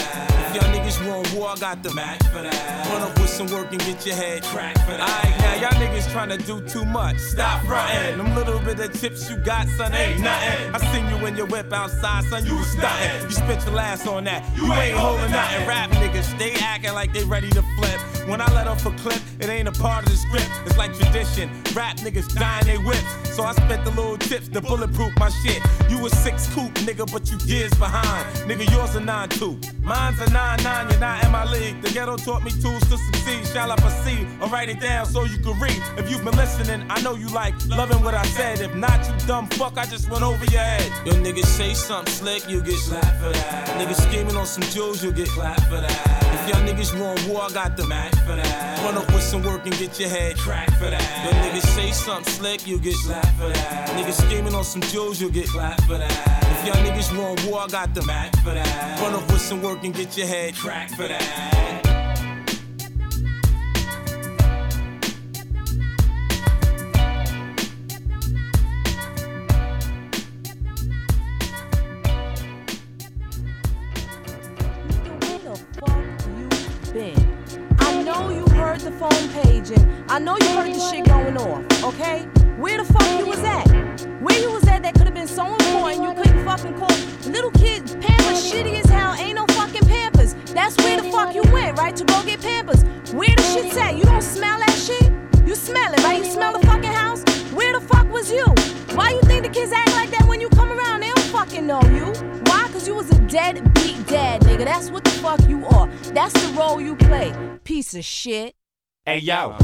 If 0.49 0.63
y'all 0.63 0.73
niggas 0.75 0.99
want 1.09 1.33
war, 1.35 1.51
I 1.51 1.57
got 1.57 1.83
the 1.83 1.93
max 1.95 2.27
for 2.29 2.43
that. 2.43 2.89
Run 2.91 3.03
up 3.03 3.19
with 3.19 3.31
some 3.31 3.49
work 3.49 3.71
and 3.73 3.81
get 3.81 4.05
your 4.07 4.17
head 4.17 4.43
cracked 4.45 4.81
for 4.81 4.97
that. 4.97 5.09
Alright, 5.09 5.39
now 5.41 5.55
y'all 5.63 5.81
niggas 5.81 6.11
trying 6.13 6.31
to 6.31 6.39
do 6.39 6.61
too 6.69 6.85
much. 6.89 7.18
Stop 7.18 7.64
frontin'. 7.64 8.18
Them 8.18 8.34
little 8.34 8.59
bit 8.61 8.80
of 8.80 9.01
chips 9.01 9.28
you 9.30 9.36
got, 9.36 9.68
son, 9.68 9.95
ain't 9.95 10.20
nothing. 10.20 10.74
I 10.74 10.78
seen 10.93 11.09
you 11.09 11.26
in 11.26 11.36
your 11.36 11.47
whip 11.47 11.72
outside, 11.72 12.24
son, 12.24 12.45
you 12.47 12.57
was 12.57 12.66
stuntin'. 12.74 13.22
You 13.24 13.30
spit 13.30 13.64
your 13.64 13.74
last 13.74 14.07
on 14.07 14.24
that. 14.24 14.45
You 14.57 14.72
ain't 14.72 14.97
holding 14.97 15.30
nothing. 15.30 15.66
Rap 15.66 15.91
niggas, 15.91 16.39
they 16.39 16.55
acting 16.55 16.95
like 16.95 17.12
they 17.12 17.24
ready 17.24 17.51
to 17.51 17.62
flip. 17.76 18.18
When 18.29 18.43
I 18.43 18.53
let 18.53 18.68
off 18.68 18.85
a 18.85 18.91
clip, 18.91 19.22
it 19.41 19.49
ain't 19.49 19.68
a 19.68 19.72
part 19.72 20.05
of 20.05 20.11
the 20.11 20.18
script. 20.18 20.51
It's 20.66 20.76
like 20.76 20.93
tradition. 20.95 21.49
Rap 21.74 21.97
niggas 21.97 22.29
dying 22.35 22.66
they 22.66 22.76
whips. 22.76 23.09
So 23.35 23.43
I 23.43 23.53
spent 23.53 23.87
the 23.87 23.91
little 23.91 24.18
tips 24.18 24.49
to 24.49 24.61
bulletproof 24.61 25.12
my 25.18 25.31
shit. 25.31 25.62
You 25.89 26.05
a 26.05 26.11
six 26.11 26.53
coupe, 26.53 26.74
nigga, 26.85 27.11
but 27.11 27.31
you 27.31 27.39
years 27.47 27.72
behind. 27.74 28.26
Nigga, 28.47 28.70
yours 28.70 28.95
a 28.97 29.01
nine 29.01 29.31
two. 29.31 29.59
Mine's 29.83 30.20
a 30.20 30.29
nine 30.31 30.62
nine. 30.62 30.91
You're 30.91 31.01
not 31.01 31.24
in 31.24 31.33
my 31.33 31.51
league. 31.51 31.81
The 31.81 31.91
ghetto 31.91 32.18
taught 32.18 32.45
me 32.45 32.51
tools 32.51 32.83
to 32.91 32.99
succeed. 32.99 33.47
Shall 33.47 33.72
I 33.72 33.76
proceed 33.76 34.29
or 34.43 34.49
write 34.49 34.68
it 34.68 34.81
down 34.81 35.07
so 35.07 35.24
you 35.24 35.39
can 35.39 35.59
read? 35.59 35.81
If 35.97 36.11
you've 36.11 36.22
been 36.22 36.37
listening, 36.37 36.85
I 36.91 37.01
know 37.01 37.14
you 37.14 37.29
like 37.29 37.55
loving 37.66 38.03
what 38.05 38.12
I 38.12 38.24
said. 38.26 38.61
If 38.61 38.74
not, 38.74 39.09
you 39.09 39.26
dumb 39.26 39.47
fuck, 39.47 39.79
I 39.79 39.87
just 39.87 40.11
went 40.11 40.22
over 40.22 40.45
your 40.45 40.61
head. 40.61 40.93
Yo, 41.07 41.14
niggas 41.14 41.47
say 41.47 41.72
something 41.72 42.12
slick, 42.12 42.47
you 42.47 42.61
get 42.61 42.76
slapped 42.76 43.22
for 43.22 43.33
that. 43.33 43.68
Niggas 43.79 44.03
scheming 44.07 44.37
on 44.37 44.45
some 44.45 44.64
jewels, 44.64 45.03
you 45.03 45.12
get 45.12 45.29
clapped 45.29 45.64
for 45.64 45.81
that. 45.81 46.28
If 46.49 46.55
y'all 46.55 46.66
niggas 46.66 46.99
want 46.99 47.28
war, 47.28 47.42
I 47.42 47.51
got 47.51 47.76
the 47.76 47.86
max 47.86 48.18
for 48.20 48.34
that. 48.34 48.82
Run 48.82 48.96
up 48.96 49.07
with 49.12 49.22
some 49.22 49.42
work 49.42 49.66
and 49.66 49.76
get 49.76 50.01
your 50.01 50.09
head 50.09 50.38
cracked 50.38 50.72
for 50.76 50.88
that. 50.88 51.26
Yo, 51.26 51.30
niggas 51.42 51.66
say 51.74 51.90
something 51.90 52.32
slick, 52.32 52.66
you 52.66 52.78
get 52.78 52.94
slapped 52.94 53.36
for 53.36 53.51
that. 53.51 53.90
Niggas 53.90 54.26
scheming 54.26 54.55
on 54.55 54.64
some 54.64 54.80
jewels, 54.80 55.20
you 55.20 55.30
get 55.30 55.46
clapped 55.49 55.82
for 55.82 55.99
that. 55.99 56.44
If 56.44 56.66
y'all 56.66 56.82
niggas 56.82 57.14
want 57.18 57.44
war, 57.44 57.61
I 57.61 57.66
got 57.66 57.92
the 57.92 58.03
max 58.07 58.38
for 58.40 58.55
that. 58.55 58.99
Run 58.99 59.12
up 59.12 59.30
with 59.30 59.42
some 59.42 59.61
work 59.61 59.84
and 59.84 59.94
get 59.94 60.16
your 60.16 60.26
head 60.26 60.55
cracked 60.55 60.94
for 60.94 61.07
that. 61.07 61.78
Agent. 79.46 79.86
I 80.09 80.18
know 80.18 80.36
you 80.38 80.49
heard 80.49 80.74
the 80.74 80.80
shit 80.90 81.05
going 81.07 81.36
off, 81.36 81.84
okay? 81.84 82.22
Where 82.59 82.82
the 82.82 82.92
fuck 82.92 83.18
you 83.18 83.26
was 83.26 83.38
at? 83.38 83.66
Where 84.20 84.38
you 84.40 84.51
was 84.51 84.66
at 84.66 84.82
that 84.82 84.94
could 84.94 85.07
have 85.07 85.14
been 85.14 85.28
so 85.28 85.46
important 85.46 86.03
you 86.03 86.14
couldn't 86.14 86.44
fucking 86.44 86.74
call 86.78 86.88
little 87.30 87.51
kids 87.53 87.94
Pampers 87.96 88.51
shitty 88.51 88.80
as 88.80 88.90
hell. 88.90 89.14
Ain't 89.14 89.36
no 89.36 89.46
fucking 89.55 89.86
Pampers. 89.86 90.34
That's 90.53 90.76
where 90.78 91.01
the 91.01 91.09
fuck 91.11 91.34
you 91.34 91.42
went, 91.53 91.78
right? 91.78 91.94
To 91.94 92.05
go 92.05 92.22
get 92.24 92.40
Pampers. 92.40 92.82
Where 93.12 93.34
the 93.36 93.42
shit's 93.42 93.76
at? 93.76 93.96
You 93.96 94.05
don't 94.05 94.22
smell 94.22 94.59
that 94.59 94.72
shit? 94.72 95.12
You 95.46 95.55
smell 95.55 95.92
it, 95.92 96.03
right? 96.03 96.18
You 96.18 96.30
smell 96.30 96.59
the 96.59 96.66
fucking 96.66 96.92
house? 96.92 97.22
Where 97.53 97.78
the 97.78 97.86
fuck 97.86 98.11
was 98.11 98.32
you? 98.32 98.46
Why 98.96 99.11
you 99.11 99.20
think 99.22 99.44
the 99.44 99.51
kids 99.51 99.72
act 99.72 99.92
like 99.92 100.11
that 100.11 100.26
when 100.26 100.40
you 100.40 100.49
come 100.49 100.72
around? 100.72 101.01
They 101.01 101.09
don't 101.09 101.30
fucking 101.30 101.66
know 101.66 101.82
you. 101.82 102.07
Why? 102.46 102.68
Cause 102.72 102.88
you 102.88 102.94
was 102.94 103.11
a 103.11 103.18
deadbeat 103.28 104.07
dad, 104.09 104.40
nigga. 104.42 104.64
That's 104.64 104.90
what 104.90 105.05
the 105.05 105.11
fuck 105.11 105.40
you 105.49 105.64
are. 105.66 105.86
That's 106.12 106.32
the 106.32 106.53
role 106.55 106.80
you 106.80 106.96
play. 106.96 107.32
Piece 107.64 107.94
of 107.94 108.05
shit. 108.05 108.55
Hey 109.09 109.21
yo, 109.21 109.57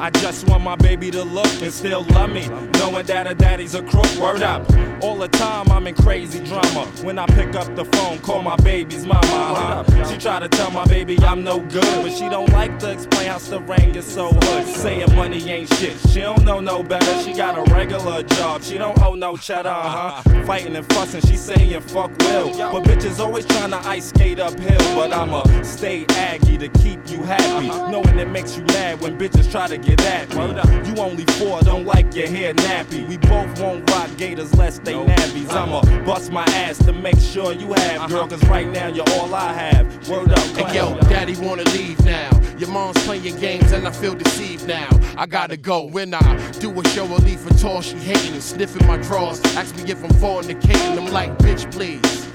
I 0.00 0.10
just 0.10 0.48
want 0.48 0.64
my 0.64 0.74
baby 0.74 1.08
to 1.12 1.22
look 1.22 1.62
and 1.62 1.72
still 1.72 2.02
love 2.10 2.30
me. 2.30 2.48
Knowing 2.78 3.06
that 3.06 3.28
her 3.28 3.34
daddy's 3.34 3.76
a 3.76 3.82
crook, 3.84 4.12
word 4.16 4.42
up. 4.42 4.68
All 5.04 5.16
the 5.16 5.28
time 5.28 5.70
I'm 5.70 5.86
in 5.86 5.94
crazy 5.94 6.42
drama. 6.44 6.84
When 7.04 7.16
I 7.16 7.26
pick 7.26 7.54
up 7.54 7.72
the 7.76 7.84
phone, 7.84 8.18
call 8.18 8.42
my 8.42 8.56
baby's 8.56 9.06
mama. 9.06 9.22
Huh? 9.22 10.10
She 10.10 10.18
try 10.18 10.40
to 10.40 10.48
tell 10.48 10.72
my 10.72 10.84
baby 10.86 11.16
I'm 11.20 11.44
no 11.44 11.60
good, 11.60 12.02
but 12.02 12.10
she 12.10 12.28
don't 12.28 12.50
like 12.50 12.76
to 12.80 12.90
explain 12.90 13.28
how 13.28 13.38
Stavanger 13.38 14.00
is 14.00 14.04
so 14.04 14.30
hood. 14.32 14.66
Saying 14.66 15.14
money 15.14 15.48
ain't 15.48 15.72
shit. 15.74 15.96
She 16.10 16.18
don't 16.18 16.44
know 16.44 16.58
no 16.58 16.82
better. 16.82 17.22
She 17.22 17.34
got 17.34 17.56
a 17.56 17.72
regular 17.72 18.24
job. 18.24 18.64
She 18.64 18.78
don't 18.78 19.00
owe 19.00 19.14
no 19.14 19.36
cheddar, 19.36 19.70
huh? 19.70 20.22
Fighting 20.44 20.74
and 20.74 20.92
fussing, 20.92 21.20
she 21.20 21.36
saying 21.36 21.80
fuck 21.82 22.10
will. 22.18 22.50
But 22.72 22.82
bitches 22.82 23.20
always 23.20 23.46
trying 23.46 23.70
to 23.70 23.78
ice 23.86 24.08
skate 24.08 24.40
uphill. 24.40 24.96
But 24.96 25.12
I'ma 25.12 25.44
stay 25.62 26.04
aggy 26.16 26.58
to 26.58 26.68
keep 26.68 27.08
you 27.08 27.22
happy. 27.22 27.68
Knowing 27.68 28.18
it 28.18 28.28
makes 28.28 28.56
you 28.56 28.64
mad 28.88 29.00
when 29.00 29.18
bitches 29.18 29.50
try 29.50 29.66
to 29.66 29.78
get 29.78 30.00
at 30.02 30.28
me. 30.30 30.88
You 30.88 30.96
only 31.00 31.24
four, 31.24 31.60
don't 31.62 31.84
like 31.84 32.14
your 32.14 32.28
hair 32.28 32.54
nappy. 32.54 33.06
We 33.08 33.16
both 33.18 33.60
won't 33.60 33.88
rock 33.90 34.10
gators 34.16 34.54
less 34.54 34.78
they 34.78 34.94
nappies. 34.94 35.50
I'ma 35.50 35.78
uh-huh. 35.78 36.04
bust 36.04 36.32
my 36.32 36.44
ass 36.44 36.78
to 36.78 36.92
make 36.92 37.18
sure 37.18 37.52
you 37.52 37.72
have, 37.72 38.02
uh-huh. 38.02 38.08
girl, 38.08 38.28
cause 38.28 38.44
right 38.44 38.68
now 38.68 38.88
you're 38.88 39.08
all 39.16 39.34
I 39.34 39.52
have. 39.52 40.08
Word 40.08 40.32
up, 40.32 40.38
Hey 40.38 40.76
yo, 40.76 40.98
daddy 41.02 41.36
wanna 41.36 41.64
leave 41.64 42.02
now. 42.04 42.30
Your 42.58 42.70
mom's 42.70 43.02
playing 43.04 43.36
games 43.38 43.72
and 43.72 43.86
I 43.86 43.90
feel 43.90 44.14
deceived 44.14 44.66
now. 44.66 44.88
I 45.16 45.26
gotta 45.26 45.56
go. 45.56 45.84
When 45.84 46.14
I 46.14 46.50
do 46.52 46.68
a 46.80 46.88
show 46.88 47.06
or 47.06 47.18
leave 47.18 47.40
for 47.40 47.54
tall, 47.54 47.82
she 47.82 47.96
hating 47.96 48.32
and 48.32 48.42
sniffing 48.42 48.86
my 48.86 48.96
drawers. 48.98 49.40
Ask 49.56 49.76
me 49.76 49.90
if 49.90 50.02
I'm 50.02 50.10
fornicating. 50.10 50.98
I'm 50.98 51.12
like, 51.12 51.36
bitch, 51.38 51.70
please. 51.70 52.26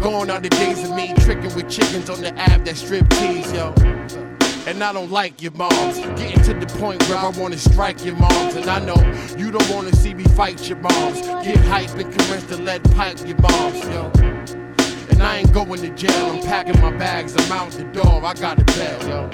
Gone 0.00 0.30
are 0.30 0.40
the 0.40 0.50
days 0.50 0.84
of 0.84 0.94
me 0.94 1.14
tricking 1.20 1.54
with 1.54 1.70
chickens 1.70 2.10
on 2.10 2.20
the 2.20 2.34
app 2.38 2.64
that 2.64 2.76
strip 2.76 3.08
tease, 3.10 3.52
yo. 3.52 4.35
And 4.66 4.82
I 4.82 4.92
don't 4.92 5.12
like 5.12 5.40
your 5.40 5.52
moms. 5.52 5.96
Getting 6.20 6.42
to 6.42 6.54
the 6.54 6.66
point 6.78 7.00
where 7.08 7.18
I 7.18 7.28
wanna 7.28 7.56
strike 7.56 8.04
your 8.04 8.16
moms. 8.16 8.56
And 8.56 8.68
I 8.68 8.80
know 8.80 8.96
you 9.38 9.52
don't 9.52 9.70
wanna 9.70 9.94
see 9.94 10.12
me 10.12 10.24
fight 10.24 10.68
your 10.68 10.78
moms. 10.78 11.20
Get 11.46 11.58
hype 11.66 11.94
and 11.94 12.12
commence 12.12 12.44
to 12.48 12.56
let 12.56 12.82
pipe 12.90 13.24
your 13.24 13.38
moms, 13.38 13.84
yo. 13.84 14.10
And 15.10 15.22
I 15.22 15.36
ain't 15.38 15.52
going 15.52 15.80
to 15.82 15.90
jail. 15.90 16.32
I'm 16.32 16.42
packing 16.42 16.80
my 16.80 16.90
bags. 16.90 17.36
I'm 17.36 17.52
out 17.52 17.70
the 17.70 17.84
door. 17.84 18.24
I 18.24 18.34
got 18.34 18.58
a 18.58 18.64
bail, 18.64 19.08
yo. 19.08 19.30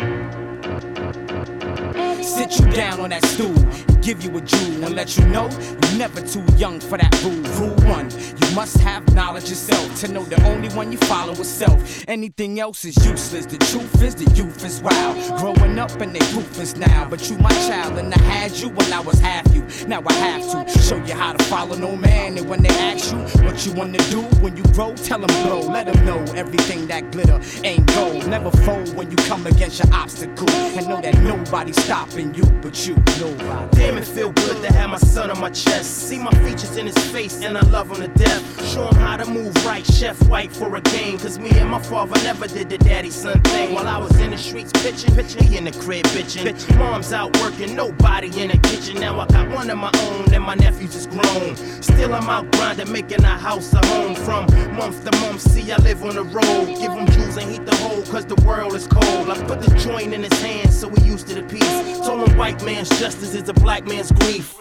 Sit 2.22 2.60
you 2.60 2.70
down 2.70 3.00
on 3.00 3.10
that 3.10 3.24
stool, 3.24 3.56
give 4.02 4.22
you 4.22 4.36
a 4.36 4.40
jewel, 4.40 4.84
and 4.84 4.94
let 4.96 5.16
you 5.16 5.24
know 5.26 5.48
you're 5.50 5.98
never 5.98 6.20
too 6.20 6.44
young 6.56 6.80
for 6.80 6.98
that 6.98 7.22
rule. 7.22 7.40
Rule 7.60 7.76
one, 7.88 8.10
you 8.10 8.54
must 8.54 8.78
have 8.78 9.02
knowledge 9.14 9.48
yourself 9.48 10.00
to 10.00 10.08
know 10.08 10.24
the 10.24 10.42
only 10.50 10.68
one 10.70 10.90
you 10.90 10.98
follow 10.98 11.32
is 11.32 11.48
self. 11.48 12.04
Anything 12.08 12.58
else 12.58 12.84
is 12.84 12.96
useless. 13.06 13.46
The 13.46 13.58
truth 13.58 14.02
is, 14.02 14.14
the 14.16 14.28
youth 14.34 14.64
is 14.64 14.82
wild. 14.82 15.16
Growing 15.38 15.78
up 15.78 15.92
and 16.00 16.14
they 16.14 16.34
ruthless 16.34 16.76
now, 16.76 17.08
but 17.08 17.30
you 17.30 17.38
my 17.38 17.52
child, 17.68 17.98
and 17.98 18.12
I 18.12 18.20
had 18.22 18.52
you 18.52 18.68
when 18.70 18.92
I 18.92 19.00
was 19.00 19.20
half 19.20 19.46
you. 19.54 19.64
Now 19.86 20.02
I 20.06 20.12
have 20.14 20.72
to 20.72 20.78
show 20.80 20.96
you 20.96 21.14
how 21.14 21.32
to 21.32 21.44
follow 21.44 21.76
no 21.76 21.94
man, 21.94 22.36
and 22.36 22.48
when 22.48 22.62
they 22.62 22.70
ask 22.70 23.12
you 23.12 23.18
what 23.44 23.64
you 23.64 23.72
wanna 23.72 23.98
do 24.10 24.22
when 24.42 24.56
you 24.56 24.64
grow, 24.74 24.94
tell 24.96 25.20
them 25.20 25.46
blow. 25.46 25.60
Let 25.60 25.86
them 25.86 26.04
know 26.04 26.20
everything 26.34 26.88
that 26.88 27.12
glitter 27.12 27.40
ain't 27.62 27.86
gold. 27.94 28.26
Never 28.26 28.50
fold 28.50 28.94
when 28.96 29.10
you 29.10 29.16
come 29.28 29.46
against 29.46 29.82
your 29.82 29.94
obstacle, 29.94 30.50
and 30.50 30.88
know 30.88 31.00
that 31.00 31.14
nobody's 31.22 31.80
stopping 31.84 32.34
you 32.34 32.44
but 32.60 32.86
you. 32.86 32.96
Nobody. 33.20 33.91
Damn, 33.92 34.02
it 34.02 34.06
feel 34.06 34.32
good 34.32 34.62
to 34.62 34.72
have 34.72 34.88
my 34.88 34.96
son 34.96 35.30
on 35.30 35.38
my 35.38 35.50
chest. 35.50 36.08
See 36.08 36.18
my 36.18 36.30
features 36.42 36.78
in 36.78 36.86
his 36.86 36.96
face, 37.12 37.42
and 37.42 37.58
I 37.58 37.60
love 37.68 37.90
him 37.90 37.96
to 37.96 38.08
death. 38.08 38.42
Show 38.72 38.86
him 38.86 38.94
how 38.94 39.18
to 39.18 39.30
move 39.30 39.54
right, 39.66 39.84
chef 39.84 40.16
white 40.28 40.50
for 40.50 40.74
a 40.74 40.80
game. 40.80 41.18
Cause 41.18 41.38
me 41.38 41.50
and 41.50 41.68
my 41.68 41.78
father 41.78 42.14
never 42.22 42.46
did 42.46 42.70
the 42.70 42.78
daddy 42.78 43.10
son 43.10 43.38
thing. 43.42 43.74
While 43.74 43.86
I 43.86 43.98
was 43.98 44.18
in 44.18 44.30
the 44.30 44.38
streets 44.38 44.72
pitching, 44.72 45.14
pitching, 45.14 45.44
he 45.44 45.58
in 45.58 45.64
the 45.64 45.72
crib 45.72 46.06
bitching. 46.06 46.46
Bitch. 46.46 46.78
Mom's 46.78 47.12
out 47.12 47.38
working, 47.42 47.76
nobody 47.76 48.28
in 48.40 48.48
the 48.48 48.56
kitchen. 48.66 48.98
Now 48.98 49.20
I 49.20 49.26
got 49.26 49.50
one 49.50 49.68
of 49.68 49.76
my 49.76 49.90
own, 49.94 50.32
and 50.32 50.42
my 50.42 50.54
nephews 50.54 50.94
is 50.94 51.06
grown. 51.06 51.54
Still, 51.82 52.14
I'm 52.14 52.30
out 52.30 52.50
grinding, 52.52 52.90
making 52.90 53.22
a 53.24 53.36
house 53.36 53.74
a 53.74 53.86
home. 53.86 54.14
From 54.14 54.46
month 54.74 55.04
to 55.04 55.14
month, 55.18 55.42
see, 55.42 55.70
I 55.70 55.76
live 55.76 56.02
on 56.02 56.14
the 56.14 56.24
road. 56.24 56.66
Give 56.66 56.92
him 56.92 57.06
jewels 57.08 57.36
and 57.36 57.50
heat 57.50 57.66
the 57.66 57.76
hole, 57.76 58.00
cause 58.04 58.24
the 58.24 58.42
world 58.46 58.74
is 58.74 58.86
cold. 58.86 59.28
I 59.28 59.36
put 59.44 59.60
the 59.60 59.76
joint 59.76 60.14
in 60.14 60.22
his 60.22 60.40
hand, 60.40 60.72
so 60.72 60.88
he 60.88 61.02
used 61.02 61.28
to 61.28 61.34
the 61.34 61.42
peace. 61.42 61.62
Told 62.06 62.26
him 62.26 62.38
white 62.38 62.64
man's 62.64 62.88
justice 62.98 63.34
is 63.34 63.48
a 63.50 63.52
black 63.52 63.81
man's 63.86 64.12
grief. 64.12 64.54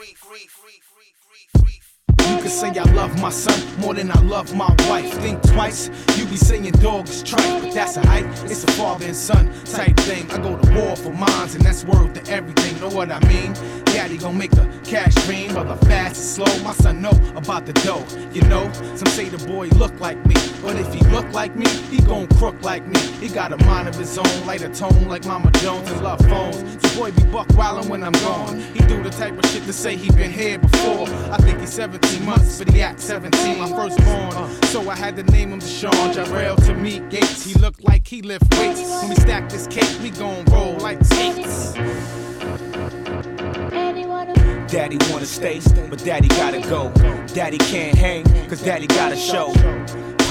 You 2.29 2.37
can 2.37 2.49
say 2.49 2.69
I 2.69 2.83
love 2.93 3.19
my 3.21 3.29
son 3.29 3.59
more 3.79 3.93
than 3.93 4.11
I 4.11 4.19
love 4.21 4.53
my 4.55 4.73
wife. 4.89 5.11
Think 5.21 5.41
twice, 5.43 5.89
you 6.17 6.25
be 6.25 6.37
saying 6.37 6.71
dog 6.81 7.07
is 7.07 7.23
trite, 7.23 7.61
but 7.61 7.73
that's 7.73 7.97
a 7.97 8.05
hype. 8.07 8.25
It's 8.45 8.63
a 8.63 8.71
father 8.71 9.05
and 9.05 9.15
son 9.15 9.51
type 9.65 9.97
thing. 10.01 10.29
I 10.31 10.37
go 10.37 10.57
to 10.57 10.73
war 10.73 10.95
for 10.95 11.13
mines, 11.13 11.55
and 11.55 11.63
that's 11.63 11.85
worth 11.85 12.13
to 12.13 12.31
everything. 12.31 12.79
Know 12.79 12.89
what 12.89 13.11
I 13.11 13.19
mean? 13.27 13.53
Daddy 13.85 14.17
gon' 14.17 14.37
make 14.37 14.51
the 14.51 14.65
cash 14.83 15.13
dream, 15.25 15.53
whether 15.53 15.75
fast 15.85 16.39
or 16.39 16.45
slow. 16.45 16.63
My 16.63 16.73
son 16.73 17.01
know 17.01 17.11
about 17.35 17.65
the 17.65 17.73
dough. 17.73 18.05
You 18.33 18.41
know, 18.43 18.71
some 18.95 19.07
say 19.07 19.29
the 19.29 19.45
boy 19.45 19.67
look 19.69 19.97
like 19.99 20.17
me, 20.25 20.35
but 20.61 20.75
if 20.75 20.93
he 20.93 21.01
look 21.09 21.31
like 21.33 21.55
me, 21.55 21.67
he 21.89 21.99
gon' 21.99 22.27
crook 22.39 22.55
like 22.63 22.85
me. 22.87 22.99
He 23.19 23.27
got 23.27 23.53
a 23.53 23.57
mind 23.65 23.87
of 23.87 23.95
his 23.95 24.17
own, 24.17 24.45
light 24.45 24.61
a 24.61 24.69
tone 24.69 25.07
like 25.07 25.25
Mama 25.25 25.51
Jones 25.61 25.89
and 25.91 26.01
love 26.01 26.19
phones. 26.27 26.57
So 26.81 26.99
boy 26.99 27.11
be 27.11 27.23
buck 27.25 27.47
wildin' 27.49 27.89
when 27.89 28.03
I'm 28.03 28.13
gone. 28.13 28.59
He 28.73 28.79
do 28.79 29.01
the 29.03 29.09
type 29.09 29.37
of 29.37 29.49
shit 29.51 29.63
to 29.63 29.73
say 29.73 29.95
he 29.95 30.09
been 30.11 30.31
here 30.31 30.57
before. 30.57 31.07
I 31.31 31.37
think 31.37 31.59
he's 31.59 31.73
17 31.73 32.10
months, 32.19 32.59
but 32.59 32.71
he 32.73 32.81
act 32.81 32.99
17, 32.99 33.59
my 33.59 33.69
firstborn. 33.69 34.63
So 34.65 34.89
I 34.89 34.95
had 34.95 35.15
to 35.15 35.23
name 35.23 35.51
him 35.51 35.59
Deshaun 35.59 36.13
Jarrell 36.13 36.55
to 36.65 36.73
meet 36.73 37.09
Gates. 37.09 37.43
He 37.43 37.53
looked 37.55 37.83
like 37.83 38.07
he 38.07 38.21
lift 38.21 38.53
weights. 38.57 38.81
When 38.81 39.09
we 39.09 39.15
stack 39.15 39.49
this 39.49 39.67
cake, 39.67 39.97
we 40.01 40.09
gon' 40.09 40.45
roll 40.45 40.77
like 40.77 41.03
skates. 41.05 41.73
Daddy 44.71 44.97
wanna 45.11 45.25
stay, 45.25 45.59
but 45.89 46.03
daddy 46.03 46.29
gotta 46.29 46.61
go. 46.61 46.91
Daddy 47.33 47.57
can't 47.57 47.97
hang, 47.97 48.23
cause 48.47 48.61
daddy 48.61 48.87
gotta 48.87 49.17
show. 49.17 49.53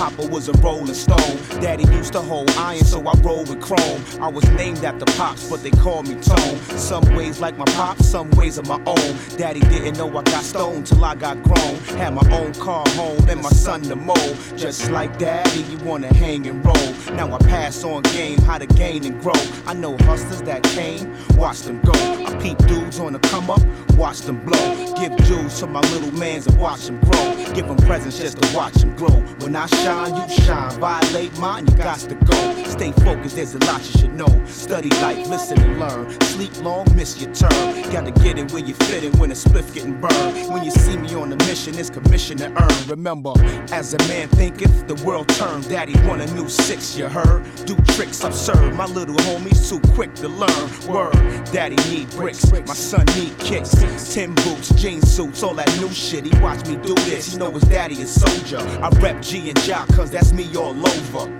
Papa 0.00 0.26
was 0.28 0.48
a 0.48 0.52
rolling 0.62 0.94
stone. 0.94 1.36
Daddy 1.60 1.84
used 1.94 2.14
to 2.14 2.22
hold 2.22 2.50
iron, 2.52 2.82
so 2.86 3.06
I 3.06 3.12
roll 3.20 3.44
with 3.44 3.60
chrome. 3.60 4.02
I 4.18 4.28
was 4.28 4.48
named 4.52 4.82
after 4.82 5.04
Pops, 5.18 5.50
but 5.50 5.62
they 5.62 5.70
call 5.72 6.02
me 6.02 6.14
Tone. 6.14 6.56
Some 6.78 7.04
ways 7.14 7.38
like 7.38 7.58
my 7.58 7.66
Pops, 7.66 8.06
some 8.06 8.30
ways 8.30 8.56
of 8.56 8.66
my 8.66 8.80
own. 8.86 9.16
Daddy 9.36 9.60
didn't 9.60 9.98
know 9.98 10.08
I 10.16 10.22
got 10.22 10.42
stoned 10.42 10.86
till 10.86 11.04
I 11.04 11.16
got 11.16 11.42
grown. 11.42 11.74
Had 11.98 12.14
my 12.14 12.26
own 12.32 12.54
car 12.54 12.82
home 12.96 13.28
and 13.28 13.42
my 13.42 13.50
son 13.50 13.82
to 13.82 13.94
mold. 13.94 14.38
Just 14.56 14.90
like 14.90 15.18
daddy, 15.18 15.64
you 15.64 15.76
wanna 15.84 16.14
hang 16.14 16.46
and 16.46 16.64
roll. 16.64 17.14
Now 17.14 17.34
I 17.34 17.38
pass 17.38 17.84
on 17.84 18.00
game, 18.04 18.38
how 18.38 18.56
to 18.56 18.64
gain 18.64 19.04
and 19.04 19.20
grow. 19.20 19.34
I 19.66 19.74
know 19.74 19.98
hustlers 19.98 20.40
that 20.42 20.62
came, 20.62 21.14
watch 21.36 21.60
them 21.60 21.78
go. 21.82 21.92
I 21.92 22.34
peep 22.40 22.56
dudes 22.66 23.00
on 23.00 23.12
the 23.12 23.18
come 23.18 23.50
up, 23.50 23.60
watch 23.98 24.20
them 24.20 24.42
blow. 24.46 24.94
Give 24.94 25.14
jewels 25.26 25.60
to 25.60 25.66
my 25.66 25.80
little 25.92 26.12
mans 26.12 26.46
and 26.46 26.58
watch 26.58 26.86
them 26.86 26.98
grow. 27.00 27.34
Give 27.52 27.68
them 27.68 27.76
presents 27.76 28.18
just 28.18 28.40
to 28.40 28.56
watch 28.56 28.72
them 28.72 28.96
grow. 28.96 29.20
When 29.40 29.54
I 29.54 29.66
shine, 29.66 29.89
you 29.90 30.44
shine. 30.44 30.70
Violate 30.80 31.36
mine, 31.38 31.66
you 31.66 31.76
got 31.76 31.98
to 31.98 32.14
go. 32.14 32.64
Stay 32.64 32.92
focused, 32.92 33.36
there's 33.36 33.54
a 33.54 33.58
lot 33.66 33.80
you 33.80 34.00
should 34.00 34.14
know. 34.14 34.44
Study 34.46 34.88
life, 35.02 35.28
listen 35.28 35.60
and 35.60 35.80
learn. 35.80 36.20
Sleep 36.22 36.62
long, 36.62 36.86
miss 36.94 37.20
your 37.20 37.32
turn. 37.34 37.50
Gotta 37.92 38.12
get 38.22 38.38
it 38.38 38.52
where 38.52 38.64
you 38.64 38.74
fit 38.74 39.04
it 39.04 39.14
when 39.16 39.30
a 39.30 39.34
spliff 39.34 39.74
getting 39.74 40.00
burned. 40.00 40.52
When 40.52 40.62
you 40.64 40.70
see 40.70 40.96
me 40.96 41.14
on 41.14 41.32
a 41.32 41.36
mission, 41.36 41.78
it's 41.78 41.90
commission 41.90 42.38
to 42.38 42.46
earn. 42.46 42.88
Remember, 42.88 43.32
as 43.72 43.94
a 43.94 43.98
man 44.08 44.28
thinketh, 44.28 44.86
the 44.86 44.94
world 45.04 45.28
turned. 45.30 45.68
Daddy 45.68 45.94
want 46.06 46.22
a 46.22 46.34
new 46.34 46.48
six, 46.48 46.96
you 46.96 47.08
heard? 47.08 47.44
Do 47.66 47.76
tricks 47.94 48.22
absurd. 48.24 48.74
My 48.74 48.86
little 48.86 49.16
homie's 49.16 49.68
too 49.68 49.80
quick 49.94 50.14
to 50.16 50.28
learn. 50.28 50.50
Word, 50.88 51.12
daddy 51.52 51.76
need 51.90 52.10
bricks, 52.10 52.50
my 52.50 52.74
son 52.74 53.04
need 53.16 53.36
kicks. 53.38 53.70
Tim 54.14 54.34
boots, 54.36 54.70
jean 54.74 55.02
suits, 55.02 55.42
all 55.42 55.54
that 55.54 55.68
new 55.80 55.90
shit. 55.90 56.24
He 56.24 56.38
watch 56.40 56.66
me 56.66 56.76
do 56.76 56.94
this. 56.94 57.32
He 57.32 57.38
know 57.38 57.50
his 57.50 57.64
daddy 57.64 58.00
is 58.00 58.10
soldier. 58.10 58.58
I 58.80 58.88
rep 59.00 59.20
G 59.22 59.50
and 59.50 59.58
Jock, 59.80 59.96
cause 59.96 60.10
that's 60.10 60.32
me 60.32 60.44
all 60.56 60.74
over. 60.76 61.30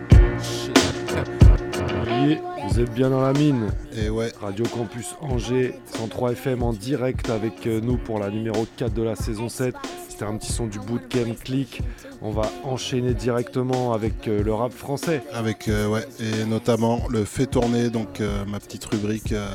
Yeah, 2.07 2.41
vous 2.67 2.81
êtes 2.81 2.93
bien 2.93 3.11
dans 3.11 3.21
la 3.21 3.33
mine. 3.33 3.71
Et 3.97 4.09
ouais. 4.09 4.33
Radio 4.41 4.65
Campus 4.67 5.15
Angers, 5.21 5.75
103 5.97 6.33
FM 6.33 6.63
en 6.63 6.73
direct 6.73 7.29
avec 7.29 7.67
euh, 7.67 7.81
nous 7.83 7.97
pour 7.97 8.19
la 8.19 8.31
numéro 8.31 8.67
4 8.77 8.95
de 8.95 9.03
la 9.03 9.17
saison 9.17 9.49
7. 9.49 9.75
C'était 10.09 10.25
un 10.25 10.37
petit 10.37 10.53
son 10.53 10.67
du 10.67 10.79
bootcamp 10.79 11.35
click. 11.43 11.83
On 12.23 12.31
va 12.31 12.43
enchaîner 12.65 13.15
directement 13.15 13.93
avec 13.93 14.29
euh, 14.29 14.43
le 14.43 14.55
rap 14.55 14.73
français. 14.73 15.23
Avec, 15.33 15.69
euh, 15.69 15.89
ouais, 15.89 16.07
et 16.21 16.45
notamment 16.45 17.03
le 17.09 17.25
fait 17.25 17.47
tourner, 17.47 17.91
donc 17.91 18.21
euh, 18.21 18.45
ma 18.47 18.61
petite 18.61 18.85
rubrique 18.85 19.33
euh, 19.33 19.49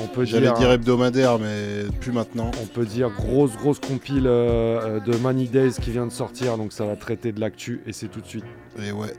On 0.00 0.06
peut 0.06 0.24
J'allais 0.24 0.46
dire, 0.46 0.54
dire 0.54 0.70
hebdomadaire, 0.72 1.38
mais 1.38 1.84
plus 2.00 2.12
maintenant. 2.12 2.50
On 2.62 2.66
peut 2.66 2.86
dire 2.86 3.10
grosse 3.10 3.56
grosse 3.56 3.78
compile 3.78 4.26
euh, 4.26 4.98
euh, 4.98 5.00
de 5.00 5.16
Money 5.18 5.46
Days 5.46 5.74
qui 5.80 5.90
vient 5.90 6.06
de 6.06 6.12
sortir, 6.12 6.56
donc 6.56 6.72
ça 6.72 6.84
va 6.84 6.96
traiter 6.96 7.32
de 7.32 7.40
l'actu 7.40 7.82
et 7.86 7.92
c'est 7.92 8.08
tout 8.08 8.20
de 8.20 8.26
suite. 8.26 8.44
Et 8.82 8.92
ouais. 8.92 9.12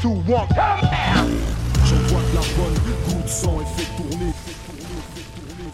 J'envoie 0.00 0.46
de 0.46 0.60
la 0.60 2.40
bonne, 2.56 2.74
coup 3.04 3.22
de 3.22 3.28
sang 3.28 3.58
et 3.60 3.80
fais 3.80 3.96
tourner. 3.96 4.32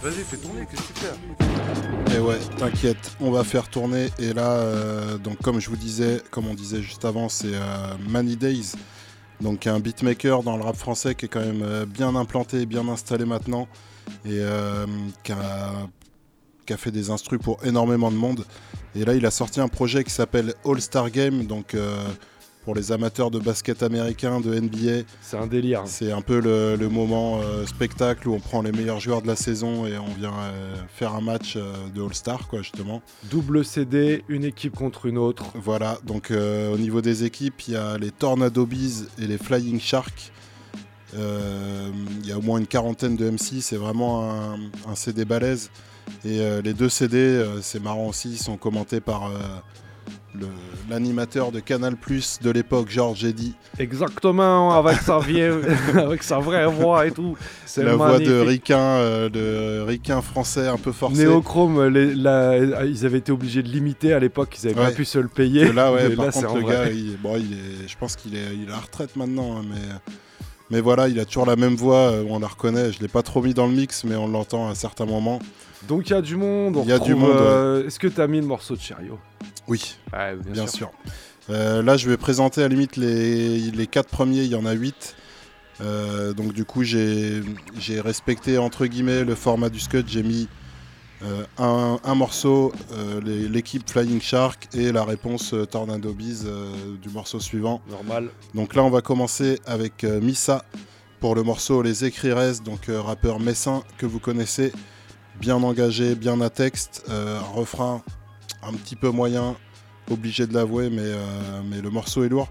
Vas-y, 0.03 0.25
fais 0.25 0.37
tourner, 0.39 0.67
qu'est-ce 0.71 0.83
que 0.83 0.93
tu 0.95 1.01
fais 1.01 2.17
Et 2.17 2.21
ouais, 2.21 2.39
t'inquiète, 2.57 3.17
on 3.21 3.31
va 3.31 3.45
faire 3.45 3.69
tourner. 3.69 4.09
Et 4.19 4.33
là, 4.33 4.53
euh, 4.53 5.19
donc 5.19 5.43
comme 5.43 5.61
je 5.61 5.69
vous 5.69 5.77
disais, 5.77 6.23
comme 6.31 6.47
on 6.47 6.55
disait 6.55 6.81
juste 6.81 7.05
avant, 7.05 7.29
c'est 7.29 7.55
euh, 7.55 7.95
Many 8.09 8.37
Days. 8.37 8.73
Donc 9.43 9.67
un 9.67 9.79
beatmaker 9.79 10.43
dans 10.43 10.57
le 10.57 10.63
rap 10.63 10.77
français 10.77 11.15
qui 11.15 11.27
est 11.27 11.29
quand 11.29 11.45
même 11.45 11.63
euh, 11.63 11.85
bien 11.85 12.17
implanté, 12.17 12.65
bien 12.65 12.89
installé 12.89 13.27
maintenant. 13.27 13.69
Et 14.25 14.39
euh, 14.41 14.87
qui, 15.23 15.33
a, 15.33 16.77
fait 16.79 16.93
des 16.93 17.11
instrus 17.11 17.41
pour 17.43 17.63
énormément 17.63 18.11
de 18.11 18.17
monde. 18.17 18.47
Et 18.95 19.05
là, 19.05 19.15
il 19.15 19.27
a 19.27 19.31
sorti 19.31 19.61
un 19.61 19.69
projet 19.69 20.03
qui 20.03 20.11
s'appelle 20.11 20.55
All 20.65 20.81
Star 20.81 21.11
Game. 21.11 21.45
Donc 21.45 21.77
pour 22.65 22.75
les 22.75 22.93
amateurs 22.93 23.31
de 23.31 23.39
basket 23.39 23.83
américain, 23.83 24.41
de 24.41 24.59
NBA. 24.59 25.07
C'est 25.21 25.37
un 25.37 25.47
délire. 25.47 25.83
C'est 25.85 26.13
un 26.13 26.23
peu 26.23 26.41
le, 26.41 26.77
le 26.77 26.89
moment 26.89 27.41
euh, 27.41 27.67
spectacle 27.67 28.29
où 28.29 28.35
on 28.35 28.41
prend 28.41 28.63
les 28.63 28.73
meilleurs 28.73 29.01
joueurs 29.01 29.23
de 29.23 29.27
la 29.27 29.37
saison 29.37 29.87
et 29.87 29.99
on 29.99 30.13
vient 30.19 30.33
euh, 30.33 30.75
faire 30.89 31.15
un 31.15 31.21
match 31.21 31.55
euh, 31.57 31.73
de 31.95 32.03
All-Star, 32.03 32.49
quoi, 32.49 32.63
justement. 32.63 33.03
Double 33.25 33.65
CD, 33.65 34.25
une 34.29 34.45
équipe 34.45 34.75
contre 34.75 35.07
une 35.07 35.19
autre. 35.19 35.45
Voilà, 35.55 35.99
donc 36.05 36.31
au 36.31 36.79
niveau 36.79 37.01
des 37.01 37.25
équipes, 37.25 37.61
il 37.69 37.75
y 37.75 37.77
a 37.77 37.99
les 37.99 38.11
Tornado 38.11 38.67
Bees 38.67 39.07
et 39.19 39.27
les 39.27 39.39
Flying 39.39 39.79
Sharks. 39.81 40.33
Il 41.13 42.27
y 42.27 42.33
a 42.33 42.39
au 42.39 42.43
moins 42.43 42.59
une 42.59 42.67
quarantaine 42.67 43.17
de 43.17 43.31
MC, 43.31 43.61
c'est 43.61 43.77
vraiment 43.77 44.31
un, 44.31 44.55
un 44.89 44.95
CD 44.95 45.25
balèze. 45.25 45.71
Et 46.25 46.41
les 46.63 46.75
deux 46.75 46.89
CD, 46.89 47.45
c'est 47.63 47.81
marrant 47.81 48.09
aussi, 48.09 48.37
sont 48.37 48.57
commentés 48.57 49.01
par 49.01 49.31
l'animateur 50.91 51.53
de 51.53 51.61
Canal 51.61 51.97
Plus 51.97 52.39
de 52.43 52.51
l'époque, 52.51 52.89
Georges 52.91 53.25
Eddy. 53.25 53.55
Exactement, 53.79 54.73
avec 54.77 54.99
sa 54.99 55.19
vieille, 55.19 55.53
avec 55.95 56.23
sa 56.23 56.39
vraie 56.39 56.67
voix 56.67 57.07
et 57.07 57.11
tout. 57.11 57.37
C'est 57.67 57.83
La 57.85 57.97
voix 57.97 58.19
de. 58.19 58.41
Riquin, 58.41 58.79
euh, 58.79 59.29
de 59.29 59.81
Riquin 59.87 60.21
français 60.23 60.67
un 60.69 60.77
peu 60.77 60.93
forcé. 60.93 61.19
Néochrome, 61.25 61.87
les- 61.89 62.15
la- 62.15 62.85
ils 62.85 63.07
avaient 63.07 63.19
été 63.19 63.33
obligés 63.33 63.63
de 63.63 63.69
l'imiter 63.69 64.13
à 64.13 64.19
l'époque, 64.19 64.57
ils 64.63 64.69
avaient 64.69 64.79
Ouais. 64.81 64.87
pas 64.87 64.93
pu 64.93 65.05
se 65.05 65.19
le 65.19 65.29
payer. 65.29 65.73
Là, 65.73 65.93
ouais, 65.93 66.09
Mais 66.11 66.17
par 66.17 66.27
là, 66.27 66.33
contre, 66.33 66.55
le 66.57 66.61
vrai. 66.63 66.73
gars, 66.75 66.91
il, 66.91 67.17
bon, 67.23 67.37
il 67.37 67.53
est, 67.53 67.89
je 67.89 67.97
pense 67.97 68.17
qu'il 68.17 68.35
est, 68.35 68.55
il 68.55 68.65
est 68.65 68.73
à 68.73 68.77
la 68.77 68.79
retraite 68.81 69.17
maintenant, 69.17 69.59
hein, 69.59 69.63
mais, 69.69 69.81
mais 70.71 70.81
voilà, 70.81 71.09
il 71.09 71.19
a 71.21 71.25
toujours 71.25 71.47
la 71.47 71.57
même 71.57 71.75
voix, 71.77 72.11
euh, 72.13 72.25
on 72.29 72.39
la 72.39 72.49
reconnaît. 72.49 72.93
Je 72.93 73.01
l'ai 73.01 73.09
pas 73.09 73.23
trop 73.23 73.43
mis 73.43 73.55
dans 73.55 73.67
le 73.67 73.73
mix, 73.75 74.05
mais 74.05 74.17
on 74.17 74.29
l'entend 74.29 74.69
à 74.69 74.75
certains 74.75 75.07
moments. 75.07 75.39
Donc 75.89 76.09
il 76.09 76.13
y 76.13 76.17
a 76.17 76.23
du 76.23 76.37
monde. 76.37 76.77
on 76.77 76.83
Il 76.83 76.89
y 76.89 76.93
a 76.93 76.99
du 76.99 77.15
retrouve, 77.15 77.29
monde, 77.35 77.41
euh, 77.41 77.87
Est-ce 77.87 77.99
que 77.99 78.07
tu 78.07 78.21
as 78.21 78.27
mis 78.27 78.41
le 78.41 78.47
morceau 78.47 78.75
de 78.77 78.81
Cherio 78.81 79.19
Oui, 79.69 79.97
Ouais, 80.13 80.35
bien, 80.37 80.53
bien, 80.53 80.67
sûr. 80.67 80.91
sûr. 80.91 80.91
Euh, 81.51 81.83
là, 81.83 81.97
je 81.97 82.09
vais 82.09 82.17
présenter 82.17 82.61
à 82.63 82.65
la 82.65 82.75
limite 82.75 82.97
les, 82.97 83.59
les 83.71 83.87
quatre 83.87 84.09
premiers, 84.09 84.43
il 84.45 84.51
y 84.51 84.55
en 84.55 84.65
a 84.65 84.73
huit. 84.73 85.15
Euh, 85.81 86.33
donc 86.33 86.53
du 86.53 86.65
coup, 86.65 86.83
j'ai 86.85 87.43
respecté 88.01 88.59
entre 88.59 88.87
guillemets 88.87 89.25
le 89.25 89.35
format 89.35 89.69
du 89.69 89.81
scud. 89.81 90.07
J'ai 90.09 90.23
mis 90.23 90.49
un, 91.59 91.99
un 92.05 92.15
morceau, 92.15 92.73
l'équipe 93.25 93.89
Flying 93.89 94.21
Shark 94.21 94.69
et 94.75 94.93
la 94.93 95.05
réponse 95.05 95.55
Tornado 95.71 96.13
Bees 96.13 96.45
du 97.03 97.09
morceau 97.09 97.41
suivant. 97.41 97.81
Normal. 97.91 98.29
Donc 98.55 98.75
là, 98.75 98.85
on 98.85 98.91
va 98.91 99.01
commencer 99.01 99.59
avec 99.67 100.03
Missa 100.05 100.65
pour 101.21 101.35
le 101.35 101.43
morceau 101.43 101.81
Les 101.83 102.05
Écriresses, 102.05 102.63
donc 102.63 102.89
rappeur 102.89 103.41
messin 103.41 103.83
que 103.97 104.05
vous 104.07 104.19
connaissez, 104.21 104.71
bien 105.41 105.57
engagé, 105.57 106.15
bien 106.15 106.41
à 106.41 106.51
texte, 106.51 107.05
euh, 107.09 107.39
un 107.39 107.53
refrain 107.53 108.03
un 108.63 108.73
petit 108.73 108.97
peu 108.97 109.11
moyen, 109.11 109.57
obligé 110.11 110.47
de 110.47 110.55
l'avouer, 110.55 110.91
mais, 110.91 111.03
euh, 111.03 111.63
mais 111.69 111.81
le 111.81 111.91
morceau 111.91 112.25
est 112.25 112.29
lourd. 112.29 112.49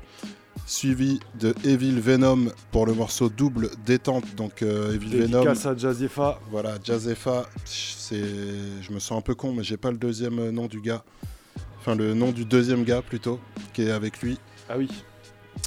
Suivi 0.66 1.20
de 1.40 1.54
Evil 1.66 2.00
Venom 2.00 2.52
pour 2.72 2.86
le 2.86 2.94
morceau 2.94 3.28
double 3.30 3.70
détente, 3.86 4.36
donc 4.36 4.62
euh, 4.62 4.94
Evil 4.94 5.18
Venom. 5.18 5.40
Dédicace 5.40 5.66
à 5.66 5.76
Jazefa. 5.76 6.40
Voilà, 6.52 6.78
Jazefa, 6.82 7.48
c'est, 7.66 8.24
je 8.82 8.92
me 8.94 9.00
sens 9.00 9.18
un 9.18 9.22
peu 9.22 9.36
con, 9.36 9.54
mais 9.54 9.64
j'ai 9.64 9.78
pas 9.78 9.92
le 9.92 9.98
deuxième 9.98 10.40
euh, 10.40 10.52
nom 10.52 10.68
du 10.68 10.80
gars. 10.80 11.04
Enfin, 11.80 11.96
le 11.96 12.14
nom 12.14 12.32
du 12.32 12.46
deuxième 12.46 12.84
gars 12.84 13.02
plutôt, 13.02 13.40
qui 13.74 13.84
est 13.84 13.92
avec 13.92 14.22
lui. 14.22 14.38
Ah 14.70 14.76
oui. 14.78 14.88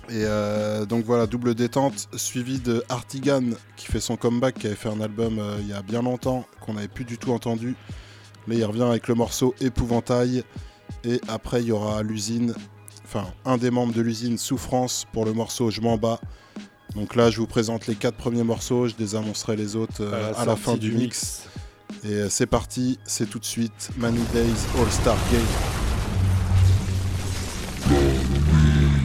Et 0.08 0.22
euh, 0.24 0.84
donc 0.86 1.04
voilà, 1.04 1.26
double 1.26 1.54
détente, 1.54 2.08
suivi 2.16 2.60
de 2.60 2.84
Artigan 2.88 3.42
qui 3.76 3.86
fait 3.86 4.00
son 4.00 4.16
comeback, 4.16 4.54
qui 4.54 4.66
avait 4.66 4.76
fait 4.76 4.88
un 4.88 5.00
album 5.00 5.38
euh, 5.38 5.56
il 5.60 5.68
y 5.68 5.72
a 5.72 5.82
bien 5.82 6.02
longtemps, 6.02 6.46
qu'on 6.60 6.74
n'avait 6.74 6.88
plus 6.88 7.04
du 7.04 7.18
tout 7.18 7.32
entendu. 7.32 7.74
Là, 8.46 8.54
il 8.54 8.64
revient 8.64 8.84
avec 8.84 9.08
le 9.08 9.14
morceau 9.14 9.54
Épouvantail. 9.60 10.44
Et 11.04 11.20
après, 11.26 11.62
il 11.62 11.68
y 11.68 11.72
aura 11.72 12.02
l'usine, 12.02 12.54
enfin, 13.04 13.26
un 13.44 13.58
des 13.58 13.70
membres 13.70 13.92
de 13.92 14.00
l'usine, 14.00 14.38
Souffrance, 14.38 15.06
pour 15.12 15.24
le 15.24 15.32
morceau 15.32 15.70
Je 15.70 15.80
m'en 15.80 15.96
bats. 15.96 16.20
Donc 16.94 17.16
là, 17.16 17.30
je 17.30 17.40
vous 17.40 17.46
présente 17.46 17.88
les 17.88 17.96
quatre 17.96 18.16
premiers 18.16 18.44
morceaux, 18.44 18.86
je 18.86 18.94
désannoncerai 18.94 19.56
les 19.56 19.74
autres 19.74 20.02
euh, 20.02 20.12
À 20.12 20.20
la 20.20 20.26
à 20.26 20.30
la 20.30 20.44
sortie 20.44 20.62
fin 20.62 20.76
du 20.76 20.92
mix. 20.92 21.42
Et 22.04 22.28
c'est 22.28 22.46
parti, 22.46 22.98
c'est 23.04 23.28
tout 23.28 23.40
de 23.40 23.44
suite 23.44 23.90
Many 23.96 24.20
Days 24.32 24.80
All-Star 24.80 25.16
Game. 25.32 25.85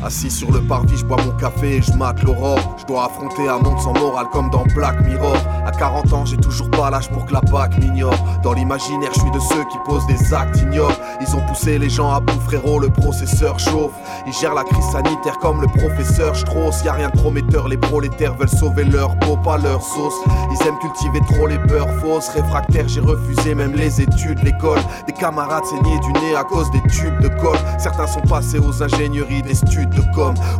Assis 0.03 0.31
sur 0.31 0.51
le 0.51 0.61
parvis, 0.61 0.97
je 0.97 1.05
bois 1.05 1.17
mon 1.23 1.31
café 1.33 1.75
et 1.75 1.81
je 1.81 1.93
mate 1.93 2.23
l'aurore. 2.23 2.57
Je 2.79 2.85
dois 2.85 3.05
affronter 3.05 3.47
un 3.47 3.59
monde 3.59 3.79
sans 3.79 3.93
morale 3.93 4.25
comme 4.31 4.49
dans 4.49 4.63
Black 4.75 4.99
Mirror. 5.05 5.37
À 5.63 5.71
40 5.71 6.13
ans, 6.13 6.25
j'ai 6.25 6.37
toujours 6.37 6.71
pas 6.71 6.89
l'âge 6.89 7.07
pour 7.11 7.27
que 7.27 7.33
la 7.33 7.41
PAC 7.41 7.77
m'ignore. 7.77 8.15
Dans 8.41 8.53
l'imaginaire, 8.53 9.11
je 9.13 9.19
suis 9.19 9.29
de 9.29 9.39
ceux 9.39 9.63
qui 9.65 9.77
posent 9.85 10.07
des 10.07 10.33
actes 10.33 10.59
ignobles. 10.59 10.95
Ils 11.21 11.35
ont 11.35 11.41
poussé 11.41 11.77
les 11.77 11.89
gens 11.89 12.11
à 12.11 12.19
bout, 12.19 12.39
frérot, 12.41 12.79
le 12.79 12.89
processeur 12.89 13.59
chauffe. 13.59 13.91
Ils 14.25 14.33
gèrent 14.33 14.55
la 14.55 14.63
crise 14.63 14.85
sanitaire 14.91 15.37
comme 15.37 15.61
le 15.61 15.67
professeur 15.67 16.35
Strauss. 16.35 16.83
Y 16.83 16.89
a 16.89 16.93
rien 16.93 17.09
de 17.09 17.17
prometteur, 17.19 17.67
les 17.67 17.77
prolétaires 17.77 18.33
veulent 18.33 18.49
sauver 18.49 18.85
leur 18.85 19.15
peau, 19.19 19.37
pas 19.37 19.59
leur 19.59 19.83
sauce. 19.83 20.15
Ils 20.51 20.67
aiment 20.67 20.79
cultiver 20.79 21.19
trop 21.29 21.45
les 21.45 21.59
peurs 21.59 21.89
fausses. 21.99 22.29
Réfractaire, 22.29 22.87
j'ai 22.87 23.01
refusé 23.01 23.53
même 23.53 23.73
les 23.75 24.01
études, 24.01 24.41
l'école. 24.43 24.79
Des 25.05 25.13
camarades 25.13 25.65
saignés 25.65 25.99
du 25.99 26.11
nez 26.13 26.35
à 26.35 26.43
cause 26.43 26.71
des 26.71 26.81
tubes 26.89 27.19
de 27.21 27.27
colle. 27.27 27.59
Certains 27.77 28.07
sont 28.07 28.21
passés 28.21 28.57
aux 28.57 28.81
ingénieries 28.81 29.43
des 29.43 29.53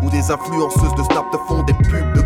Ou 0.02 0.10
des 0.10 0.32
influenceuses 0.32 0.96
de 0.96 1.04
snap 1.04 1.26
de 1.32 1.38
fond, 1.48 1.64
des 1.64 1.74
pubs 1.74 2.14
de 2.16 2.22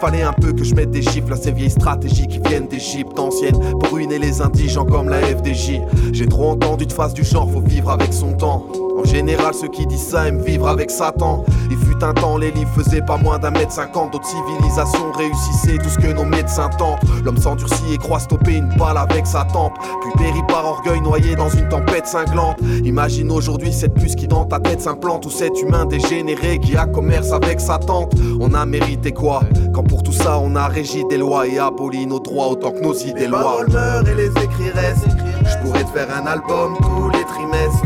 Fallait 0.00 0.22
un 0.22 0.32
peu 0.32 0.52
que 0.52 0.64
je 0.64 0.74
mette 0.74 0.90
des 0.90 1.02
chiffres 1.02 1.32
à 1.32 1.36
ces 1.36 1.52
vieilles 1.52 1.70
stratégies 1.70 2.26
qui 2.26 2.38
viennent 2.38 2.68
d'Égypte 2.68 3.18
ancienne. 3.18 3.58
Pour 3.78 3.92
ruiner 3.92 4.18
les 4.18 4.40
indigents 4.40 4.86
comme 4.86 5.08
la 5.08 5.20
FDJ. 5.20 5.80
J'ai 6.12 6.26
trop 6.26 6.50
entendu 6.50 6.86
de 6.86 6.92
phase 6.92 7.12
du 7.14 7.24
genre, 7.24 7.50
faut 7.50 7.60
vivre 7.60 7.90
avec 7.90 8.12
son 8.12 8.32
temps. 8.32 8.66
En 8.98 9.04
général, 9.04 9.54
ceux 9.54 9.68
qui 9.68 9.86
disent 9.86 10.08
ça 10.08 10.28
aiment 10.28 10.42
vivre 10.42 10.68
avec 10.68 10.90
Satan. 10.90 11.44
Il 11.70 11.76
fut 11.78 12.02
un 12.04 12.12
temps, 12.12 12.36
les 12.36 12.50
livres 12.50 12.70
faisaient 12.76 13.00
pas 13.00 13.16
moins 13.16 13.38
d'un 13.38 13.50
mètre 13.50 13.72
cinquante. 13.72 14.12
D'autres 14.12 14.26
civilisations 14.26 15.10
réussissaient 15.12 15.78
tout 15.78 15.88
ce 15.88 15.98
que 15.98 16.12
nos 16.12 16.24
médecins 16.24 16.68
tentent. 16.68 17.00
L'homme 17.24 17.38
s'endurcit 17.38 17.94
et 17.94 17.96
croit 17.98 18.18
stopper 18.18 18.56
une 18.56 18.68
balle 18.76 18.98
avec 18.98 19.26
sa 19.26 19.44
tempe. 19.44 19.72
Puis 20.02 20.10
périt 20.18 20.42
par 20.48 20.66
orgueil 20.66 21.00
noyé 21.00 21.34
dans 21.34 21.48
une 21.48 21.68
tempête 21.68 22.06
cinglante. 22.06 22.58
Imagine 22.84 23.30
aujourd'hui 23.30 23.72
cette 23.72 23.94
puce 23.94 24.14
qui 24.14 24.28
dans 24.28 24.44
ta 24.44 24.60
tête 24.60 24.82
s'implante. 24.82 25.24
Ou 25.24 25.30
cet 25.30 25.60
humain 25.62 25.86
dégénéré 25.86 26.58
qui 26.58 26.76
a 26.76 26.86
commerce 26.86 27.32
avec 27.32 27.60
sa 27.60 27.78
tante. 27.78 28.12
On 28.38 28.52
a 28.52 28.66
mérité 28.66 29.12
quoi? 29.12 29.39
Quand 29.72 29.82
pour 29.82 30.02
tout 30.02 30.12
ça 30.12 30.38
on 30.38 30.56
a 30.56 30.66
régi 30.66 31.04
des 31.08 31.18
lois 31.18 31.46
et 31.46 31.58
aboli 31.58 32.06
nos 32.06 32.20
droits 32.20 32.48
autant 32.48 32.72
que 32.72 32.80
nos 32.80 32.94
idées 32.94 33.26
lois. 33.26 33.42
paroles 33.42 33.70
meurent 33.70 34.08
et 34.08 34.14
les 34.14 34.30
écrits 34.42 34.70
restent. 34.70 35.08
Je 35.44 35.58
pourrais 35.58 35.84
te 35.84 35.90
faire 35.90 36.08
un 36.14 36.26
album 36.26 36.76
tous 36.80 37.10
les 37.10 37.24
trimestres. 37.24 37.84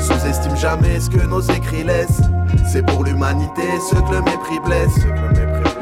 Sous-estime 0.00 0.56
jamais 0.56 1.00
ce 1.00 1.10
que 1.10 1.26
nos 1.26 1.40
écrits 1.40 1.84
laissent. 1.84 2.22
C'est 2.66 2.84
pour 2.84 3.04
l'humanité 3.04 3.62
ce 3.90 3.94
que 3.94 4.10
le 4.10 4.22
mépris 4.22 4.60
blesse. 4.64 4.98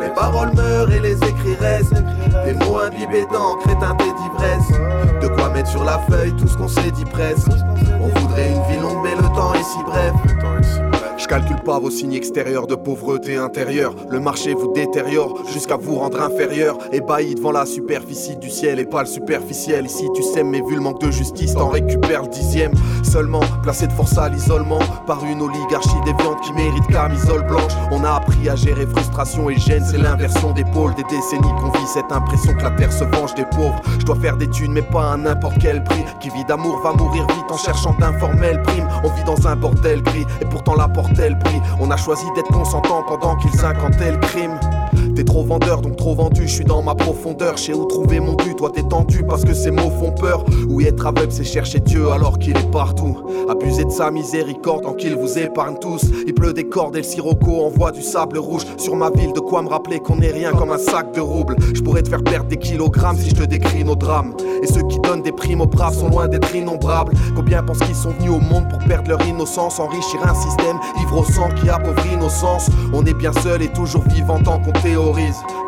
Les 0.01 0.11
paroles 0.15 0.53
meurent 0.55 0.93
et 0.93 1.01
les 1.01 1.17
écrits 1.17 1.57
restent. 1.61 2.03
Des 2.45 2.55
mots 2.55 2.79
imbibés 2.79 3.27
d'encre 3.33 3.69
et 3.71 3.79
teintés 3.79 4.05
d'ivresse. 4.05 5.21
De 5.21 5.29
quoi 5.29 5.51
mettre 5.51 5.71
sur 5.71 5.85
la 5.85 5.99
feuille 6.11 6.35
tout 6.35 6.47
ce 6.47 6.57
qu'on 6.57 6.69
s'est 6.69 6.91
dit 6.91 7.05
presque. 7.05 7.49
On 8.01 8.21
voudrait 8.21 8.51
une 8.51 8.63
vie 8.73 8.81
longue, 8.81 9.03
mais 9.03 9.15
le 9.15 9.29
temps 9.35 9.53
est 9.55 9.65
si 9.65 9.79
bref. 9.85 10.86
Calcule 11.29 11.61
pas 11.65 11.81
vos 11.81 11.91
signes 11.91 12.15
extérieurs 12.15 12.69
de 12.69 12.77
pauvreté 12.77 13.37
intérieure. 13.37 13.95
Le 14.11 14.21
marché 14.21 14.55
vous 14.55 14.73
détériore 14.73 15.43
jusqu'à 15.53 15.77
vous 15.77 15.97
rendre 15.97 16.23
inférieur. 16.23 16.79
Ébahi 16.93 17.35
devant 17.35 17.51
la 17.51 17.67
superficie 17.67 18.37
du 18.37 18.49
ciel 18.49 18.79
et 18.79 18.85
pas 18.85 19.01
le 19.01 19.09
superficiel. 19.09 19.87
Ici 19.87 20.05
tu 20.15 20.23
sèmes, 20.23 20.51
mais 20.51 20.61
vu 20.61 20.77
le 20.77 20.81
manque 20.81 21.01
de 21.01 21.11
justice, 21.11 21.55
t'en 21.55 21.69
récupères 21.69 22.23
le 22.23 22.29
dixième. 22.29 22.73
Seulement 23.03 23.41
placé 23.63 23.89
de 23.89 23.93
force 23.93 24.17
à 24.19 24.29
l'isolement 24.29 24.79
par 25.07 25.25
une 25.25 25.43
oligarchie 25.43 26.01
déviante 26.05 26.41
qui 26.43 26.53
mérite 26.53 26.87
camisole 26.87 27.45
blanche. 27.47 27.73
On 27.91 28.05
a 28.05 28.13
appris 28.13 28.49
à 28.49 28.55
gérer 28.55 28.87
frustration 28.87 29.51
et 29.51 29.57
gêne, 29.57 29.85
c'est 29.85 29.99
l'inversion 29.99 30.53
des 30.53 30.65
pôles. 30.65 30.95
Des 30.95 31.05
décennies 31.05 31.55
qu'on 31.61 31.71
vit 31.77 31.87
cette 31.93 32.13
impression 32.13 32.55
que 32.55 32.63
la 32.63 32.71
terre 32.71 32.93
se 32.93 33.05
venge 33.05 33.35
des 33.35 33.47
pauvres. 33.47 33.81
Je 33.99 34.05
dois 34.05 34.17
faire 34.17 34.37
des 34.37 34.49
thunes, 34.49 34.73
mais 34.73 34.83
pas 34.83 35.13
à 35.13 35.17
n'importe 35.17 35.59
quel 35.61 35.83
prix. 35.83 36.05
Qui 36.21 36.31
vit 36.31 36.45
d'amour 36.45 36.81
va 36.83 36.93
mourir 36.93 37.27
vite 37.27 37.51
en 37.51 37.57
cherchant 37.57 37.95
d'informels 37.99 38.63
primes. 38.63 38.89
On 39.03 39.09
vit 39.09 39.25
dans 39.25 39.49
un 39.49 39.57
bordel 39.57 40.03
gris 40.03 40.25
et 40.41 40.45
pourtant 40.45 40.77
la 40.77 40.89
On 41.81 41.91
a 41.91 41.97
choisi 41.97 42.25
d'être 42.35 42.53
consentant 42.53 43.03
pendant 43.03 43.37
qu'ils 43.37 43.65
incantaient 43.65 44.13
le 44.13 44.19
crime. 44.19 44.59
T'es 45.17 45.25
trop 45.25 45.43
vendeur 45.43 45.81
donc 45.81 45.97
trop 45.97 46.15
vendu, 46.15 46.43
je 46.43 46.53
suis 46.53 46.65
dans 46.65 46.83
ma 46.83 46.95
profondeur. 46.95 47.59
Sais 47.59 47.73
où 47.73 47.87
trouver 47.87 48.21
mon 48.21 48.35
but, 48.35 48.55
toi 48.55 48.71
t'es 48.71 48.83
tendu 48.83 49.23
parce 49.27 49.47
que 49.47 49.55
ces 49.55 49.71
mots 49.71 49.91
font 49.99 50.13
peur. 50.13 50.45
Oui, 50.69 50.85
être 50.85 51.07
aveugle 51.07 51.33
c'est 51.33 51.43
chercher 51.43 51.81
Dieu 51.81 52.11
alors 52.11 52.39
qu'il 52.39 52.55
est 52.55 52.71
partout. 52.71 53.17
Abuser 53.49 53.85
de 53.87 53.91
sa 53.91 54.11
miséricorde 54.11 54.83
tant 54.83 54.93
qu'il 54.93 55.17
vous 55.17 55.39
épargne 55.39 55.77
tous. 55.81 56.05
Il 56.27 56.35
pleut 56.35 56.53
des 56.53 56.69
cordes 56.69 56.97
et 56.97 56.99
le 56.99 57.05
sirocco 57.05 57.65
envoie 57.65 57.93
du 57.93 58.03
sable 58.03 58.37
rouge 58.37 58.67
sur 58.77 58.95
ma 58.95 59.09
ville. 59.09 59.33
De 59.33 59.41
quoi 59.41 59.63
me 59.63 59.71
rappeler 59.71 60.01
qu'on 60.01 60.21
est 60.21 60.33
rien 60.33 60.53
comme 60.53 60.71
un 60.71 60.77
sac 60.77 61.15
de 61.15 61.21
roubles. 61.21 61.57
Je 61.75 61.81
pourrais 61.81 62.03
te 62.03 62.11
faire 62.11 62.23
perdre 62.23 62.51
des 62.51 62.59
kilogrammes 62.59 63.17
si 63.17 63.31
je 63.31 63.37
te 63.37 63.45
décris 63.45 63.85
nos 63.85 63.97
drames. 63.97 64.35
Et 64.63 64.67
ceux 64.67 64.83
qui 64.83 64.99
donnent 64.99 65.23
des 65.23 65.33
primes 65.33 65.63
aux 65.63 65.67
braves 65.67 65.95
sont 65.95 66.11
loin 66.11 66.29
d'être 66.29 66.55
innombrables. 66.55 67.15
Combien 67.35 67.63
pensent 67.63 67.79
qu'ils 67.79 67.95
sont 67.95 68.11
venus 68.11 68.33
au 68.33 68.41
monde 68.41 68.69
pour 68.69 68.81
perdre 68.81 69.09
leur 69.09 69.27
innocence, 69.27 69.81
enrichir 69.81 70.21
un 70.27 70.35
système 70.35 70.79
ivre 71.01 71.21
au 71.21 71.25
sang 71.25 71.49
qui 71.59 71.71
appauvrit 71.71 72.19
nos 72.19 72.29
sens. 72.29 72.69
On 72.93 73.07
est 73.07 73.15
bien 73.15 73.33
seul 73.33 73.63
et 73.63 73.69
toujours 73.69 74.03
vivant 74.09 74.43
tant 74.43 74.59
qu'on 74.59 74.73
théorise. 74.73 75.06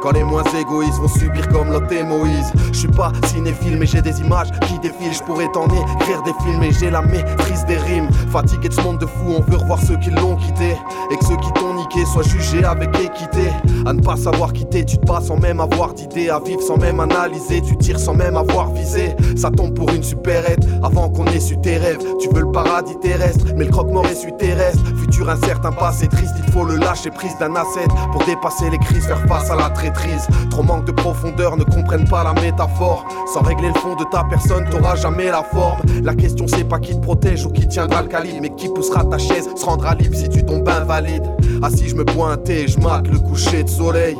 Quand 0.02 0.12
les 0.12 0.24
moins 0.24 0.42
égoïstes 0.58 0.98
vont 0.98 1.08
subir 1.08 1.46
comme 1.48 1.68
et 1.90 2.02
Moïse. 2.02 2.52
Je 2.72 2.78
suis 2.78 2.88
pas 2.88 3.12
cinéphile, 3.26 3.76
mais 3.78 3.86
j'ai 3.86 4.02
des 4.02 4.20
images 4.20 4.50
qui 4.66 4.78
défilent. 4.80 5.12
Je 5.12 5.22
pourrais 5.22 5.48
t'en 5.52 5.66
écrire 5.66 6.22
des 6.22 6.32
films, 6.44 6.62
et 6.62 6.72
j'ai 6.72 6.90
la 6.90 7.02
maîtrise 7.02 7.64
des 7.66 7.76
rimes. 7.76 8.08
Fatigué 8.30 8.68
de 8.68 8.74
ce 8.74 8.80
monde 8.80 8.98
de 8.98 9.06
fou, 9.06 9.36
on 9.36 9.40
veut 9.40 9.58
revoir 9.58 9.78
ceux 9.80 9.96
qui 9.96 10.10
l'ont 10.10 10.36
quitté. 10.36 10.76
Et 11.10 11.16
que 11.16 11.24
ceux 11.24 11.36
qui 11.36 11.52
t'ont 11.52 11.74
niqué 11.74 12.04
soient 12.04 12.22
jugés 12.22 12.64
avec 12.64 12.90
équité. 12.98 13.50
À 13.86 13.92
ne 13.92 14.00
pas 14.00 14.16
savoir 14.16 14.52
quitter, 14.52 14.84
tu 14.84 14.98
te 14.98 15.06
passes 15.06 15.26
sans 15.26 15.36
même 15.36 15.60
avoir 15.60 15.94
d'idée. 15.94 16.30
À 16.30 16.40
vivre 16.40 16.62
sans 16.62 16.76
même 16.76 16.98
analyser, 16.98 17.62
tu 17.62 17.76
tires 17.76 18.00
sans 18.00 18.14
même 18.14 18.36
avoir 18.36 18.72
visé. 18.72 19.14
Ça 19.36 19.50
tombe 19.50 19.74
pour 19.74 19.90
une 19.90 20.02
supérette 20.02 20.66
avant 20.82 21.10
qu'on 21.10 21.26
ait 21.26 21.40
su 21.40 21.56
tes 21.60 21.76
rêves. 21.76 22.04
Tu 22.20 22.28
veux 22.34 22.42
le 22.42 22.50
paradis 22.50 22.98
terrestre, 23.00 23.46
mais 23.56 23.64
le 23.64 23.70
croque-mort 23.70 24.06
est 24.06 24.16
su 24.16 24.32
terrestre. 24.36 24.82
Futur 25.00 25.30
incertain, 25.30 25.70
passé 25.72 26.08
triste, 26.08 26.34
il 26.44 26.52
faut 26.52 26.64
le 26.64 26.76
lâcher 26.76 27.10
prise 27.10 27.36
d'un 27.38 27.54
asset 27.54 27.86
pour 28.12 28.24
dépasser 28.24 28.68
les 28.70 28.78
crises, 28.78 29.06
faire 29.06 29.24
face 29.28 29.50
à 29.50 29.56
la 29.56 29.70
traîtrise. 29.70 30.26
Trop 30.50 30.62
manque 30.62 30.86
de 30.86 30.92
profondeur, 30.92 31.56
ne 31.56 31.64
comprennent 31.64 32.08
pas 32.08 32.24
la 32.24 32.32
métaphore. 32.40 33.06
Sans 33.32 33.42
régler 33.42 33.68
le 33.68 33.80
fond 33.80 33.94
de 33.94 34.04
ta 34.10 34.24
personne, 34.24 34.64
t'auras 34.70 34.96
jamais 34.96 35.26
la 35.26 35.42
forme. 35.42 35.80
La 36.02 36.14
question 36.14 36.46
c'est 36.48 36.64
pas 36.64 36.78
qui 36.78 36.94
te 36.94 37.00
protège 37.00 37.44
ou 37.44 37.50
qui 37.50 37.68
tiendra 37.68 38.02
le 38.02 38.08
calibre, 38.08 38.38
mais 38.40 38.50
qui 38.54 38.68
poussera 38.68 39.04
ta 39.04 39.18
chaise, 39.18 39.48
se 39.54 39.64
rendra 39.64 39.94
libre 39.94 40.16
si 40.16 40.28
tu 40.28 40.44
tombes 40.44 40.68
invalide. 40.68 41.24
Assis, 41.62 41.88
je 41.88 41.94
me 41.94 42.04
pointe 42.04 42.48
et 42.48 42.66
je 42.66 42.78
mate 42.80 43.08
le 43.08 43.18
coucher 43.18 43.64
de 43.64 43.68
soleil. 43.68 44.16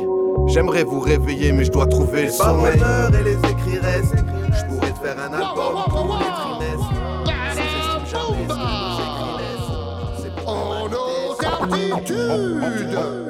J'aimerais 0.47 0.83
vous 0.83 0.99
réveiller, 0.99 1.51
mais 1.51 1.65
je 1.65 1.71
dois 1.71 1.85
trouver 1.85 2.23
le 2.25 2.31
sommeil. 2.31 2.79
et 3.19 3.23
les 3.23 3.37
écrits 3.37 3.79
restent. 3.81 4.15
Je 4.51 4.65
pourrais 4.65 4.91
te 4.91 4.99
faire 4.99 5.15
un 5.19 5.33
album 5.33 5.75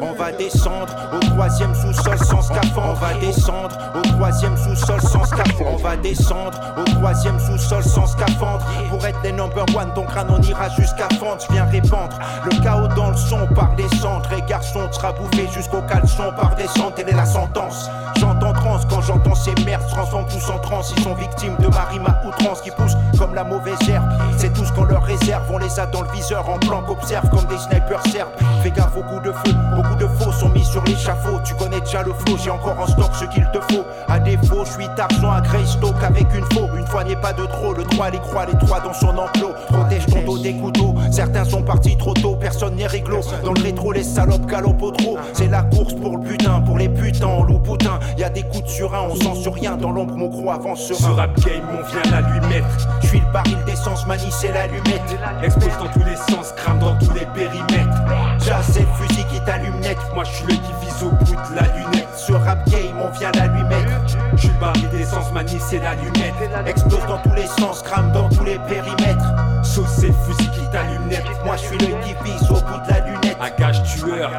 On 0.02 0.14
va 0.14 0.32
descendre 0.32 0.94
au 1.14 1.20
troisième 1.20 1.74
sous-sol 1.76 2.18
sans 2.20 2.42
scaphandre. 2.42 2.90
On 2.90 2.94
va 2.94 3.14
descendre 3.16 3.78
au 3.96 4.02
troisième 4.02 4.58
sous-sol 4.58 5.02
sans 5.02 5.26
scaphandre. 5.26 5.72
On 5.74 5.76
va 5.78 5.98
descendre 5.98 6.60
au 6.78 6.84
troisième 6.84 7.40
sous-sol 7.40 7.84
sans 7.84 8.08
scaphandre. 8.08 8.66
Pour 8.90 9.06
être 9.06 9.20
les 9.24 9.32
number 9.32 9.66
one, 9.76 9.94
ton 9.94 10.04
crâne 10.04 10.28
on 10.30 10.42
ira 10.42 10.70
jusqu'à. 10.70 11.08
Je 11.12 11.54
viens 11.54 11.66
répandre 11.66 12.18
le 12.46 12.64
chaos 12.64 12.88
dans 12.96 13.12
le 13.12 13.18
son 13.18 13.46
par 13.48 13.76
des 13.76 13.88
cendres. 13.98 14.32
Et 14.34 14.42
garçon, 14.48 14.88
tu 14.92 15.00
seras 15.00 15.12
bouffé 15.12 15.48
jusqu'au 15.54 15.82
caleçon 15.82 16.32
par 16.36 16.56
des 16.56 16.68
cendres. 16.68 16.94
Telle 16.96 17.10
est 17.10 17.16
la 17.16 17.26
sentence. 17.26 17.90
J'entends 18.18 18.54
trans 18.54 18.80
quand 18.90 19.02
j'entends 19.02 19.36
ces 19.36 19.56
merdes. 19.66 19.88
Transforment 19.88 20.28
tous 20.28 20.50
en 20.50 20.60
trans. 20.60 20.82
Ils 20.96 21.04
sont 21.04 21.16
victimes 21.16 21.56
de 21.60 21.68
ma 21.68 21.84
rime 21.86 22.08
à 22.08 22.28
outrance 22.28 22.62
qui 22.62 22.72
pousse 22.72 22.94
comme 23.18 23.36
la 23.36 23.44
mauvaise 23.44 23.78
herbe. 23.90 24.10
C'est 24.38 24.54
tout 24.54 24.66
ce 24.66 24.72
qu'on 24.72 24.86
leur 24.86 25.04
réserve. 25.04 25.44
On 25.52 25.58
les 25.58 25.80
a 25.80 25.86
dans 25.88 26.02
le 26.02 26.12
viseur 26.12 26.48
en 26.50 26.58
blanc 26.58 26.84
qu'observe 26.88 27.30
comme 27.30 27.46
des 27.46 27.58
snipers 27.58 28.06
serbes. 28.08 28.29
Fais 28.62 28.72
gaffe 28.72 28.96
au 28.98 29.04
coup 29.04 29.20
de 29.22 29.32
feu. 29.32 29.54
Beaucoup 29.76 29.96
de 29.96 30.08
faux 30.08 30.32
sont 30.32 30.50
mis 30.50 30.64
sur 30.64 30.84
l'échafaud. 30.84 31.40
Tu 31.44 31.54
connais 31.56 31.80
déjà 31.80 32.04
le 32.04 32.14
flow. 32.14 32.38
J'ai 32.44 32.50
encore 32.50 32.80
en 32.80 32.88
stock 32.88 33.12
ce 33.14 33.26
qu'il 33.26 33.48
te 33.54 33.60
faut. 33.74 33.84
À 34.08 34.20
défaut, 34.20 34.66
je 34.66 34.72
suis 34.72 34.88
Tarzan 34.96 35.32
à 35.32 35.42
Greystoke 35.42 36.04
avec 36.04 36.26
une 36.34 36.46
faux. 36.54 36.68
Une 36.78 36.86
fois 36.88 37.04
n'est 37.04 37.16
pas 37.16 37.34
de 37.34 37.46
trop. 37.46 37.74
Le 37.74 37.84
droit 37.84 38.10
les 38.10 38.20
croit, 38.20 38.46
les 38.46 38.58
trois 38.58 38.80
dans 38.82 38.94
son 38.94 39.18
enclos. 39.18 39.54
Protège 39.68 40.06
ton 40.08 40.22
dos 40.24 40.38
des 40.38 40.54
couteaux. 40.54 40.96
Certains 41.12 41.46
sont 41.46 41.64
partis 41.64 41.98
trop 41.98 42.14
tôt. 42.14 42.36
Personne 42.36 42.76
n'est 42.76 42.88
réglo. 42.88 43.20
Dans 43.44 43.54
le 43.54 43.62
rétro, 43.62 43.92
les 43.92 44.04
salopes 44.04 44.46
galopent 44.46 44.82
au 44.82 44.92
trop. 44.92 45.18
C'est 45.34 45.48
la 45.48 45.62
course 45.64 45.94
pour 45.94 46.18
le 46.18 46.24
butin. 46.24 46.62
Pour 46.62 46.78
les 46.78 46.90
putains, 46.90 47.28
on 47.28 47.44
loup 47.44 47.60
putain. 47.60 48.00
Y 48.18 48.24
a 48.24 48.30
des 48.30 48.44
coups 48.44 48.64
de 48.64 48.70
surin. 48.70 49.08
On 49.10 49.16
sent 49.16 49.42
sur 49.42 49.54
rien. 49.54 49.78
Dans 49.78 49.92
l'ombre, 49.92 50.16
mon 50.16 50.30
croix 50.30 50.56
avance 50.56 50.82
sur 50.82 50.96
Ce 50.96 51.06
rap 51.06 51.34
game, 51.40 51.64
on 51.72 51.84
vient 51.90 52.12
la 52.12 52.22
lui 52.22 52.40
mettre. 52.48 52.68
Je 53.02 53.08
suis 53.08 53.20
le 53.20 53.32
baril 53.32 53.58
d'essence, 53.66 54.06
manie, 54.08 54.32
c'est 54.32 54.52
l'allumette. 54.52 55.18
Explose 55.44 55.78
dans 55.80 55.88
tous 55.88 56.06
les 56.06 56.16
sens, 56.16 56.54
crame 56.56 56.80
dans 56.80 56.96
tous 56.98 57.14
les 57.14 57.26
périmètres. 57.34 57.98
Jazz, 58.46 58.66
c'est 58.72 58.88
fusil 58.96 59.26
qui 59.32 59.40
t'allume 59.42 59.80
net. 59.80 59.98
Moi, 60.14 60.24
je 60.24 60.32
suis 60.32 60.46
le 60.46 60.54
qui 60.54 60.74
vise 60.82 61.04
au 61.04 61.12
bout 61.12 61.26
de 61.26 61.56
la 61.56 61.68
lunette. 61.68 62.08
Ce 62.16 62.34
rap 62.34 62.68
game, 62.70 63.00
on 63.02 63.10
vient 63.10 63.32
la 63.34 63.48
lui 63.48 63.64
mettre. 63.64 64.18
Je 64.34 64.48
suis 64.48 64.58
baril 64.60 64.90
d'essence, 64.90 65.26
c'est 65.60 65.80
l'allumette. 65.80 66.34
Explose 66.66 67.06
dans 67.08 67.18
tous 67.20 67.34
les 67.36 67.48
sens, 67.48 67.82
crame 67.84 68.12
dans 68.12 68.30
tous 68.30 68.44
les 68.44 68.60
périmètres. 68.68 69.34
Sauce, 69.64 69.88
c'est 70.00 70.08
le 70.08 70.14
fusil 70.14 70.50
qui 70.52 70.70
t'allume 70.72 71.08
net. 71.08 71.24
Moi, 71.46 71.56
je 71.58 71.62
suis 71.68 71.78
le 71.78 71.96
qui 72.04 72.16
vise 72.24 72.50
au 72.50 72.56
bout 72.56 72.86
de 72.86 72.90
la 72.90 73.00
lunette. 73.02 73.29
Un 73.42 73.50
gage 73.52 73.82
tueur. 73.84 74.32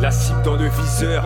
La 0.00 0.10
cible 0.10 0.42
dans 0.42 0.54
le 0.54 0.68
viseur. 0.68 1.24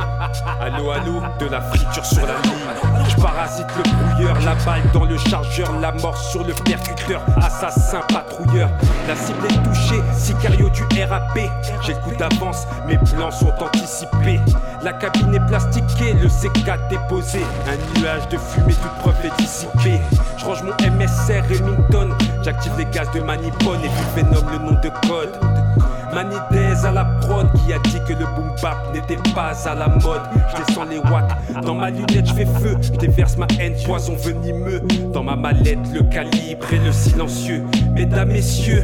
Allô, 0.60 0.90
allô, 0.90 1.22
de 1.38 1.46
la 1.46 1.60
friture 1.60 2.04
sur 2.04 2.26
la 2.26 2.34
ligne. 2.42 3.06
Je 3.08 3.16
parasite 3.20 3.66
le 3.76 3.82
brouilleur, 3.82 4.40
la 4.40 4.54
balle 4.64 4.82
dans 4.92 5.04
le 5.04 5.18
chargeur, 5.18 5.70
la 5.80 5.92
mort 5.92 6.16
sur 6.16 6.44
le 6.44 6.54
percuteur. 6.54 7.20
Assassin, 7.36 8.00
patrouilleur. 8.08 8.70
La 9.06 9.14
cible 9.14 9.46
est 9.46 9.62
touchée, 9.62 10.02
sicario 10.14 10.70
du 10.70 10.82
RAP. 11.04 11.38
J'ai 11.82 11.94
le 11.94 12.16
d'avance, 12.16 12.66
mes 12.86 12.98
plans 12.98 13.30
sont 13.30 13.52
anticipés. 13.60 14.40
La 14.82 14.92
cabine 14.94 15.34
est 15.34 15.46
plastiquée, 15.46 16.14
le 16.14 16.28
C4 16.28 16.88
déposé. 16.88 17.40
Un 17.66 18.00
nuage 18.00 18.28
de 18.28 18.38
fumée, 18.38 18.74
toute 18.74 18.92
preuve 19.00 19.24
est 19.24 19.36
dissipée. 19.42 20.00
Je 20.38 20.44
range 20.44 20.62
mon 20.62 20.72
MSR 20.72 21.42
Remington. 21.48 22.08
J'active 22.42 22.72
les 22.78 22.86
gaz 22.86 23.10
de 23.12 23.20
Manipone 23.20 23.80
et 23.84 23.88
puis 23.88 24.22
Venom 24.22 24.50
le 24.50 24.58
nom 24.58 24.80
de 24.80 24.88
code. 25.06 25.55
Manidez 26.16 26.86
à 26.86 26.92
la 26.92 27.04
prod 27.04 27.46
qui 27.52 27.74
a 27.74 27.78
dit 27.78 28.00
que 28.08 28.14
le 28.14 28.24
boom 28.34 28.50
bap 28.62 28.90
n'était 28.94 29.20
pas 29.34 29.52
à 29.68 29.74
la 29.74 29.86
mode. 29.86 30.22
Je 30.50 30.64
descends 30.64 30.86
les 30.86 30.96
watts, 30.96 31.30
dans 31.62 31.74
ma 31.74 31.90
lunette 31.90 32.26
je 32.26 32.32
fais 32.32 32.46
feu, 32.46 32.74
je 32.80 32.90
déverse 32.92 33.36
ma 33.36 33.46
haine, 33.60 33.74
poison 33.84 34.16
venimeux. 34.16 34.80
Dans 35.12 35.22
ma 35.22 35.36
mallette, 35.36 35.78
le 35.92 36.00
calibre 36.04 36.72
et 36.72 36.78
le 36.78 36.90
silencieux. 36.90 37.62
Mesdames, 37.92 38.28
messieurs, 38.28 38.82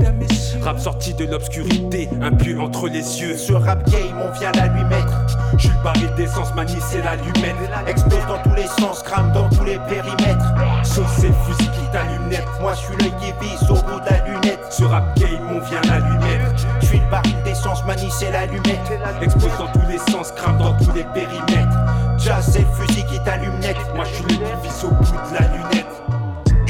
rap 0.61 0.79
sorti 0.79 1.15
de 1.15 1.25
l'obscurité, 1.25 2.11
un 2.21 2.33
pieu 2.33 2.61
entre 2.61 2.87
les 2.87 3.23
yeux. 3.23 3.35
Ce 3.39 3.55
rap 3.55 3.83
game, 3.91 4.21
on 4.23 4.39
vient 4.39 4.53
la 4.53 4.67
lui 4.67 4.85
mettre. 4.85 5.27
Je 5.57 5.69
le 5.69 5.75
baril 5.83 6.11
d'essence, 6.19 6.55
manie, 6.55 6.77
c'est 6.81 7.03
l'allumette. 7.03 7.57
Explose 7.87 8.27
dans 8.29 8.43
tous 8.43 8.55
les 8.57 8.67
sens, 8.67 9.03
crame 9.03 9.33
dans 9.33 9.49
tous 9.49 9.65
les 9.65 9.79
périmètres. 9.89 10.53
Sauf 10.83 11.11
c'est 11.17 11.29
le 11.29 11.35
fusil 11.47 11.71
qui 11.71 11.91
t'allume 11.93 12.29
net. 12.29 12.45
Moi, 12.61 12.75
je 12.75 12.81
suis 12.81 12.97
l'œil 12.99 13.13
qui 13.23 13.33
vise 13.41 13.71
au 13.71 13.75
bout 13.75 14.01
de 14.01 14.11
la 14.11 14.29
lunette. 14.29 14.61
Ce 14.69 14.85
rap 14.85 15.19
game, 15.19 15.49
on 15.51 15.61
vient 15.61 15.81
la 15.89 15.99
lui 15.99 16.19
mettre. 16.19 16.67
Je 16.93 16.99
suis 16.99 17.07
le 17.07 17.11
baril 17.11 17.43
d'essence, 17.43 17.83
manie, 17.87 18.11
c'est 18.11 18.31
l'allumette. 18.31 18.93
Explose 19.23 19.57
dans 19.59 19.69
tous 19.69 19.89
les 19.89 19.97
sens, 20.13 20.31
crame 20.33 20.59
dans 20.59 20.77
tous 20.77 20.93
les 20.93 21.05
périmètres. 21.05 21.79
Jazz, 22.19 22.47
c'est 22.53 22.61
le 22.61 22.67
fusil 22.67 23.07
qui 23.07 23.19
t'allume 23.25 23.59
net. 23.61 23.79
Moi, 23.95 24.05
je 24.05 24.15
suis 24.17 24.39
le 24.39 24.63
vise 24.63 24.85
au 24.85 24.89
bout 24.89 25.05
de 25.05 25.35
la 25.35 25.49
lunette. 25.49 25.82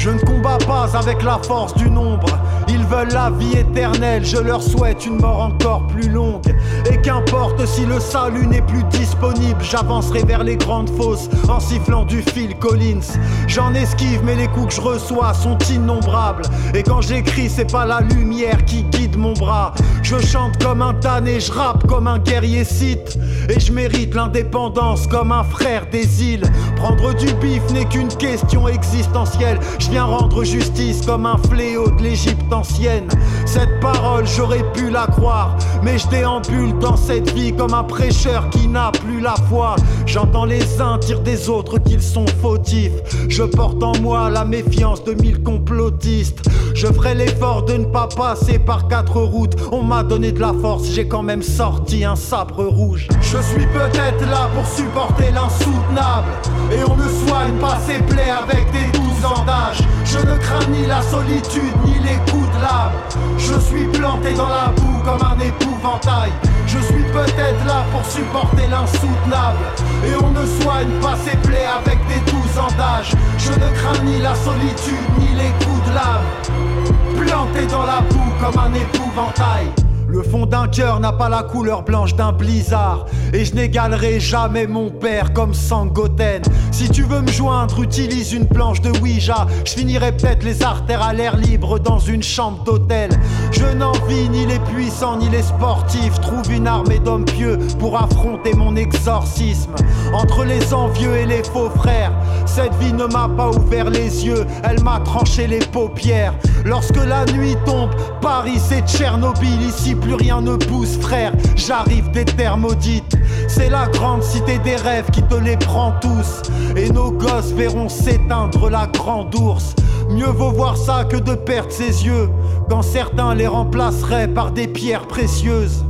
Je 0.03 0.09
ne 0.09 0.19
combats 0.19 0.57
pas 0.57 0.89
avec 0.97 1.23
la 1.23 1.39
force 1.47 1.73
du 1.75 1.89
nombre. 1.89 2.27
Ils 2.67 2.83
veulent 2.83 3.13
la 3.13 3.29
vie 3.29 3.57
éternelle, 3.57 4.25
je 4.25 4.35
leur 4.35 4.61
souhaite 4.61 5.05
une 5.05 5.21
mort 5.21 5.39
encore 5.39 5.87
plus 5.87 6.09
longue. 6.09 6.53
Et 6.91 6.99
qu'importe 6.99 7.65
si 7.65 7.85
le 7.85 8.01
salut 8.01 8.45
n'est 8.45 8.61
plus 8.61 8.83
disponible, 8.85 9.61
j'avancerai 9.61 10.23
vers 10.23 10.43
les 10.43 10.57
grandes 10.57 10.89
fosses 10.89 11.29
en 11.47 11.61
sifflant 11.61 12.03
du 12.03 12.21
Phil 12.21 12.53
Collins. 12.57 13.17
J'en 13.47 13.73
esquive, 13.73 14.21
mais 14.25 14.35
les 14.35 14.49
coups 14.49 14.67
que 14.67 14.73
je 14.73 14.81
reçois 14.81 15.33
sont 15.33 15.57
innombrables. 15.71 16.43
Et 16.73 16.83
quand 16.83 16.99
j'écris, 16.99 17.49
c'est 17.49 17.71
pas 17.71 17.85
la 17.85 18.01
lumière 18.01 18.65
qui 18.65 18.83
guide 18.83 19.15
mon 19.15 19.31
bras. 19.31 19.73
Je 20.01 20.19
chante 20.19 20.61
comme 20.61 20.81
un 20.81 20.91
damné, 20.91 21.39
je 21.39 21.51
rappe 21.51 21.87
comme 21.87 22.07
un 22.07 22.19
guerrier 22.19 22.65
site. 22.65 23.17
Et 23.47 23.57
je 23.57 23.71
mérite 23.71 24.15
l'indépendance 24.15 25.07
comme 25.07 25.31
un 25.31 25.43
frère 25.43 25.85
des 25.89 26.23
îles. 26.23 26.43
Prendre 26.75 27.13
du 27.13 27.33
bif 27.35 27.61
n'est 27.71 27.85
qu'une 27.85 28.09
question 28.09 28.67
existentielle. 28.67 29.59
Viens 29.93 30.05
rendre 30.05 30.43
justice 30.43 31.05
comme 31.05 31.27
un 31.27 31.37
fléau 31.37 31.87
de 31.87 32.01
l'Égypte 32.01 32.51
ancienne. 32.51 33.07
Cette 33.45 33.79
parole, 33.79 34.25
j'aurais 34.25 34.63
pu 34.73 34.89
la 34.89 35.05
croire. 35.05 35.55
Mais 35.83 35.99
je 35.99 36.07
déambule 36.07 36.75
dans 36.79 36.97
cette 36.97 37.29
vie 37.33 37.53
comme 37.53 37.75
un 37.75 37.83
prêcheur 37.83 38.49
qui 38.49 38.67
n'a 38.67 38.91
plus 38.91 39.21
la 39.21 39.35
foi. 39.47 39.75
J'entends 40.07 40.45
les 40.45 40.81
uns 40.81 40.97
dire 40.97 41.19
des 41.19 41.47
autres 41.47 41.77
qu'ils 41.77 42.01
sont 42.01 42.25
fautifs. 42.41 42.91
Je 43.29 43.43
porte 43.43 43.83
en 43.83 43.95
moi 44.01 44.31
la 44.31 44.45
méfiance 44.45 45.03
de 45.03 45.13
mille 45.13 45.43
complotistes. 45.43 46.41
Je 46.73 46.87
ferai 46.87 47.13
l'effort 47.13 47.61
de 47.63 47.73
ne 47.73 47.85
pas 47.85 48.07
passer 48.07 48.57
par 48.57 48.87
quatre 48.87 49.21
routes. 49.21 49.55
On 49.71 49.83
m'a 49.83 50.01
donné 50.01 50.31
de 50.31 50.39
la 50.39 50.53
force, 50.59 50.87
j'ai 50.89 51.07
quand 51.07 51.21
même 51.21 51.43
sorti 51.43 52.03
un 52.03 52.15
sabre 52.15 52.63
rouge. 52.65 53.07
Je 53.21 53.37
suis 53.37 53.67
peut-être 53.67 54.25
là 54.27 54.49
pour 54.55 54.65
supporter 54.65 55.29
l'insoutenable. 55.29 56.29
Et 56.71 56.83
on 56.83 56.95
ne 56.95 57.27
soigne 57.27 57.53
pas 57.61 57.77
ses 57.85 58.01
plaies 58.01 58.31
avec 58.31 58.71
des 58.71 58.97
douze 58.97 59.23
ans 59.23 59.45
d'âge. 59.45 59.82
Je 60.05 60.19
ne 60.19 60.37
crains 60.37 60.67
ni 60.69 60.85
la 60.85 61.01
solitude 61.01 61.75
ni 61.85 61.95
les 61.99 62.17
coups 62.31 62.47
de 62.55 62.61
lame. 62.61 62.93
Je 63.37 63.59
suis 63.59 63.85
planté 63.87 64.33
dans 64.33 64.49
la 64.49 64.71
boue 64.75 64.99
comme 65.03 65.21
un 65.25 65.39
épouvantail. 65.39 66.31
Je 66.67 66.79
suis 66.79 67.03
peut-être 67.11 67.65
là 67.65 67.83
pour 67.91 68.05
supporter 68.05 68.67
l'insoutenable. 68.67 69.63
Et 70.05 70.15
on 70.21 70.31
ne 70.31 70.45
soigne 70.61 70.91
pas 71.01 71.15
ses 71.25 71.37
plaies 71.37 71.67
avec 71.79 71.99
des 72.07 72.31
douze 72.31 72.57
ans 72.57 72.73
d'âge. 72.77 73.11
Je 73.37 73.51
ne 73.51 73.69
crains 73.77 74.03
ni 74.03 74.21
la 74.21 74.35
solitude 74.35 75.07
ni 75.19 75.35
les 75.35 75.51
coups 75.65 75.89
de 75.89 75.93
lame. 75.93 77.25
Planté 77.25 77.65
dans 77.67 77.85
la 77.85 78.01
boue 78.01 78.33
comme 78.41 78.59
un 78.59 78.73
épouvantail. 78.73 79.82
Le 80.13 80.21
fond 80.21 80.45
d'un 80.45 80.67
cœur 80.67 80.99
n'a 80.99 81.11
pas 81.11 81.27
la 81.27 81.41
couleur 81.41 81.81
blanche 81.81 82.15
d'un 82.15 82.33
blizzard. 82.33 83.07
Et 83.33 83.45
je 83.45 83.55
n'égalerai 83.55 84.19
jamais 84.19 84.67
mon 84.67 84.91
père 84.91 85.33
comme 85.33 85.55
Sangoten. 85.55 86.43
Si 86.71 86.87
tu 86.87 87.01
veux 87.01 87.21
me 87.21 87.31
joindre, 87.31 87.81
utilise 87.81 88.31
une 88.31 88.47
planche 88.47 88.79
de 88.81 88.91
Ouija. 88.99 89.47
Je 89.65 89.71
finirai 89.71 90.11
peut-être 90.11 90.43
les 90.43 90.61
artères 90.61 91.01
à 91.01 91.13
l'air 91.13 91.35
libre 91.35 91.79
dans 91.79 91.97
une 91.97 92.21
chambre 92.21 92.63
d'hôtel. 92.63 93.09
Je 93.51 93.65
n'envie 93.75 94.29
ni 94.29 94.45
les 94.45 94.59
puissants 94.59 95.17
ni 95.17 95.29
les 95.29 95.41
sportifs. 95.41 96.21
Trouve 96.21 96.51
une 96.51 96.67
armée 96.67 96.99
d'hommes 96.99 97.25
pieux 97.25 97.57
pour 97.79 97.99
affronter 97.99 98.53
mon 98.53 98.75
exorcisme. 98.75 99.71
Entre 100.13 100.45
les 100.45 100.75
envieux 100.75 101.15
et 101.15 101.25
les 101.25 101.43
faux 101.43 101.71
frères, 101.71 102.11
cette 102.45 102.75
vie 102.75 102.93
ne 102.93 103.05
m'a 103.05 103.27
pas 103.29 103.49
ouvert 103.49 103.89
les 103.89 104.27
yeux. 104.27 104.45
Elle 104.63 104.83
m'a 104.83 104.99
tranché 104.99 105.47
les 105.47 105.57
paupières. 105.57 106.35
Lorsque 106.65 107.03
la 107.03 107.25
nuit 107.25 107.57
tombe, 107.65 107.89
Paris 108.21 108.59
c'est 108.59 108.87
Tchernobyl. 108.87 109.61
Ici 109.63 109.95
plus 110.03 110.15
rien 110.15 110.41
ne 110.41 110.55
pousse, 110.55 110.97
frère. 110.97 111.33
J'arrive 111.55 112.11
des 112.11 112.25
terres 112.25 112.57
maudites. 112.57 113.17
C'est 113.47 113.69
la 113.69 113.87
grande 113.87 114.23
cité 114.23 114.59
des 114.59 114.75
rêves 114.75 115.09
qui 115.11 115.23
te 115.23 115.35
les 115.35 115.57
prend 115.57 115.93
tous. 116.01 116.41
Et 116.75 116.89
nos 116.89 117.11
gosses 117.11 117.51
verront 117.53 117.89
s'éteindre 117.89 118.69
la 118.69 118.87
grande 118.87 119.33
ours. 119.35 119.75
Mieux 120.09 120.27
vaut 120.27 120.51
voir 120.51 120.77
ça 120.77 121.05
que 121.05 121.17
de 121.17 121.33
perdre 121.33 121.71
ses 121.71 122.05
yeux. 122.05 122.29
Quand 122.69 122.81
certains 122.81 123.33
les 123.35 123.47
remplaceraient 123.47 124.27
par 124.27 124.51
des 124.51 124.67
pierres 124.67 125.07
précieuses. 125.07 125.85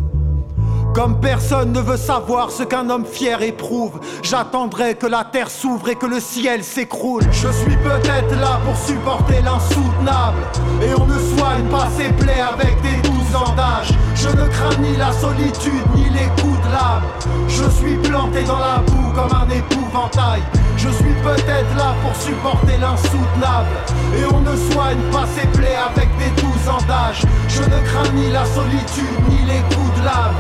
Comme 0.94 1.20
personne 1.20 1.72
ne 1.72 1.80
veut 1.80 1.98
savoir 1.98 2.52
ce 2.52 2.62
qu'un 2.62 2.88
homme 2.90 3.06
fier 3.06 3.42
éprouve, 3.42 4.00
j'attendrai 4.22 4.94
que 4.94 5.08
la 5.08 5.24
terre 5.24 5.50
s'ouvre 5.50 5.90
et 5.90 5.96
que 5.96 6.06
le 6.06 6.20
ciel 6.20 6.64
s'écroule. 6.64 7.24
Je 7.32 7.50
suis 7.50 7.78
peut-être 7.78 8.40
là 8.40 8.60
pour 8.64 8.78
supporter 8.78 9.42
l'insoutenable, 9.42 10.38
et 10.84 10.94
on 10.96 11.08
ne 11.08 11.18
soigne 11.36 11.66
pas 11.72 11.88
ses 11.98 12.14
plaies 12.14 12.42
avec 12.42 12.80
des 12.84 13.02
douze 13.10 13.36
ans 13.36 13.56
d'âge. 13.56 13.90
Je 14.14 14.30
ne 14.30 14.48
crains 14.48 14.78
ni 14.82 14.96
la 14.96 15.12
solitude 15.12 15.84
ni 15.96 16.06
les 16.12 16.28
coups 16.42 16.60
de 16.60 16.72
lame. 16.72 17.04
Je 17.48 17.68
suis 17.72 17.96
planté 17.98 18.44
dans 18.44 18.60
la 18.60 18.78
boue 18.86 19.12
comme 19.16 19.36
un 19.36 19.50
épouvantail. 19.50 20.44
Je 20.84 20.90
suis 20.90 21.14
peut-être 21.24 21.76
là 21.78 21.96
pour 22.02 22.14
supporter 22.22 22.78
l'insoutenable, 22.78 23.76
et 24.18 24.26
on 24.26 24.42
ne 24.42 24.54
soigne 24.70 25.00
pas 25.14 25.26
ses 25.28 25.48
plaies 25.58 25.78
avec 25.78 26.10
des 26.18 26.42
douze 26.42 26.68
ans 26.68 26.84
d'âge. 26.86 27.22
Je 27.48 27.62
ne 27.62 27.80
crains 27.88 28.12
ni 28.14 28.30
la 28.32 28.46
solitude 28.46 29.18
ni 29.30 29.46
les 29.46 29.62
coups 29.74 29.98
de 29.98 30.04
lame 30.04 30.36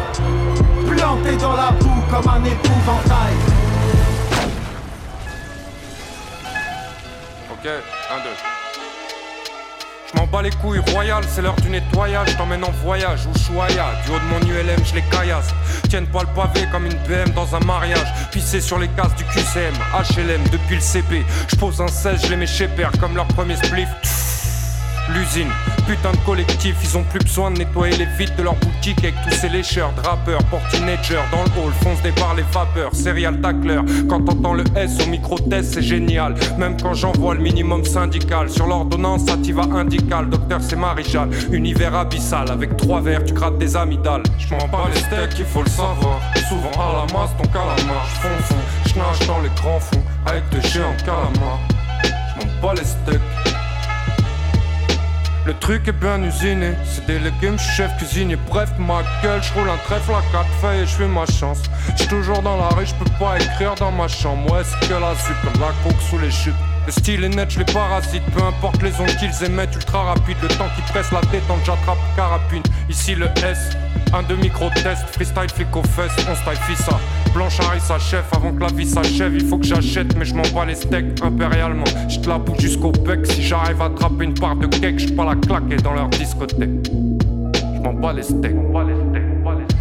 planté 0.98 1.38
dans 1.38 1.56
la 1.56 1.72
boue 1.72 2.04
comme 2.12 2.28
un 2.28 2.44
épouvantail. 2.44 3.36
Ok, 7.54 7.66
un, 7.66 8.24
deux. 8.24 8.63
M'en 10.16 10.28
bats 10.28 10.42
les 10.42 10.52
couilles, 10.52 10.80
royal, 10.92 11.24
c'est 11.28 11.42
l'heure 11.42 11.56
du 11.56 11.70
nettoyage. 11.70 12.38
T'emmène 12.38 12.64
en 12.64 12.72
voyage, 12.72 13.22
ou 13.28 13.38
chouaya. 13.38 13.92
Du 14.06 14.12
haut 14.12 14.20
de 14.20 14.26
mon 14.26 14.40
ULM, 14.40 14.84
je 14.86 14.96
les 14.96 15.04
caillasse. 15.04 15.50
Tiennent 15.90 16.08
pas 16.08 16.22
le 16.22 16.28
pavé 16.36 16.68
comme 16.72 16.86
une 16.86 16.98
BM 17.08 17.32
dans 17.34 17.56
un 17.56 17.60
mariage. 17.62 18.14
Pissé 18.32 18.62
sur 18.62 18.80
les 18.80 18.88
cases 18.90 19.16
du 19.16 19.24
QCM, 19.26 19.74
HLM 19.94 20.44
depuis 20.52 20.76
le 20.76 20.82
CP. 20.82 21.26
Je 21.48 21.56
pose 21.56 21.82
un 21.82 21.88
16, 21.88 22.26
je 22.26 22.30
les 22.30 22.36
mets 22.36 22.48
chez 22.48 22.68
père 22.68 22.92
comme 23.00 23.16
leur 23.16 23.28
premier 23.28 23.56
spliff. 23.56 23.90
L'usine, 25.10 25.50
putain 25.86 26.12
de 26.12 26.18
collectif, 26.26 26.78
ils 26.82 26.98
ont 26.98 27.04
plus 27.04 27.20
besoin 27.20 27.52
de 27.52 27.58
nettoyer 27.58 27.98
les 27.98 28.06
vides 28.18 28.36
de 28.38 28.44
leur 28.44 28.56
boutique 28.56 29.00
avec 29.00 29.16
tous 29.28 29.36
ces 29.36 29.50
lécheurs, 29.50 29.92
drappeurs, 29.98 30.42
portinagers 30.46 31.20
dans 31.30 31.44
le 31.44 31.50
hall, 31.62 31.74
fonce 31.82 32.02
des 32.02 32.12
bars 32.12 32.34
les 32.36 32.44
vapeurs, 32.54 32.96
serial 32.96 33.42
tackler. 33.42 33.82
Quand 34.08 34.22
t'entends 34.22 34.54
le 34.54 34.64
S 34.78 34.98
au 35.06 35.10
micro-test, 35.10 35.74
c'est 35.74 35.82
génial. 35.82 36.36
Même 36.58 36.78
quand 36.82 36.94
j'envoie 36.94 37.36
le 37.36 37.42
minimum 37.42 37.84
syndical, 37.84 38.50
sur 38.50 38.66
l'ordonnance, 38.66 39.26
ça 39.26 39.36
t'y 39.36 39.52
va 39.52 39.64
indical. 39.64 40.30
Docteur, 40.30 40.62
c'est 40.62 40.78
Marijal, 40.78 41.30
univers 41.52 41.96
abyssal. 41.96 42.50
Avec 42.50 42.78
trois 42.78 43.02
verres, 43.02 43.26
tu 43.26 43.34
grattes 43.34 43.58
des 43.58 43.76
amygdales. 43.76 44.24
J'm'en 44.40 44.68
bats 44.70 44.90
les 44.94 45.00
steaks, 45.00 45.38
il 45.40 45.46
faut 45.46 45.64
le 45.64 45.70
savoir. 45.70 46.22
Souvent 46.48 46.72
à 46.80 47.06
la 47.06 47.14
masse, 47.14 47.32
ton 47.38 47.48
calamar, 47.50 48.06
j'fonds 48.16 48.44
fond, 48.44 48.56
j'nage 48.86 49.28
dans 49.28 49.42
les 49.42 49.50
grands 49.50 49.80
fonds 49.80 50.04
avec 50.26 50.48
de 50.50 50.62
géants 50.62 50.96
calamars. 51.06 51.60
J'm'en 52.04 52.62
bats 52.62 52.74
les 52.74 52.86
steaks. 52.86 53.63
Le 55.46 55.54
truc 55.54 55.90
est 55.90 55.92
bien 55.92 56.24
usiné, 56.24 56.74
c'est 56.86 57.06
des 57.06 57.20
légumes, 57.20 57.60
chef 57.60 57.92
cuisinier. 57.98 58.38
Bref, 58.48 58.70
ma 58.80 59.02
gueule, 59.22 59.44
je 59.44 59.52
roule 59.54 59.70
un 59.70 59.78
trèfle 59.86 60.12
à 60.12 60.22
quatre 60.32 60.48
feuilles 60.62 60.84
et 60.84 60.86
je 60.86 60.96
fais 60.96 61.08
ma 61.08 61.26
chance. 61.26 61.62
J'suis 61.98 62.08
toujours 62.08 62.42
dans 62.42 62.56
la 62.56 62.70
rue, 62.70 62.86
je 62.86 62.96
peux 62.96 63.12
pas 63.20 63.38
écrire 63.38 63.76
dans 63.76 63.92
ma 63.92 64.08
chambre. 64.08 64.50
Ouais, 64.54 64.62
c'est 64.64 64.88
que 64.88 64.94
la 64.94 65.14
supe, 65.16 65.60
la 65.60 65.74
coke 65.84 66.02
sous 66.10 66.18
les 66.18 66.32
chutes. 66.32 66.54
Le 66.86 66.92
style 66.92 67.24
est 67.24 67.30
net, 67.30 67.50
je 67.50 67.60
les 67.60 67.66
parasite, 67.66 68.24
peu 68.36 68.44
importe 68.44 68.82
les 68.82 68.92
ondes 69.00 69.16
qu'ils 69.18 69.46
émettent, 69.46 69.74
ultra 69.76 70.04
rapide. 70.04 70.36
Le 70.42 70.50
temps 70.50 70.68
qui 70.76 70.82
presse 70.92 71.12
la 71.12 71.22
tête, 71.22 71.44
que 71.48 71.66
j'attrape 71.66 71.98
carapune. 72.16 72.64
Ici 72.90 73.16
le 73.16 73.28
S, 73.38 73.70
un 74.14 74.22
de 74.24 74.36
micro-test, 74.36 75.06
freestyle 75.12 75.50
flic 75.50 75.74
aux 75.76 75.84
fesses, 75.84 76.12
on 76.30 76.36
style 76.36 76.62
fissa. 76.68 77.00
Blanchard 77.34 77.80
sa 77.80 77.98
chef, 78.00 78.26
avant 78.36 78.52
que 78.52 78.60
la 78.60 78.68
vie 78.68 78.86
s'achève, 78.86 79.34
il 79.34 79.46
faut 79.48 79.58
que 79.58 79.66
j'achète, 79.66 80.16
mais 80.18 80.26
je 80.26 80.36
m'en 80.36 80.44
bats 80.54 80.66
les 80.66 80.76
steaks 80.76 81.24
impérialement. 81.24 81.86
Je 82.10 82.20
te 82.20 82.28
la 82.28 82.38
bouge 82.38 82.60
jusqu'au 82.60 82.92
bec, 82.92 83.26
si 83.28 83.42
j'arrive 83.42 83.82
à 83.82 83.86
attraper 83.86 84.26
une 84.26 84.34
part 84.34 84.56
de 84.58 84.68
cake, 84.68 85.00
je 85.00 85.14
pas 85.14 85.26
la 85.26 85.36
claquer 85.36 85.78
dans 85.78 85.94
leur 85.94 86.10
discothèque. 86.10 86.70
Je 86.84 87.80
m'en 87.80 87.94
bats 87.94 88.14
les 88.14 88.24
steaks. 88.24 88.52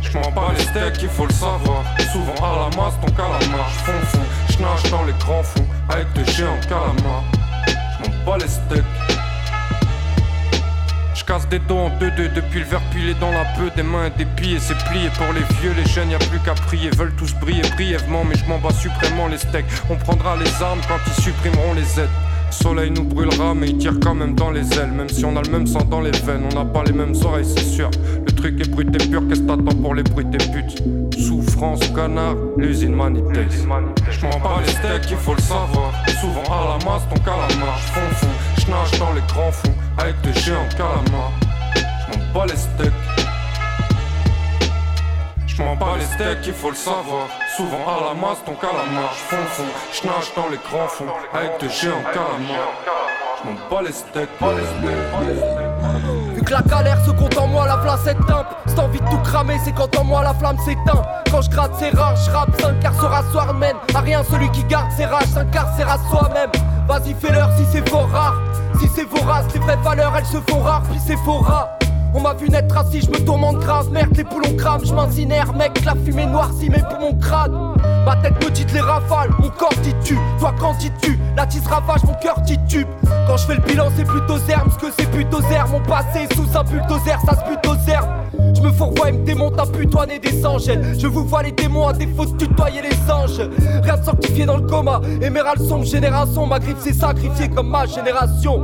Je 0.03 0.19
m'en 0.19 0.31
bats 0.31 0.53
les 0.57 0.63
steaks, 0.63 1.03
il 1.03 1.09
faut 1.09 1.27
le 1.27 1.33
savoir. 1.33 1.83
Souvent 2.13 2.35
à 2.43 2.71
la 2.71 2.77
masse, 2.77 2.95
ton 3.05 3.13
calamar. 3.13 3.69
J'fonds 3.71 4.07
fond, 4.07 4.19
dans 4.91 5.03
les 5.05 5.13
grands 5.15 5.43
fonds 5.43 5.67
avec 5.89 6.13
des 6.13 6.25
géants 6.33 6.59
calamars. 6.69 7.25
Je 7.67 8.09
m'en 8.09 8.25
bats 8.25 8.39
les 8.39 8.49
steaks. 8.49 8.85
Je 11.15 11.25
casse 11.25 11.49
des 11.49 11.59
dos 11.59 11.79
en 11.79 11.91
2-2 11.99 12.33
depuis 12.35 12.61
le 12.61 12.67
verre 12.67 12.81
pilé 12.93 13.15
dans 13.15 13.33
la 13.33 13.45
peau, 13.57 13.71
des 13.75 13.83
mains 13.83 14.07
et 14.07 14.19
des 14.19 14.25
pieds, 14.25 14.59
c'est 14.61 14.79
plié 14.89 15.09
pour 15.17 15.33
les 15.33 15.43
vieux, 15.61 15.73
les 15.77 15.89
jeunes, 15.91 16.11
y 16.11 16.15
a 16.15 16.19
plus 16.19 16.39
qu'à 16.41 16.55
prier, 16.55 16.91
veulent 16.91 17.15
tous 17.17 17.35
briller 17.35 17.63
brièvement, 17.77 18.25
mais 18.25 18.37
je 18.37 18.45
m'en 18.47 18.59
bats 18.59 18.73
suprêmement 18.73 19.27
les 19.27 19.39
steaks. 19.39 19.67
On 19.91 19.97
prendra 19.97 20.37
les 20.37 20.63
armes 20.63 20.81
quand 20.89 20.99
ils 21.07 21.23
supprimeront 21.23 21.75
les 21.75 22.01
aides. 22.01 22.09
Soleil 22.51 22.91
nous 22.91 23.05
brûlera, 23.05 23.55
mais 23.55 23.71
il 23.71 23.79
tire 23.79 23.99
quand 24.01 24.15
même 24.15 24.35
dans 24.35 24.51
les 24.51 24.73
ailes. 24.79 24.93
Même 24.93 25.09
si 25.09 25.25
on 25.25 25.37
a 25.37 25.43
le 25.43 25.51
même 25.51 25.67
sang 25.67 25.85
dans 25.85 26.01
les 26.01 26.11
veines, 26.11 26.45
on 26.51 26.55
n'a 26.55 26.65
pas 26.65 26.85
les 26.85 26.93
mêmes 26.93 27.15
oreilles, 27.25 27.47
c'est 27.47 27.65
sûr. 27.65 27.91
Le 28.25 28.33
truc 28.33 28.61
est 28.61 28.71
brut 28.71 28.89
et 28.95 29.09
pur, 29.09 29.23
qu'est-ce 29.29 29.41
que 29.41 29.47
t'attends 29.47 29.81
pour 29.81 29.95
les 29.95 30.03
bruits 30.03 30.27
des 30.27 30.39
putes? 30.39 30.83
Souffrance, 31.63 31.95
canard, 31.95 32.35
l'usine 32.57 32.93
Manitex. 32.93 33.63
Je 34.11 34.27
m'en 34.27 34.39
bats 34.41 34.61
les 34.67 34.73
steaks, 34.73 35.13
il 35.13 35.17
faut 35.17 35.35
le 35.35 35.41
savoir. 35.41 35.93
Souvent 36.21 36.43
à 36.51 36.77
la 36.77 36.85
masse, 36.85 37.03
ton 37.09 37.21
calamar. 37.21 37.79
J'fonds 37.87 38.15
fond, 38.17 38.27
j'nage 38.59 38.99
dans 38.99 39.13
les 39.13 39.21
grands 39.29 39.53
fonds 39.53 39.75
avec 39.97 40.21
des 40.23 40.33
géants 40.41 40.69
calamars. 40.77 41.31
J'm'en 41.77 42.33
bats 42.35 42.47
les 42.47 42.57
steaks. 42.57 42.93
J'm'en 45.47 45.77
bats 45.77 45.99
les 46.01 46.05
steaks, 46.05 46.49
il 46.49 46.53
faut 46.53 46.71
le 46.71 46.75
savoir. 46.75 47.29
Souvent 47.57 47.87
à 47.87 48.09
la 48.09 48.15
masse, 48.21 48.43
ton 48.45 48.55
calamar. 48.55 49.15
J'fonds 49.15 49.47
fond, 49.47 49.73
j'nage 49.93 50.35
dans 50.35 50.49
les 50.49 50.59
grands 50.69 50.89
fonds 50.89 51.15
avec 51.33 51.61
des 51.61 51.69
géants 51.69 52.03
calamars. 52.13 52.75
J'm'en 53.45 53.55
bats 53.71 53.83
les 53.83 53.93
steaks. 53.93 54.31
La 56.53 56.61
galère 56.61 57.03
se 57.03 57.11
compte 57.13 57.39
en 57.39 57.47
moi, 57.47 57.67
la 57.67 57.79
place 57.79 58.07
est 58.07 58.27
teinte. 58.27 58.45
C'est 58.67 58.79
envie 58.79 59.01
de 59.01 59.09
tout 59.09 59.17
cramer, 59.25 59.59
c'est 59.65 59.73
quand 59.73 59.97
en 59.97 60.05
moi 60.05 60.23
la 60.23 60.35
flamme 60.35 60.59
s'éteint. 60.59 61.03
Quand 61.31 61.41
je 61.41 61.49
gratte, 61.49 61.73
c'est 61.79 61.89
rare, 61.89 62.15
je 62.15 62.31
rappe, 62.31 62.61
s'incarcera 62.61 63.23
soir 63.33 63.55
mène. 63.55 63.77
À 63.95 64.01
rien 64.01 64.23
celui 64.23 64.51
qui 64.51 64.63
garde 64.65 64.91
ses 64.95 65.07
rages, 65.07 65.29
s'incarcera 65.29 65.97
soi-même. 66.11 66.51
Vas-y, 66.87 67.15
fais-leur 67.15 67.49
si 67.57 67.65
c'est 67.73 67.89
fort 67.89 68.11
rare. 68.11 68.35
Si 68.79 68.89
c'est 68.95 69.09
vorace, 69.09 69.47
les 69.55 69.61
vraies 69.61 69.79
valeurs 69.83 70.13
elles 70.15 70.27
se 70.27 70.39
font 70.51 70.61
rares, 70.61 70.83
puis 70.83 71.01
c'est 71.03 71.17
faux 71.17 71.39
rare. 71.39 71.71
On 72.15 72.21
m'a 72.21 72.35
vu 72.35 72.49
naître 72.49 72.77
assis, 72.77 73.01
je 73.01 73.11
me 73.11 73.25
tourmente 73.25 73.59
grave, 73.59 73.91
merde, 73.91 74.17
les 74.17 74.25
boulons 74.25 74.55
crament, 74.57 74.85
je 74.85 74.93
m'incinère, 74.93 75.53
mec, 75.55 75.85
la 75.85 75.95
fumée 76.05 76.27
noircit 76.27 76.69
mes 76.69 76.83
poumons 76.83 77.19
crâne. 77.19 77.75
Ma 78.05 78.17
tête 78.17 78.35
me 78.45 78.51
dit 78.51 78.67
les 78.75 78.81
rafales, 78.81 79.31
mon 79.39 79.49
corps 79.51 79.75
titube, 79.83 80.19
toi 80.39 80.53
quand 80.59 80.75
dis-tu 80.79 81.19
La 81.37 81.47
tisse 81.47 81.67
ravage, 81.67 82.03
mon 82.05 82.15
cœur 82.15 82.43
titube. 82.43 82.89
Quand 83.27 83.37
je 83.37 83.47
fais 83.47 83.55
le 83.55 83.63
bilan, 83.63 83.89
c'est 83.97 84.05
plutôt 84.05 84.37
ce 84.39 84.79
que 84.79 84.93
c'est 84.97 85.11
plutôt 85.11 85.41
zerme. 85.43 85.71
Mon 85.73 85.81
passé 85.81 86.27
sous 86.35 86.57
un 86.57 86.65
bulldozer, 86.65 87.19
ça 87.25 87.35
se 87.35 87.69
aux 87.69 87.89
herbes. 87.89 88.09
Je 88.55 88.61
me 88.61 88.71
fourvoie 88.71 89.09
et 89.09 89.13
me 89.13 89.25
démonte 89.25 89.59
à 89.59 89.67
putoiner 89.67 90.19
des 90.19 90.45
angels. 90.45 90.97
Je 90.99 91.07
vous 91.07 91.25
vois 91.25 91.43
les 91.43 91.53
démons 91.53 91.89
à 91.89 91.93
défaut 91.93 92.27
de 92.27 92.37
tutoyer 92.37 92.83
les 92.83 93.11
anges. 93.11 93.41
Rien 93.83 93.97
de 93.97 94.05
sanctifié 94.05 94.45
dans 94.45 94.57
le 94.57 94.67
coma. 94.67 95.01
Émerald 95.21 95.61
sombre 95.63 95.85
génération, 95.85 96.47
ma 96.47 96.59
griffe 96.59 96.81
s'est 96.81 96.93
sacrifiée 96.93 97.49
comme 97.49 97.69
ma 97.69 97.87
génération. 97.87 98.63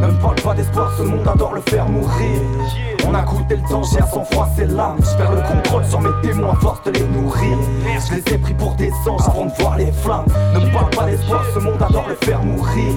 Ne 0.00 0.06
me 0.06 0.20
parle 0.20 0.36
pas 0.36 0.54
d'espoir, 0.54 0.92
ce 0.96 1.02
monde 1.02 1.26
adore 1.26 1.54
le 1.54 1.60
faire 1.62 1.88
mourir. 1.88 2.40
On 3.08 3.14
a 3.14 3.22
goûté 3.22 3.56
le 3.56 3.68
danger 3.70 4.00
à 4.00 4.06
son 4.06 4.22
froid, 4.24 4.46
c'est 4.54 4.66
l'âme. 4.66 4.98
J'perds 5.00 5.32
le 5.32 5.40
contrôle 5.40 5.84
sur 5.86 6.00
mes 6.00 6.10
témoins, 6.20 6.54
force 6.56 6.82
de 6.84 6.90
les 6.90 7.04
nourrir. 7.04 7.56
Je 8.06 8.14
les 8.14 8.34
ai 8.34 8.38
pris 8.38 8.52
pour 8.52 8.74
des 8.74 8.90
anges 9.08 9.26
avant 9.26 9.46
de 9.46 9.52
voir 9.58 9.78
les 9.78 9.90
flammes. 9.92 10.26
Ne 10.54 10.60
me 10.60 10.70
parle 10.70 10.90
pas 10.90 11.06
d'espoir, 11.06 11.42
ce 11.54 11.58
monde 11.58 11.80
adore 11.80 12.04
le 12.06 12.16
faire 12.26 12.44
mourir. 12.44 12.92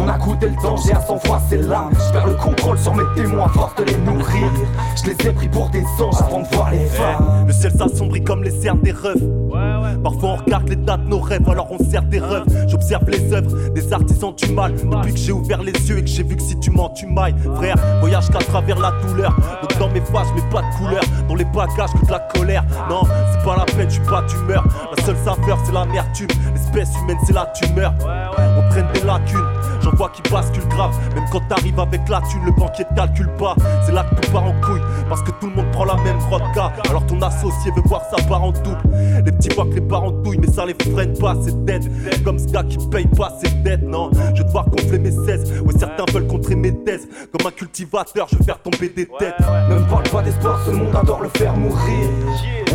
On 0.00 0.08
a 0.08 0.18
goûté 0.18 0.48
le 0.48 0.60
danger 0.60 0.92
à 0.94 1.00
son 1.00 1.18
froid, 1.20 1.40
c'est 1.48 1.62
l'âme. 1.62 1.92
J'perds 2.08 2.26
le 2.26 2.34
contrôle 2.34 2.78
sur 2.78 2.94
mes 2.94 3.04
témoins, 3.14 3.46
force 3.48 3.76
de 3.76 3.84
les 3.84 3.96
nourrir. 3.98 4.50
Je 4.96 5.10
les 5.10 5.28
ai 5.28 5.32
pris 5.32 5.48
pour 5.48 5.68
des 5.70 5.84
anges 6.00 6.20
avant 6.20 6.40
de 6.40 6.48
voir 6.48 6.72
les 6.72 6.84
flammes. 6.86 7.44
Le 7.46 7.52
ciel 7.52 7.70
s'assombrit 7.70 8.24
comme 8.24 8.42
les 8.42 8.50
cernes 8.50 8.80
des 8.80 8.92
refs. 8.92 9.22
Parfois 10.02 10.30
on 10.30 10.36
regarde 10.36 10.68
l'état 10.68 10.96
de 10.96 11.08
nos 11.08 11.18
rêves, 11.20 11.48
alors 11.48 11.68
on 11.70 11.78
sert 11.78 12.02
des 12.02 12.18
rêves. 12.18 12.44
J'observe 12.68 13.08
les 13.08 13.32
œuvres 13.32 13.70
des 13.70 13.92
artisans 13.92 14.34
du 14.34 14.52
mal. 14.52 14.74
Depuis 14.74 15.12
que 15.12 15.18
j'ai 15.18 15.32
ouvert 15.32 15.62
les 15.62 15.72
yeux 15.72 15.98
et 15.98 16.02
que 16.02 16.08
j'ai 16.08 16.22
vu 16.22 16.36
que 16.36 16.42
si 16.42 16.58
tu 16.58 16.70
mens, 16.70 16.90
tu 16.90 17.06
mailles. 17.06 17.34
Frère, 17.56 17.76
voyage 18.00 18.28
qu'à 18.30 18.38
travers 18.38 18.78
la 18.78 18.92
douleur. 19.06 19.35
Dans 19.78 19.88
mes 19.90 20.00
phases, 20.00 20.28
je 20.30 20.42
mets 20.42 20.50
pas 20.50 20.62
de 20.62 20.76
couleur. 20.78 21.02
Dans 21.28 21.34
les 21.34 21.44
bagages, 21.44 21.92
que 21.92 22.06
de 22.06 22.10
la 22.10 22.20
colère. 22.34 22.64
Non, 22.88 23.02
c'est 23.04 23.44
pas 23.44 23.56
la 23.56 23.64
peine, 23.64 23.88
tu 23.88 24.00
pas 24.00 24.22
d'humeur. 24.22 24.64
La 24.96 25.04
seule 25.04 25.16
saveur, 25.18 25.58
c'est 25.64 25.72
l'amertume. 25.72 26.28
L'espèce 26.54 26.96
humaine, 27.02 27.18
c'est 27.26 27.34
la 27.34 27.46
tumeur. 27.46 27.92
On 28.02 28.70
traîne 28.70 28.86
des 28.94 29.02
lacunes. 29.02 29.38
J'en 29.86 29.92
vois 29.92 30.08
qui 30.08 30.20
basculent 30.32 30.66
grave. 30.66 30.98
Même 31.14 31.26
quand 31.30 31.42
t'arrives 31.48 31.78
avec 31.78 32.08
la 32.08 32.20
thune, 32.22 32.44
le 32.44 32.50
banquier 32.50 32.84
te 32.86 32.94
calcule 32.94 33.30
pas. 33.38 33.54
C'est 33.84 33.92
là 33.92 34.02
que 34.02 34.16
tout 34.20 34.32
part 34.32 34.42
en 34.42 34.52
couille. 34.60 34.80
Parce 35.08 35.22
que 35.22 35.30
tout 35.30 35.46
le 35.46 35.54
monde 35.54 35.70
prend 35.70 35.84
la 35.84 35.94
même 35.94 36.18
vodka. 36.28 36.72
Alors 36.90 37.06
ton 37.06 37.22
associé 37.22 37.70
veut 37.70 37.82
voir 37.84 38.02
sa 38.10 38.20
part 38.24 38.42
en 38.42 38.50
double. 38.50 38.82
Les 39.24 39.30
petits 39.30 39.48
voient 39.50 39.66
que 39.66 39.74
les 39.74 39.80
parents 39.80 40.10
douillent, 40.10 40.38
mais 40.38 40.48
ça 40.48 40.66
les 40.66 40.74
freine 40.92 41.16
pas, 41.16 41.36
c'est 41.40 41.64
dead. 41.64 41.88
Comme 42.24 42.36
ce 42.36 42.48
gars 42.48 42.64
qui 42.64 42.78
paye 42.88 43.06
pas 43.06 43.32
ses 43.40 43.48
dettes, 43.62 43.84
non? 43.84 44.10
Je 44.34 44.42
vais 44.42 44.48
devoir 44.48 44.68
gonfler 44.68 44.98
mes 44.98 45.12
16. 45.12 45.60
Ouais, 45.60 45.74
certains 45.78 46.04
veulent 46.12 46.26
contrer 46.26 46.56
mes 46.56 46.76
thèses. 46.82 47.06
Comme 47.30 47.46
un 47.46 47.52
cultivateur, 47.52 48.26
je 48.28 48.38
vais 48.38 48.44
faire 48.44 48.58
tomber 48.58 48.88
des 48.88 49.06
têtes. 49.06 49.38
Ne 49.70 49.76
me 49.76 49.88
parle 49.88 50.08
pas 50.10 50.22
d'espoir, 50.22 50.58
ce 50.66 50.72
monde 50.72 50.96
adore 50.96 51.22
le 51.22 51.28
faire 51.28 51.56
mourir. 51.56 52.08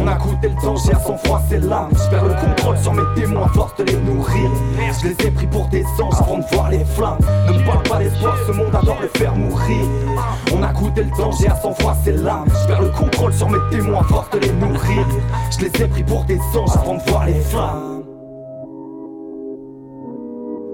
On 0.01 0.07
a 0.07 0.15
goûté 0.15 0.49
le 0.49 0.61
danger 0.63 0.93
à 0.93 0.99
son 0.99 1.15
froid, 1.17 1.39
c'est 1.47 1.59
l'âme. 1.59 1.91
J'perds 1.93 2.25
le 2.25 2.33
contrôle 2.33 2.77
sur 2.77 2.93
mes 2.93 3.03
témoins, 3.21 3.47
force 3.49 3.75
de 3.75 3.83
les 3.83 3.97
nourrir. 3.97 4.49
Je 4.99 5.09
les 5.09 5.27
ai 5.27 5.31
pris 5.31 5.45
pour 5.45 5.67
des 5.67 5.85
anges 6.01 6.19
avant 6.19 6.39
de 6.39 6.43
voir 6.51 6.71
les 6.71 6.83
flammes. 6.83 7.19
Ne 7.47 7.59
me 7.59 7.65
parle 7.65 7.83
pas 7.83 7.97
d'espoir, 7.99 8.35
ce 8.47 8.51
monde 8.51 8.73
adore 8.73 8.97
le 8.99 9.07
faire 9.19 9.35
mourir. 9.35 9.85
On 10.55 10.63
a 10.63 10.73
goûté 10.73 11.03
le 11.03 11.15
danger 11.15 11.49
à 11.49 11.55
son 11.55 11.73
froid, 11.75 11.95
c'est 12.03 12.17
l'âme. 12.17 12.47
J'perds 12.63 12.81
le 12.81 12.89
contrôle 12.89 13.33
sur 13.33 13.49
mes 13.49 13.59
témoins, 13.69 14.01
force 14.03 14.29
de 14.31 14.39
les 14.39 14.53
nourrir. 14.53 15.05
Je 15.51 15.65
les 15.65 15.83
ai 15.83 15.87
pris 15.87 16.03
pour 16.03 16.23
des 16.23 16.39
anges 16.55 16.75
avant 16.75 16.95
de 16.95 17.09
voir 17.09 17.27
les 17.27 17.39
flammes. 17.39 18.03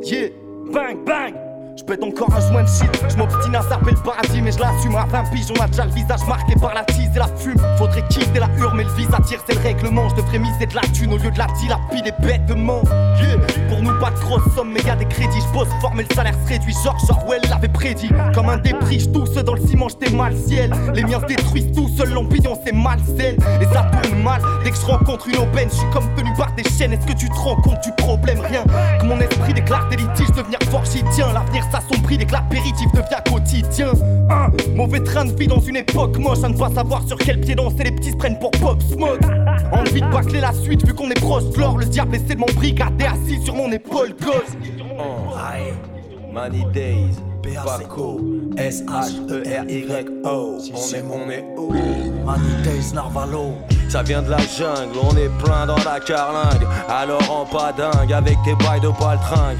Yeah, 0.04 0.30
bang, 0.72 1.04
bang. 1.06 1.47
Je 1.78 1.84
pète 1.84 2.04
encore 2.04 2.34
un 2.34 2.42
joint 2.42 2.64
de 2.64 2.68
shit, 2.68 2.90
je 3.08 3.16
m'obstine 3.18 3.56
à 3.56 3.62
zapper 3.62 3.92
le 3.92 3.98
paradis 3.98 4.42
mais 4.42 4.52
je 4.52 4.58
l'assume. 4.58 4.96
À 4.96 5.06
20 5.06 5.30
piges, 5.30 5.46
on 5.56 5.62
a 5.62 5.68
déjà 5.68 5.86
le 5.86 5.92
visage 5.92 6.26
marqué 6.28 6.56
par 6.60 6.74
la 6.74 6.84
tise 6.86 7.12
et 7.16 7.20
la 7.20 7.28
fume. 7.38 7.62
Faudrait 7.78 8.04
quitter 8.10 8.40
la 8.40 8.50
hure 8.58 8.74
mais 8.74 8.84
le 8.84 8.90
vise 8.94 9.14
attire 9.14 9.40
c'est 9.48 9.54
le 9.54 9.62
règlement. 9.62 10.10
Je 10.10 10.16
devrais 10.16 10.40
miser 10.40 10.66
de 10.66 10.74
la 10.74 10.82
thune 10.82 11.14
au 11.14 11.18
lieu 11.18 11.30
de 11.30 11.38
la 11.38 11.46
dilapide 11.60 12.08
et 12.08 12.26
bêtement. 12.26 12.82
Pour 13.70 13.82
nous 13.84 14.00
pas 14.00 14.10
de 14.10 14.56
sommes 14.56 14.72
mais 14.74 14.82
y'a 14.82 14.96
des 14.96 15.06
crédits, 15.06 15.40
je 15.40 15.54
bosse 15.54 15.70
fort 15.80 15.94
mais 15.94 16.04
le 16.10 16.16
salaire 16.16 16.34
se 16.44 16.50
réduit. 16.50 16.76
George 16.84 17.02
Orwell 17.10 17.42
l'avait 17.48 17.68
prédit. 17.68 18.10
Comme 18.34 18.50
un 18.50 18.58
dépris, 18.58 19.08
tous 19.14 19.34
dans 19.36 19.54
le 19.54 19.62
ciment 19.62 19.88
j'étais 19.88 20.16
mal 20.16 20.36
ciel. 20.36 20.74
Les 20.96 21.04
miens 21.04 21.22
se 21.22 21.28
détruisent 21.28 21.72
tout 21.76 21.90
seul 21.90 22.10
l'ambiance 22.10 22.58
c'est 22.66 22.74
malsaine 22.74 23.38
Et 23.62 23.66
ça 23.66 23.84
tourne 24.02 24.24
mal. 24.24 24.42
Dès 24.64 24.72
que 24.72 24.78
je 24.78 24.86
rencontre 24.86 25.28
une 25.30 25.38
aubaine 25.38 25.70
Je 25.70 25.76
suis 25.76 25.90
comme 25.92 26.08
tenu 26.16 26.34
par 26.36 26.52
des 26.54 26.64
chaînes, 26.64 26.94
est-ce 26.94 27.06
que 27.06 27.14
tu 27.14 27.30
te 27.30 27.36
rends 27.36 27.56
compte 27.62 27.84
du 27.84 27.92
problème? 27.98 28.40
Rien. 28.40 28.64
Que 29.00 29.06
mon 29.06 29.20
esprit 29.20 29.54
déclare 29.54 29.88
des 29.90 29.98
litiges, 29.98 30.32
devenir 30.32 30.58
fort 30.72 30.84
j'y 30.86 31.04
tiens. 31.12 31.32
L'avenir 31.34 31.67
s'assombrit 31.72 32.18
dès 32.18 32.26
que 32.26 32.34
l'apéritif 32.34 32.92
devient 32.94 33.22
quotidien. 33.30 33.92
Un 34.30 34.50
mauvais 34.76 35.02
train 35.02 35.26
de 35.26 35.34
vie 35.34 35.48
dans 35.48 35.60
une 35.60 35.78
époque 35.78 36.18
moche, 36.18 36.44
à 36.44 36.50
ne 36.50 36.58
pas 36.58 36.70
savoir 36.70 37.08
sur 37.08 37.18
quel 37.18 37.40
pied 37.40 37.56
danser, 37.56 37.84
les 37.84 37.92
petits 37.92 38.12
se 38.12 38.18
prennent 38.18 38.40
pour 38.40 38.52
Pop 38.52 38.82
Smoke. 38.84 39.20
Envie 39.72 40.02
de 40.02 40.10
bâcler 40.12 40.42
la 40.42 40.54
suite 40.54 40.86
vu 40.86 40.94
qu'on 40.94 41.10
est 41.10 41.20
proche 41.20 41.46
de 41.50 41.60
l'or, 41.60 41.78
le 41.78 41.86
diable 41.86 42.16
essaie 42.16 42.36
de 42.36 42.40
m'embrigader 42.40 43.06
assis 43.06 43.42
sur 43.44 43.56
mon 43.56 43.72
épaule 43.72 44.16
gauche. 44.22 44.58
Money 46.32 46.66
Days, 46.74 47.16
Paco, 47.56 48.20
S-H-E-R-Y-O. 48.58 50.58
On 50.74 51.30
est, 51.30 51.46
on 51.58 51.72
est 51.76 52.94
Narvalo. 52.94 53.54
Ça 53.90 54.04
vient 54.04 54.22
de 54.22 54.30
la 54.30 54.40
jungle, 54.40 54.98
on 55.02 55.16
est 55.16 55.30
plein 55.44 55.66
dans 55.66 55.78
la 55.78 56.00
carlingue. 56.00 56.68
Alors 56.90 57.32
en 57.32 57.46
pas 57.46 57.72
dingue 57.72 58.12
avec 58.12 58.38
tes 58.44 58.56
bails 58.56 58.82
de 58.82 58.90
baltringue. 58.90 59.58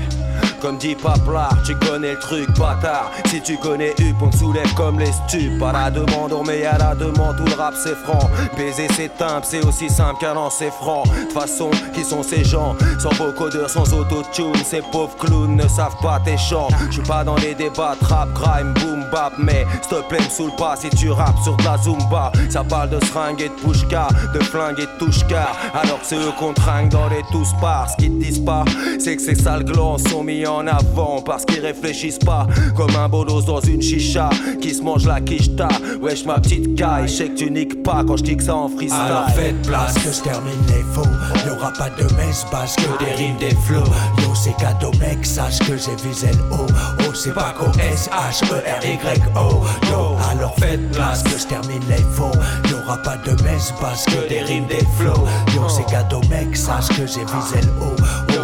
Comme 0.62 0.78
dit 0.78 0.96
Paplard, 0.96 1.56
tu 1.64 1.76
connais 1.76 2.14
le 2.14 2.20
truc, 2.20 2.50
bâtard. 2.58 3.12
Si 3.28 3.40
tu 3.42 3.58
connais 3.58 3.92
Up, 3.92 4.16
on 4.22 4.30
te 4.30 4.38
soulève 4.38 4.74
comme 4.74 5.00
les 5.00 5.12
stupes. 5.12 5.60
Pas 5.60 5.72
la 5.72 5.92
demande, 5.92 6.34
on 6.34 6.44
met 6.44 6.66
à 6.66 6.78
la 6.80 6.96
demande, 6.96 7.38
tout 7.38 7.46
le 7.46 7.54
rap 7.54 7.76
c'est 7.76 7.96
franc. 7.96 8.28
Baiser 8.58 8.88
c'est 8.92 9.16
timbre, 9.18 9.44
c'est 9.44 9.64
aussi 9.64 9.88
simple 9.88 10.20
qu'un 10.20 10.36
an 10.36 10.50
c'est 10.50 10.72
franc. 10.72 11.04
De 11.28 11.32
façon, 11.32 11.70
qui 11.94 12.04
sont 12.04 12.24
ces 12.24 12.44
gens? 12.44 12.76
Sans 13.00 13.12
vocodeur, 13.12 13.70
sans 13.70 13.94
autotune, 13.94 14.56
ces 14.66 14.82
pauvres 14.82 15.16
clowns 15.18 15.56
ne 15.56 15.68
savent 15.68 15.98
pas 16.02 16.20
tes 16.26 16.38
chants. 16.38 16.70
J'suis 16.90 17.04
pas 17.04 17.24
dans 17.24 17.36
les 17.36 17.54
débats, 17.54 17.77
trap, 18.02 18.34
grime, 18.34 18.74
boom, 18.74 19.06
bap, 19.12 19.34
mais 19.38 19.66
s'il 19.82 19.98
te 19.98 20.08
plaît, 20.08 20.20
me 20.20 20.30
saoule 20.30 20.56
pas 20.58 20.76
si 20.76 20.90
tu 20.90 21.12
rappes 21.12 21.40
sur 21.44 21.56
la 21.64 21.78
zumba. 21.78 22.32
Ça 22.50 22.64
parle 22.64 22.90
de 22.90 23.04
seringue 23.06 23.42
et 23.42 23.50
de 23.50 23.54
pushka, 23.54 24.08
de 24.34 24.40
flingue 24.40 24.80
et 24.80 24.86
de 24.86 24.98
touche-car. 25.06 25.56
Alors 25.74 26.00
c'est 26.04 26.16
eux 26.16 26.32
qu'on 26.40 26.54
tringue 26.54 26.90
dans 26.90 27.08
les 27.08 27.24
tous 27.32 27.54
parts. 27.62 27.90
Ce 27.92 27.98
qu'ils 27.98 28.18
disent 28.18 28.44
pas, 28.44 28.66
c'est 29.00 29.16
que 29.16 29.22
ces 29.22 29.36
sales 29.36 29.64
glands 29.64 29.98
sont 29.98 30.24
mis 30.24 30.46
en 30.46 30.66
avant 30.68 31.22
parce 31.22 31.46
qu'ils 31.46 31.62
réfléchissent 31.62 32.20
pas 32.20 32.48
comme 32.76 32.96
un 32.96 33.08
bolos 33.10 33.46
dans 33.46 33.62
une 33.62 33.82
chicha 33.82 34.30
qui 34.62 34.74
se 34.74 34.82
mange 34.82 35.06
la 35.06 35.22
quicheta. 35.22 35.68
Wesh 36.02 36.26
ma 36.26 36.40
petite 36.40 36.76
caille, 36.76 37.08
je 37.08 37.24
que 37.24 37.36
tu 37.36 37.52
niques 37.52 37.84
pas 37.84 38.04
quand 38.06 38.18
je 38.18 38.24
dis 38.24 38.38
ça 38.44 38.56
en 38.56 38.70
freestyle. 38.70 39.00
Alors 39.00 39.30
faites 39.30 39.62
place 39.64 39.94
que 39.96 40.12
je 40.12 40.22
termine 40.22 40.62
les 40.68 40.84
faux. 40.94 41.10
Y'aura 41.46 41.72
pas 41.74 41.90
de 41.90 42.04
messe 42.16 42.46
basse 42.52 42.76
que 42.76 43.04
des 43.04 43.12
rimes, 43.12 43.38
des 43.38 43.56
flots. 43.56 43.84
Yo, 44.20 44.34
c'est 44.36 44.56
cadeau, 44.58 44.92
mec, 45.00 45.26
sache 45.26 45.60
que 45.60 45.78
j'ai 45.78 45.96
visé 46.08 46.28
le 46.28 46.56
haut. 46.56 46.68
Oh, 47.02 47.14
c'est 47.14 47.34
pas 47.34 47.54
S-H-E-R-Y-O. 47.80 49.64
Yo, 49.90 50.18
alors 50.32 50.56
faites 50.60 50.92
place 50.92 51.24
que 51.24 51.38
je 51.38 51.46
termine 51.46 51.84
les 51.90 52.04
faux. 52.14 52.32
Y'aura 52.70 52.98
pas 52.98 53.18
de 53.18 53.32
messe 53.44 53.74
basse 53.82 54.06
que 54.06 54.28
des 54.30 54.42
rimes, 54.42 54.68
des 54.68 54.86
flots. 54.98 55.26
Yo, 55.54 55.68
c'est 55.70 55.86
cadeau, 55.86 56.22
mec, 56.30 56.56
sache 56.56 56.90
que 56.90 57.08
j'ai 57.08 57.26
visé 57.26 57.62
le 57.62 57.72
haut. 57.82 57.96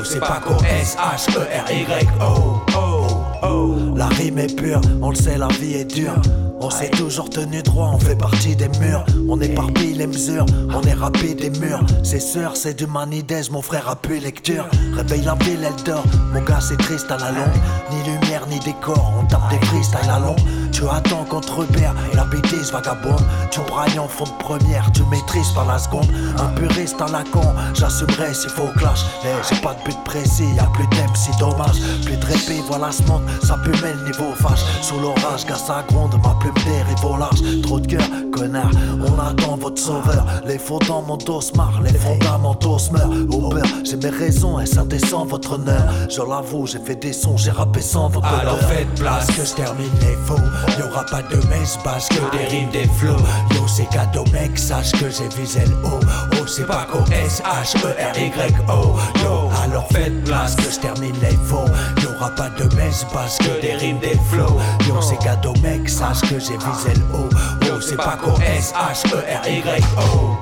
Oh, 0.03 0.06
c'est 0.06 0.19
pas 0.19 0.41
S-H-E-R-Y-O. 0.81 2.61
Oh, 2.76 3.07
oh. 3.41 3.76
La 3.95 4.07
rime 4.07 4.40
est 4.40 4.53
pure, 4.53 4.81
on 5.02 5.11
le 5.11 5.15
sait, 5.15 5.38
la 5.38 5.48
vie 5.48 5.76
est 5.76 5.85
dure. 5.85 6.15
On 6.60 6.69
s'est 6.69 6.90
toujours 6.90 7.30
tenu 7.30 7.61
droit, 7.61 7.91
on 7.94 7.99
fait 7.99 8.15
partie 8.15 8.56
des 8.56 8.69
murs. 8.80 9.03
On 9.27 9.40
éparpille 9.41 9.94
les 9.94 10.07
mesures, 10.07 10.45
on 10.73 10.81
est 10.84 10.94
rapide 10.94 11.40
des 11.40 11.60
murs. 11.60 11.81
C'est 12.03 12.22
sûr, 12.22 12.56
c'est 12.56 12.73
du 12.73 12.88
manidaise, 12.88 13.49
mon 13.49 13.61
frère 13.61 13.90
a 13.90 13.95
pu 13.95 14.18
lecture. 14.19 14.65
Réveille 14.94 15.23
la 15.23 15.35
ville, 15.35 15.60
elle 15.61 15.84
dort. 15.84 16.06
Mon 16.34 16.41
gars, 16.41 16.61
c'est 16.61 16.77
triste 16.77 17.11
à 17.11 17.18
la 17.18 17.31
longue. 17.31 17.60
Ni 17.91 17.98
lumière, 18.03 18.32
ni 18.47 18.60
décor, 18.60 19.14
on 19.19 19.26
tape 19.26 19.49
des 19.49 19.65
freestyles 19.68 20.10
à 20.10 20.19
long. 20.19 20.35
Tu 20.72 20.84
attends 20.89 21.23
qu'on 21.30 21.39
te 21.39 21.51
repère, 21.51 21.93
la 22.14 22.26
bêtise 22.26 22.72
vagabonde. 22.72 23.22
Tu 23.51 23.60
brailles 23.61 23.99
en 23.99 24.07
fond 24.07 24.26
de 24.26 24.43
première, 24.43 24.91
tu 24.91 25.03
maîtrises 25.11 25.51
par 25.51 25.65
la 25.65 25.77
seconde. 25.77 26.07
Un 26.39 26.47
puriste 26.60 26.99
à 26.99 27.10
la 27.11 27.23
con, 27.31 27.53
j'assumerai 27.73 28.34
s'il 28.34 28.49
faut 28.49 28.68
clash. 28.77 29.05
Mais 29.23 29.31
j'ai 29.47 29.61
pas 29.61 29.76
de 29.76 29.84
but 29.84 30.03
précis, 30.03 30.47
y'a 30.55 30.65
plus 30.73 30.88
d'aimes, 30.88 31.15
si 31.15 31.30
dommage. 31.38 31.80
Plus 32.05 32.18
de 32.18 32.26
répit, 32.26 32.61
voilà 32.68 32.91
ce 32.91 33.03
monde, 33.03 33.22
ça 33.43 33.55
mettre 33.57 33.84
le 33.84 34.05
niveau 34.05 34.34
fâche. 34.35 34.64
Sous 34.81 34.99
l'orage, 34.99 35.45
gars, 35.45 35.55
ça 35.55 35.84
gronde, 35.89 36.15
ma 36.23 36.35
plume 36.39 36.53
dérive 36.65 37.05
au 37.05 37.18
large. 37.18 37.39
Trop 37.61 37.80
de 37.80 37.88
cœur, 37.88 38.07
connard, 38.31 38.72
on 38.99 39.19
attend 39.19 39.57
votre 39.57 39.81
sauveur. 39.81 40.26
Les 40.45 40.57
faux 40.57 40.80
dans 40.88 41.03
mon 41.03 41.18
dos 41.18 41.41
se 41.41 41.53
marrent, 41.55 41.81
les 41.84 41.93
fondamentaux 41.93 42.80
se 42.80 42.91
meurent. 42.91 43.11
Au 43.30 43.49
beurre, 43.49 43.64
j'ai 43.84 43.97
mes 43.97 44.10
raisons 44.10 44.60
et 44.60 44.65
ça 44.65 44.84
descend 44.84 45.30
votre 45.30 45.53
honneur. 45.53 45.84
Je 46.10 46.22
l'avoue, 46.22 46.65
j'ai 46.65 46.80
fait 46.80 46.95
des 46.95 47.14
sons, 47.14 47.38
j'ai 47.38 47.51
rappé 47.51 47.81
sans 47.81 48.10
votre 48.10 48.22
Alors 48.23 48.59
faites 48.59 48.93
place 48.95 49.27
que 49.27 49.45
je 49.45 49.53
termine 49.53 49.91
les 50.01 50.17
faux. 50.25 50.39
Y'aura 50.79 51.03
pas 51.05 51.21
de 51.21 51.35
messe 51.47 51.77
basse 51.83 52.07
que 52.09 52.37
des 52.37 52.45
rimes, 52.45 52.69
des 52.69 52.87
flots. 52.97 53.17
Yo, 53.51 53.67
c'est 53.67 53.89
cadeau, 53.89 54.23
mec, 54.31 54.57
sache 54.57 54.91
que 54.93 55.09
j'ai 55.09 55.27
visé 55.37 55.65
le 55.65 55.75
haut. 55.85 55.99
Oh, 56.33 56.47
c'est 56.47 56.65
pas 56.65 56.87
S-H-E-R-Y-O. 57.11 58.95
Yo, 59.23 59.49
alors 59.63 59.87
faites 59.91 60.23
place 60.23 60.55
que 60.55 60.71
je 60.71 60.79
termine 60.79 61.15
les 61.21 61.37
faux. 61.45 61.65
Y'aura 62.01 62.29
pas 62.29 62.49
de 62.49 62.73
messe 62.75 63.05
basse 63.13 63.37
que 63.39 63.61
des 63.61 63.75
rimes, 63.75 63.99
des 63.99 64.17
flows. 64.29 64.57
Yo, 64.87 65.01
c'est 65.01 65.17
cadeau, 65.17 65.53
mec, 65.61 65.89
sache 65.89 66.21
que 66.21 66.39
j'ai 66.39 66.57
visé 66.57 66.93
le 66.95 67.03
haut. 67.17 67.29
Yo, 67.65 67.81
c'est 67.81 67.97
pas 67.97 68.17
qu'au 68.21 68.37
S-H-E-R-Y-O. 68.39 70.37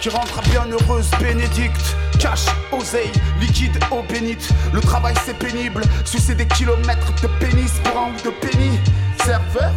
Qui 0.00 0.08
rentre 0.08 0.40
bien 0.48 0.64
heureuse, 0.70 1.10
bénédicte. 1.20 1.94
Cash, 2.18 2.46
oseille, 2.72 3.12
liquide, 3.38 3.78
eau 3.90 4.02
bénite. 4.08 4.48
Le 4.72 4.80
travail 4.80 5.14
c'est 5.26 5.36
pénible, 5.38 5.82
sucer 6.06 6.34
des 6.34 6.46
kilomètres 6.46 7.12
de 7.20 7.28
pénis 7.38 7.72
pour 7.84 8.00
un 8.00 8.08
ou 8.08 8.16
de 8.24 8.30
penny. 8.30 8.78
Serveur? 9.24 9.72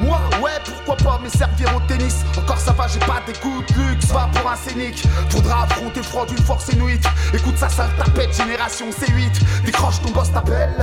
Moi, 0.00 0.18
ouais, 0.42 0.58
pourquoi 0.64 0.96
pas 0.96 1.20
me 1.22 1.28
servir 1.28 1.68
au 1.76 1.80
tennis? 1.86 2.24
Encore 2.36 2.58
ça 2.58 2.72
va, 2.72 2.88
j'ai 2.88 2.98
pas 3.00 3.22
des 3.26 3.32
coups 3.34 3.72
de 3.72 3.80
luxe, 3.80 4.06
va 4.06 4.28
pour 4.34 4.50
un 4.50 4.56
scénic. 4.56 5.04
Faudra 5.30 5.62
affronter 5.62 6.02
froid 6.02 6.26
d'une 6.26 6.38
force 6.38 6.68
inuite. 6.72 7.04
Écoute 7.32 7.56
ça, 7.56 7.68
ça 7.68 7.88
tapette, 7.98 8.36
génération 8.36 8.90
C8 8.90 9.64
Décroche 9.64 10.02
ton 10.02 10.10
boss 10.10 10.32
t'appelle 10.32 10.74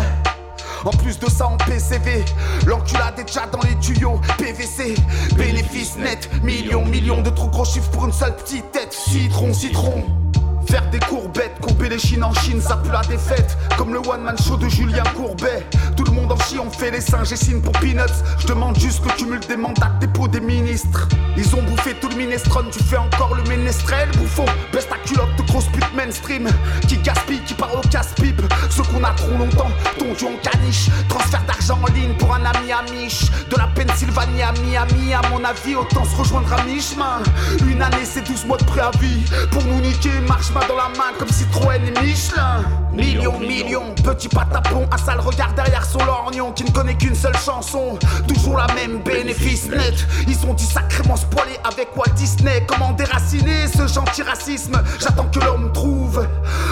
en 0.85 0.91
plus 0.91 1.19
de 1.19 1.29
ça 1.29 1.47
en 1.47 1.57
PCV, 1.57 2.23
l'enculade 2.67 3.19
est 3.19 3.25
déjà 3.25 3.45
dans 3.47 3.61
les 3.61 3.75
tuyaux. 3.79 4.19
PVC, 4.37 4.95
bénéfice 5.35 5.97
net, 5.97 6.29
millions, 6.43 6.85
millions 6.85 7.21
de 7.21 7.29
trop 7.29 7.49
gros 7.49 7.65
chiffres 7.65 7.89
pour 7.91 8.05
une 8.05 8.13
seule 8.13 8.35
petite 8.35 8.71
tête. 8.71 8.93
Citron, 8.93 9.53
citron 9.53 10.03
Faire 10.67 10.89
des 10.89 10.99
courbettes, 10.99 11.59
courber 11.61 11.89
les 11.89 11.99
chines 11.99 12.23
en 12.23 12.33
Chine, 12.33 12.61
ça 12.61 12.77
pue 12.77 12.91
la 12.91 13.01
défaite. 13.01 13.57
Comme 13.77 13.93
le 13.93 13.99
one 13.99 14.23
man 14.23 14.35
show 14.37 14.57
de 14.57 14.67
Julien 14.67 15.03
Courbet. 15.15 15.65
Tout 15.95 16.03
le 16.03 16.11
monde 16.11 16.31
en 16.31 16.37
chie, 16.37 16.59
on 16.59 16.69
fait 16.69 16.91
les 16.91 17.01
singes 17.01 17.31
et 17.31 17.35
signe 17.35 17.61
pour 17.61 17.73
peanuts. 17.73 18.23
Je 18.39 18.47
demande 18.47 18.77
juste 18.79 19.03
le 19.05 19.11
cumul 19.11 19.39
des 19.39 19.57
mandats 19.57 19.91
des 19.99 20.07
pots 20.07 20.27
des 20.27 20.39
ministres. 20.39 21.07
Ils 21.37 21.55
ont 21.55 21.61
bouffé 21.63 21.93
tout 21.95 22.09
le 22.09 22.15
minestrone, 22.15 22.67
tu 22.71 22.83
fais 22.83 22.97
encore 22.97 23.35
le 23.35 23.43
ménestrel, 23.43 24.09
bouffon. 24.17 24.45
Baisse 24.71 24.87
ta 24.87 24.97
culotte 24.97 25.35
de 25.37 25.43
grosse 25.43 25.67
pute 25.67 25.93
mainstream. 25.95 26.49
Qui 26.87 26.97
gaspille, 26.97 27.41
qui 27.41 27.53
parle 27.53 27.77
au 27.77 27.87
casse-pipe. 27.89 28.41
Ceux 28.69 28.83
qu'on 28.83 29.03
a 29.03 29.11
trop 29.11 29.37
longtemps, 29.37 29.71
tondu 29.99 30.25
en 30.25 30.49
caniche. 30.49 30.89
Transfert 31.09 31.43
d'argent 31.45 31.79
en 31.83 31.93
ligne 31.93 32.15
pour 32.17 32.33
un 32.33 32.43
ami 32.45 32.71
à 32.71 32.81
Mich. 32.91 33.29
De 33.49 33.57
la 33.57 33.67
Pennsylvanie 33.67 34.41
à 34.41 34.51
Miami, 34.53 35.13
à 35.13 35.21
mon 35.29 35.43
avis, 35.43 35.75
autant 35.75 36.05
se 36.05 36.15
rejoindre 36.15 36.51
à 36.53 36.63
mi-chemin. 36.63 37.21
Une 37.67 37.81
année, 37.81 38.05
c'est 38.05 38.25
12 38.25 38.45
mois 38.45 38.57
de 38.57 38.63
préavis. 38.63 39.23
Pour 39.51 39.63
nous 39.63 39.81
niquer, 39.81 40.19
marche 40.27 40.51
dans 40.67 40.75
la 40.75 40.89
main 40.89 41.13
comme 41.17 41.29
Citroën 41.29 41.81
et 41.83 42.01
Michelin. 42.01 42.63
Millions, 42.93 43.39
millions, 43.39 43.93
petit 44.03 44.29
patapon, 44.29 44.87
un 44.89 44.97
sale 44.97 45.19
regard 45.19 45.53
derrière 45.53 45.83
son 45.83 45.99
lorgnon 46.05 46.53
qui 46.53 46.63
ne 46.63 46.71
connaît 46.71 46.95
qu'une 46.95 47.15
seule 47.15 47.35
chanson. 47.37 47.99
Toujours 48.27 48.57
la 48.57 48.67
même 48.73 48.99
bénéfice 48.99 49.67
net. 49.67 49.93
Ils 50.27 50.45
ont 50.45 50.53
dit 50.53 50.65
sacrément 50.65 51.17
spoilés 51.17 51.59
avec 51.65 51.89
Walt 51.97 52.13
Disney. 52.15 52.63
Comment 52.67 52.93
déraciner 52.93 53.67
ce 53.67 53.85
gentil 53.87 54.21
racisme? 54.21 54.81
J'attends 54.99 55.27
que 55.27 55.39
l'homme 55.39 55.73
trouve. 55.73 56.25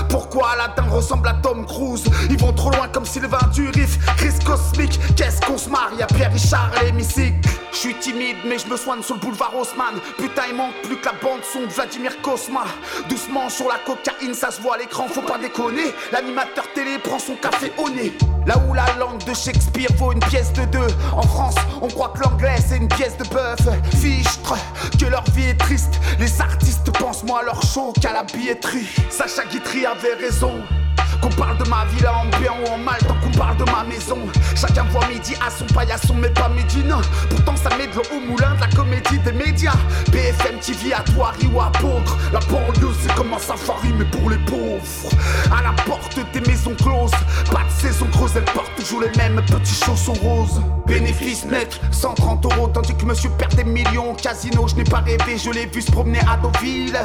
Pourquoi 0.07 0.51
Aladdin 0.51 0.89
ressemble 0.89 1.27
à 1.27 1.33
Tom 1.33 1.65
Cruise 1.65 2.05
Ils 2.29 2.37
vont 2.37 2.53
trop 2.53 2.71
loin 2.71 2.87
comme 2.87 3.05
Sylvain 3.05 3.49
Durif. 3.53 3.97
Chris 4.15 4.39
Cosmic, 4.45 4.97
qu'est-ce 5.15 5.41
qu'on 5.41 5.57
se 5.57 5.69
marie 5.69 6.01
à 6.01 6.07
Pierre 6.07 6.31
Richard 6.31 6.71
et 6.81 6.85
l'hémicycle. 6.85 7.49
Je 7.73 7.77
suis 7.77 7.95
timide, 7.95 8.37
mais 8.47 8.59
je 8.59 8.67
me 8.67 8.77
soigne 8.77 9.01
sur 9.01 9.15
le 9.15 9.19
boulevard 9.21 9.53
Haussmann. 9.57 9.95
Putain, 10.17 10.43
il 10.49 10.55
manque 10.55 10.79
plus 10.83 10.95
que 10.95 11.05
la 11.05 11.13
bande 11.13 11.41
son 11.51 11.61
de 11.61 11.67
Vladimir 11.67 12.21
Kosma. 12.21 12.65
Doucement 13.09 13.49
sur 13.49 13.67
la 13.67 13.72
cocaïne, 13.79 14.33
ça 14.33 14.51
se 14.51 14.61
voit 14.61 14.75
à 14.75 14.77
l'écran, 14.77 15.07
faut 15.07 15.21
pas 15.21 15.37
déconner. 15.37 15.93
L'animateur 16.11 16.65
télé 16.73 16.97
prend 16.99 17.19
son 17.19 17.35
café 17.35 17.71
au 17.77 17.89
nez. 17.89 18.13
Là 18.45 18.61
où 18.67 18.73
la 18.73 18.85
langue 18.99 19.23
de 19.23 19.33
Shakespeare 19.33 19.89
vaut 19.97 20.11
une 20.11 20.19
pièce 20.19 20.51
de 20.53 20.65
deux. 20.65 20.87
En 21.15 21.21
France, 21.21 21.55
on 21.81 21.87
croit 21.87 22.09
que 22.09 22.21
l'anglais 22.23 22.57
c'est 22.67 22.77
une 22.77 22.87
pièce 22.87 23.17
de 23.17 23.23
bœuf. 23.25 23.59
Fichtre, 23.99 24.55
que 24.99 25.05
leur 25.05 25.23
vie 25.31 25.49
est 25.49 25.59
triste. 25.59 25.99
Les 26.19 26.41
artistes 26.41 26.91
pensent 26.99 27.23
moins 27.23 27.39
à 27.39 27.43
leur 27.43 27.61
show 27.63 27.93
qu'à 28.01 28.13
la 28.13 28.23
billetterie. 28.23 28.87
Sacha 29.09 29.45
Guitry 29.45 29.85
avait 29.85 30.15
raison. 30.15 30.61
Qu'on 31.23 31.29
parle 31.29 31.57
de 31.57 31.69
ma 31.69 31.85
villa 31.85 32.13
en 32.17 32.25
bien 32.37 32.51
ou 32.51 32.73
en 32.73 32.77
mal, 32.77 32.97
tant 33.07 33.15
qu'on 33.15 33.31
parle 33.37 33.55
de 33.55 33.63
ma 33.63 33.85
maison. 33.85 34.17
Chacun 34.55 34.83
voit 34.91 35.07
midi 35.07 35.33
à 35.39 35.49
son 35.49 35.65
paillasson, 35.73 36.15
mais 36.15 36.27
pas 36.27 36.49
midi, 36.49 36.83
non. 36.83 36.99
Pourtant, 37.29 37.55
ça 37.55 37.69
met 37.77 37.87
de 37.87 37.95
l'eau 37.95 38.03
au 38.13 38.19
moulin 38.29 38.55
de 38.55 38.59
la 38.59 38.67
comédie 38.67 39.19
des 39.19 39.31
médias. 39.31 39.71
BFM 40.11 40.59
TV 40.59 40.91
à 40.93 40.99
Toiri 40.99 41.47
ou 41.53 41.61
à 41.61 41.71
Pondre. 41.79 42.17
La 42.33 42.39
banlieue, 42.39 42.93
c'est 43.01 43.15
comme 43.15 43.33
un 43.33 43.39
safari, 43.39 43.93
mais 43.97 44.03
pour 44.03 44.29
les 44.29 44.37
pauvres. 44.39 45.09
À 45.49 45.63
la 45.63 45.71
porte 45.83 46.19
des 46.33 46.41
maisons 46.41 46.75
closes, 46.75 47.11
pas 47.49 47.63
de 47.63 47.81
saison 47.81 48.07
creuse, 48.11 48.31
elle 48.35 48.43
porte 48.43 48.75
toujours 48.75 48.99
les 48.99 49.11
mêmes 49.17 49.41
petits 49.45 49.75
chaussons 49.75 50.13
roses. 50.13 50.61
Bénéfice 50.85 51.45
net, 51.45 51.79
130 51.91 52.45
euros, 52.45 52.67
tandis 52.67 52.95
que 52.95 53.05
monsieur 53.05 53.29
perd 53.37 53.55
des 53.55 53.63
millions 53.63 54.11
au 54.11 54.13
casino. 54.13 54.67
Je 54.67 54.75
n'ai 54.75 54.83
pas 54.83 54.99
rêvé, 54.99 55.37
je 55.37 55.49
l'ai 55.51 55.67
vu 55.67 55.81
se 55.81 55.89
promener 55.89 56.19
à 56.29 56.35
Deauville. 56.35 56.99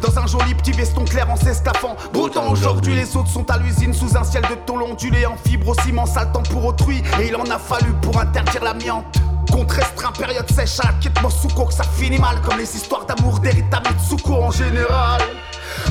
Dans 0.00 0.16
un 0.16 0.26
joli 0.28 0.54
petit 0.54 0.72
veston 0.72 1.04
clair 1.04 1.28
en 1.28 1.36
s'escafant. 1.36 1.96
Pourtant, 2.12 2.50
aujourd'hui, 2.50 2.94
les 2.94 3.16
autres 3.16 3.30
sont 3.30 3.50
à 3.50 3.58
sous 3.92 4.16
un 4.16 4.24
ciel 4.24 4.42
de 4.42 4.54
tôle 4.66 4.82
ondulé 4.82 5.26
en 5.26 5.36
fibre 5.36 5.68
au 5.68 5.74
ciment 5.82 6.06
saltant 6.06 6.42
pour 6.42 6.64
autrui. 6.64 7.02
Et 7.20 7.28
il 7.28 7.36
en 7.36 7.44
a 7.44 7.58
fallu 7.58 7.92
pour 8.02 8.18
interdire 8.18 8.64
l'amiante. 8.64 9.16
Contre 9.50 9.76
restreint, 9.76 10.12
période 10.12 10.50
sèche 10.50 10.80
à 10.80 10.88
la 10.88 10.92
quête 10.94 11.14
que 11.14 11.72
ça 11.72 11.84
finit 11.84 12.18
mal 12.18 12.40
comme 12.42 12.58
les 12.58 12.76
histoires 12.76 13.06
d'amour 13.06 13.38
d'Erita 13.40 13.80
Mitsuko 13.80 14.34
en 14.34 14.50
général. 14.50 15.22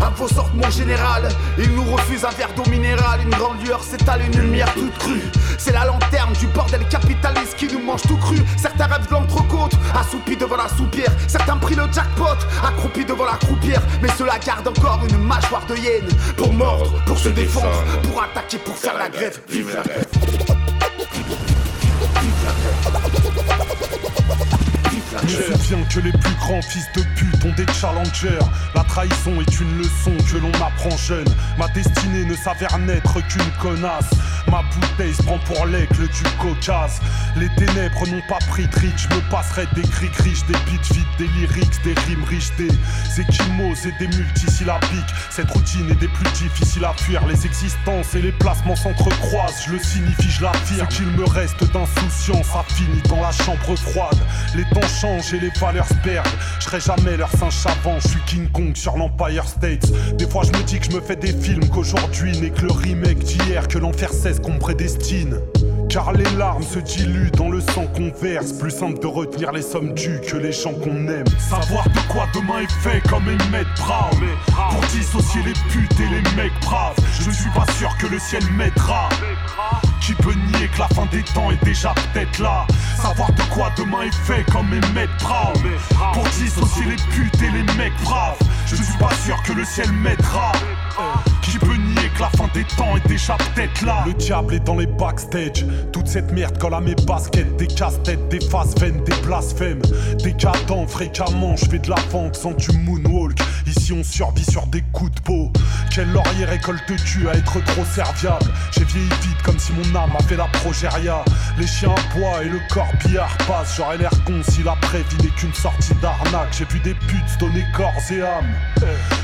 À 0.01 0.09
vos 0.09 0.27
sortes, 0.27 0.53
mon 0.53 0.69
général, 0.69 1.29
il 1.57 1.71
nous 1.71 1.83
refuse 1.83 2.25
un 2.25 2.29
verre 2.29 2.53
d'eau 2.55 2.69
minérale. 2.69 3.21
Une 3.21 3.29
grande 3.29 3.63
lueur 3.63 3.83
s'étale, 3.83 4.21
une 4.25 4.39
lumière 4.39 4.73
toute 4.73 4.97
crue. 4.97 5.21
C'est 5.57 5.71
la 5.71 5.85
lanterne 5.85 6.33
du 6.33 6.47
bordel 6.47 6.85
capitaliste 6.87 7.55
qui 7.55 7.67
nous 7.67 7.79
mange 7.79 8.01
tout 8.03 8.17
cru. 8.17 8.37
Certains 8.57 8.85
rêvent 8.85 9.07
de 9.07 9.13
l'entrecôte, 9.13 9.73
assoupis 9.95 10.37
devant 10.37 10.57
la 10.57 10.67
soupière. 10.69 11.11
Certains 11.27 11.57
prient 11.57 11.75
le 11.75 11.85
jackpot, 11.91 12.37
accroupis 12.63 13.05
devant 13.05 13.25
la 13.25 13.37
croupière. 13.37 13.81
Mais 14.01 14.09
cela 14.17 14.37
garde 14.39 14.67
encore 14.67 15.01
une 15.07 15.17
mâchoire 15.17 15.65
de 15.67 15.75
hyène. 15.75 16.07
Pour 16.37 16.53
mordre, 16.53 16.91
pour 17.05 17.17
se 17.17 17.29
défendre, 17.29 17.83
pour 18.03 18.21
attaquer, 18.21 18.57
pour 18.57 18.75
faire 18.75 18.97
la 18.97 19.09
grève. 19.09 19.39
Vive 19.49 19.73
la 19.73 19.83
grève. 19.83 20.05
Me 25.21 25.27
souviens 25.27 25.83
que 25.89 25.99
les 25.99 26.11
plus 26.11 26.35
grands 26.35 26.61
fils 26.61 26.87
de 26.95 27.01
pute 27.15 27.45
ont 27.45 27.53
des 27.53 27.71
challengers. 27.73 28.39
La 28.73 28.83
trahison 28.83 29.39
est 29.41 29.59
une 29.59 29.77
leçon 29.77 30.11
que 30.31 30.37
l'on 30.37 30.51
apprend 30.53 30.95
jeune. 30.97 31.27
Ma 31.57 31.67
destinée 31.69 32.25
ne 32.25 32.35
s'avère 32.35 32.77
n'être 32.79 33.21
qu'une 33.27 33.51
connasse. 33.61 34.09
Ma 34.49 34.61
bouteille 34.73 35.13
se 35.13 35.23
prend 35.23 35.37
pour 35.39 35.65
l'aigle 35.67 36.07
du 36.07 36.23
Caucase. 36.39 36.99
Les 37.35 37.49
ténèbres 37.55 38.07
n'ont 38.07 38.21
pas 38.27 38.39
pris 38.49 38.67
de 38.67 38.75
riche. 38.75 39.07
Me 39.09 39.31
passerai 39.31 39.67
des 39.75 39.83
cris 39.83 40.09
riches, 40.23 40.45
des 40.45 40.53
beats 40.53 40.93
vides, 40.93 41.05
des 41.17 41.27
lyrics, 41.27 41.83
des 41.83 41.93
rimes 42.07 42.23
riches, 42.23 42.51
des 42.57 42.69
échymoses 43.21 43.85
et 43.85 43.93
des 43.99 44.07
multisyllabiques. 44.15 45.13
Cette 45.29 45.51
routine 45.51 45.89
est 45.91 45.99
des 45.99 46.07
plus 46.07 46.31
difficiles 46.33 46.85
à 46.85 46.93
fuir. 46.93 47.25
Les 47.27 47.45
existences 47.45 48.15
et 48.15 48.21
les 48.21 48.31
placements 48.31 48.75
s'entrecroisent. 48.75 49.63
Je 49.67 49.73
le 49.73 49.79
signifie, 49.79 50.29
je 50.29 50.43
l'affirme. 50.43 50.87
Ce 50.89 50.97
qu'il 50.97 51.07
me 51.07 51.25
reste 51.25 51.63
d'insouciance 51.71 52.47
a 52.55 52.63
fini 52.73 53.01
dans 53.09 53.21
la 53.21 53.31
chambre 53.31 53.75
froide. 53.75 54.19
Les 54.55 54.65
temps 54.65 54.87
et 55.05 55.39
les 55.39 55.49
valeurs 55.59 55.87
perdent. 56.01 56.25
Je 56.59 56.63
serai 56.63 56.79
jamais 56.79 57.17
leur 57.17 57.29
singe 57.31 57.53
savant. 57.53 57.99
Je 57.99 58.07
suis 58.07 58.19
King 58.25 58.47
Kong 58.49 58.73
sur 58.75 58.95
l'Empire 58.95 59.45
States. 59.45 59.91
Des 60.17 60.25
fois, 60.25 60.43
je 60.43 60.57
me 60.57 60.63
dis 60.63 60.79
que 60.79 60.85
je 60.85 60.95
me 60.95 61.01
fais 61.01 61.17
des 61.17 61.33
films 61.33 61.67
qu'aujourd'hui 61.67 62.39
n'est 62.39 62.51
que 62.51 62.61
le 62.61 62.71
remake 62.71 63.19
d'hier. 63.19 63.67
Que 63.67 63.79
l'enfer 63.79 64.13
cesse 64.13 64.39
qu'on 64.39 64.57
prédestine. 64.57 65.39
Car 65.93 66.11
les 66.11 66.27
larmes 66.37 66.63
se 66.63 66.79
diluent 66.79 67.29
dans 67.37 67.49
le 67.49 67.61
sang 67.61 67.85
qu'on 67.85 68.11
verse. 68.19 68.51
Plus 68.53 68.71
simple 68.71 68.99
de 68.99 69.05
retenir 69.05 69.51
les 69.51 69.61
sommes 69.61 69.93
dues 69.93 70.19
que 70.27 70.37
les 70.37 70.51
gens 70.51 70.73
qu'on 70.73 71.07
aime. 71.07 71.27
Savoir 71.37 71.87
de 71.87 71.99
quoi 72.11 72.25
demain 72.33 72.61
est 72.61 72.71
fait 72.81 72.99
comme 73.07 73.21
Emmett 73.29 73.67
Brown. 73.77 74.27
Pour 74.71 74.81
dissocier 74.87 75.43
les 75.43 75.53
putes 75.69 75.99
et 75.99 76.09
les 76.09 76.35
mecs 76.35 76.59
braves. 76.61 76.95
Je 77.21 77.29
suis 77.29 77.51
pas 77.51 77.71
sûr 77.73 77.95
que 77.99 78.07
le 78.07 78.17
ciel 78.17 78.41
mettra. 78.57 79.07
Qui 80.01 80.15
peut 80.15 80.33
nier 80.33 80.67
que 80.73 80.79
la 80.79 80.87
fin 80.87 81.05
des 81.11 81.21
temps 81.21 81.51
est 81.51 81.63
déjà 81.63 81.93
peut-être 81.93 82.39
là? 82.39 82.65
Savoir 82.99 83.31
de 83.31 83.43
quoi 83.53 83.69
demain 83.77 84.01
est 84.01 84.15
fait 84.15 84.43
comme 84.51 84.65
Emmett 84.65 85.09
Brown 85.21 85.53
Pour 86.13 86.23
dissocier 86.23 86.85
les 86.85 86.95
putes 86.95 87.41
et 87.41 87.51
les 87.51 87.63
mecs 87.77 87.95
braves 88.03 88.39
Je 88.65 88.75
suis 88.75 88.97
pas 88.97 89.13
sûr 89.23 89.41
que 89.43 89.53
le 89.53 89.63
ciel 89.63 89.91
m'aidera 89.91 90.53
Qui 91.43 91.59
peut 91.59 91.75
nier 91.75 91.92
que 92.13 92.21
la 92.21 92.29
fin 92.29 92.47
des 92.53 92.63
temps 92.63 92.95
est 92.95 93.07
déjà 93.07 93.35
peut-être 93.37 93.81
là. 93.85 94.03
Le 94.05 94.13
diable 94.13 94.53
est 94.53 94.59
dans 94.59 94.75
les 94.75 94.85
backstage. 94.85 95.65
Toute 95.91 96.07
cette 96.07 96.31
merde 96.31 96.57
colle 96.57 96.73
à 96.73 96.81
mes 96.81 96.95
baskets. 96.95 97.55
Des 97.57 97.67
casse-têtes, 97.67 98.27
des 98.29 98.39
faces 98.39 98.75
vaines, 98.77 99.03
des 99.03 99.15
blasphèmes. 99.25 99.81
Décadent, 100.23 100.87
fréquemment 100.87 101.55
je 101.55 101.65
fais 101.65 101.79
de 101.79 101.89
la 101.89 101.95
vente 102.11 102.35
sans 102.35 102.51
du 102.51 102.71
moonwalk. 102.77 103.37
Ici 103.67 103.93
on 103.93 104.03
survit 104.03 104.43
sur 104.43 104.65
des 104.67 104.81
coups 104.93 105.11
de 105.11 105.21
peau. 105.21 105.51
Quel 105.93 106.11
laurier 106.11 106.45
récolte-tu 106.45 107.29
à 107.29 107.33
être 107.33 107.63
trop 107.65 107.85
serviable? 107.85 108.51
J'ai 108.71 108.85
vieilli 108.85 109.09
vite 109.21 109.41
comme 109.43 109.59
si 109.59 109.71
mon 109.73 109.99
âme 109.99 110.11
avait 110.19 110.37
la 110.37 110.45
progéria. 110.45 111.23
Les 111.57 111.67
chiens 111.67 111.95
bois 112.15 112.43
et 112.43 112.49
le 112.49 112.59
corbillard 112.71 113.35
passent 113.47 113.75
J'aurais 113.77 113.97
l'air 113.97 114.11
con 114.25 114.41
si 114.47 114.61
la 114.63 114.75
vie 114.91 115.23
n'est 115.23 115.29
qu'une 115.35 115.53
sortie 115.53 115.95
d'arnaque. 116.01 116.55
J'ai 116.57 116.65
vu 116.65 116.79
des 116.79 116.93
putes 116.93 117.39
donner 117.39 117.65
corps 117.75 117.91
et 118.11 118.21
âme. 118.21 118.53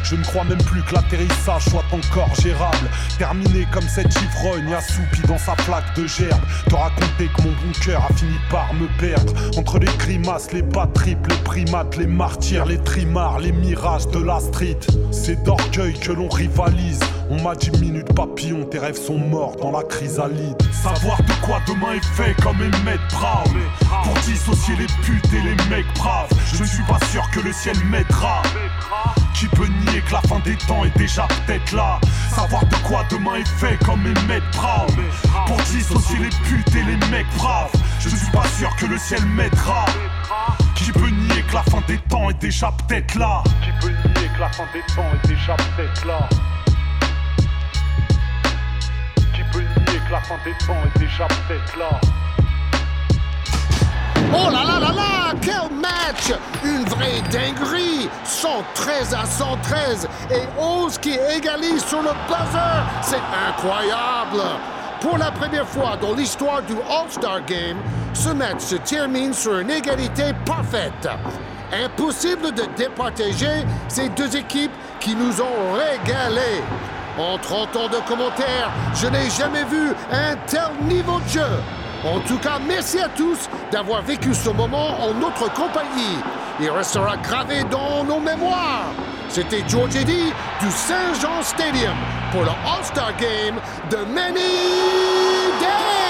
Je 0.04 0.16
ne 0.16 0.24
crois 0.24 0.44
même 0.44 0.62
plus 0.64 0.82
que 0.84 0.96
l'atterrissage 0.96 1.66
soit 1.66 1.86
encore 1.92 2.34
gérable 2.36 2.79
Terminé 3.18 3.68
comme 3.72 3.88
cette 3.88 4.14
ivrogne 4.16 4.74
assoupie 4.74 5.22
dans 5.28 5.38
sa 5.38 5.54
plaque 5.56 5.96
de 5.96 6.08
gerbe. 6.08 6.42
Te 6.68 6.76
raconter 6.76 7.30
que 7.36 7.42
mon 7.42 7.52
bon 7.52 7.72
cœur 7.84 8.06
a 8.10 8.14
fini 8.14 8.36
par 8.50 8.74
me 8.74 8.88
perdre. 9.00 9.34
Entre 9.58 9.80
les 9.80 9.92
grimaces, 9.98 10.52
les 10.52 10.62
bas 10.62 10.88
triples, 10.94 11.30
les 11.30 11.44
primates, 11.44 11.98
les 11.98 12.08
martyrs, 12.08 12.66
les 12.66 12.78
trimards, 12.80 13.40
les 13.40 13.52
mirages 13.52 14.08
de 14.08 14.20
la 14.20 14.40
street. 14.40 14.80
C'est 15.12 15.44
d'orgueil 15.44 15.94
que 16.00 16.12
l'on 16.12 16.30
rivalise. 16.30 17.00
On 17.30 17.42
m'a 17.42 17.56
dit 17.56 17.72
minutes 17.80 18.14
papillon, 18.14 18.66
tes 18.66 18.80
rêves 18.80 19.00
sont 19.00 19.18
morts 19.18 19.56
dans 19.58 19.72
la 19.72 19.84
chrysalide. 19.84 20.58
Savoir 20.72 21.22
de 21.24 21.34
quoi 21.46 21.60
demain 21.68 21.94
est 21.94 22.06
fait 22.16 22.36
comme 22.42 22.58
Emmett 22.58 23.00
Brown. 23.12 23.60
Pour 24.04 24.14
dissocier 24.26 24.76
les 24.78 24.88
putes 25.04 25.34
et 25.34 25.42
les 25.42 25.56
mecs 25.70 25.94
braves. 25.96 26.30
Je 26.54 26.64
suis 26.64 26.84
pas 26.84 27.00
sûr 27.12 27.30
que 27.32 27.40
le 27.42 27.54
ciel 27.54 27.78
m'aidera. 27.86 28.42
Qui 29.40 29.48
peut 29.48 29.68
nier 29.68 30.02
que 30.02 30.12
la 30.12 30.20
fin 30.20 30.40
des 30.40 30.58
temps 30.58 30.84
est 30.84 30.98
déjà 30.98 31.26
peut-être 31.26 31.72
là. 31.72 31.98
Savoir 32.30 32.66
de 32.66 32.76
quoi 32.86 33.06
demain 33.10 33.36
est 33.36 33.48
fait 33.48 33.78
comme 33.86 34.02
Emmett 34.02 34.44
Brown 34.52 34.94
Pour 35.48 35.56
dissocier 35.62 36.20
les 36.20 36.30
putes 36.44 36.76
et 36.76 36.84
les 36.84 36.98
mecs 37.08 37.26
braves. 37.38 37.72
Je 38.02 38.10
suis 38.10 38.32
pas 38.32 38.46
sûr 38.58 38.70
que 38.76 38.88
le 38.88 38.98
ciel 38.98 39.26
m'aidera. 39.26 39.86
Qui 40.76 40.92
peut 40.92 41.08
nier 41.08 41.42
que 41.48 41.54
la 41.54 41.64
fin 41.64 41.82
des 41.88 41.98
temps 42.10 42.30
est 42.30 42.42
déjà 42.42 42.74
peut-être 42.86 43.16
là. 43.16 43.42
Qui 43.64 43.72
peut 43.80 43.94
nier 43.94 44.30
que 44.36 44.42
la 44.42 44.50
fin 44.50 44.66
des 44.74 44.94
temps 44.94 45.08
est 45.14 45.28
déjà 45.30 45.56
peut-être 45.56 46.06
là. 46.06 46.30
Qui 49.16 49.44
peut 49.54 49.62
nier 49.62 50.00
que 50.06 50.12
la 50.12 50.20
fin 50.20 50.36
des 50.44 50.66
temps 50.66 50.76
est 50.84 51.00
déjà 51.00 51.28
peut-être 51.28 51.78
là 51.78 52.02
Oh 54.32 54.50
là 54.52 54.64
là 54.64 54.80
là 54.80 54.92
là, 54.94 55.34
quel 55.42 55.76
match 55.76 56.32
Une 56.64 56.86
vraie 56.86 57.22
dinguerie 57.32 58.08
113 58.24 59.14
à 59.16 59.26
113 59.26 60.08
et 60.32 60.44
11 60.60 60.98
qui 61.00 61.18
égalise 61.36 61.84
sur 61.84 62.02
le 62.02 62.12
buzzer 62.28 62.84
C'est 63.02 63.22
incroyable 63.48 64.44
Pour 65.02 65.18
la 65.18 65.32
première 65.32 65.68
fois 65.68 65.98
dans 66.00 66.14
l'histoire 66.14 66.62
du 66.62 66.74
All-Star 66.74 67.44
Game, 67.46 67.78
ce 68.14 68.30
match 68.30 68.60
se 68.60 68.76
termine 68.76 69.34
sur 69.34 69.58
une 69.58 69.72
égalité 69.72 70.26
parfaite. 70.46 71.08
Impossible 71.72 72.52
de 72.54 72.64
départager 72.78 73.66
ces 73.88 74.10
deux 74.10 74.36
équipes 74.36 74.72
qui 75.00 75.16
nous 75.16 75.42
ont 75.42 75.74
régalés. 75.74 76.62
En 77.18 77.38
30 77.38 77.76
ans 77.76 77.88
de 77.88 78.08
commentaires, 78.08 78.72
je 78.94 79.08
n'ai 79.08 79.30
jamais 79.30 79.64
vu 79.64 79.90
un 80.12 80.36
tel 80.48 80.70
niveau 80.88 81.20
de 81.20 81.30
jeu. 81.30 81.79
En 82.06 82.20
tout 82.22 82.38
cas, 82.38 82.60
merci 82.66 83.00
à 83.00 83.10
tous 83.10 83.50
d'avoir 83.72 84.02
vécu 84.02 84.34
ce 84.34 84.50
moment 84.50 85.02
en 85.02 85.14
notre 85.14 85.52
compagnie. 85.54 86.18
Il 86.62 86.70
restera 86.70 87.18
gravé 87.18 87.64
dans 87.70 88.06
nos 88.06 88.20
mémoires. 88.22 88.94
C'était 89.28 89.64
George 89.68 89.96
Eddy 89.96 90.32
du 90.62 90.72
Saint-Jean 90.72 91.44
Stadium 91.44 91.96
pour 92.32 92.42
le 92.42 92.50
All-Star 92.50 93.12
Game 93.18 93.56
de 93.92 93.98
Many 94.14 94.40
Days. 95.60 96.09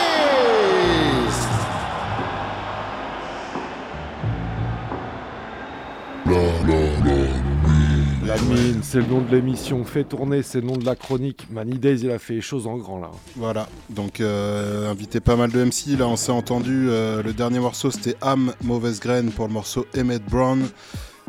C'est 8.82 9.00
le 9.00 9.06
nom 9.06 9.22
de 9.22 9.30
l'émission. 9.36 9.84
Fait 9.84 10.04
tourner, 10.04 10.42
c'est 10.42 10.62
le 10.62 10.68
nom 10.68 10.78
de 10.78 10.86
la 10.86 10.96
chronique. 10.96 11.48
Many 11.52 11.78
Days, 11.78 12.00
il 12.04 12.12
a 12.12 12.18
fait 12.18 12.36
les 12.36 12.42
choses 12.42 12.66
en 12.66 12.78
grand 12.78 13.00
là. 13.00 13.12
Voilà, 13.36 13.68
donc 13.90 14.20
euh, 14.22 14.90
invité 14.90 15.20
pas 15.20 15.36
mal 15.36 15.52
de 15.52 15.64
MC. 15.64 15.98
Là, 15.98 16.08
on 16.08 16.16
s'est 16.16 16.32
entendu. 16.32 16.88
euh, 16.90 17.22
le 17.22 17.34
dernier 17.34 17.60
morceau, 17.60 17.92
c'était 17.92 18.16
Am, 18.22 18.54
Mauvaise 18.64 19.00
Graine 19.00 19.32
pour 19.32 19.48
le 19.48 19.54
morceau 19.54 19.86
Emmett 19.96 20.24
Brown. 20.26 20.68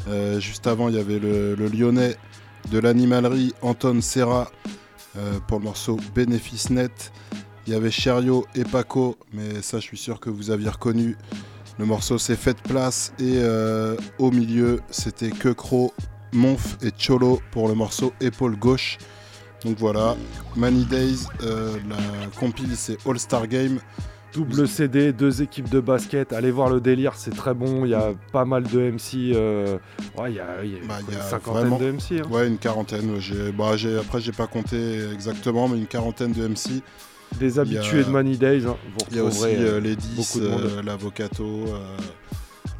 Euh, 0.08 0.40
juste 0.40 0.66
avant, 0.66 0.88
il 0.88 0.94
y 0.94 0.98
avait 0.98 1.18
le, 1.18 1.54
le 1.54 1.68
lyonnais 1.68 2.16
de 2.70 2.78
l'animalerie, 2.78 3.52
Anton 3.62 4.00
Serra, 4.00 4.50
pour 5.48 5.58
le 5.58 5.64
morceau 5.64 5.98
Bénéfice 6.14 6.70
Net. 6.70 7.12
Il 7.66 7.72
y 7.72 7.76
avait 7.76 7.90
Cherio 7.90 8.46
et 8.54 8.64
Paco, 8.64 9.16
mais 9.32 9.60
ça, 9.62 9.78
je 9.78 9.84
suis 9.84 9.98
sûr 9.98 10.20
que 10.20 10.30
vous 10.30 10.50
aviez 10.50 10.68
reconnu. 10.70 11.16
Le 11.78 11.84
morceau, 11.84 12.16
c'est 12.18 12.36
Faites 12.36 12.62
Place. 12.62 13.12
Et 13.18 13.38
euh, 13.38 13.96
au 14.18 14.30
milieu, 14.30 14.80
c'était 14.90 15.30
Que 15.30 15.48
Cro, 15.50 15.92
Monf 16.32 16.76
et 16.82 16.90
Cholo 16.96 17.40
pour 17.50 17.68
le 17.68 17.74
morceau 17.74 18.12
Épaule 18.20 18.56
Gauche. 18.56 18.98
Donc 19.64 19.76
voilà, 19.78 20.16
Many 20.56 20.84
Days, 20.84 21.26
euh, 21.42 21.76
la 21.88 21.96
compile 22.38 22.74
c'est 22.76 22.96
All 23.06 23.18
Star 23.18 23.46
Game. 23.46 23.78
Double 24.32 24.68
CD, 24.68 25.12
deux 25.12 25.42
équipes 25.42 25.68
de 25.68 25.80
basket. 25.80 26.32
Allez 26.32 26.52
voir 26.52 26.70
le 26.70 26.80
délire, 26.80 27.14
c'est 27.16 27.34
très 27.34 27.52
bon. 27.52 27.84
Il 27.84 27.90
y 27.90 27.94
a 27.94 28.12
pas 28.32 28.44
mal 28.44 28.62
de 28.62 28.78
MC. 28.80 29.32
euh, 29.34 29.76
Ouais, 30.16 30.30
il 30.30 30.36
y 30.36 30.40
a, 30.40 30.64
il 30.64 30.70
y 30.72 30.76
a 30.76 30.78
Bah, 30.86 30.98
y 31.08 31.12
une 31.12 31.18
a 31.18 31.22
cinquantaine 31.22 31.62
vraiment- 31.62 31.78
de 31.80 31.84
MC. 31.90 32.20
hein. 32.20 32.28
Ouais, 32.30 32.46
une 32.46 32.58
quarantaine. 32.58 33.16
j'ai- 33.18 33.50
bah, 33.50 33.76
j'ai- 33.76 33.98
après, 33.98 34.20
j'ai 34.20 34.30
pas 34.30 34.46
compté 34.46 35.00
exactement, 35.12 35.66
mais 35.68 35.78
une 35.78 35.86
quarantaine 35.88 36.30
de 36.32 36.44
MC. 36.46 36.80
Des 37.40 37.58
a- 37.58 37.62
habitués 37.62 38.04
de 38.04 38.10
Many 38.10 38.36
Days. 38.38 38.66
hein. 38.66 38.76
Vous 38.96 39.06
Il 39.10 39.16
y 39.16 39.20
a 39.20 39.24
aussi 39.24 39.44
euh, 39.46 39.76
euh, 39.78 39.80
les 39.80 39.96
10, 39.96 40.14
beaucoup 40.16 40.40
de 40.40 40.48
monde. 40.48 40.60
euh, 40.78 40.82
l'avocato, 40.82 41.64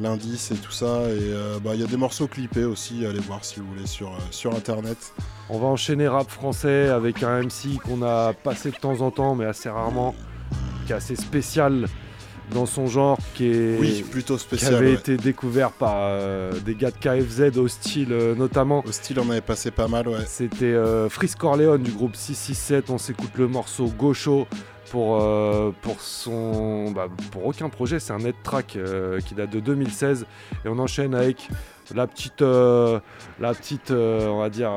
l'indice 0.03 0.51
et 0.51 0.57
tout 0.57 0.73
ça. 0.73 1.03
Et 1.09 1.33
euh, 1.33 1.59
bah, 1.63 1.73
il 1.75 1.81
y 1.81 1.85
a 1.85 1.87
des 1.87 1.97
morceaux 1.97 2.27
clippés 2.27 2.65
aussi, 2.65 3.05
allez 3.07 3.21
voir 3.21 3.45
si 3.45 3.61
vous 3.61 3.67
voulez 3.67 3.87
sur, 3.87 4.09
euh, 4.09 4.19
sur 4.31 4.55
internet. 4.55 5.13
On 5.49 5.59
va 5.59 5.67
enchaîner 5.67 6.09
rap 6.09 6.31
français 6.31 6.89
avec 6.89 7.23
un 7.23 7.43
MC 7.43 7.79
qu'on 7.83 8.03
a 8.03 8.33
passé 8.33 8.71
de 8.71 8.77
temps 8.77 9.01
en 9.01 9.11
temps, 9.11 9.35
mais 9.35 9.45
assez 9.45 9.69
rarement, 9.69 10.15
qui 10.87 10.93
est 10.93 10.97
assez 10.97 11.17
spécial 11.17 11.87
dans 12.53 12.67
son 12.67 12.87
genre, 12.89 13.19
qui 13.35 13.47
est 13.47 13.79
Oui, 13.79 14.05
plutôt 14.11 14.37
spécial, 14.37 14.71
qui 14.73 14.77
avait 14.77 14.87
ouais. 14.89 14.95
été 14.95 15.17
découvert 15.17 15.71
par 15.71 15.95
euh, 15.99 16.53
des 16.65 16.75
gars 16.75 16.91
de 16.91 16.97
KFZ, 16.97 17.57
Hostile 17.59 18.13
euh, 18.13 18.35
notamment. 18.35 18.83
Hostile, 18.87 19.21
on 19.21 19.31
avait 19.31 19.41
passé 19.41 19.71
pas 19.71 19.87
mal, 19.87 20.09
ouais. 20.09 20.25
C'était 20.27 20.75
Frisk 21.09 21.39
Corleone 21.39 21.83
du 21.83 21.93
groupe 21.93 22.17
667. 22.17 22.91
On 22.91 22.99
s'écoute 22.99 23.31
le 23.37 23.47
morceau 23.47 23.87
Gaucho 23.87 24.49
pour, 24.91 25.21
euh, 25.23 25.73
pour 25.83 26.01
son. 26.01 26.91
bah, 26.91 27.07
pour 27.31 27.47
aucun 27.47 27.69
projet, 27.69 27.99
c'est 28.01 28.13
un 28.13 28.19
net 28.19 28.35
track 28.43 28.75
euh, 28.77 29.21
qui 29.21 29.35
date 29.35 29.51
de 29.51 29.61
2016. 29.61 30.27
Et 30.65 30.69
on 30.69 30.79
enchaîne 30.79 31.15
avec 31.15 31.49
la 31.95 32.07
petite. 32.07 32.43
euh, 32.43 33.01
la 33.39 33.55
petite. 33.55 33.91
on 33.91 34.39
va 34.41 34.51
dire. 34.51 34.71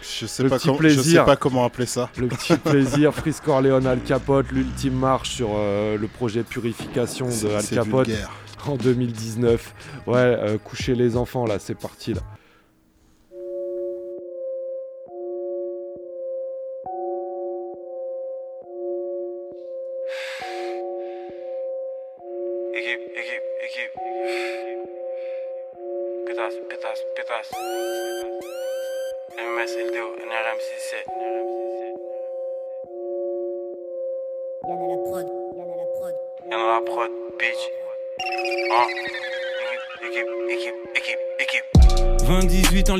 Je 0.00 0.26
sais, 0.26 0.42
le 0.42 0.48
pas 0.48 0.56
petit 0.58 0.68
com- 0.68 0.76
je 0.76 0.78
plaisir. 0.80 1.20
sais 1.20 1.26
pas 1.26 1.36
comment 1.36 1.64
appeler 1.64 1.86
ça. 1.86 2.10
Le 2.16 2.28
petit 2.28 2.56
plaisir, 2.64 3.12
Frisk 3.14 3.44
Corleone 3.44 3.86
Al 3.86 4.00
Capote, 4.02 4.50
l'ultime 4.52 4.94
marche 4.94 5.30
sur 5.30 5.50
le 5.50 6.06
projet 6.06 6.42
Purification 6.42 7.26
de 7.26 7.54
Al 7.54 7.64
Capote 7.66 8.08
en 8.66 8.76
2019. 8.76 9.74
Ouais, 10.06 10.58
coucher 10.64 10.94
les 10.94 11.16
enfants 11.16 11.44
là, 11.46 11.58
c'est 11.58 11.74
parti 11.78 12.14
là. 12.14 12.20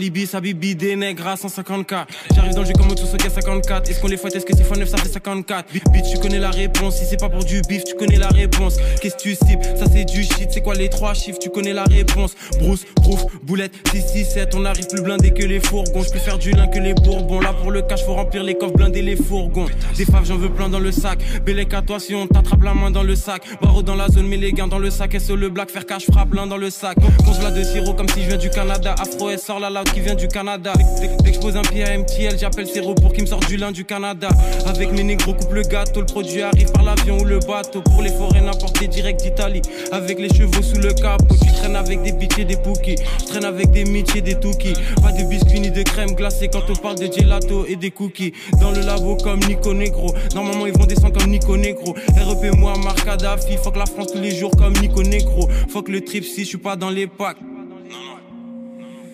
20-18 0.09 0.11
en 0.11 0.11
Libye, 0.11 0.27
ça 0.27 0.41
bibi 0.41 0.75
des 0.75 0.97
nègres 0.97 1.27
à 1.27 1.35
150k. 1.35 2.07
J'arrive 2.35 2.55
dans 2.55 2.61
le 2.63 2.67
jeu 2.67 2.73
comme 2.73 2.91
au 2.91 2.95
gars 2.95 3.31
54. 3.31 3.91
Est-ce 3.91 4.01
qu'on 4.01 4.09
les 4.09 4.17
fouette, 4.17 4.37
est-ce 4.37 4.47
que 4.47 4.57
6 4.57 4.63
x 4.63 4.71
9 4.79 4.89
ça 4.89 4.97
fait 4.99 5.09
54 5.09 5.73
Bi- 5.73 5.81
Bitch, 5.93 6.11
tu 6.13 6.19
connais 6.19 6.39
la 6.39 6.51
réponse. 6.51 6.97
Si 6.97 7.05
c'est 7.05 7.19
pas 7.21 7.29
pour 7.29 7.45
du 7.45 7.61
bif, 7.69 7.85
tu 7.85 7.95
connais 7.95 8.17
la 8.17 8.29
réponse. 8.29 8.77
Qu'est-ce 9.01 9.17
que 9.17 9.21
tu 9.23 9.35
cibles? 9.35 9.63
Ça 9.77 9.85
c'est 9.93 10.05
du 10.05 10.23
shit. 10.23 10.49
C'est 10.51 10.63
quoi 10.63 10.75
les 10.75 10.89
trois 10.89 11.15
chiffres? 11.15 11.39
Tu 11.41 11.51
connais 11.51 11.73
la 11.73 11.85
réponse. 11.85 12.35
Bruce, 12.61 12.85
Prouf, 12.97 13.25
Boulette, 13.43 13.73
6, 13.93 14.03
6, 14.03 14.25
7. 14.25 14.55
On 14.55 14.65
arrive 14.65 14.87
plus 14.87 15.03
blindé 15.03 15.31
que 15.33 15.45
les 15.45 15.61
fourgons. 15.61 16.03
Je 16.03 16.11
peux 16.11 16.19
faire 16.19 16.39
du 16.39 16.53
lin 16.53 16.67
que 16.69 16.79
les 16.79 16.95
bourbons. 16.95 17.41
Là 17.41 17.53
pour 17.53 17.71
le 17.71 17.83
cash, 17.83 18.05
faut 18.05 18.15
remplir 18.15 18.43
les 18.45 18.55
coffres, 18.55 18.75
blinder 18.75 19.03
les 19.03 19.17
fourgons. 19.17 19.67
Des 19.97 20.05
faves, 20.05 20.25
j'en 20.27 20.37
veux 20.39 20.51
plein 20.51 20.69
dans 20.69 20.81
le 20.81 20.93
sac. 20.93 21.19
Bélec 21.45 21.75
à 21.75 21.83
toi 21.83 22.01
si 22.01 22.15
on 22.15 22.27
t'attrape 22.27 22.63
la 22.63 22.75
main 22.75 22.91
dans 22.91 23.03
le 23.03 23.15
sac. 23.17 23.43
Barreau 23.61 23.83
dans 23.83 23.95
la 23.97 24.09
zone, 24.09 24.27
mais 24.27 24.37
les 24.37 24.53
gains 24.53 24.69
dans 24.69 24.79
le 24.79 24.91
sac. 24.91 25.17
SO 25.21 25.37
le 25.37 25.49
black, 25.51 25.71
faire 25.71 25.85
cash, 25.87 26.07
frappe 26.11 26.31
plein 26.31 26.47
dans 26.47 26.57
le 26.57 26.71
sac. 26.71 26.97
Consulat 27.25 27.51
de 27.51 27.63
sirop 27.63 27.95
comme 27.95 28.09
si 28.09 28.23
je 28.23 28.29
viens 28.29 28.37
du 28.39 28.51
Canada. 28.51 28.95
Afro 28.99 29.29
S 29.31 29.45
sort 29.45 29.61
la 29.61 29.69
loud 29.71 29.89
qui 29.99 30.05
vient 30.05 30.15
du 30.15 30.29
Canada. 30.29 30.73
Dès, 31.01 31.33
que 31.33 31.57
un 31.57 31.63
pied 31.63 31.85
à 31.85 31.97
MTL, 31.97 32.39
j'appelle 32.39 32.67
Siro 32.67 32.95
pour 32.95 33.13
qu'il 33.13 33.23
me 33.23 33.27
sorte 33.27 33.49
du 33.49 33.57
lin 33.57 33.73
du 33.73 33.85
Canada. 33.85 34.29
Avec 34.67 34.93
mes 34.93 35.03
négros, 35.03 35.35
coupe 35.35 35.53
le 35.53 35.63
gâteau. 35.63 36.01
Le 36.01 36.07
produit 36.07 36.43
arrive 36.43 36.71
par 36.73 36.83
l'avion 36.83 37.19
ou 37.19 37.25
le 37.25 37.39
bateau. 37.41 37.81
Pour 37.83 38.03
les 38.03 38.11
forêts, 38.11 38.41
n'importe 38.41 38.83
direct 38.85 39.23
d'Italie. 39.23 39.63
Avec 39.91 40.19
les 40.19 40.29
chevaux 40.29 40.63
sous 40.63 40.79
le 40.81 40.93
capot. 40.93 41.35
Tu 41.43 41.53
traînes 41.53 41.77
avec 41.77 42.03
des 42.03 42.13
bitches 42.13 42.39
et 42.39 42.45
des 42.45 42.57
pookies. 42.57 42.97
Je 43.21 43.25
traîne 43.27 43.45
avec 43.45 43.71
des 43.71 43.85
mitch 43.85 44.15
et 44.15 44.21
des 44.21 44.39
toukies. 44.39 44.75
Pas 45.03 45.13
de 45.13 45.25
biscuits 45.25 45.61
ni 45.61 45.71
de 45.71 45.83
crème 45.83 46.13
glacée 46.13 46.49
quand 46.49 46.69
on 46.69 46.77
parle 46.77 46.99
de 46.99 47.07
gelato 47.07 47.67
et 47.67 47.77
des 47.77 47.91
cookies. 47.91 48.33
Dans 48.61 48.71
le 48.71 48.81
labo 48.81 49.17
comme 49.17 49.41
Nico 49.49 49.73
Negro. 49.73 50.15
Normalement, 50.35 50.67
ils 50.67 50.79
vont 50.79 50.87
descendre 50.87 51.19
comme 51.19 51.31
Nico 51.31 51.57
Negro. 51.57 51.95
REP, 52.17 52.55
moi, 52.57 52.75
Marc 52.83 53.05
Kadhafi. 53.05 53.57
Fuck 53.57 53.77
la 53.77 53.87
France 53.87 54.13
tous 54.13 54.21
les 54.21 54.35
jours 54.35 54.53
comme 54.57 54.75
Nico 54.75 55.03
Negro. 55.03 55.49
Fuck 55.69 55.89
le 55.89 56.03
trip 56.03 56.25
si 56.25 56.43
je 56.43 56.49
suis 56.49 56.59
pas 56.59 56.77
dans 56.77 56.91
les 56.91 57.07
packs. 57.07 57.39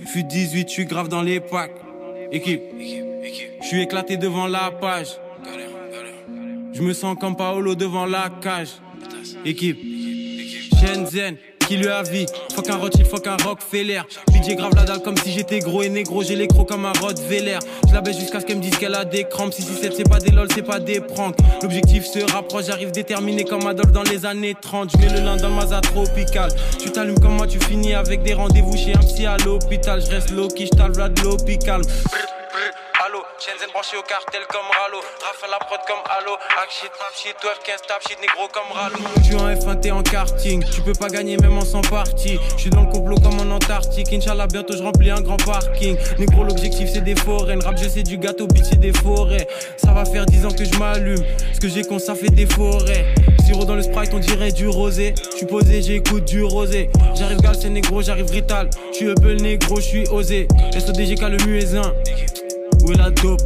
Fut 0.07 0.25
18, 0.25 0.69
je 0.69 0.73
suis 0.73 0.85
grave 0.85 1.09
dans 1.09 1.23
les 1.23 1.41
packs. 1.41 1.75
Équipe, 2.31 2.63
je 3.63 3.67
suis 3.67 3.83
éclaté 3.83 4.17
devant 4.17 4.47
la 4.47 4.71
page. 4.71 5.19
Je 6.73 6.83
me 6.83 6.93
sens 6.93 7.17
comme 7.19 7.37
Paolo 7.37 7.75
devant 7.75 8.07
la 8.07 8.31
cage. 8.41 8.81
Équipe, 9.45 9.79
Shenzhen, 10.81 11.37
qui 11.67 11.77
lui 11.77 11.89
a 11.89 12.03
vie. 12.03 12.27
Fuck 12.55 12.69
un 12.71 12.77
Rothschild, 12.77 13.07
fuck 13.07 13.27
un 13.27 13.37
Rockefeller. 13.37 14.03
DJ 14.29 14.57
grave 14.57 14.75
la 14.75 14.85
dalle 14.85 15.03
comme 15.03 15.17
si 15.17 15.33
j'étais 15.33 15.61
gros 15.61 15.83
et 15.83 15.89
négro. 15.89 16.23
J'ai 16.23 16.37
les 16.37 16.47
crocs 16.47 16.69
comme 16.69 16.85
un 16.85 16.93
Rottweiler. 16.93 17.59
Je 17.89 17.95
la 17.95 18.01
baisse 18.01 18.19
jusqu'à 18.19 18.41
ce 18.41 18.47
qu'elle 18.47 18.57
me 18.57 18.63
dise 18.63 18.77
qu'elle 18.77 18.95
a 18.95 19.05
des 19.05 19.25
crampes. 19.25 19.53
667, 19.53 19.95
c'est 19.97 20.09
pas 20.09 20.19
des 20.19 20.31
lol, 20.31 20.49
c'est 20.55 20.63
pas 20.63 20.81
des 20.81 21.01
pranks. 21.01 21.37
L'objectif 21.63 22.05
se 22.05 22.31
rapproche, 22.33 22.67
j'arrive 22.67 22.91
déterminé 22.91 23.45
comme 23.45 23.67
Adolphe 23.67 23.93
dans 23.93 24.03
les 24.03 24.27
années 24.27 24.55
30. 24.61 24.91
Je 24.93 24.99
mets 24.99 25.13
le 25.13 25.25
lin 25.25 25.37
dans 25.37 25.51
maza 25.51 25.81
tropical. 25.81 26.51
Tu 26.79 26.91
t'allumes 26.91 27.19
comme 27.19 27.37
moi, 27.37 27.47
tu 27.47 27.59
finis 27.61 27.95
avec 27.95 28.23
des 28.23 28.35
rendez-vous 28.35 28.77
chez 28.77 28.95
un 28.95 29.01
psy 29.01 29.27
à 29.27 29.37
l'hôpital. 29.39 30.03
Je 30.05 30.11
reste 30.11 30.31
low 30.31 30.49
qui 30.49 30.67
je 30.67 30.75
de 30.75 31.23
l'hôpital. 31.23 31.83
Shenzhen 33.41 33.71
branché 33.73 33.97
au 33.97 34.03
cartel 34.03 34.43
comme 34.49 34.69
Ralo. 34.71 35.03
Raphaël 35.21 35.51
la 35.51 35.59
prod 35.59 35.81
comme 35.87 36.03
Allo. 36.07 36.37
Hack 36.57 36.71
shit, 36.71 36.91
rap 36.99 37.15
shit, 37.15 37.35
12, 37.43 37.53
15 37.65 37.83
tap 37.83 38.01
shit, 38.07 38.19
négro 38.21 38.47
comme 38.49 38.71
Ralo. 38.73 38.97
Tu 39.27 39.35
en 39.35 39.51
F1, 39.51 39.81
t'es 39.81 39.91
en 39.91 40.03
karting. 40.03 40.65
Tu 40.71 40.81
peux 40.83 40.93
pas 40.93 41.09
gagner 41.09 41.37
même 41.37 41.59
en 41.59 41.65
100 41.65 41.83
parties. 41.83 42.39
Je 42.57 42.61
suis 42.61 42.71
dans 42.71 42.83
le 42.83 42.93
complot 42.93 43.17
comme 43.17 43.41
en 43.41 43.55
Antarctique. 43.55 44.13
Inch'Allah, 44.13 44.47
bientôt 44.47 44.77
je 44.77 44.83
remplis 44.83 45.11
un 45.11 45.21
grand 45.21 45.37
parking. 45.37 45.97
Négro, 46.19 46.45
l'objectif 46.45 46.89
c'est 46.93 47.03
des 47.03 47.17
forêts. 47.17 47.57
Rap, 47.63 47.77
je 47.77 47.89
sais 47.89 48.03
du 48.03 48.19
gâteau, 48.19 48.47
bitch, 48.47 48.67
c'est 48.71 48.81
des 48.81 48.93
forêts. 48.93 49.49
Ça 49.79 49.93
va 49.93 50.05
faire 50.05 50.27
10 50.27 50.47
ans 50.47 50.53
que 50.53 50.65
je 50.65 50.79
m'allume. 50.79 51.25
Ce 51.53 51.61
que 51.61 51.69
j'ai 51.69 51.83
con, 51.83 51.99
ça 51.99 52.15
fait 52.15 52.31
des 52.31 52.47
forêts. 52.47 53.15
Siro 53.45 53.65
dans 53.65 53.75
le 53.75 53.83
sprite, 53.83 54.11
on 54.15 54.21
dirait 54.21 54.53
du 54.53 54.69
rosé. 54.69 55.15
Je 55.33 55.39
suis 55.39 55.47
posé, 55.47 55.83
j'écoute 55.83 56.25
du 56.25 56.45
rosé. 56.45 56.89
J'arrive 57.17 57.41
gal, 57.41 57.57
c'est 57.61 57.69
négro, 57.69 58.01
j'arrive 58.01 58.31
rital. 58.31 58.71
Je 58.93 58.97
suis 58.97 59.07
le 59.07 59.35
négro, 59.35 59.77
je 59.77 59.81
suis 59.81 60.09
osé. 60.09 60.47
SODGK 60.73 61.21
le 61.23 61.37
muezzin. 61.47 61.93
Où 62.85 62.93
est 62.93 62.99
la 62.99 63.11
dope? 63.11 63.41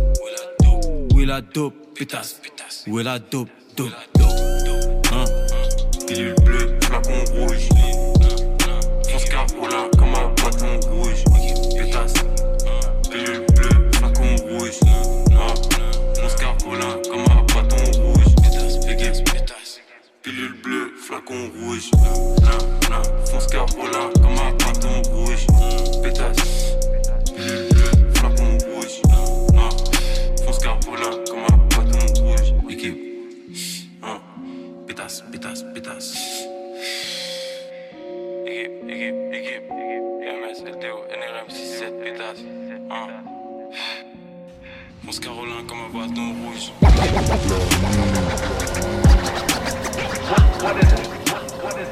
Où 1.15 1.21
est 1.21 1.27
la 1.27 1.41
dope? 1.41 1.75
Pétasse, 1.95 2.41
Où 2.89 2.99
est 2.99 3.05
la 3.05 3.21
dope? 3.21 3.49
Dope, 3.77 3.93
dope, 4.17 5.07
hein 5.13 5.25
Pilule 6.09 6.35
bleue, 6.43 6.77
flacon 6.83 7.25
rouge. 7.33 7.69
Fonce 9.09 9.25
carola 9.27 9.89
comme 9.97 10.15
un 10.15 10.29
bâton 10.43 10.81
rouge. 10.91 11.23
Pétasse 11.77 12.15
Pilule 13.09 13.47
bleue, 13.55 13.91
flacon 13.93 14.37
rouge. 14.49 14.81
Fonce 16.17 16.35
carola 16.35 16.97
comme 17.09 17.21
un 17.21 17.45
bâton 17.55 18.03
rouge. 18.03 18.35
Pétasse, 18.43 19.21
pétasse 19.21 19.81
Pilule 20.23 20.55
bleue, 20.65 20.93
flacon 20.97 21.49
rouge. 21.63 21.91
Fonce 23.27 23.47
carola 23.47 24.11
comme 24.21 24.33
un 24.33 24.53
bâton 24.53 25.03
rouge. 25.13 25.47
Pétasse 26.03 26.48
pétasse, 35.09 35.25
pétasse, 35.33 35.65
pétasse. 35.75 36.15
Équipe, 38.47 38.73
équipe, 38.89 39.25
équipe, 39.33 39.65
EMS, 40.23 40.59
LTO, 40.67 40.99
NRM 41.09 41.49
67, 41.49 42.03
pétasse. 42.03 42.43
Hein. 42.91 43.07
Fonce 45.05 45.21
Carolin 45.21 45.65
comme 45.67 45.79
un 45.79 45.89
bâton 45.89 46.35
rouge. 46.45 46.73
What 50.61 50.77
is 50.77 50.93
it? 50.93 51.01
What 51.63 51.79
is 51.79 51.89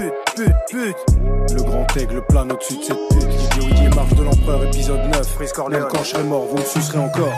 it? 0.00 0.23
Le 0.36 1.62
grand 1.62 1.86
aigle 1.96 2.20
plane 2.26 2.50
au-dessus 2.50 2.78
de 2.78 2.82
cette 2.82 3.08
pute. 3.08 3.28
L'idéologie 3.56 3.94
marche 3.94 4.14
de 4.14 4.24
l'empereur, 4.24 4.64
épisode 4.64 5.00
9. 5.12 5.38
Même 5.70 5.86
quand 5.88 6.02
je 6.02 6.08
serai 6.08 6.24
mort, 6.24 6.46
vous 6.46 6.56
me 6.56 6.64
sucerez 6.64 6.98
encore. 6.98 7.32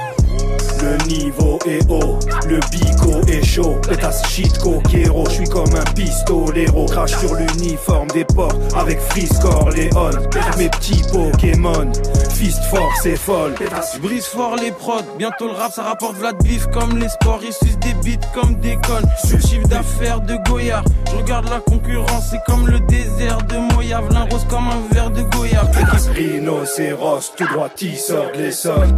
Le 0.86 0.96
niveau 1.08 1.58
est 1.66 1.82
haut, 1.90 2.16
le 2.46 2.60
bico 2.70 3.20
est 3.26 3.44
chaud. 3.44 3.76
Pétasse 3.88 4.24
shit 4.28 4.56
coquero, 4.58 5.24
je 5.28 5.34
suis 5.34 5.48
comme 5.48 5.74
un 5.74 5.92
pistolero. 5.94 6.86
Crache 6.86 7.18
sur 7.18 7.34
l'uniforme 7.34 8.06
des 8.08 8.24
porcs 8.24 8.54
avec 8.76 9.00
Friscore 9.00 9.70
Léon. 9.70 10.10
Mes 10.58 10.68
petits 10.68 11.02
Pokémon, 11.12 11.90
fist 12.32 12.62
fort, 12.70 12.92
c'est 13.02 13.16
folle. 13.16 13.54
Je 13.94 13.98
brise 13.98 14.26
fort 14.26 14.54
les 14.62 14.70
prods, 14.70 15.02
bientôt 15.18 15.46
le 15.48 15.54
rap 15.54 15.72
ça 15.72 15.82
rapporte 15.82 16.16
Vlad 16.18 16.36
bif 16.44 16.66
comme 16.68 16.96
les 16.98 17.08
sports. 17.08 17.40
Ils 17.42 17.52
sucent 17.52 17.80
des 17.80 17.94
bits 18.04 18.18
comme 18.32 18.54
des 18.60 18.76
connes. 18.86 19.08
Sur 19.24 19.40
chiffre 19.40 19.66
d'affaires 19.66 20.20
de 20.20 20.36
Goya, 20.48 20.84
je 21.10 21.16
regarde 21.16 21.48
la 21.50 21.58
concurrence, 21.58 22.28
c'est 22.30 22.44
comme 22.46 22.68
le 22.68 22.78
désert 22.80 23.38
de 23.48 23.74
Moyave. 23.74 24.08
L'un 24.12 24.24
rose 24.30 24.46
comme 24.48 24.68
un 24.68 24.94
verre 24.94 25.10
de 25.10 25.22
Goya. 25.22 25.62
Rhinocéros, 26.14 27.32
tout 27.36 27.46
droit, 27.52 27.70
tisseur 27.70 28.30
de 28.32 28.38
l'Essonne. 28.38 28.94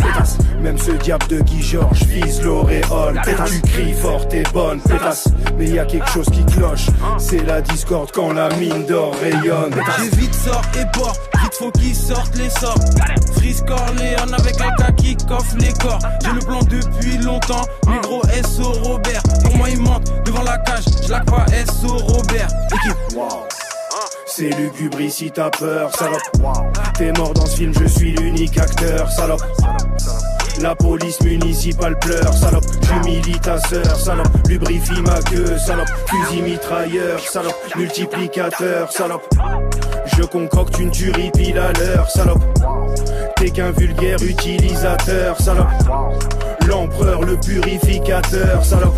Même 0.61 0.77
ce 0.77 0.91
diable 0.91 1.27
de 1.29 1.41
Guy 1.41 1.63
Georges 1.79 2.05
vise 2.05 2.43
l'auréole. 2.43 3.21
Tu 3.47 3.61
cries 3.63 3.93
fort 3.93 4.27
et 4.33 4.43
bonne, 4.53 4.81
pétasse. 4.81 5.29
Mais 5.57 5.67
y 5.67 5.79
a 5.79 5.85
quelque 5.85 6.09
chose 6.11 6.27
qui 6.31 6.45
cloche. 6.47 6.87
C'est 7.19 7.45
la 7.45 7.61
discorde 7.61 8.11
quand 8.11 8.33
la 8.33 8.49
mine 8.57 8.85
d'or 8.87 9.15
rayonne. 9.21 9.75
J'ai 9.99 10.17
vite 10.17 10.35
sort 10.35 10.63
et 10.75 10.99
port, 10.99 11.15
vite 11.41 11.55
faut 11.55 11.71
qu'ils 11.71 11.95
sortent 11.95 12.37
les 12.37 12.51
sorts. 12.51 12.79
Freeze 13.37 13.63
Corleone 13.63 14.35
avec 14.37 14.61
un 14.61 14.71
cas 14.77 14.93
qui 14.93 15.17
coffre 15.17 15.57
les 15.61 15.73
corps. 15.75 16.01
J'ai 16.25 16.33
le 16.33 16.41
plan 16.41 16.61
depuis 16.63 17.19
longtemps. 17.19 17.65
Négro 17.87 18.23
SO 18.45 18.73
Robert. 18.83 19.23
Pour 19.45 19.57
moi, 19.57 19.69
il 19.71 19.81
monte 19.81 20.11
devant 20.25 20.43
la 20.43 20.59
cage. 20.59 20.85
Je 21.05 21.11
la 21.11 21.21
pas 21.21 21.47
SO 21.81 21.97
Robert. 21.97 22.49
Équipe. 22.75 23.21
C'est 24.27 24.51
lugubre 24.51 25.01
ici, 25.01 25.31
t'as 25.33 25.51
peur, 25.51 25.95
salope. 25.97 26.21
T'es 26.97 27.13
mort 27.13 27.35
dans 27.35 27.47
ce 27.47 27.57
film, 27.57 27.73
je 27.81 27.87
suis 27.87 28.13
l'unique 28.13 28.59
acteur, 28.59 29.11
salope. 29.11 29.43
La 30.61 30.75
police 30.75 31.21
municipale 31.23 31.99
pleure, 32.01 32.33
salope. 32.33 32.65
J'humilie 32.83 33.39
ta 33.41 33.59
sœur, 33.59 33.97
salope. 33.97 34.29
Lubrifie 34.49 35.01
ma 35.03 35.21
queue, 35.23 35.57
salope. 35.59 35.89
Fusil 36.07 36.43
mitrailleur, 36.43 37.21
salope. 37.21 37.55
Multiplicateur, 37.77 38.91
salope. 38.91 39.29
Je 40.17 40.23
concocte 40.25 40.79
une 40.79 40.91
tuerie 40.91 41.31
pile 41.31 41.59
à 41.59 41.73
l'heure, 41.73 42.11
salope. 42.11 42.43
T'es 43.37 43.51
qu'un 43.51 43.71
vulgaire 43.71 44.23
utilisateur, 44.23 45.41
salope. 45.41 45.69
L'empereur, 46.67 47.23
le 47.23 47.37
purificateur, 47.37 48.65
salope. 48.65 48.97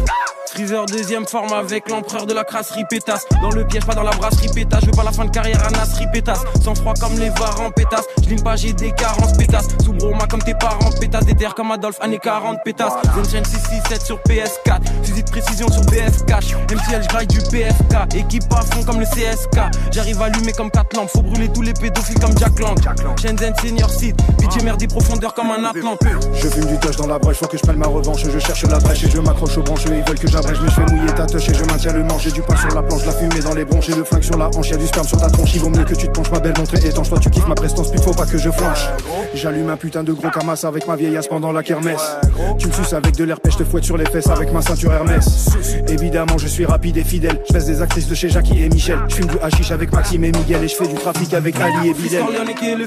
Freezer 0.53 0.85
deuxième 0.87 1.27
forme 1.27 1.53
avec 1.53 1.89
l'empereur 1.89 2.27
de 2.27 2.35
la 2.35 2.43
crasserie 2.43 2.85
pétasse 2.91 3.25
Dans 3.41 3.51
le 3.51 3.65
piège 3.65 3.87
pas 3.87 3.95
dans 3.95 4.03
la 4.03 4.11
brasserie 4.11 4.49
pétasse 4.53 4.81
Je 4.81 4.87
veux 4.87 4.93
pas 4.93 5.05
la 5.05 5.13
fin 5.13 5.25
de 5.25 5.31
carrière 5.31 5.65
à 5.65 5.71
Nasri 5.71 6.07
pétasse 6.13 6.41
Sans 6.65 6.75
froid 6.75 6.95
comme 7.01 7.17
les 7.19 7.31
varans 7.31 7.71
pétasse. 7.71 8.05
Je 8.29 8.35
pas 8.43 8.57
j'ai 8.57 8.73
des 8.73 8.91
carences 8.93 9.37
pétasse. 9.37 9.69
Sous 9.85 9.93
broma 9.93 10.27
comme 10.27 10.43
tes 10.43 10.55
parents 10.55 10.91
pétasse. 11.01 11.25
Des 11.25 11.35
terres 11.35 11.55
comme 11.55 11.71
Adolphe 11.71 12.01
années 12.01 12.19
40 12.19 12.59
pétasse. 12.65 12.95
Zenchen 13.15 13.45
667 13.45 14.03
sur 14.03 14.19
PS4 14.19 14.81
Fusil 15.05 15.23
de 15.23 15.31
précision 15.31 15.71
sur 15.71 15.83
BF 15.83 16.25
cash 16.27 16.55
MTL 16.55 17.03
je 17.03 17.27
du 17.27 17.39
PFK 17.51 18.17
Équipe 18.17 18.53
à 18.53 18.63
fond 18.63 18.83
comme 18.85 18.99
le 18.99 19.07
CSK 19.07 19.61
J'arrive 19.93 20.21
à 20.21 20.25
allumer 20.25 20.53
comme 20.53 20.71
4 20.71 20.97
lampes. 20.97 21.11
Faut 21.11 21.23
brûler 21.23 21.49
tous 21.49 21.63
les 21.63 21.75
pédophiles 21.75 22.19
comme 22.19 22.37
Jack 22.39 22.59
Lang. 22.59 22.77
Shenzhen 23.21 23.55
Senior 23.63 23.91
Seed. 23.91 24.21
Pitié 24.39 24.63
merde 24.63 24.81
des 24.81 24.89
profondeurs 24.89 25.35
comme 25.35 25.53
un 25.53 25.65
Atlante. 25.65 26.01
Je 26.35 26.49
fume 26.49 26.67
du 26.67 26.79
touch 26.79 26.97
dans 26.97 27.07
la 27.07 27.19
brèche 27.19 27.37
Faut 27.37 27.47
que 27.47 27.57
je 27.57 27.63
prenne 27.63 27.79
ma 27.79 27.87
revanche. 27.87 28.25
Je 28.25 28.39
cherche 28.41 28.65
la 28.65 28.79
brèche 28.79 29.05
et 29.05 29.11
je 29.11 29.19
m'accroche 29.19 29.57
aux 29.57 29.63
branches. 29.63 29.85
Ils 29.87 30.03
veulent 30.03 30.19
que 30.19 30.29
je 30.55 30.61
me 30.63 30.71
fais 30.71 30.95
mouiller 30.95 31.13
ta 31.15 31.27
touche 31.27 31.49
et 31.49 31.55
je 31.55 31.65
maintiens 31.65 31.93
le 31.93 32.05
manche. 32.05 32.25
J'ai 32.25 32.33
du 32.33 32.43
pain 32.43 32.57
sur 32.57 32.75
la 32.75 32.83
planche, 32.83 33.05
la 33.07 33.13
fumée 33.13 33.41
dans 33.41 33.55
les 33.55 33.65
bronches 33.65 33.89
et 33.89 33.95
le 33.95 34.05
flingue 34.05 34.23
sur 34.23 34.39
la 34.39 34.49
hanche. 34.49 34.71
Y'a 34.71 34.77
du 34.77 34.87
sperme 34.87 35.07
sur 35.07 35.19
ta 35.19 35.29
tronche, 35.29 35.55
il 35.55 35.61
vaut 35.61 35.71
mieux 35.71 35.85
que 35.85 35.95
tu 35.95 36.07
te 36.07 36.13
penches, 36.13 36.31
ma 36.31 36.41
belle 36.41 36.55
montrée 36.57 36.87
étanche. 36.87 37.09
Toi, 37.09 37.19
tu 37.19 37.31
kiffes 37.31 37.47
ma 37.47 37.55
prestance, 37.55 37.91
puis 37.91 38.01
faut 38.01 38.15
pas 38.15 38.27
que 38.27 38.39
je 38.39 38.51
flanche. 38.51 38.87
J'allume 39.35 39.71
un 39.71 39.77
putain 39.77 40.03
de 40.03 40.13
gros 40.13 40.31
camas 40.31 40.65
avec 40.65 40.87
ma 40.87 40.97
vieille 40.97 41.19
pendant 41.29 41.53
la 41.53 41.63
kermesse. 41.63 42.17
Tu 42.59 42.69
me 42.69 42.73
suces 42.73 42.93
avec 42.93 43.17
de 43.17 43.25
l'air 43.25 43.37
je 43.51 43.57
te 43.57 43.65
fouette 43.65 43.85
sur 43.85 43.97
les 43.97 44.07
fesses 44.07 44.29
avec 44.29 44.53
ma 44.53 44.63
ceinture 44.63 44.93
Hermès. 44.93 45.49
Évidemment, 45.89 46.39
je 46.39 46.47
suis 46.47 46.65
rapide 46.65 46.97
et 46.99 47.05
fidèle. 47.05 47.41
Je 47.49 47.59
des 47.59 47.83
actrices 47.83 48.09
de 48.09 48.15
chez 48.15 48.29
Jackie 48.29 48.63
et 48.63 48.69
Michel. 48.69 48.99
Je 49.09 49.17
fume 49.17 49.27
du 49.27 49.39
hashish 49.41 49.71
avec 49.71 49.93
Maxime 49.93 50.25
et 50.25 50.33
Miguel 50.33 50.65
et 50.65 50.69
je 50.69 50.75
fais 50.75 50.87
du 50.87 50.95
trafic 50.95 51.35
avec 51.35 51.57
Ali 51.61 51.89
et 51.89 52.75
le 52.75 52.87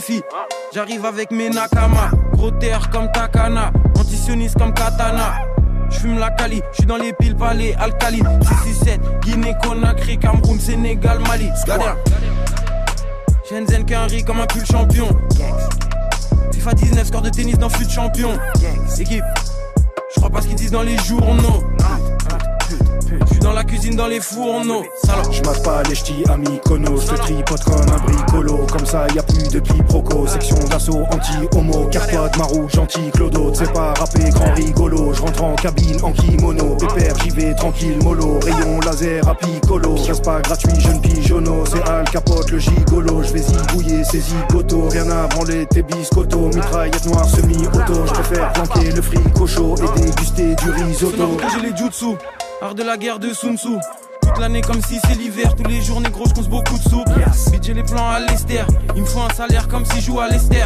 J'arrive 0.73 1.05
avec 1.05 1.31
mes 1.31 1.49
nakama, 1.49 2.09
gros 2.33 2.51
terre 2.51 2.89
comme 2.89 3.11
Takana, 3.11 3.71
antisioniste 3.95 4.57
comme 4.57 4.73
Katana. 4.73 5.52
J'fume 5.93 6.19
la 6.19 6.31
Cali, 6.31 6.61
j'suis 6.73 6.85
dans 6.85 6.97
les 6.97 7.13
piles 7.13 7.35
palais 7.35 7.75
alcalines 7.79 8.27
667, 8.41 9.01
Guinée, 9.21 9.55
Conakry, 9.63 10.17
Cameroun, 10.17 10.59
Sénégal, 10.59 11.19
Mali. 11.27 11.49
Gardien 11.65 11.95
Shenzhen 13.49 13.85
Kenry 13.85 14.23
comme 14.23 14.39
un 14.39 14.45
pull 14.45 14.65
champion. 14.65 15.07
FIFA 16.53 16.73
19, 16.73 17.07
score 17.07 17.21
de 17.21 17.29
tennis 17.29 17.57
dans 17.57 17.69
fut 17.69 17.89
champion. 17.89 18.31
Équipe, 18.99 19.23
je 20.13 20.19
crois 20.19 20.29
pas 20.29 20.41
ce 20.41 20.47
qu'ils 20.47 20.55
disent 20.55 20.71
dans 20.71 20.83
les 20.83 20.97
journaux 20.97 21.63
Je 23.21 23.33
suis 23.33 23.39
dans 23.39 23.53
la 23.53 23.63
cuisine, 23.63 23.95
dans 23.95 24.07
les 24.07 24.19
fourneaux. 24.19 24.83
Salope. 25.03 25.31
Je 25.31 25.41
mate 25.43 25.63
pas 25.63 25.83
les 25.83 25.95
ch'tis 25.95 26.23
amis 26.29 26.59
cono, 26.65 26.97
je 26.97 27.07
te 27.07 27.15
tripote 27.15 27.63
comme 27.63 27.75
un 27.75 27.97
bricolo. 28.05 28.65
Comme 28.71 28.85
ça 28.85 29.07
y 29.13 29.19
a 29.19 29.23
plus 29.23 29.49
de 29.49 29.59
quiproquo. 29.59 30.27
Section 30.27 30.57
d'assaut 30.69 31.03
anti-homo, 31.11 31.87
carpade 31.91 32.37
marou, 32.37 32.67
gentil 32.69 33.11
clodo. 33.13 33.51
C'est 33.53 33.71
pas 33.73 33.93
rapper 33.93 34.29
grand 34.29 34.53
rigolo. 34.53 35.13
Je 35.13 35.21
rentre 35.21 35.43
en 35.43 35.55
cabine 35.55 35.97
en 36.03 36.11
kimono. 36.11 36.75
Pépère, 36.75 37.15
j'y 37.23 37.29
vais 37.29 37.53
tranquille, 37.55 37.97
mollo. 38.03 38.39
Rayon 38.43 38.79
laser 38.81 39.27
à 39.27 39.35
picolo. 39.35 39.95
Reste 39.95 40.23
pas 40.23 40.41
gratuit, 40.41 40.79
jeune 40.79 41.01
pigeonneau. 41.01 41.63
C'est 41.65 41.87
Al 41.89 42.09
Capote, 42.09 42.51
le 42.51 42.59
gigolo. 42.59 43.23
Je 43.23 43.33
vais 43.33 43.41
zigouiller 43.41 44.03
ces 44.03 44.19
zigotos. 44.19 44.89
Rien 44.89 45.09
à 45.09 45.27
branler 45.27 45.65
tes 45.67 45.83
biscottos. 45.83 46.49
Mitraillette 46.53 47.05
noire 47.05 47.25
semi-auto. 47.29 48.05
Je 48.07 48.13
préfère 48.13 48.53
planquer 48.53 48.91
le 48.91 49.01
fric 49.01 49.39
au 49.39 49.47
chaud 49.47 49.75
et 49.77 49.99
déguster 49.99 50.55
du 50.55 50.69
risotto. 50.71 51.37
J'ai 51.53 51.69
les 51.69 51.75
jutsu, 51.77 52.15
art 52.63 52.75
de 52.75 52.83
la 52.83 52.97
guerre 52.97 53.19
de 53.19 53.33
Sun 53.33 53.57
Tzu. 53.57 53.77
Toute 54.21 54.39
l'année 54.39 54.61
comme 54.61 54.81
si 54.81 54.99
c'est 55.05 55.15
l'hiver, 55.15 55.53
tous 55.55 55.63
les 55.63 55.81
jours 55.81 55.99
négro 55.99 56.23
je 56.27 56.33
compte 56.33 56.49
beaucoup 56.49 56.77
de 56.77 56.83
sous. 56.83 57.03
Bitch 57.51 57.63
j'ai 57.63 57.73
les 57.73 57.83
plans 57.83 58.09
à 58.09 58.19
l'ester, 58.19 58.61
il 58.95 59.01
me 59.01 59.05
faut 59.05 59.19
un 59.19 59.33
salaire 59.33 59.67
comme 59.67 59.85
si 59.85 59.99
je 59.99 60.05
joue 60.05 60.19
à 60.19 60.29
l'ester. 60.29 60.63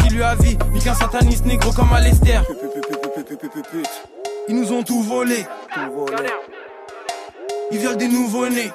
Qui 0.00 0.14
lui 0.14 0.22
a 0.22 0.34
vie, 0.36 0.56
ni 0.72 0.80
qu'un 0.80 0.94
sataniste 0.94 1.44
négro 1.44 1.72
comme 1.72 1.92
à 1.92 2.00
l'ester. 2.00 2.38
Ils 4.48 4.54
nous 4.54 4.72
ont 4.72 4.82
tout 4.82 5.02
volé. 5.02 5.44
Ils 7.72 7.78
violent 7.78 7.96
des 7.96 8.08
nouveaux-nés. 8.08 8.70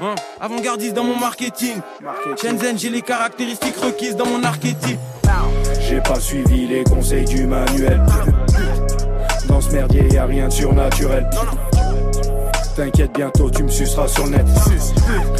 Hein, 0.00 0.14
Avant-gardiste 0.40 0.94
dans 0.94 1.04
mon 1.04 1.16
marketing. 1.16 1.76
Shenzhen, 2.40 2.78
j'ai 2.78 2.90
les 2.90 3.02
caractéristiques 3.02 3.76
requises 3.76 4.16
dans 4.16 4.26
mon 4.26 4.42
archétype. 4.42 4.98
J'ai 5.80 6.00
pas 6.00 6.18
suivi 6.18 6.66
les 6.66 6.84
conseils 6.84 7.24
du 7.24 7.46
manuel. 7.46 8.00
Merdier 9.62 10.12
y 10.12 10.16
a 10.16 10.26
rien 10.26 10.48
de 10.48 10.50
surnaturel. 10.50 11.24
T'inquiète, 12.76 13.12
bientôt 13.14 13.50
tu 13.50 13.62
me 13.62 13.68
suceras 13.68 14.08
sur 14.08 14.26
net. 14.26 14.44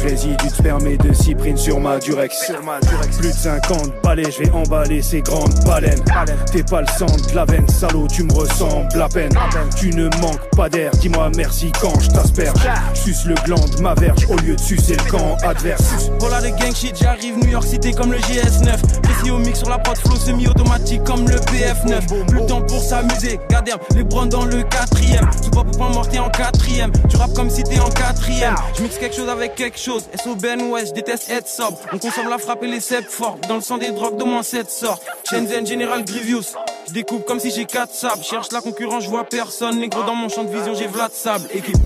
Résidu 0.01 0.35
de 0.37 0.49
sperme 0.49 0.87
et 0.87 0.97
de 0.97 1.11
cyprine 1.11 1.57
sur 1.57 1.81
ma 1.81 1.99
durex. 1.99 2.51
Plus 3.19 3.27
de 3.27 3.33
50 3.33 4.01
balais, 4.01 4.31
je 4.31 4.43
vais 4.43 4.51
emballer 4.51 5.01
ces 5.01 5.21
grandes 5.21 5.53
baleines. 5.65 6.01
T'es 6.51 6.63
pas 6.63 6.81
le 6.81 6.87
sang 6.97 7.05
de 7.05 7.35
la 7.35 7.43
veine, 7.43 7.67
salaud, 7.67 8.07
tu 8.07 8.23
me 8.23 8.33
ressembles 8.33 9.01
à 9.01 9.09
peine. 9.09 9.33
Tu 9.75 9.89
ne 9.89 10.05
manques 10.21 10.49
pas 10.55 10.69
d'air, 10.69 10.91
dis-moi 10.91 11.29
merci 11.35 11.73
quand 11.81 11.99
je 11.99 12.09
t'asperge. 12.09 12.57
Suce 12.93 13.25
le 13.25 13.35
gland 13.43 13.67
de 13.75 13.81
ma 13.81 13.95
verge 13.95 14.25
au 14.29 14.37
lieu 14.37 14.55
de 14.55 14.61
sucer 14.61 14.95
le 14.95 15.11
camp 15.11 15.35
adverse. 15.43 16.09
Voilà 16.19 16.39
les 16.39 16.51
gang 16.51 16.73
shit, 16.73 16.97
j'arrive 16.97 17.37
New 17.39 17.49
York 17.49 17.65
City 17.65 17.91
comme 17.91 18.13
le 18.13 18.17
GS9. 18.19 19.01
Précis 19.01 19.31
au 19.31 19.39
mix 19.39 19.59
sur 19.59 19.69
la 19.69 19.77
prod 19.79 19.97
flow 19.97 20.15
semi-automatique 20.15 21.03
comme 21.03 21.27
le 21.27 21.35
PF9. 21.35 22.25
Plus 22.27 22.39
le 22.39 22.45
temps 22.45 22.61
pour 22.61 22.81
s'amuser, 22.81 23.39
garder 23.49 23.73
les 23.93 24.05
brons 24.05 24.25
dans 24.25 24.45
le 24.45 24.63
quatrième. 24.63 25.29
Tu 25.43 25.49
pas 25.49 25.65
pour 25.65 25.77
pas 25.77 25.89
morter 25.89 26.19
en 26.19 26.29
quatrième. 26.29 26.93
Tu 27.09 27.17
comme 27.33 27.49
si 27.49 27.63
t'es 27.63 27.79
en 27.79 27.89
quatrième. 27.89 28.55
Je 28.75 28.83
mixe 28.83 28.97
quelque 28.97 29.15
chose 29.15 29.29
avec 29.29 29.55
quelque 29.55 29.79
chose. 29.79 30.03
SO 30.23 30.35
Ben 30.35 30.61
West, 30.69 30.89
je 30.89 30.93
déteste 30.93 31.29
être 31.29 31.47
sobre. 31.47 31.77
On 31.93 31.97
consomme 31.97 32.29
la 32.29 32.37
frappe 32.37 32.63
et 32.63 32.67
les 32.67 32.79
cèpes 32.79 33.09
forts. 33.09 33.37
Dans 33.47 33.55
le 33.55 33.61
sang 33.61 33.77
des 33.77 33.91
drogues 33.91 34.17
d'au 34.17 34.25
moins 34.25 34.43
7 34.43 34.69
sortes. 34.69 35.03
Shenzhen 35.29 35.65
General 35.65 36.03
Grievous. 36.03 36.55
Je 36.87 36.93
découpe 36.93 37.25
comme 37.25 37.39
si 37.39 37.51
j'ai 37.51 37.65
4 37.65 37.93
sables. 37.93 38.23
Cherche 38.23 38.51
la 38.51 38.61
concurrence, 38.61 39.03
je 39.03 39.09
vois 39.09 39.23
personne. 39.23 39.79
Négro 39.79 40.03
dans 40.03 40.15
mon 40.15 40.29
champ 40.29 40.43
de 40.43 40.55
vision, 40.55 40.75
j'ai 40.75 40.87
Vlad 40.87 41.11
Sable. 41.13 41.47
Équipe. 41.53 41.77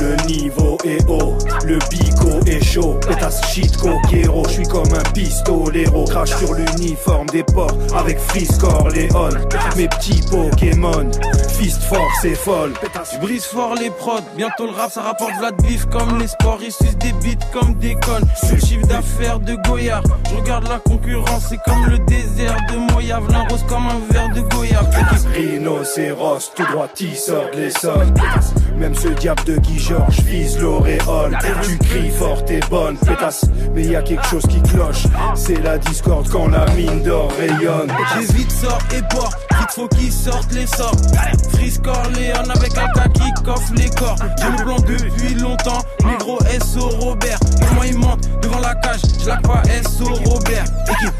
Le 0.00 0.14
niveau 0.28 0.78
est 0.84 1.04
haut, 1.08 1.36
le 1.64 1.78
bico 1.90 2.38
est 2.46 2.64
chaud. 2.64 3.00
Pétasse 3.06 3.44
shit 3.52 3.76
coquero, 3.76 4.44
je 4.46 4.52
suis 4.52 4.68
comme 4.68 4.92
un 4.94 5.02
pistolero. 5.12 6.04
Crache 6.04 6.36
sur 6.36 6.54
l'uniforme 6.54 7.26
des 7.30 7.42
porcs 7.42 7.76
avec 7.96 8.16
Frisk 8.20 8.60
Corleone. 8.60 9.48
Mes 9.76 9.88
petits 9.88 10.22
Pokémon, 10.30 11.10
fist 11.48 11.82
fort, 11.82 12.08
c'est 12.22 12.36
folle. 12.36 12.74
Je 13.12 13.18
brise 13.18 13.44
fort 13.44 13.74
les 13.74 13.90
prods, 13.90 14.20
bientôt 14.36 14.66
le 14.66 14.72
rap 14.78 14.90
ça 14.92 15.02
rapporte 15.02 15.32
Vlad 15.38 15.56
bif 15.62 15.86
comme 15.86 16.18
les 16.18 16.28
sports, 16.28 16.58
ils 16.62 16.72
sucent 16.72 16.98
des 16.98 17.12
beats 17.12 17.44
comme 17.52 17.74
des 17.74 17.94
connes. 17.94 18.26
Je 18.44 18.54
le 18.54 18.60
chiffre 18.60 18.86
d'affaires 18.86 19.40
de 19.40 19.56
Goyard, 19.66 20.02
je 20.30 20.36
regarde 20.36 20.68
la 20.68 20.78
concurrence, 20.78 21.46
c'est 21.48 21.60
comme 21.64 21.86
le 21.86 21.98
désert 21.98 22.56
de 22.70 22.92
Moyave, 22.92 23.28
l'un 23.30 23.44
rose 23.48 23.64
comme 23.68 23.86
un 23.88 24.00
verre 24.12 24.32
de 24.34 24.40
Goyave. 24.40 24.88
Rhinocéros, 25.34 26.52
tout 26.54 26.64
droit 26.72 26.88
sort 27.14 27.50
de 27.52 27.58
l'Essonne. 27.58 28.14
Même 28.76 28.94
ce 28.94 29.08
diable 29.08 29.42
de 29.44 29.56
Guy 29.56 29.78
Georges 29.78 30.20
vise 30.20 30.58
l'auréole. 30.60 31.36
Tu 31.62 31.78
cries 31.78 32.10
fort 32.10 32.42
et 32.48 32.60
bonne, 32.70 32.96
pétasse, 32.98 33.46
mais 33.74 33.82
y 33.82 33.96
a 33.96 34.02
quelque 34.02 34.26
chose 34.26 34.46
qui 34.46 34.62
cloche. 34.62 35.04
C'est 35.34 35.60
la 35.62 35.78
discorde 35.78 36.28
quand 36.28 36.48
la 36.48 36.66
mine 36.72 37.02
d'or 37.02 37.32
rayonne. 37.38 37.90
J'ai 38.14 38.32
vite 38.32 38.52
sort 38.52 38.78
et 38.96 39.02
port, 39.14 39.32
vite 39.58 39.70
faut 39.70 39.88
qu'ils 39.88 40.12
sortent 40.12 40.52
les 40.52 40.66
sorts. 40.66 40.94
Freeze 41.52 41.78
Corleone 41.78 42.50
avec 42.54 42.78
un 42.78 42.88
cas 42.92 43.08
qui 43.08 43.42
coffre 43.42 43.72
les 43.74 43.90
corps. 43.90 44.16
Plan 44.68 44.76
depuis 44.80 45.34
longtemps, 45.34 45.80
négro 46.04 46.38
SO 46.60 46.88
Robert. 47.00 47.38
Moi 47.74 47.86
il 47.86 47.96
monte 47.96 48.28
devant 48.42 48.60
la 48.60 48.74
cage, 48.74 49.00
je 49.20 49.26
la 49.26 49.36
crois 49.38 49.62
SO 49.82 50.04
Robert. 50.26 50.64
Équipe. 50.90 51.14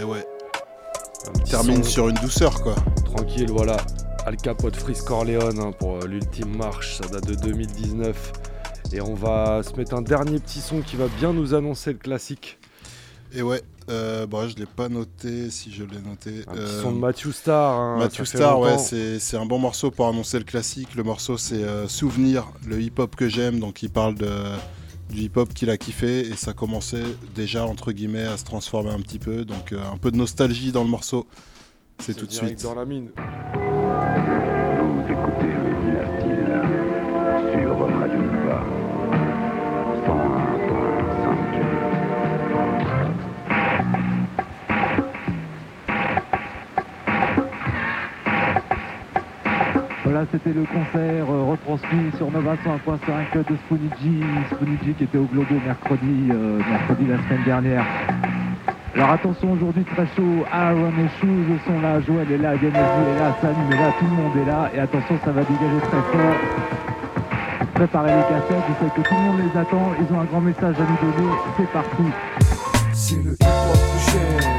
Et 0.00 0.04
ouais. 0.04 0.26
Termine 1.44 1.84
sur 1.84 2.08
une 2.08 2.16
douceur 2.16 2.62
quoi. 2.62 2.74
Tranquille, 3.04 3.50
voilà. 3.50 3.76
Al 4.24 4.36
Capote 4.36 4.76
Freeze 4.76 5.02
Corleone 5.02 5.58
hein, 5.60 5.72
pour 5.78 5.96
euh, 5.96 6.06
l'ultime 6.06 6.56
marche, 6.56 6.98
ça 6.98 7.08
date 7.08 7.26
de 7.26 7.34
2019. 7.34 8.32
Et 8.94 9.00
on 9.00 9.14
va 9.14 9.62
se 9.62 9.74
mettre 9.74 9.94
un 9.94 10.02
dernier 10.02 10.38
petit 10.38 10.60
son 10.60 10.80
qui 10.80 10.96
va 10.96 11.06
bien 11.18 11.32
nous 11.32 11.54
annoncer 11.54 11.92
le 11.92 11.98
classique. 11.98 12.58
Et 13.34 13.42
ouais, 13.42 13.62
euh, 13.88 14.26
bon, 14.26 14.46
je 14.48 14.56
l'ai 14.56 14.66
pas 14.66 14.88
noté, 14.88 15.50
si 15.50 15.72
je 15.72 15.84
l'ai 15.84 16.00
noté. 16.00 16.44
Un 16.48 16.56
Euh, 16.56 16.82
son 16.82 16.92
de 16.92 16.98
Matthew 16.98 17.30
Star. 17.32 17.80
hein, 17.80 17.98
Matthew 17.98 18.24
Star, 18.24 18.60
ouais, 18.60 18.78
c'est 18.78 19.18
c'est 19.18 19.36
un 19.36 19.46
bon 19.46 19.58
morceau 19.58 19.90
pour 19.90 20.06
annoncer 20.06 20.38
le 20.38 20.44
classique. 20.44 20.94
Le 20.94 21.02
morceau, 21.02 21.38
c'est 21.38 21.62
euh, 21.64 21.88
Souvenir, 21.88 22.46
le 22.66 22.80
hip-hop 22.80 23.16
que 23.16 23.28
j'aime. 23.28 23.58
Donc, 23.58 23.82
il 23.82 23.90
parle 23.90 24.14
de, 24.16 24.30
du 25.10 25.22
hip-hop 25.22 25.52
qu'il 25.54 25.70
a 25.70 25.76
kiffé. 25.78 26.20
Et 26.28 26.36
ça 26.36 26.52
commençait 26.52 27.04
déjà, 27.34 27.64
entre 27.66 27.92
guillemets, 27.92 28.24
à 28.26 28.36
se 28.36 28.44
transformer 28.44 28.90
un 28.90 29.00
petit 29.00 29.18
peu. 29.18 29.44
Donc, 29.44 29.72
euh, 29.72 29.78
un 29.92 29.96
peu 29.96 30.10
de 30.10 30.16
nostalgie 30.16 30.72
dans 30.72 30.84
le 30.84 30.90
morceau. 30.90 31.26
C'est 31.98 32.14
tout 32.14 32.26
de 32.26 32.32
suite. 32.32 32.62
dans 32.62 32.74
la 32.74 32.84
mine. 32.84 33.10
Voilà, 50.12 50.26
c'était 50.30 50.52
le 50.52 50.64
concert 50.64 51.24
euh, 51.30 51.52
retransmis 51.52 52.12
sur 52.18 52.30
Nova 52.30 52.52
101.5 52.52 53.48
de 53.48 53.56
Spooniji. 53.64 54.20
Spooniji 54.50 54.92
qui 54.92 55.04
était 55.04 55.16
au 55.16 55.24
Globo 55.24 55.54
mercredi, 55.64 56.28
euh, 56.30 56.58
mercredi 56.58 57.06
la 57.08 57.16
semaine 57.16 57.42
dernière. 57.46 57.86
Alors 58.94 59.12
attention, 59.12 59.52
aujourd'hui 59.52 59.84
très 59.84 60.06
chaud, 60.14 60.44
Aaron 60.52 60.92
et 61.00 61.08
Shoes 61.18 61.58
sont 61.66 61.80
là, 61.80 61.98
Joël 62.02 62.30
est 62.30 62.36
là, 62.36 62.54
Genesis 62.58 62.76
est 62.76 63.18
là, 63.18 63.34
Salim 63.40 63.72
est 63.72 63.76
là, 63.76 63.90
tout 63.98 64.04
le 64.04 64.10
monde 64.10 64.36
est 64.36 64.44
là. 64.44 64.70
Et 64.74 64.80
attention, 64.80 65.18
ça 65.24 65.32
va 65.32 65.40
dégager 65.44 65.80
très 65.80 66.02
fort. 66.12 66.36
Préparez 67.72 68.14
les 68.14 68.22
cassettes, 68.22 68.64
je 68.68 68.84
sais 68.84 68.90
que 68.94 69.00
tout 69.08 69.14
le 69.14 69.20
monde 69.22 69.40
les 69.40 69.58
attend, 69.58 69.92
ils 69.98 70.14
ont 70.14 70.20
un 70.20 70.26
grand 70.26 70.42
message 70.42 70.76
à 70.78 70.82
nous 70.82 71.10
donner, 71.10 71.32
c'est 71.56 71.72
parti. 71.72 72.02
C'est 72.92 73.16
le 73.16 73.32
hip-hop 73.32 73.72
que 73.72 74.12
j'aime, 74.12 74.52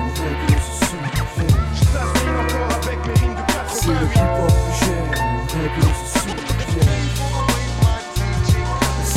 C'est 3.68 3.90
le 3.90 3.94
hip-hop 3.94 4.50
que 4.50 4.86
j'aime, 4.86 5.03
C'est 5.64 5.70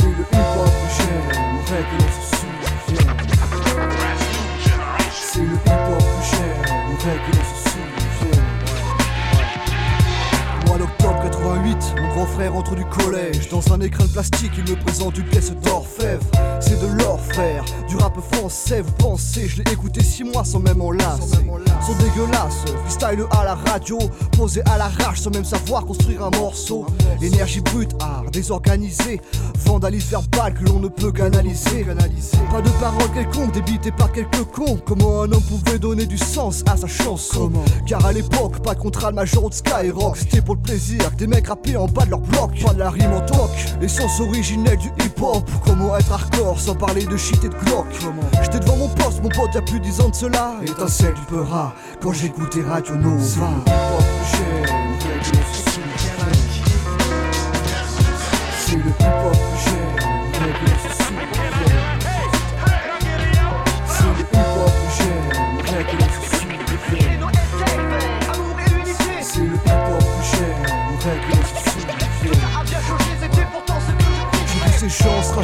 le 0.05 0.21
hip-hop 0.21 0.69
que 0.69 0.87
j'aime, 0.95 1.27
vrai 1.65 1.83
que 1.83 1.97
je 2.03 2.09
suis 2.23 2.47
C'est 5.11 5.41
le 5.41 5.55
hip-hop 5.55 5.99
que 5.99 6.23
j'aime, 6.31 6.63
vrai 6.99 7.17
que 7.17 7.31
je 7.35 7.41
suis 7.69 7.85
Mois 10.67 10.77
d'octobre 10.77 11.19
88, 11.23 11.95
mon 12.01 12.07
grand 12.13 12.27
frère 12.27 12.55
entre 12.55 12.75
du 12.75 12.85
collège. 12.85 13.49
Dans 13.49 13.73
un 13.73 13.81
écran 13.81 14.05
de 14.05 14.09
plastique, 14.11 14.53
il 14.57 14.63
me 14.71 14.79
présente 14.79 15.17
une 15.17 15.25
pièce 15.25 15.51
d'orfèvre. 15.51 16.23
C'est 16.61 16.79
de 16.79 16.87
l'or 16.87 17.19
frère, 17.19 17.65
du 17.89 17.97
rap 17.97 18.17
français 18.31 18.81
Vous 18.81 18.93
pensez, 18.93 19.49
je 19.49 19.57
l'ai 19.57 19.71
écouté 19.73 20.01
six 20.01 20.23
mois 20.23 20.45
sans 20.45 20.59
même 20.59 20.81
en 20.81 20.91
Son 21.85 21.86
dégueulasse, 22.17 22.65
freestyle 22.85 23.25
à 23.31 23.43
la 23.43 23.55
radio 23.55 23.97
Posé 24.35 24.61
à 24.65 24.77
l'arrache 24.77 25.21
sans 25.21 25.31
même 25.31 25.45
savoir 25.45 25.85
construire 25.85 26.23
un 26.23 26.29
morceau. 26.37 26.85
Énergie 27.21 27.61
brute, 27.61 27.91
art 27.99 28.29
désorganisé. 28.31 29.19
Vandalisme 29.65 30.11
verbal 30.11 30.53
que 30.53 30.63
l'on 30.65 30.79
ne 30.79 30.87
peut 30.87 31.11
canaliser. 31.11 31.85
Pas 32.51 32.61
de 32.61 32.69
paroles 32.79 33.11
quelconques 33.13 33.51
débitées 33.53 33.91
par 33.91 34.11
quelques 34.11 34.43
cons. 34.53 34.79
Comment 34.85 35.23
un 35.23 35.31
homme 35.31 35.41
pouvait 35.41 35.79
donner 35.79 36.05
du 36.05 36.17
sens 36.17 36.63
à 36.67 36.77
sa 36.77 36.87
chanson? 36.87 37.51
Car 37.87 38.05
à 38.05 38.13
l'époque, 38.13 38.61
pas 38.61 38.75
de 38.75 38.79
contrat 38.79 39.11
major 39.11 39.49
de 39.49 39.55
Skyrock. 39.55 40.17
C'était 40.17 40.41
pour 40.41 40.55
le 40.55 40.61
plaisir 40.61 40.99
des 41.17 41.25
mecs 41.25 41.47
rappaient 41.47 41.75
en 41.75 41.87
bas 41.87 42.05
de 42.05 42.11
leur 42.11 42.19
bloc. 42.19 42.51
Pas 42.63 42.73
de 42.73 42.79
la 42.79 42.91
rime 42.91 43.13
en 43.13 43.21
toc, 43.21 43.49
l'essence 43.81 44.19
originelle 44.19 44.77
du 44.77 44.89
hip-hop. 45.03 45.49
Comment 45.65 45.97
être 45.97 46.11
hardcore 46.11 46.59
sans 46.59 46.75
parler 46.75 47.05
de 47.05 47.17
shit 47.17 47.43
et 47.43 47.49
de 47.49 47.55
glock? 47.65 47.87
J'étais 48.43 48.59
devant 48.59 48.77
mon 48.77 48.89
poste, 48.89 49.23
mon 49.23 49.29
pote, 49.29 49.49
y 49.55 49.57
a 49.57 49.61
plus 49.61 49.79
10 49.79 50.01
ans 50.01 50.09
de 50.09 50.15
cela. 50.15 50.55
Étincelle 50.63 51.15
du 51.15 51.21
peurat 51.21 51.73
quand 52.07 52.13
j'écoutais 52.13 52.61
Radio 52.61 52.95
Nova. 52.95 53.49
C'est 58.65 58.77
le 58.77 58.81
hip-hop 58.81 59.33
que. 59.65 59.76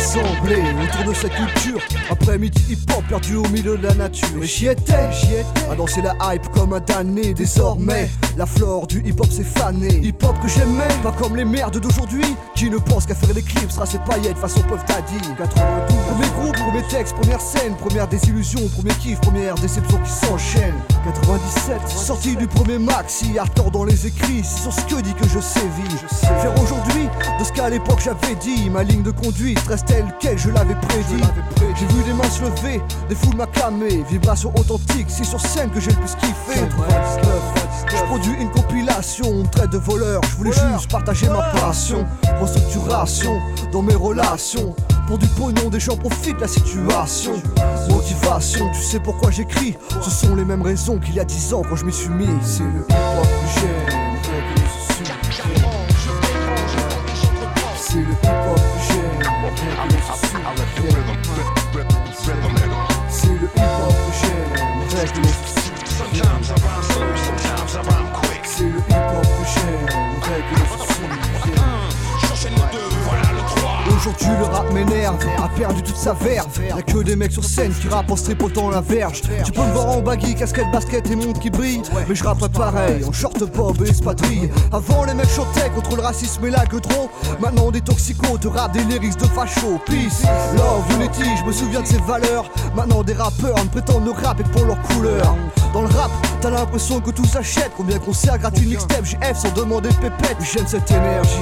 Rassemblés 0.03 0.61
autour 0.83 1.11
de 1.11 1.13
cette 1.13 1.33
culture. 1.33 1.79
Après 2.09 2.37
midi 2.37 2.61
hip-hop 2.69 3.03
perdu 3.07 3.35
au 3.35 3.47
milieu 3.49 3.77
de 3.77 3.87
la 3.87 3.93
nature. 3.93 4.27
Mais 4.35 4.45
j'y 4.45 4.67
étais, 4.67 5.11
j'y 5.11 5.33
étais. 5.35 5.71
À 5.71 5.75
danser 5.75 6.01
la 6.01 6.15
hype 6.33 6.47
comme 6.49 6.73
un 6.73 6.79
damné. 6.79 7.33
Désormais, 7.33 8.09
la 8.37 8.45
flore 8.45 8.87
du 8.87 9.01
hip-hop 9.05 9.27
s'est 9.31 9.43
fanée. 9.43 10.01
Hip-hop 10.23 10.39
que 10.41 10.47
j'aimais, 10.47 10.87
pas 11.01 11.11
comme 11.11 11.35
les 11.35 11.43
merdes 11.43 11.79
d'aujourd'hui 11.79 12.23
qui 12.55 12.69
ne 12.69 12.77
pensent 12.77 13.05
qu'à 13.05 13.15
faire 13.15 13.33
les 13.33 13.41
clips, 13.41 13.71
sera 13.71 13.85
ses 13.85 13.97
paillettes 13.99 14.37
façon 14.37 14.61
Puff 14.61 14.83
Daddy. 14.85 15.19
92. 15.37 15.97
Premier 16.07 16.27
groupe, 16.29 16.55
premier 16.55 16.83
texte, 16.83 17.15
première 17.15 17.41
scène, 17.41 17.75
première 17.75 18.07
désillusion, 18.07 18.61
premier 18.69 18.93
kiff, 18.95 19.19
première 19.19 19.55
déception 19.55 19.97
qui 19.97 20.09
s'enchaîne. 20.09 20.75
97, 21.03 21.89
sortie 21.89 22.35
du 22.37 22.47
premier 22.47 22.77
maxi, 22.77 23.37
hardcore 23.37 23.71
dans 23.71 23.83
les 23.83 24.07
écrits, 24.07 24.43
c'est 24.43 24.61
sur 24.61 24.71
ce 24.71 24.81
que 24.81 25.01
dit 25.01 25.13
que 25.13 25.27
je 25.27 25.39
sévis. 25.39 25.97
Faire 26.21 26.53
aujourd'hui 26.61 27.09
de 27.39 27.43
ce 27.43 27.51
qu'à 27.51 27.69
l'époque 27.69 27.99
j'avais 28.01 28.35
dit, 28.35 28.69
ma 28.69 28.83
ligne 28.83 29.03
de 29.03 29.11
conduite 29.11 29.59
reste 29.67 29.87
telle 29.87 30.05
quelle 30.21 30.37
je 30.37 30.49
l'avais 30.51 30.75
prédit. 30.75 31.21
J'ai 31.75 31.85
vu 31.87 32.03
des 32.03 32.13
mains 32.13 32.29
se 32.29 32.43
lever, 32.43 32.81
des 33.09 33.15
foules 33.15 33.35
m'acclamer, 33.35 34.05
vibration 34.09 34.53
authentique, 34.55 35.07
c'est 35.09 35.25
sur 35.25 35.41
scène 35.41 35.69
que 35.69 35.81
j'ai 35.81 35.91
le 35.91 35.97
plus 35.97 36.15
kiffé. 36.15 36.61
99, 36.61 37.72
je 37.89 38.03
produis 38.03 38.33
une 38.39 38.49
compilation, 38.51 39.43
traite 39.51 39.71
de 39.71 39.77
voleur, 39.77 40.21
je 40.29 40.35
voulais 40.35 40.51
juste 40.51 40.89
partager 40.89 41.27
ma 41.27 41.41
passion. 41.51 42.05
Restructuration 42.39 43.39
dans 43.71 43.81
mes 43.81 43.95
relations. 43.95 44.75
Pour 45.07 45.17
du 45.17 45.27
pognon, 45.27 45.69
des 45.69 45.79
gens 45.79 45.97
profitent 45.97 46.37
de 46.37 46.41
la 46.41 46.47
situation. 46.47 47.33
Motivation, 47.89 48.69
tu 48.71 48.81
sais 48.81 48.99
pourquoi 48.99 49.31
j'écris 49.31 49.75
Ce 50.01 50.09
sont 50.09 50.35
les 50.35 50.45
mêmes 50.45 50.61
raisons 50.61 50.99
qu'il 50.99 51.15
y 51.15 51.19
a 51.19 51.25
10 51.25 51.53
ans 51.53 51.61
quand 51.67 51.75
je 51.75 51.85
m'y 51.85 51.93
suis 51.93 52.09
mis. 52.09 52.27
C'est 52.41 52.63
le 52.63 52.69
hip-hop 52.69 53.27
que 53.27 53.59
j'aime. 53.59 54.03
C'est 57.85 57.99
le 57.99 58.03
hip-hop 58.11 58.57
que 58.57 58.79
j'aime. 58.87 59.13
C'est 63.09 63.29
le 63.29 63.49
hip-hop 63.55 63.93
que 63.95 64.27
j'aime. 67.37 67.52
Règle 67.63 67.79
les 67.79 68.45
C'est 68.45 68.63
le 68.63 68.77
hip-hop 68.77 69.25
les 71.01 71.32
Aujourd'hui 74.05 74.27
le 74.37 74.43
rap 74.43 74.69
m'énerve, 74.73 75.15
a 75.41 75.47
perdu 75.57 75.81
toute 75.81 75.95
sa 75.95 76.11
verve. 76.11 76.49
Y'a 76.67 76.81
que 76.81 77.03
des 77.03 77.15
mecs 77.15 77.31
sur 77.31 77.45
scène 77.45 77.71
qui 77.73 77.87
rappent 77.87 78.11
en 78.11 78.15
tripotant 78.15 78.69
la 78.69 78.81
verge. 78.81 79.21
Tu 79.45 79.51
peux 79.53 79.61
me 79.61 79.71
voir 79.71 79.87
en 79.87 80.01
baggy, 80.01 80.35
casquette, 80.35 80.69
basket 80.73 81.09
et 81.09 81.15
montre 81.15 81.39
qui 81.39 81.49
brille. 81.49 81.81
Mais 82.09 82.13
je 82.13 82.21
rapperai 82.21 82.49
pareil, 82.49 83.05
en 83.05 83.13
short 83.13 83.41
bob 83.55 83.81
et 83.81 83.89
espadrille. 83.89 84.51
Avant 84.73 85.05
les 85.05 85.13
mecs 85.13 85.29
chantaient 85.29 85.69
contre 85.69 85.95
le 85.95 86.01
racisme 86.01 86.45
et 86.45 86.49
la 86.49 86.65
gueudron. 86.65 87.09
Maintenant 87.39 87.71
des 87.71 87.79
toxicos 87.79 88.41
te 88.41 88.49
rap 88.49 88.73
des 88.73 88.83
lyrics 88.83 89.15
de 89.15 89.25
facho. 89.25 89.79
Peace, 89.85 90.23
love, 90.57 90.83
unity, 90.99 91.37
je 91.39 91.45
me 91.45 91.53
souviens 91.53 91.81
de 91.81 91.87
ces 91.87 91.99
valeurs. 91.99 92.51
Maintenant 92.75 93.03
des 93.03 93.13
rappeurs 93.13 93.63
ne 93.63 93.69
prétendent 93.69 94.03
ne 94.03 94.11
rapper 94.11 94.43
que 94.43 94.49
pour 94.49 94.65
leur 94.65 94.81
couleur. 94.81 95.33
Dans 95.73 95.81
le 95.81 95.87
rap, 95.87 96.11
t'as 96.41 96.49
l'impression 96.49 96.99
que 96.99 97.11
tout 97.11 97.25
s'achète. 97.25 97.71
Combien 97.77 97.99
concerts 97.99 98.37
gratuits 98.37 98.67
mixtape, 98.67 99.05
GF 99.05 99.37
sans 99.37 99.53
demander 99.53 99.89
pépette. 100.01 100.37
J'aime 100.41 100.67
cette 100.67 100.91
énergie, 100.91 101.39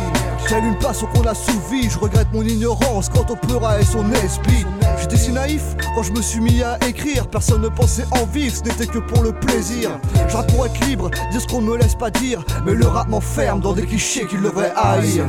telle 0.47 0.63
une 0.63 0.77
passion 0.77 1.07
qu'on 1.07 1.27
a 1.27 1.33
sous 1.33 1.59
vie 1.71 1.89
Je 1.89 1.97
regrette 1.97 2.27
mon 2.31 2.41
ignorance 2.51 3.09
quant 3.09 3.25
au 3.29 3.35
pleura 3.35 3.79
et 3.79 3.85
son 3.85 4.09
esprit. 4.11 4.65
J'étais 4.99 5.17
si 5.17 5.31
naïf 5.31 5.63
quand 5.95 6.03
je 6.03 6.11
me 6.11 6.21
suis 6.21 6.39
mis 6.39 6.61
à 6.61 6.77
écrire. 6.87 7.27
Personne 7.27 7.61
ne 7.61 7.69
pensait 7.69 8.05
en 8.11 8.25
vivre, 8.25 8.55
ce 8.55 8.63
n'était 8.63 8.87
que 8.87 8.99
pour 8.99 9.23
le 9.23 9.31
plaisir. 9.31 9.99
Je 10.27 10.35
rappe 10.35 10.51
pour 10.53 10.65
être 10.65 10.85
libre, 10.85 11.09
dire 11.31 11.41
ce 11.41 11.47
qu'on 11.47 11.61
me 11.61 11.77
laisse 11.77 11.95
pas 11.95 12.11
dire. 12.11 12.43
Mais 12.65 12.73
le 12.73 12.87
rap 12.87 13.07
m'enferme 13.07 13.61
dans 13.61 13.73
des 13.73 13.85
clichés 13.85 14.25
qu'il 14.27 14.41
devrait 14.41 14.73
haïr. 14.75 15.25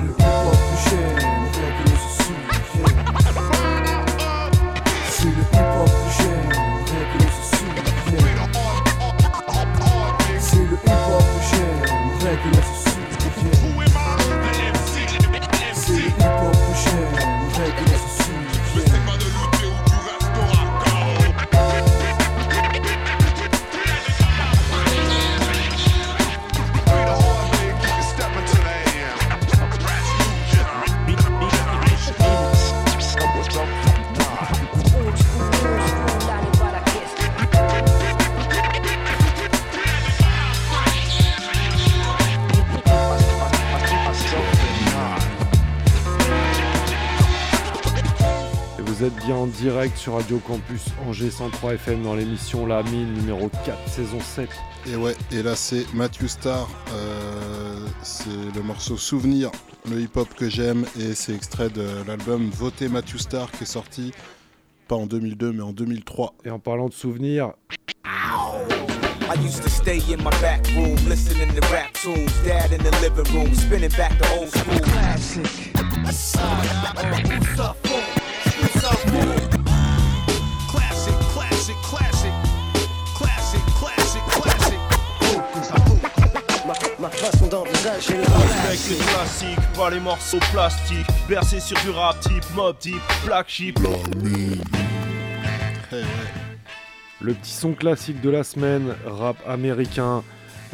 C'est 5.09 5.25
le 5.27 5.33
hip-hop 5.33 5.89
que 5.89 6.11
j'aime, 11.51 12.72
vous 49.03 49.09
êtes 49.09 49.27
bien 49.27 49.35
en 49.35 49.47
direct 49.49 49.97
sur 49.97 50.13
Radio 50.13 50.39
Campus 50.39 50.85
Angers 51.09 51.33
103 51.33 51.75
FM 51.75 52.05
dans 52.05 52.15
l'émission 52.15 52.67
La 52.67 52.85
Mine 52.85 53.13
numéro 53.15 53.51
4, 53.65 53.89
saison 53.89 54.21
7. 54.21 54.49
Et 54.87 54.95
ouais, 54.95 55.17
et 55.33 55.43
là 55.43 55.57
c'est 55.57 55.93
Matthew 55.93 56.29
Star, 56.29 56.69
euh, 56.93 57.85
c'est 58.05 58.55
le 58.55 58.63
morceau 58.63 58.97
Souvenir, 58.97 59.51
le 59.91 60.03
hip-hop 60.03 60.33
que 60.35 60.49
j'aime, 60.49 60.85
et 61.01 61.15
c'est 61.15 61.35
extrait 61.35 61.69
de 61.69 61.85
l'album 62.07 62.49
Voter 62.51 62.89
Matthew 62.89 63.17
Star 63.17 63.51
qui 63.51 63.65
est 63.65 63.67
sorti, 63.67 64.13
pas 64.87 64.95
en 64.95 65.07
2002 65.07 65.51
mais 65.51 65.63
en 65.63 65.73
2003. 65.73 66.35
Et 66.45 66.51
en 66.51 66.61
parlant 66.61 66.89
de 66.89 66.95
souvenirs, 66.95 67.55
I 68.05 69.35
used 69.45 69.65
to 69.65 69.69
stay 69.69 69.99
in 70.13 70.19
my 70.19 70.31
back 70.41 70.65
room, 70.77 70.95
listening 71.09 71.49
to 71.57 71.61
rap 71.73 71.93
tunes. 71.95 72.31
Dad 72.45 72.73
in 72.73 72.79
the 72.79 72.93
living 73.01 73.35
room, 73.35 73.53
spinning 73.53 73.91
back 73.97 74.17
the 74.21 74.39
old 74.39 74.49
school. 74.49 74.79
Classic. 74.79 75.73
Classic, 80.71 81.15
classic, 81.35 81.77
classic. 81.83 82.33
Classic, 83.19 83.63
classic, 83.81 84.23
classic. 84.31 84.79
Ma 87.01 87.09
façon 87.09 87.47
d'envisager 87.49 88.17
le 88.19 88.23
Avec 88.67 88.81
les 88.89 88.97
classiques, 88.97 89.73
pas 89.77 89.91
les 89.91 89.99
morceaux 89.99 90.39
plastiques. 90.53 91.07
Bercé 91.29 91.59
sur 91.59 91.77
du 91.81 91.91
rap 91.91 92.21
type, 92.21 92.45
mob 92.55 92.79
type, 92.79 93.03
black 93.27 93.49
sheep. 93.49 93.81
le 97.21 97.35
petit 97.35 97.53
son 97.53 97.73
classique 97.73 98.21
de 98.21 98.31
la 98.31 98.45
semaine, 98.45 98.95
rap 99.05 99.37
américain. 99.49 100.23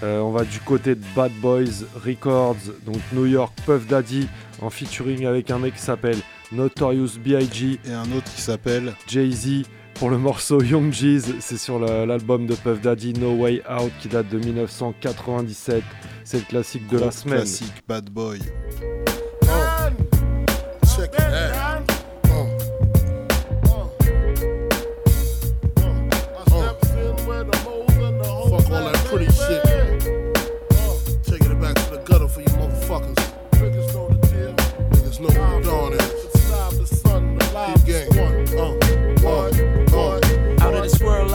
Euh, 0.03 0.21
on 0.21 0.31
va 0.33 0.45
du 0.45 0.61
côté 0.61 0.95
de 0.95 1.03
Bad 1.17 1.33
Boys 1.41 1.87
Records, 2.05 2.57
donc 2.85 2.99
New 3.13 3.27
York 3.27 3.53
Puff 3.65 3.87
Daddy, 3.87 4.29
en 4.61 4.69
featuring 4.71 5.27
avec 5.27 5.51
un 5.51 5.59
mec 5.59 5.75
qui 5.75 5.83
s'appelle 5.83 6.19
Notorious 6.53 7.19
B.I.G. 7.23 7.79
Et 7.85 7.93
un 7.93 8.11
autre 8.13 8.33
qui 8.35 8.41
s'appelle 8.41 8.95
Jay-Z. 9.07 9.65
Pour 9.95 10.11
le 10.11 10.19
morceau 10.19 10.63
Young 10.63 10.93
Jeez, 10.93 11.41
c'est 11.41 11.59
sur 11.59 11.81
l'album 11.81 12.47
de 12.47 12.55
Puff 12.55 12.81
Daddy 12.81 13.15
No 13.15 13.35
Way 13.35 13.63
Out 13.69 13.91
qui 14.01 14.07
date 14.09 14.29
de 14.29 14.39
1997. 14.39 15.83
C'est 16.23 16.39
le 16.39 16.45
classique 16.45 16.87
de 16.89 16.99
la 16.99 17.11
semaine. 17.11 17.39
classique 17.39 17.73
Bad 17.89 18.09
Boy. 18.09 18.39
Check 20.97 21.13
that 21.13 21.53
it 21.53 21.79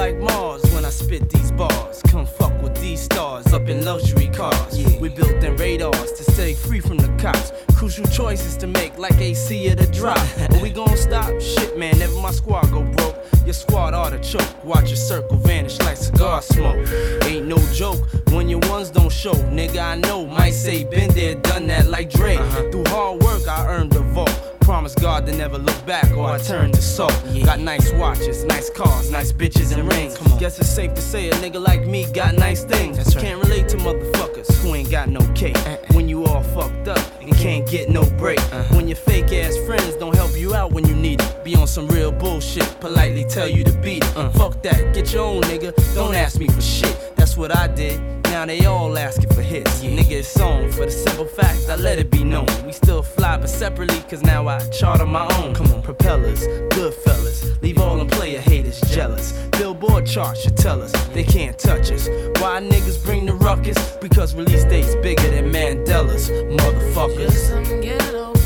like 0.03 0.19
Mars 0.19 0.61
when 0.73 0.83
I 0.83 0.89
spit 0.89 1.29
these 1.29 1.53
bars. 1.53 2.01
Come 2.11 2.25
fuck 2.25 2.61
with 2.61 2.75
these 2.81 2.99
stars 2.99 3.53
up 3.53 3.69
in 3.69 3.85
luxury 3.85 4.27
cars. 4.27 4.77
We 4.99 5.07
built 5.07 5.41
in 5.41 5.55
radars 5.55 6.11
to 6.17 6.23
stay 6.29 6.53
free 6.53 6.81
from 6.81 6.97
the 6.97 7.07
cops. 7.23 7.53
Crucial 7.77 8.05
choices 8.07 8.57
to 8.57 8.67
make 8.67 8.97
like 8.97 9.15
AC 9.15 9.69
at 9.69 9.79
a 9.79 9.89
drop. 9.89 10.19
Are 10.51 10.61
we 10.61 10.71
gon' 10.71 10.97
stop? 10.97 11.31
Shit, 11.39 11.77
man, 11.77 11.97
never 11.99 12.17
my 12.19 12.31
squad 12.31 12.69
go 12.71 12.81
broke. 12.83 13.15
Your 13.45 13.53
squad 13.53 13.93
ought 13.93 14.09
to 14.09 14.19
choke. 14.19 14.51
Watch 14.65 14.89
your 14.89 14.97
circle 14.97 15.37
vanish 15.37 15.79
like 15.79 15.95
cigar 15.95 16.41
smoke. 16.41 16.85
Ain't 17.23 17.47
no 17.47 17.59
joke 17.71 18.01
when 18.31 18.49
your 18.49 18.59
ones 18.73 18.89
don't 18.89 19.11
show. 19.11 19.35
Nigga, 19.57 19.81
I 19.91 19.95
know. 19.95 20.25
Might 20.25 20.55
say 20.65 20.83
been 20.83 21.11
there, 21.11 21.35
done 21.35 21.67
that 21.67 21.87
like 21.87 22.09
Dre. 22.09 22.35
Uh-huh. 22.35 22.71
Through 22.71 22.87
hard 22.87 23.23
work, 23.23 23.47
I 23.47 23.67
earned 23.67 23.95
a 23.95 24.01
vault. 24.01 24.52
Promise 24.63 24.95
God 24.95 25.25
to 25.27 25.35
never 25.35 25.57
look 25.57 25.85
back 25.85 26.15
or 26.15 26.25
I 26.25 26.37
turn 26.37 26.71
to 26.71 26.81
salt. 26.81 27.13
Got 27.45 27.59
nice 27.59 27.91
watches, 27.93 28.43
nice 28.45 28.69
cars, 28.69 29.11
nice 29.11 29.31
bitches 29.31 29.77
and 29.77 29.87
rings. 29.91 30.17
Guess 30.39 30.57
it's 30.59 30.69
safe 30.69 30.93
to 30.93 31.01
say 31.01 31.29
a 31.29 31.33
nigga 31.33 31.61
like 31.61 31.85
me 31.85 32.11
got 32.13 32.35
nice 32.35 32.63
things. 32.63 33.13
Can't 33.13 33.43
relate 33.43 33.67
to 33.69 33.77
motherfuckers 33.77 34.51
who 34.61 34.73
ain't 34.73 34.89
got 34.89 35.09
no 35.09 35.21
cake. 35.33 35.57
When 35.91 36.07
you 36.07 36.25
all 36.25 36.43
fucked 36.43 36.87
up 36.87 37.21
and 37.21 37.35
can't 37.35 37.69
get 37.69 37.89
no 37.89 38.05
break. 38.17 38.39
When 38.71 38.87
your 38.87 38.95
fake 38.97 39.31
ass 39.33 39.57
friends 39.65 39.95
don't 39.97 40.15
help 40.15 40.35
you 40.37 40.55
out 40.55 40.71
when 40.71 40.87
you 40.87 40.95
need 40.95 41.21
it. 41.21 41.43
Be 41.43 41.55
on 41.55 41.67
some 41.67 41.87
real 41.89 42.11
bullshit, 42.11 42.79
politely 42.79 43.25
tell 43.25 43.47
you 43.47 43.63
to 43.65 43.73
beat 43.79 44.03
it. 44.03 44.31
Fuck 44.31 44.61
that, 44.63 44.93
get 44.93 45.11
your 45.13 45.25
own 45.25 45.41
nigga, 45.43 45.73
don't 45.93 46.15
ask 46.15 46.39
me 46.39 46.47
for 46.47 46.61
shit. 46.61 47.15
That's 47.15 47.35
what 47.35 47.55
I 47.55 47.67
did. 47.67 48.01
Now 48.33 48.47
they 48.47 48.65
all 48.65 48.97
asking 48.97 49.29
for 49.29 49.43
hits. 49.43 49.83
Nigga, 49.83 50.11
it's 50.11 50.39
on 50.39 50.71
for 50.71 50.85
the 50.85 50.91
simple 50.91 51.25
fact 51.25 51.69
I 51.69 51.75
let 51.75 51.99
it 51.99 52.09
be 52.09 52.23
known. 52.23 52.47
We 52.65 52.71
still 52.71 53.03
fly, 53.03 53.37
but 53.37 53.49
separately, 53.49 53.99
cause 54.09 54.23
now 54.23 54.47
I 54.47 54.52
charter 54.71 55.05
my 55.05 55.25
own. 55.37 55.53
Come 55.53 55.71
on, 55.71 55.81
propellers, 55.81 56.45
good 56.75 56.93
fellas. 56.93 57.61
Leave 57.61 57.79
all 57.79 57.97
them 57.97 58.07
player 58.07 58.41
haters 58.41 58.81
jealous. 58.91 59.31
Billboard 59.51 60.05
charts 60.05 60.41
should 60.41 60.57
tell 60.57 60.81
us 60.81 60.91
they 61.13 61.23
can't 61.23 61.57
touch 61.57 61.91
us. 61.91 62.07
Why 62.39 62.61
niggas 62.61 63.03
bring 63.03 63.25
the 63.25 63.33
ruckus? 63.33 63.77
Because 63.97 64.35
release 64.35 64.65
dates 64.65 64.95
bigger 64.95 65.29
than 65.29 65.51
Mandela's, 65.51 66.29
motherfuckers. 66.29 68.42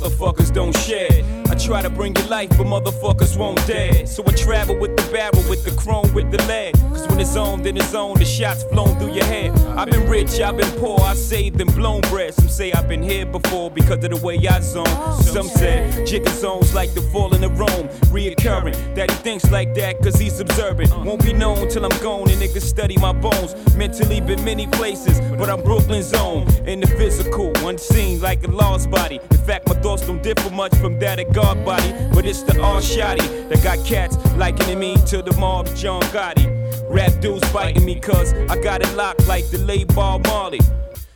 Motherfuckers 0.00 0.52
don't 0.52 0.76
share. 0.78 1.22
Try 1.64 1.82
to 1.82 1.90
bring 1.90 2.16
you 2.16 2.24
life, 2.24 2.48
but 2.50 2.66
motherfuckers 2.66 3.36
won't 3.36 3.64
dare. 3.66 4.04
So 4.06 4.24
I 4.26 4.32
travel 4.32 4.76
with 4.76 4.96
the 4.96 5.12
barrel, 5.12 5.48
with 5.48 5.64
the 5.64 5.70
chrome, 5.80 6.12
with 6.14 6.30
the 6.32 6.42
lead. 6.48 6.74
Cause 6.74 7.06
when 7.06 7.20
it's 7.20 7.36
on, 7.36 7.62
then 7.62 7.76
it's 7.76 7.94
on, 7.94 8.18
the 8.18 8.24
shots 8.24 8.64
flown 8.64 8.98
through 8.98 9.12
your 9.12 9.24
head. 9.24 9.56
I've 9.78 9.90
been 9.90 10.08
rich, 10.08 10.40
I've 10.40 10.56
been 10.56 10.70
poor, 10.80 10.98
I've 11.00 11.16
saved 11.18 11.60
and 11.60 11.72
blown 11.76 12.00
bread. 12.02 12.34
Some 12.34 12.48
say 12.48 12.72
I've 12.72 12.88
been 12.88 13.02
here 13.02 13.24
before 13.24 13.70
because 13.70 14.02
of 14.04 14.10
the 14.10 14.16
way 14.16 14.36
I 14.48 14.58
zone. 14.60 14.86
Some 15.22 15.46
said 15.46 16.06
jigger 16.06 16.30
zones 16.30 16.74
like 16.74 16.92
the 16.94 17.02
falling 17.12 17.44
of 17.44 17.56
Rome. 17.58 17.88
Reoccurring, 18.10 18.96
that 18.96 19.10
he 19.10 19.16
thinks 19.18 19.48
like 19.50 19.74
that 19.74 20.02
cause 20.02 20.18
he's 20.18 20.40
observant. 20.40 20.90
Won't 21.04 21.22
be 21.22 21.32
known 21.32 21.68
till 21.68 21.84
I'm 21.84 22.02
gone 22.02 22.30
and 22.30 22.40
niggas 22.40 22.62
study 22.62 22.96
my 22.96 23.12
bones. 23.12 23.54
Mentally 23.76 24.20
been 24.20 24.42
many 24.44 24.66
places, 24.66 25.20
but 25.36 25.48
I'm 25.48 25.62
Brooklyn's 25.62 26.12
own. 26.14 26.48
In 26.66 26.80
the 26.80 26.88
physical, 26.88 27.52
unseen 27.68 28.20
like 28.20 28.44
a 28.44 28.50
lost 28.50 28.90
body. 28.90 29.20
In 29.30 29.38
fact, 29.38 29.68
my 29.68 29.74
thoughts 29.74 30.06
don't 30.06 30.22
differ 30.22 30.50
much 30.50 30.74
from 30.76 30.98
that 30.98 31.20
of 31.20 31.32
God 31.32 31.49
body. 31.54 31.92
But 32.12 32.24
it's 32.26 32.42
the 32.42 32.60
all 32.62 32.80
shotty 32.80 33.48
that 33.48 33.62
got 33.62 33.84
cats 33.84 34.16
likening 34.36 34.78
me 34.78 34.96
to 35.06 35.22
the 35.22 35.34
mob's 35.38 35.80
John 35.80 36.02
Gotti. 36.14 36.46
Rap 36.88 37.20
dudes 37.20 37.48
fighting 37.50 37.84
me 37.84 38.00
cause 38.00 38.32
I 38.48 38.60
got 38.60 38.82
it 38.82 38.92
locked 38.94 39.26
like 39.28 39.48
the 39.50 39.58
late 39.58 39.94
Bob 39.94 40.26
Marley. 40.26 40.60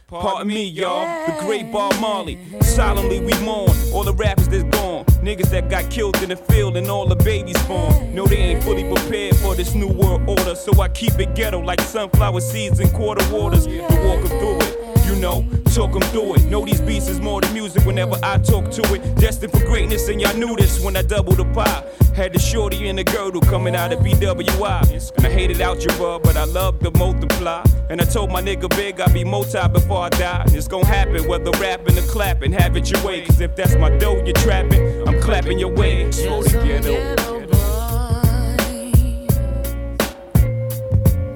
Pardon 0.08 0.46
me, 0.46 0.64
y'all, 0.64 1.06
the 1.26 1.34
great 1.44 1.72
Bob 1.72 1.98
Marley. 2.00 2.38
Solemnly 2.60 3.18
we 3.18 3.32
mourn 3.40 3.72
all 3.92 4.04
the 4.04 4.14
rappers 4.14 4.48
that's 4.48 4.62
gone. 4.64 5.04
Niggas 5.24 5.50
that 5.50 5.68
got 5.68 5.90
killed 5.90 6.22
in 6.22 6.28
the 6.28 6.36
field 6.36 6.76
and 6.76 6.88
all 6.88 7.06
the 7.06 7.16
babies 7.16 7.60
born. 7.64 8.14
No, 8.14 8.26
they 8.26 8.36
ain't 8.36 8.62
fully 8.62 8.84
prepared 8.84 9.34
for 9.36 9.56
this 9.56 9.74
new 9.74 9.88
world 9.88 10.28
order. 10.28 10.54
So 10.54 10.80
I 10.80 10.88
keep 10.88 11.18
it 11.18 11.34
ghetto 11.34 11.60
like 11.60 11.80
sunflower 11.80 12.40
seeds 12.40 12.78
and 12.78 12.92
quarter 12.92 13.24
waters 13.32 13.66
to 13.66 13.80
walk 13.80 14.20
'em 14.20 14.28
through 14.28 14.58
it. 14.58 14.73
You 15.04 15.16
know, 15.16 15.44
talk 15.74 15.94
'em 15.94 16.00
through 16.12 16.36
it. 16.36 16.44
Know 16.44 16.64
these 16.64 16.80
beats 16.80 17.08
is 17.08 17.20
more 17.20 17.40
than 17.40 17.52
music 17.52 17.84
whenever 17.84 18.16
I 18.22 18.38
talk 18.38 18.70
to 18.70 18.94
it. 18.94 19.00
Destined 19.16 19.52
for 19.52 19.64
greatness, 19.64 20.08
and 20.08 20.20
y'all 20.20 20.36
knew 20.36 20.56
this 20.56 20.80
when 20.80 20.96
I 20.96 21.02
doubled 21.02 21.36
the 21.36 21.44
pie. 21.44 21.82
Had 22.14 22.32
the 22.32 22.38
shorty 22.38 22.88
and 22.88 22.98
the 22.98 23.04
girdle 23.04 23.40
coming 23.40 23.74
out 23.76 23.92
of 23.92 24.00
BWI. 24.00 24.80
And 25.16 25.26
I 25.26 25.30
hated 25.30 25.60
out 25.60 25.82
your 25.82 25.92
algebra, 25.92 26.20
but 26.20 26.36
I 26.36 26.44
love 26.44 26.80
the 26.80 26.90
multiply. 26.92 27.62
And 27.90 28.00
I 28.00 28.04
told 28.04 28.30
my 28.30 28.40
nigga 28.40 28.68
Big 28.76 29.00
I'd 29.00 29.12
be 29.12 29.24
multi 29.24 29.58
before 29.72 30.04
I 30.04 30.08
die. 30.08 30.44
It's 30.48 30.68
gonna 30.68 30.86
happen, 30.86 31.26
whether 31.28 31.50
rapping 31.60 31.98
or 31.98 32.02
clapping. 32.02 32.52
Have 32.52 32.76
it 32.76 32.90
your 32.90 33.02
way, 33.04 33.22
cause 33.22 33.40
if 33.40 33.54
that's 33.54 33.76
my 33.76 33.90
dough 33.98 34.22
you're 34.24 34.40
trapping, 34.46 35.06
I'm 35.06 35.20
clapping 35.20 35.58
your 35.58 35.74
way. 35.74 36.10
Slow 36.12 36.40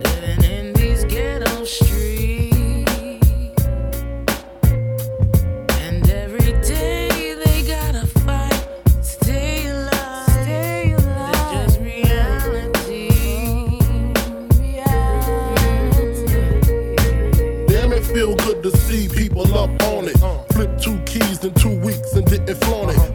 Living 0.04 0.44
in 0.44 0.72
these 0.74 1.04
ghetto 1.04 1.64
streets. 1.64 2.07
Two 21.54 21.78
weeks 21.80 22.12
and 22.14 22.26
didn't 22.26 22.54
flaunt 22.56 22.90
it. 22.90 23.07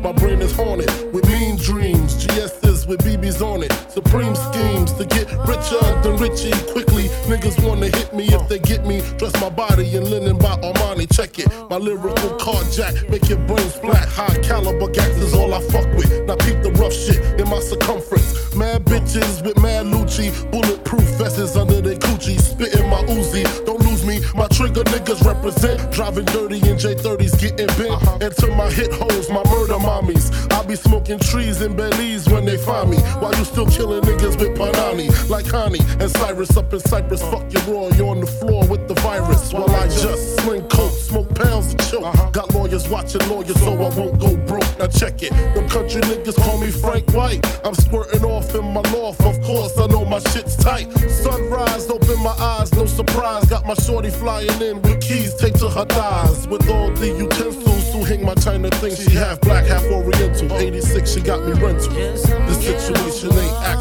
Supreme 3.94 4.34
schemes 4.36 4.92
to 4.94 5.06
get 5.06 5.30
richer 5.46 6.02
than 6.02 6.18
Richie 6.18 6.50
quickly. 6.72 7.10
Niggas 7.30 7.64
wanna 7.64 7.90
hit 7.96 8.12
me 8.12 8.26
if 8.26 8.50
they 8.50 8.58
get 8.58 8.88
me. 8.88 9.02
Dress 9.20 9.40
my 9.40 9.50
body 9.50 9.96
in 9.96 10.10
linen 10.10 10.40
by 10.40 10.56
Armani. 10.62 11.06
Check 11.16 11.38
it. 11.38 11.48
My 11.70 11.78
lyrical 11.78 12.32
carjack 12.40 13.08
make 13.12 13.30
your 13.30 13.38
brains 13.46 13.76
flat. 13.76 14.10
High 14.10 14.40
caliber 14.42 14.90
gas 14.90 15.16
is 15.18 15.36
all 15.36 15.54
I 15.54 15.62
fuck 15.70 15.86
with. 15.96 16.10
Now 16.26 16.38
peep 16.38 16.64
the 16.64 16.72
rough 16.72 16.92
shit 16.92 17.40
in 17.40 17.48
my 17.48 17.60
circumference. 17.60 18.56
Mad 18.56 18.84
bitches 18.86 19.46
with 19.46 19.62
mad 19.62 19.86
Lucci. 19.86 20.34
Bulletproof 20.50 21.04
vests 21.20 21.56
under 21.56 21.80
their 21.80 21.98
coochie. 21.98 22.40
Spitting 22.40 22.90
my 22.90 23.04
Uzi. 23.04 23.44
Don't 23.66 23.82
lose 23.82 24.04
me. 24.06 24.22
My 24.34 24.48
trigger 24.48 24.84
niggas 24.86 25.24
represent. 25.24 25.92
Driving 25.92 26.26
dirty 26.26 26.58
in 26.58 26.78
J30s, 26.78 27.40
getting 27.40 27.68
bent. 27.78 27.92
Uh-huh. 27.92 28.18
And 28.22 28.36
to 28.38 28.48
my 28.56 28.72
hit 28.72 28.92
holes, 28.92 29.30
my 29.30 29.44
murder 29.52 29.78
mommies. 29.78 30.34
I 30.52 30.66
be 30.66 30.76
smoking 30.76 31.20
trees 31.20 31.62
in 31.62 31.76
Belize 31.76 32.28
when 32.30 32.46
they 32.46 32.58
find 32.58 32.90
me. 32.90 32.98
While 33.22 33.36
you 33.36 33.46
still 33.46 33.68
killing 33.84 34.04
niggas 34.04 34.40
with 34.40 34.58
Panani. 34.58 35.08
Like 35.30 35.48
Connie 35.48 35.80
and 36.00 36.10
Cyrus 36.10 36.56
up 36.56 36.72
in 36.74 36.80
Cyprus. 36.80 37.22
Fuck 37.24 37.52
your 37.52 37.64
raw, 37.64 37.88
you 37.96 38.08
on 38.08 38.20
the 38.22 38.28
floor 38.28 38.66
with 38.68 38.88
the 38.88 38.94
virus. 38.96 39.52
While 39.52 39.70
I 39.70 39.88
just 39.88 40.40
sling 40.40 40.68
coke, 40.70 40.92
smoke 40.92 41.34
pounds 41.36 41.74
of 41.74 41.80
choke. 41.92 42.06
Uh-huh. 42.06 42.30
Got 42.32 42.54
lawyers 42.54 42.88
watching 42.88 43.28
lawyers, 43.28 43.60
so 43.60 43.74
I 43.74 43.90
won't 43.98 44.20
go 44.20 44.38
broke. 44.48 44.72
Now 44.80 44.88
check 44.88 45.22
it. 45.22 45.32
Them 45.54 45.68
country 45.68 46.02
niggas 46.02 46.36
call 46.44 46.58
me 46.60 46.72
Frank 46.72 47.12
White. 47.14 47.46
I'm 47.66 47.76
squirting 47.76 48.24
off 48.24 48.56
in 48.56 48.66
my 48.74 48.82
loft, 48.92 49.22
of 49.22 49.42
course, 49.42 49.78
I 49.78 49.88
know 49.88 50.06
my 50.06 50.20
shit's 50.20 50.56
tight. 50.56 50.88
Sunrise, 51.10 51.90
open 51.90 52.20
my 52.24 52.36
eyes, 52.40 52.74
no 52.74 52.86
surprise. 52.86 53.46
Got 53.46 53.66
my 53.66 53.74
shorty 53.74 54.10
flying 54.10 54.62
in 54.62 54.82
with 54.82 55.02
keys 55.02 55.36
taped 55.36 55.60
to 55.60 55.70
her 55.70 55.86
thighs. 55.86 56.48
With 56.48 56.70
all 56.70 56.90
the 56.92 57.08
utensils 57.08 57.92
to 57.92 58.04
hang 58.04 58.26
my 58.26 58.36
China 58.36 58.70
thing. 58.70 58.96
She 58.96 59.12
half 59.12 59.42
black, 59.42 59.66
half 59.66 59.84
oriental. 59.86 60.52
86, 60.54 61.14
she 61.14 61.22
got 61.22 61.44
me 61.46 61.54
rental. 61.54 61.94
This 61.94 62.64
situation 62.64 63.32
ain't 63.34 63.73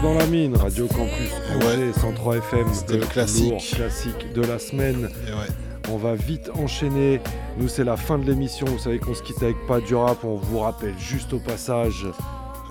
dans 0.00 0.14
la 0.14 0.26
mine, 0.26 0.56
Radio 0.56 0.86
Campus 0.86 1.32
Angers, 1.54 1.92
103 1.98 2.36
FM, 2.36 2.66
C'était 2.72 2.98
le 2.98 3.06
classique. 3.06 3.50
lourd 3.50 3.62
classique 3.62 4.32
de 4.32 4.42
la 4.42 4.58
semaine. 4.58 5.08
On 5.90 5.96
va 5.96 6.14
vite 6.14 6.50
enchaîner. 6.54 7.20
Nous, 7.58 7.68
c'est 7.68 7.84
la 7.84 7.96
fin 7.96 8.18
de 8.18 8.24
l'émission. 8.24 8.66
Vous 8.66 8.78
savez 8.78 8.98
qu'on 8.98 9.14
se 9.14 9.22
quitte 9.22 9.42
avec 9.42 9.56
pas 9.66 9.80
du 9.80 9.94
rap. 9.94 10.22
On 10.24 10.36
vous 10.36 10.58
rappelle 10.60 10.94
juste 10.98 11.32
au 11.32 11.38
passage. 11.38 12.06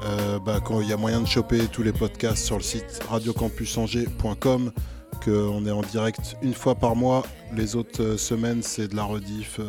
Euh, 0.06 0.40
bah, 0.40 0.60
quand 0.64 0.82
il 0.82 0.88
y 0.88 0.94
a 0.94 0.98
moyen 0.98 1.22
de 1.22 1.28
choper 1.28 1.66
tous 1.72 1.84
les 1.84 1.92
podcasts 1.92 2.46
sur 2.46 2.58
le 2.58 2.64
site 2.64 3.02
radiocampusangers.com, 3.10 4.72
qu'on 5.24 5.66
est 5.66 5.72
en 5.72 5.82
direct 5.82 6.38
une 6.42 6.54
fois 6.54 6.76
par 6.76 6.96
mois. 6.96 7.24
Les 7.56 7.76
autres 7.76 8.02
euh, 8.04 8.18
semaines, 8.18 8.62
c'est 8.62 8.88
de 8.90 8.96
la 8.96 9.04
rediff. 9.04 9.60
euh, 9.60 9.64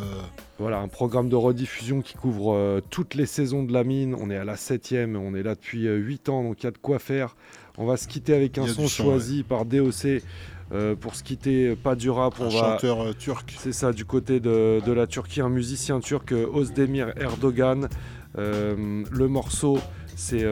Voilà, 0.59 0.79
un 0.79 0.87
programme 0.87 1.29
de 1.29 1.35
rediffusion 1.35 2.01
qui 2.01 2.13
couvre 2.15 2.53
euh, 2.53 2.81
toutes 2.89 3.15
les 3.15 3.25
saisons 3.25 3.63
de 3.63 3.71
la 3.73 3.83
mine. 3.83 4.15
On 4.19 4.29
est 4.29 4.37
à 4.37 4.43
la 4.45 4.55
7ème, 4.55 5.15
on 5.15 5.35
est 5.35 5.43
là 5.43 5.55
depuis 5.55 5.85
8 5.87 6.29
ans, 6.29 6.43
donc 6.43 6.61
il 6.61 6.65
y 6.65 6.67
a 6.67 6.71
de 6.71 6.77
quoi 6.77 6.99
faire. 6.99 7.35
On 7.77 7.85
va 7.85 7.97
se 7.97 8.07
quitter 8.07 8.33
avec 8.33 8.57
un 8.57 8.67
son 8.67 8.87
choisi 8.87 9.43
par 9.43 9.65
DOC. 9.65 10.21
Euh, 10.71 10.95
pour 10.95 11.15
se 11.15 11.23
quitter, 11.23 11.75
pas 11.75 11.95
du 11.95 12.11
rap, 12.11 12.35
Un 12.39 12.45
on 12.45 12.49
chanteur, 12.51 13.15
turc. 13.17 13.55
C'est 13.57 13.71
ça, 13.73 13.91
du 13.91 14.05
côté 14.05 14.39
de, 14.39 14.79
de 14.85 14.91
la 14.91 15.07
Turquie, 15.07 15.41
un 15.41 15.49
musicien 15.49 15.99
turc, 15.99 16.31
Özdemir 16.31 17.13
Erdogan. 17.17 17.87
Le 18.35 19.27
morceau, 19.27 19.79
c'est 20.15 20.45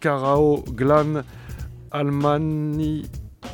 Karao 0.00 0.62
Glan 0.72 1.22
Almani 1.90 3.02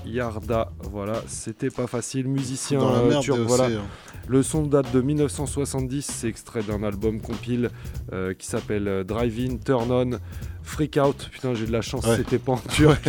Yarda. 0.07 0.71
Voilà, 0.91 1.23
c'était 1.27 1.71
pas 1.71 1.87
facile. 1.87 2.29
Musicien 2.29 2.79
Dans 2.79 2.93
la 2.93 2.99
euh, 3.01 3.09
merde, 3.09 3.23
turc, 3.23 3.39
voilà. 3.41 3.65
hein. 3.67 3.83
Le 4.27 4.43
son 4.43 4.67
date 4.67 4.93
de 4.93 5.01
1970, 5.01 6.03
c'est 6.05 6.29
extrait 6.29 6.63
d'un 6.63 6.83
album 6.83 7.21
compile 7.21 7.71
euh, 8.13 8.35
qui 8.35 8.47
s'appelle 8.47 8.87
euh, 8.87 9.03
Drive 9.05 9.39
In, 9.41 9.57
Turn 9.57 9.91
On, 9.91 10.19
Freak 10.63 10.99
Out. 11.03 11.31
Putain, 11.33 11.55
j'ai 11.55 11.65
de 11.67 11.73
la 11.73 11.81
chance, 11.81 12.07
Ouais. 12.07 12.17
c'était 12.17 12.39
pas 12.39 12.53
en 12.53 12.57
turc. 12.73 13.09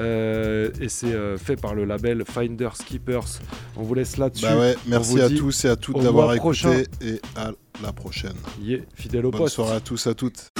Euh, 0.00 0.70
et 0.80 0.88
c'est 0.88 1.12
euh, 1.14 1.38
fait 1.38 1.54
par 1.54 1.74
le 1.76 1.84
label 1.84 2.24
Finders 2.28 2.74
Keepers. 2.74 3.38
On 3.76 3.82
vous 3.82 3.94
laisse 3.94 4.16
là-dessus. 4.16 4.44
Bah 4.46 4.58
ouais, 4.58 4.76
merci 4.86 5.20
à 5.20 5.28
tous 5.30 5.64
et 5.64 5.68
à 5.68 5.76
toutes 5.76 6.00
d'avoir 6.02 6.32
écouté 6.34 6.40
prochain. 6.40 6.82
et 7.02 7.20
à 7.36 7.52
la 7.82 7.92
prochaine. 7.92 8.34
Yeah, 8.60 8.80
fidèle 8.94 9.26
au 9.26 9.30
Bonne 9.30 9.42
poste. 9.42 9.54
soirée 9.54 9.76
à 9.76 9.80
tous, 9.80 10.08
à 10.08 10.14
toutes. 10.14 10.50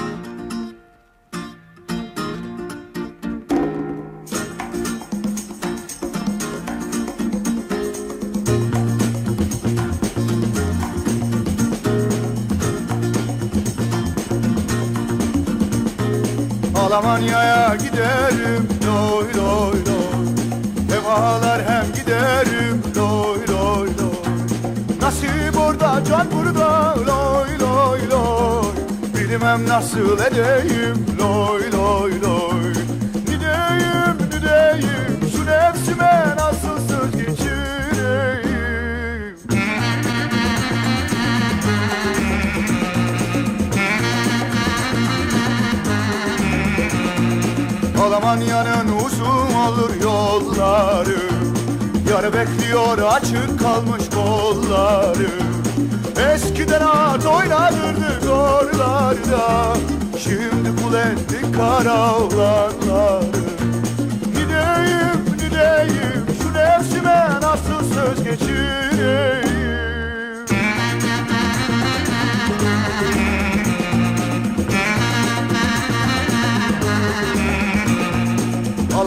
Almanya'ya 16.93 17.77
giderim. 17.77 18.69
Loy 18.87 19.27
loy 19.37 19.79
loy. 19.89 20.27
Hem 20.91 21.07
ağlar 21.07 21.63
hem 21.69 21.87
giderim. 21.97 22.83
Loy 22.97 23.39
loy 23.49 23.89
loy. 23.99 24.17
Nasip 25.01 25.57
orada 25.59 26.05
can 26.09 26.27
burada. 26.33 26.95
Loy 26.97 27.49
loy 27.61 28.01
loy. 28.11 28.73
Bilmem 29.15 29.69
nasıl 29.69 30.19
edeyim. 30.19 31.07
Loy 31.19 31.73
loy 31.73 32.08
Almanya'nın 48.13 48.89
uzun 49.07 49.55
olur 49.55 49.91
yolları. 50.03 51.19
Yar 52.11 52.33
bekliyor 52.33 52.99
açık 52.99 53.61
kalmış 53.61 54.03
kolları. 54.15 55.31
Eskiden 56.35 56.81
at 56.81 57.27
oynanırdı 57.27 58.31
oralarda 58.31 59.77
Şimdi 60.19 60.83
kul 60.83 60.95
ettik 60.95 61.57
kara 61.57 62.17
olanları 62.17 63.27
Gideyim 64.25 65.37
gideyim 65.39 66.27
şu 66.43 66.55
nefsime 66.55 67.29
nasıl 67.43 67.95
söz 67.95 68.25
geçireyim 68.25 69.58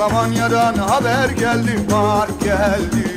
Almanya'dan 0.02 0.74
haber 0.74 1.30
geldi, 1.30 1.80
var 1.92 2.30
geldi. 2.44 3.16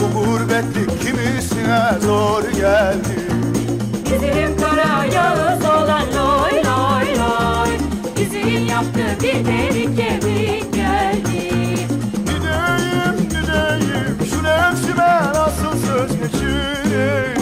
Bu 0.00 0.18
gurbetlik 0.18 1.02
kimisine 1.02 1.92
zor 2.00 2.42
geldi. 2.42 3.28
Bizim 4.04 4.56
kara 4.56 5.04
yağız 5.04 5.64
olan 5.64 6.06
loy 6.16 6.52
loy 6.52 7.18
loy. 7.18 7.78
Bizim 8.18 8.66
yaptı 8.66 9.00
bir 9.22 9.46
delik 9.46 9.96
kemik 9.96 10.74
geldi. 10.74 11.50
Gideyim 12.26 13.28
gideyim 13.28 14.18
şu 14.30 14.44
nefsime 14.44 15.20
nasıl 15.34 15.86
söz 15.86 16.10
geçireyim 16.20 17.33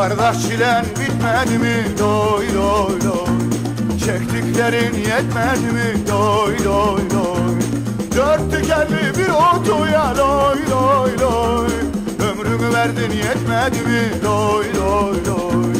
Kardeş 0.00 0.42
çilen 0.42 0.84
bitmedi 0.84 1.58
mi? 1.58 1.98
Doy 1.98 2.46
doy 2.54 3.00
doy. 3.00 3.98
Çektiklerin 3.98 4.94
yetmedi 4.94 5.72
mi? 5.72 6.06
Doy 6.08 6.58
doy 6.64 7.00
doy. 7.10 7.54
Dört 8.16 8.50
tekerli 8.52 9.18
bir 9.18 9.28
otoya 9.28 10.14
doy 10.16 10.58
doy 10.70 11.18
doy. 11.20 11.70
Ömrümü 12.30 12.74
verdin 12.74 13.12
yetmedi 13.12 13.88
mi? 13.88 14.22
Doy 14.24 14.64
doy 14.74 15.14
doy 15.26 15.79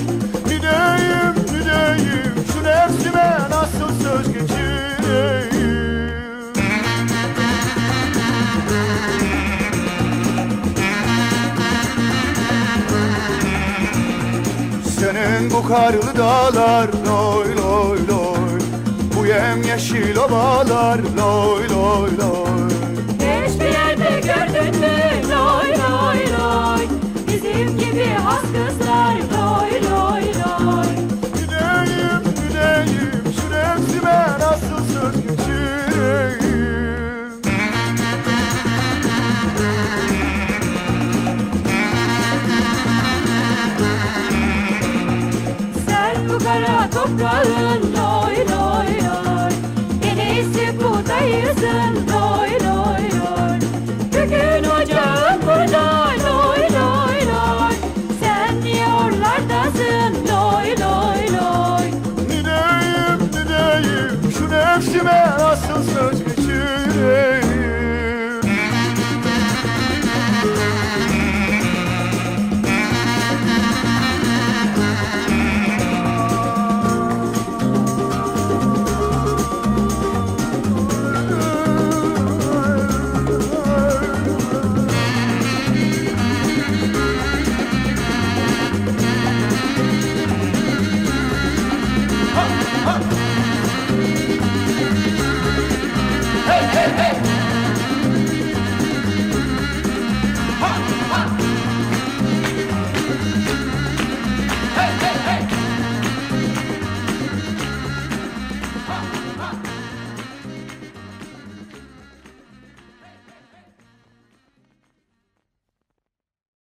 bu 15.63 15.69
karlı 15.69 16.17
dağlar 16.19 16.89
loy 17.07 17.57
loy 17.57 17.99
loy. 18.09 18.61
Bu 19.17 19.27
yem 19.27 19.63
yeşil 19.63 20.17
ovalar 20.17 20.99
loy 20.99 21.69
loy 21.69 22.11
loy 22.19 22.60
buradayızın 50.81 52.10